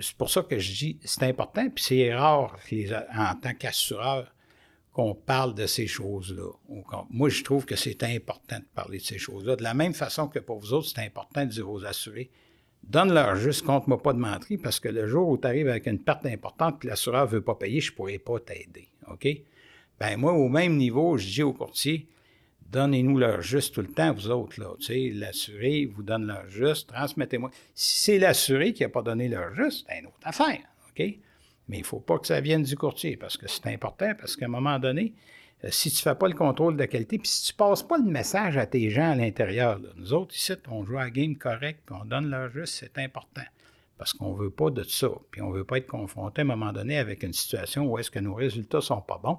c'est 0.00 0.16
pour 0.16 0.30
ça 0.30 0.42
que 0.42 0.58
je 0.58 0.72
dis 0.72 0.98
c'est 1.04 1.24
important, 1.24 1.68
puis 1.70 1.84
c'est 1.84 2.14
rare 2.14 2.56
en 3.16 3.34
tant 3.36 3.54
qu'assureur 3.54 4.32
qu'on 4.92 5.14
parle 5.14 5.54
de 5.54 5.66
ces 5.66 5.86
choses-là. 5.86 6.50
Moi, 7.10 7.28
je 7.28 7.44
trouve 7.44 7.64
que 7.64 7.76
c'est 7.76 8.02
important 8.02 8.58
de 8.58 8.64
parler 8.74 8.98
de 8.98 9.04
ces 9.04 9.18
choses-là. 9.18 9.54
De 9.54 9.62
la 9.62 9.74
même 9.74 9.94
façon 9.94 10.26
que 10.26 10.40
pour 10.40 10.58
vous 10.58 10.72
autres, 10.72 10.88
c'est 10.88 11.04
important 11.04 11.44
de 11.44 11.50
dire 11.50 11.70
aux 11.70 11.84
assurés, 11.84 12.30
donne-leur 12.82 13.36
juste, 13.36 13.64
compte-moi 13.64 14.02
pas 14.02 14.12
de 14.12 14.18
menterie, 14.18 14.58
parce 14.58 14.80
que 14.80 14.88
le 14.88 15.06
jour 15.06 15.28
où 15.28 15.38
tu 15.38 15.46
arrives 15.46 15.68
avec 15.68 15.86
une 15.86 16.02
perte 16.02 16.26
importante 16.26 16.84
et 16.84 16.88
l'assureur 16.88 17.26
ne 17.26 17.30
veut 17.30 17.42
pas 17.42 17.54
payer, 17.54 17.80
je 17.80 17.92
ne 17.92 17.96
pourrai 17.96 18.18
pas 18.18 18.40
t'aider. 18.40 18.88
OK? 19.08 19.28
Ben 20.00 20.16
moi, 20.16 20.32
au 20.32 20.48
même 20.48 20.76
niveau, 20.76 21.16
je 21.16 21.26
dis 21.26 21.42
au 21.42 21.52
courtier, 21.52 22.08
donnez-nous 22.70 23.18
leur 23.18 23.40
juste 23.40 23.74
tout 23.74 23.80
le 23.80 23.88
temps, 23.88 24.12
vous 24.12 24.30
autres, 24.30 24.60
là. 24.60 24.74
Tu 24.78 24.86
sais, 24.86 25.10
l'assuré 25.14 25.86
vous 25.86 26.02
donne 26.02 26.26
leur 26.26 26.48
juste, 26.48 26.88
transmettez-moi. 26.88 27.50
Si 27.74 28.00
c'est 28.00 28.18
l'assuré 28.18 28.72
qui 28.72 28.82
n'a 28.82 28.88
pas 28.88 29.02
donné 29.02 29.28
leur 29.28 29.54
juste, 29.54 29.86
c'est 29.88 30.00
une 30.00 30.06
autre 30.06 30.16
affaire. 30.22 30.60
OK? 30.90 31.04
Mais 31.68 31.76
il 31.76 31.80
ne 31.80 31.86
faut 31.86 32.00
pas 32.00 32.18
que 32.18 32.26
ça 32.26 32.40
vienne 32.40 32.62
du 32.62 32.76
courtier 32.76 33.16
parce 33.16 33.36
que 33.36 33.48
c'est 33.48 33.66
important, 33.66 34.12
parce 34.18 34.36
qu'à 34.36 34.46
un 34.46 34.48
moment 34.48 34.78
donné, 34.78 35.14
euh, 35.64 35.68
si 35.70 35.90
tu 35.90 35.96
ne 35.96 36.12
fais 36.12 36.14
pas 36.14 36.28
le 36.28 36.34
contrôle 36.34 36.76
de 36.76 36.84
qualité, 36.84 37.18
puis 37.18 37.28
si 37.28 37.46
tu 37.46 37.52
ne 37.52 37.56
passes 37.56 37.82
pas 37.82 37.98
le 37.98 38.04
message 38.04 38.56
à 38.56 38.66
tes 38.66 38.90
gens 38.90 39.10
à 39.10 39.14
l'intérieur, 39.14 39.80
nous 39.96 40.12
autres 40.12 40.34
ici, 40.34 40.52
on 40.70 40.84
joue 40.84 40.98
à 40.98 41.04
la 41.04 41.10
game 41.10 41.36
correct, 41.36 41.80
puis 41.84 41.96
on 42.00 42.04
donne 42.04 42.30
leur 42.30 42.50
juste, 42.50 42.74
c'est 42.74 42.98
important. 42.98 43.42
Parce 43.98 44.12
qu'on 44.12 44.32
ne 44.34 44.38
veut 44.38 44.50
pas 44.50 44.70
de 44.70 44.84
ça. 44.84 45.08
Puis 45.32 45.42
on 45.42 45.50
ne 45.50 45.56
veut 45.56 45.64
pas 45.64 45.78
être 45.78 45.88
confronté 45.88 46.42
à 46.42 46.44
un 46.44 46.46
moment 46.46 46.72
donné 46.72 46.98
avec 46.98 47.24
une 47.24 47.32
situation 47.32 47.84
où 47.86 47.98
est-ce 47.98 48.12
que 48.12 48.20
nos 48.20 48.34
résultats 48.34 48.78
ne 48.78 48.82
sont 48.82 49.00
pas 49.00 49.18
bons 49.18 49.38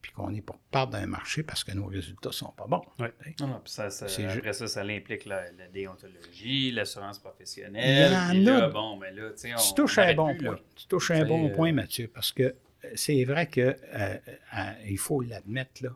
puis 0.00 0.12
qu'on 0.12 0.32
est 0.34 0.40
pour 0.40 0.58
part 0.70 0.88
d'un 0.88 1.06
marché 1.06 1.42
parce 1.42 1.64
que 1.64 1.72
nos 1.72 1.86
résultats 1.86 2.28
ne 2.28 2.34
sont 2.34 2.52
pas 2.52 2.66
bons. 2.66 2.82
Oui. 2.98 3.08
Non, 3.40 3.60
puis 3.64 3.72
ça, 3.72 3.84
après 3.84 4.52
ça, 4.52 4.66
ça 4.66 4.82
implique 4.82 5.24
la, 5.24 5.50
déontologie, 5.72 6.70
l'assurance 6.72 7.18
professionnelle. 7.18 8.16
Il 8.32 8.42
y 8.42 8.50
en 8.50 8.54
a. 8.54 8.68
bon, 8.68 8.96
mais 8.96 9.12
là, 9.12 9.30
on, 9.32 9.60
tu 9.60 9.74
touches 9.74 9.98
un 9.98 10.14
bon 10.14 10.36
point. 10.36 10.58
Tu 10.74 10.86
touches 10.86 11.10
un 11.10 11.24
bon 11.24 11.50
point, 11.50 11.72
Mathieu, 11.72 12.08
parce 12.12 12.32
que 12.32 12.42
euh, 12.42 12.90
c'est 12.94 13.24
vrai 13.24 13.48
qu'il 13.48 13.62
euh, 13.64 14.16
euh, 14.56 14.96
faut 14.96 15.20
l'admettre, 15.20 15.82
là, 15.82 15.90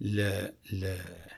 le, 0.00 0.50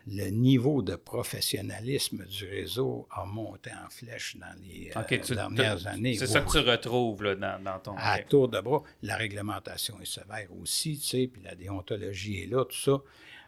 le, 0.06 0.30
niveau 0.30 0.82
de 0.82 0.96
professionnalisme 0.96 2.24
du 2.26 2.48
réseau 2.48 3.06
a 3.10 3.24
monté 3.24 3.70
en 3.70 3.88
flèche 3.88 4.36
dans 4.36 4.54
les 4.62 4.90
euh, 4.96 5.34
dernières 5.34 5.86
années. 5.86 6.16
C'est 6.16 6.26
ça 6.26 6.40
que 6.40 6.50
tu 6.50 6.58
retrouves 6.58 7.22
là, 7.22 7.34
dans, 7.34 7.62
dans, 7.62 7.78
ton... 7.78 7.94
À 7.96 8.18
tour 8.20 8.48
de 8.48 8.60
bras. 8.60 8.82
La 9.02 9.16
réglementation 9.16 10.00
est 10.00 10.12
sévère 10.12 10.48
aussi, 10.60 10.98
tu 10.98 11.06
sais, 11.06 11.30
puis 11.32 11.42
la 11.42 11.54
déontologie 11.54 12.42
est 12.42 12.46
là, 12.46 12.64
tout 12.64 12.76
ça. 12.76 13.00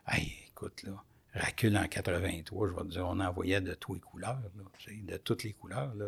Hey, 0.06 0.32
écoute, 0.48 0.82
là, 0.84 1.02
Racule 1.34 1.76
en 1.76 1.86
83, 1.86 2.68
je 2.68 2.74
vais 2.74 2.82
te 2.82 2.88
dire, 2.88 3.06
on 3.06 3.20
envoyait 3.20 3.60
de 3.60 3.74
toutes 3.74 3.94
les 3.94 4.00
couleurs, 4.00 4.40
là, 4.42 4.64
tu 4.78 4.90
sais, 4.90 5.00
de 5.02 5.16
toutes 5.16 5.44
les 5.44 5.52
couleurs. 5.52 5.92
Là, 5.94 6.06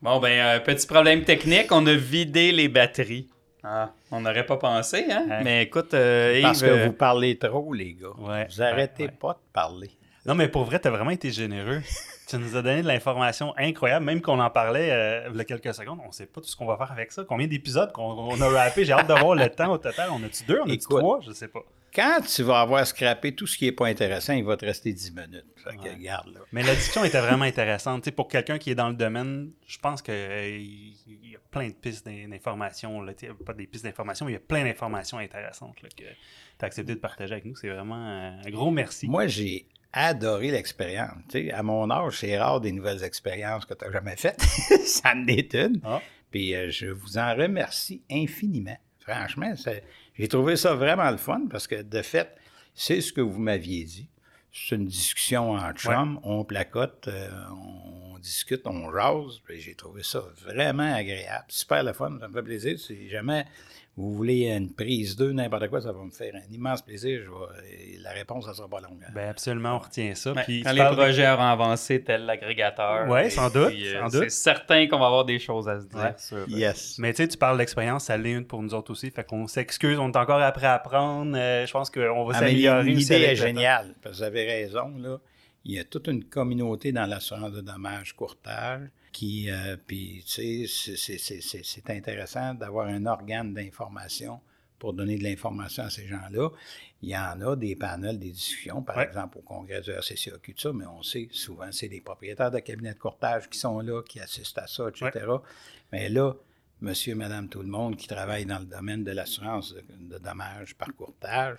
Bon, 0.00 0.20
ben, 0.20 0.62
petit 0.62 0.86
problème 0.86 1.24
technique, 1.24 1.72
on 1.72 1.84
a 1.86 1.94
vidé 1.94 2.52
les 2.52 2.68
batteries. 2.68 3.28
Ah, 3.64 3.90
on 4.10 4.20
n'aurait 4.20 4.46
pas 4.46 4.56
pensé, 4.56 5.06
hein? 5.10 5.26
hein? 5.30 5.40
Mais 5.42 5.64
écoute, 5.64 5.92
euh, 5.94 6.40
Parce 6.42 6.62
que 6.62 6.66
euh, 6.66 6.86
vous 6.86 6.92
parlez 6.92 7.38
trop, 7.38 7.72
les 7.72 7.94
gars. 7.94 8.08
vous 8.16 8.62
arrêtez 8.62 9.08
pas 9.08 9.32
de 9.32 9.52
parler. 9.52 9.90
Non, 10.26 10.34
mais 10.34 10.48
pour 10.48 10.64
vrai, 10.64 10.78
tu 10.78 10.88
as 10.88 10.90
vraiment 10.90 11.10
été 11.10 11.30
généreux. 11.30 11.80
tu 12.28 12.36
nous 12.36 12.56
as 12.56 12.62
donné 12.62 12.82
de 12.82 12.86
l'information 12.86 13.54
incroyable, 13.56 14.04
même 14.04 14.20
qu'on 14.20 14.38
en 14.38 14.50
parlait 14.50 14.90
euh, 14.90 15.28
il 15.32 15.36
y 15.36 15.40
a 15.40 15.44
quelques 15.44 15.74
secondes. 15.74 15.98
On 16.04 16.08
ne 16.08 16.12
sait 16.12 16.26
pas 16.26 16.40
tout 16.40 16.46
ce 16.48 16.54
qu'on 16.56 16.66
va 16.66 16.76
faire 16.76 16.92
avec 16.92 17.10
ça. 17.10 17.24
Combien 17.26 17.46
d'épisodes 17.46 17.90
qu'on 17.92 18.40
a 18.40 18.48
rappé? 18.48 18.84
J'ai 18.84 18.92
hâte 18.92 19.08
de 19.08 19.14
voir 19.14 19.34
le 19.34 19.48
temps 19.48 19.72
au 19.72 19.78
total. 19.78 20.10
On 20.12 20.22
a-tu 20.22 20.44
deux? 20.44 20.60
On 20.60 20.68
a-tu 20.68 20.78
trois? 20.78 21.20
Je 21.22 21.30
ne 21.30 21.34
sais 21.34 21.48
pas. 21.48 21.60
Quand 21.94 22.20
tu 22.20 22.42
vas 22.42 22.60
avoir 22.60 22.86
scrappé 22.86 23.34
tout 23.34 23.46
ce 23.46 23.56
qui 23.56 23.64
n'est 23.64 23.72
pas 23.72 23.86
intéressant, 23.86 24.32
il 24.34 24.44
va 24.44 24.56
te 24.56 24.64
rester 24.64 24.92
10 24.92 25.12
minutes. 25.14 25.44
Mais 26.52 26.62
la 26.62 26.74
discussion 26.74 27.04
était 27.04 27.20
vraiment 27.20 27.44
intéressante. 27.44 28.10
pour 28.10 28.28
quelqu'un 28.28 28.58
qui 28.58 28.70
est 28.70 28.74
dans 28.74 28.88
le 28.88 28.94
domaine, 28.94 29.52
je 29.66 29.78
pense 29.78 30.02
qu'il 30.02 30.14
y 30.14 31.34
a 31.34 31.38
plein 31.50 31.68
de 31.68 31.74
pistes 31.74 32.06
d'informations. 32.06 33.04
Pas 33.44 33.54
des 33.54 33.66
pistes 33.66 33.84
d'informations, 33.84 34.26
mais 34.26 34.32
il 34.32 34.34
y 34.34 34.38
a 34.38 34.40
plein 34.40 34.64
d'informations 34.64 35.18
intéressantes 35.18 35.76
que 35.76 35.86
tu 35.88 36.04
as 36.60 36.64
accepté 36.66 36.94
de 36.94 37.00
partager 37.00 37.32
avec 37.32 37.44
nous. 37.44 37.56
C'est 37.56 37.68
vraiment 37.68 37.94
un 37.94 38.50
gros 38.50 38.70
merci. 38.70 39.08
Moi, 39.08 39.26
j'ai 39.26 39.66
adoré 39.92 40.50
l'expérience. 40.50 41.22
à 41.52 41.62
mon 41.62 41.90
âge, 41.90 42.18
c'est 42.18 42.38
rare 42.38 42.60
des 42.60 42.72
nouvelles 42.72 43.02
expériences 43.02 43.64
que 43.64 43.74
tu 43.74 43.84
n'as 43.84 43.92
jamais 43.92 44.16
faites. 44.16 44.40
ça 44.84 45.14
est 45.26 45.54
une. 45.54 45.80
Ah. 45.84 46.00
Puis 46.30 46.54
euh, 46.54 46.70
je 46.70 46.86
vous 46.86 47.18
en 47.18 47.34
remercie 47.34 48.02
infiniment. 48.10 48.76
Franchement, 49.00 49.54
j'ai 50.18 50.28
trouvé 50.28 50.56
ça 50.56 50.74
vraiment 50.74 51.10
le 51.10 51.16
fun 51.16 51.42
parce 51.50 51.66
que, 51.66 51.82
de 51.82 52.02
fait, 52.02 52.34
c'est 52.74 53.00
ce 53.00 53.12
que 53.12 53.20
vous 53.20 53.38
m'aviez 53.38 53.84
dit. 53.84 54.08
C'est 54.52 54.74
une 54.74 54.86
discussion 54.86 55.52
en 55.52 55.72
chum, 55.72 56.18
on 56.24 56.42
placote, 56.44 57.06
euh, 57.06 57.30
on 57.50 58.18
discute, 58.18 58.66
on 58.66 58.90
jase. 58.92 59.40
J'ai 59.50 59.74
trouvé 59.74 60.02
ça 60.02 60.24
vraiment 60.44 60.94
agréable. 60.94 61.44
Super 61.48 61.84
le 61.84 61.92
fun, 61.92 62.18
ça 62.18 62.28
me 62.28 62.32
fait 62.32 62.42
plaisir. 62.42 62.78
Si 62.78 63.08
jamais 63.08 63.44
vous 63.98 64.14
voulez 64.14 64.46
une 64.46 64.72
prise 64.72 65.16
2, 65.16 65.32
n'importe 65.32 65.66
quoi, 65.66 65.80
ça 65.80 65.90
va 65.90 66.04
me 66.04 66.10
faire 66.10 66.32
un 66.36 66.54
immense 66.54 66.82
plaisir. 66.82 67.20
la 68.00 68.12
réponse, 68.12 68.46
ça 68.46 68.54
sera 68.54 68.68
pas 68.68 68.80
longue. 68.80 69.02
Hein. 69.04 69.10
Bien, 69.12 69.28
absolument, 69.28 69.74
on 69.74 69.78
retient 69.78 70.14
ça. 70.14 70.34
puis 70.46 70.62
quand 70.62 70.70
les 70.70 70.84
projets 70.84 71.28
auront 71.28 71.42
avancé, 71.42 72.04
tel 72.04 72.24
l'agrégateur. 72.24 73.08
Oui, 73.08 73.28
sans 73.28 73.50
doute. 73.50 73.72
Euh, 73.74 74.08
c'est 74.08 74.30
certain 74.30 74.86
qu'on 74.86 75.00
va 75.00 75.06
avoir 75.06 75.24
des 75.24 75.40
choses 75.40 75.68
à 75.68 75.80
se 75.80 75.86
dire. 75.86 76.14
Euh, 76.32 76.44
yes. 76.46 76.96
Mais 77.00 77.12
tu 77.12 77.24
sais, 77.24 77.28
tu 77.28 77.36
parles 77.36 77.58
d'expérience, 77.58 78.04
ça 78.04 78.16
l'est 78.16 78.30
une 78.30 78.44
pour 78.44 78.62
nous 78.62 78.72
autres 78.72 78.92
aussi. 78.92 79.10
Fait 79.10 79.24
qu'on 79.24 79.48
s'excuse, 79.48 79.98
on 79.98 80.12
est 80.12 80.16
encore 80.16 80.40
après 80.40 80.68
à 80.68 80.74
apprendre. 80.74 81.36
Euh, 81.36 81.66
je 81.66 81.72
pense 81.72 81.90
qu'on 81.90 82.24
va 82.24 82.34
ah, 82.36 82.38
s'améliorer. 82.38 82.84
L'idée 82.84 83.14
est 83.14 83.34
géniale. 83.34 83.96
vous 84.04 84.22
avez 84.22 84.44
raison. 84.44 84.92
Là. 84.96 85.18
Il 85.64 85.74
y 85.74 85.80
a 85.80 85.84
toute 85.84 86.06
une 86.06 86.22
communauté 86.22 86.92
dans 86.92 87.06
l'assurance 87.06 87.50
de 87.50 87.62
dommages 87.62 88.14
courtage 88.14 88.88
qui, 89.12 89.48
puis, 89.86 90.24
tu 90.26 90.66
sais, 90.66 90.96
c'est 91.62 91.90
intéressant 91.90 92.54
d'avoir 92.54 92.88
un 92.88 93.06
organe 93.06 93.54
d'information 93.54 94.40
pour 94.78 94.92
donner 94.92 95.18
de 95.18 95.24
l'information 95.24 95.84
à 95.84 95.90
ces 95.90 96.06
gens-là. 96.06 96.50
Il 97.02 97.08
y 97.08 97.16
en 97.16 97.40
a 97.40 97.56
des 97.56 97.76
panels, 97.76 98.18
des 98.18 98.30
discussions, 98.30 98.82
par 98.82 99.00
exemple 99.00 99.38
au 99.38 99.42
congrès 99.42 99.80
du 99.80 99.90
RCCAQ, 99.90 100.54
ça, 100.56 100.72
mais 100.72 100.86
on 100.86 101.02
sait 101.02 101.28
souvent 101.32 101.70
c'est 101.70 101.88
des 101.88 102.00
propriétaires 102.00 102.50
de 102.50 102.58
cabinets 102.60 102.94
de 102.94 102.98
courtage 102.98 103.48
qui 103.48 103.58
sont 103.58 103.80
là, 103.80 104.02
qui 104.02 104.20
assistent 104.20 104.58
à 104.58 104.66
ça, 104.66 104.88
etc. 104.88 105.26
Mais 105.92 106.08
là, 106.08 106.34
monsieur, 106.80 107.14
madame, 107.14 107.48
tout 107.48 107.62
le 107.62 107.68
monde 107.68 107.96
qui 107.96 108.08
travaille 108.08 108.46
dans 108.46 108.58
le 108.58 108.66
domaine 108.66 109.04
de 109.04 109.12
l'assurance 109.12 109.74
de, 109.74 110.18
dommages 110.18 110.74
par 110.74 110.94
courtage, 110.94 111.56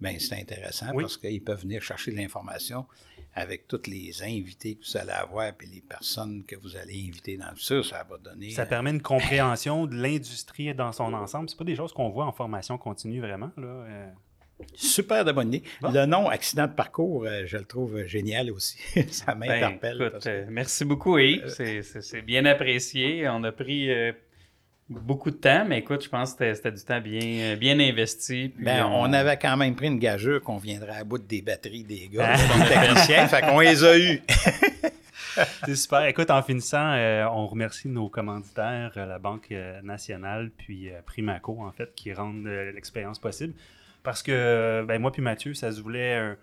bien, 0.00 0.16
c'est 0.18 0.40
intéressant 0.40 0.92
parce 0.98 1.16
qu'ils 1.16 1.42
peuvent 1.42 1.62
venir 1.62 1.82
chercher 1.82 2.12
de 2.12 2.16
l'information 2.16 2.86
avec 3.34 3.66
tous 3.66 3.86
les 3.86 4.22
invités 4.22 4.74
que 4.74 4.84
vous 4.84 4.96
allez 4.96 5.12
avoir 5.12 5.46
et 5.46 5.66
les 5.72 5.80
personnes 5.80 6.44
que 6.44 6.56
vous 6.56 6.76
allez 6.76 7.06
inviter 7.08 7.36
dans 7.36 7.50
le 7.50 7.56
futur, 7.56 7.84
ça 7.84 8.06
va 8.08 8.18
donner. 8.18 8.50
Ça 8.50 8.66
permet 8.66 8.90
une 8.90 9.02
compréhension 9.02 9.86
de 9.86 9.94
l'industrie 9.94 10.74
dans 10.74 10.92
son 10.92 11.12
ensemble. 11.14 11.48
C'est 11.48 11.58
pas 11.58 11.64
des 11.64 11.76
choses 11.76 11.92
qu'on 11.92 12.10
voit 12.10 12.26
en 12.26 12.32
formation 12.32 12.76
continue 12.76 13.20
vraiment. 13.20 13.50
Là. 13.56 13.66
Euh. 13.66 14.10
Super 14.74 15.24
de 15.24 15.32
bonne 15.32 15.48
idée. 15.48 15.62
Le 15.82 16.04
nom 16.06 16.28
accident 16.28 16.66
de 16.66 16.72
parcours, 16.72 17.24
euh, 17.24 17.42
je 17.46 17.56
le 17.56 17.64
trouve 17.64 18.04
génial 18.04 18.50
aussi. 18.50 18.78
ça 19.10 19.34
ben, 19.34 19.48
m'interpelle. 19.48 20.12
Euh, 20.26 20.46
merci 20.48 20.84
beaucoup, 20.84 21.18
Yves. 21.18 21.48
C'est 21.48 22.22
bien 22.22 22.44
apprécié. 22.44 23.28
On 23.28 23.42
a 23.44 23.50
pris 23.50 23.88
beaucoup 25.00 25.30
de 25.30 25.36
temps, 25.36 25.64
mais 25.66 25.78
écoute, 25.78 26.04
je 26.04 26.08
pense 26.08 26.34
que 26.34 26.54
c'était 26.54 26.72
du 26.72 26.82
temps 26.82 27.00
bien, 27.00 27.56
bien 27.56 27.78
investi. 27.78 28.52
Ben, 28.58 28.86
on... 28.86 29.12
avait 29.12 29.36
quand 29.36 29.56
même 29.56 29.74
pris 29.74 29.86
une 29.86 29.98
gageure 29.98 30.40
qu'on 30.40 30.58
viendrait 30.58 30.96
à 30.96 31.04
bout 31.04 31.18
des 31.18 31.42
batteries 31.42 31.84
des 31.84 32.08
gars, 32.12 32.36
des 32.36 32.68
techniciens, 32.68 33.26
fait 33.28 33.40
qu'on 33.42 33.60
les 33.60 33.84
a 33.84 33.98
eus. 33.98 34.22
C'est 35.64 35.76
super. 35.76 36.04
Écoute, 36.04 36.30
en 36.30 36.42
finissant, 36.42 36.92
euh, 36.92 37.24
on 37.30 37.46
remercie 37.46 37.88
nos 37.88 38.08
commanditaires, 38.08 38.92
euh, 38.96 39.06
la 39.06 39.18
Banque 39.18 39.50
euh, 39.52 39.80
nationale, 39.82 40.50
puis 40.56 40.90
Primaco, 41.06 41.58
en 41.62 41.72
fait, 41.72 41.94
qui 41.94 42.12
rendent 42.12 42.46
l'expérience 42.46 43.18
possible. 43.18 43.54
Parce 44.02 44.22
que, 44.22 44.84
ben, 44.86 45.00
moi 45.00 45.12
puis 45.12 45.22
Mathieu, 45.22 45.54
ça 45.54 45.72
se 45.72 45.80
voulait 45.80 46.36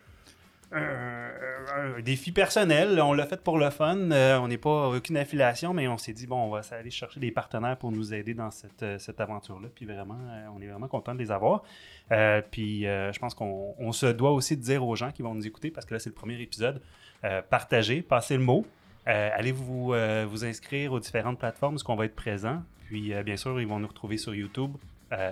un 0.71 1.29
un, 1.75 2.01
défi 2.01 2.31
personnel. 2.31 2.99
On 3.01 3.13
l'a 3.13 3.25
fait 3.25 3.41
pour 3.41 3.57
le 3.57 3.69
fun. 3.69 4.11
Euh, 4.11 4.37
on 4.39 4.47
n'est 4.47 4.57
pas 4.57 4.89
aucune 4.89 5.17
affiliation, 5.17 5.73
mais 5.73 5.87
on 5.87 5.97
s'est 5.97 6.13
dit, 6.13 6.27
bon, 6.27 6.37
on 6.37 6.49
va 6.49 6.61
aller 6.71 6.91
chercher 6.91 7.19
des 7.19 7.31
partenaires 7.31 7.77
pour 7.77 7.91
nous 7.91 8.13
aider 8.13 8.33
dans 8.33 8.51
cette, 8.51 8.83
euh, 8.83 8.99
cette 8.99 9.19
aventure-là. 9.19 9.69
Puis 9.73 9.85
vraiment, 9.85 10.19
euh, 10.29 10.47
on 10.55 10.61
est 10.61 10.67
vraiment 10.67 10.87
content 10.87 11.13
de 11.13 11.19
les 11.19 11.31
avoir. 11.31 11.63
puis 12.51 12.81
je 12.83 13.19
pense 13.19 13.33
qu'on 13.33 13.91
se 13.91 14.07
doit 14.07 14.31
aussi 14.31 14.57
de 14.57 14.61
dire 14.61 14.85
aux 14.85 14.95
gens 14.95 15.11
qui 15.11 15.21
vont 15.21 15.35
nous 15.35 15.45
écouter, 15.45 15.71
parce 15.71 15.85
que 15.85 15.93
là, 15.93 15.99
c'est 15.99 16.09
le 16.09 16.15
premier 16.15 16.39
épisode, 16.41 16.81
partagez, 17.49 18.01
passez 18.01 18.35
le 18.35 18.43
mot. 18.43 18.65
allez 19.05 19.51
vous, 19.51 19.93
vous 20.27 20.45
inscrire 20.45 20.93
aux 20.93 20.99
différentes 20.99 21.39
plateformes, 21.39 21.75
où 21.75 21.91
on 21.91 21.95
va 21.95 22.05
être 22.05 22.15
présent. 22.15 22.63
Puis 22.87 23.13
bien 23.23 23.37
sûr, 23.37 23.59
ils 23.61 23.67
vont 23.67 23.79
nous 23.79 23.87
retrouver 23.87 24.17
sur 24.17 24.33
YouTube, 24.33 24.71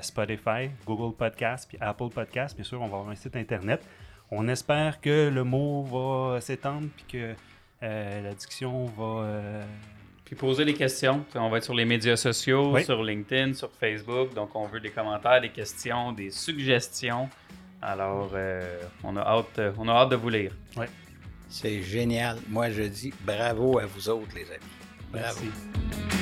Spotify, 0.02 0.70
Google 0.86 1.16
Podcast, 1.16 1.68
puis 1.68 1.78
Apple 1.82 2.10
Podcast. 2.14 2.56
Bien 2.56 2.66
sûr, 2.66 2.80
on 2.82 2.88
va 2.88 2.98
avoir 2.98 3.10
un 3.10 3.16
site 3.16 3.36
internet. 3.36 3.82
On 4.32 4.48
espère 4.48 5.00
que 5.00 5.30
le 5.30 5.44
mot 5.44 5.84
va 5.84 6.42
s'étendre 6.42 6.88
puis 6.96 7.06
que 7.08 7.34
euh, 7.84 8.22
la 8.22 8.34
discussion 8.34 8.86
va. 8.86 9.24
Euh, 9.24 9.64
puis 10.26 10.36
poser 10.36 10.66
des 10.66 10.74
questions. 10.74 11.24
On 11.36 11.50
va 11.50 11.58
être 11.58 11.64
sur 11.64 11.74
les 11.74 11.86
médias 11.86 12.18
sociaux, 12.18 12.78
sur 12.80 13.02
LinkedIn, 13.02 13.54
sur 13.54 13.72
Facebook. 13.72 14.34
Donc, 14.34 14.56
on 14.56 14.66
veut 14.66 14.82
des 14.82 14.90
commentaires, 14.90 15.40
des 15.40 15.50
questions, 15.50 16.12
des 16.12 16.32
suggestions. 16.32 17.30
Alors, 17.82 18.32
euh, 18.34 18.82
on, 19.04 19.16
a 19.16 19.22
hâte, 19.22 19.62
on 19.78 19.88
a 19.88 19.94
hâte 19.94 20.10
de 20.10 20.16
vous 20.18 20.30
lire. 20.30 20.52
Oui. 20.76 20.88
C'est 21.48 21.82
génial. 21.82 22.38
Moi, 22.50 22.72
je 22.72 22.84
dis 22.84 23.14
bravo 23.22 23.80
à 23.80 23.86
vous 23.86 24.10
autres, 24.10 24.36
les 24.36 24.52
amis. 24.52 24.66
Bravo. 25.14 25.40
Merci. 25.46 26.17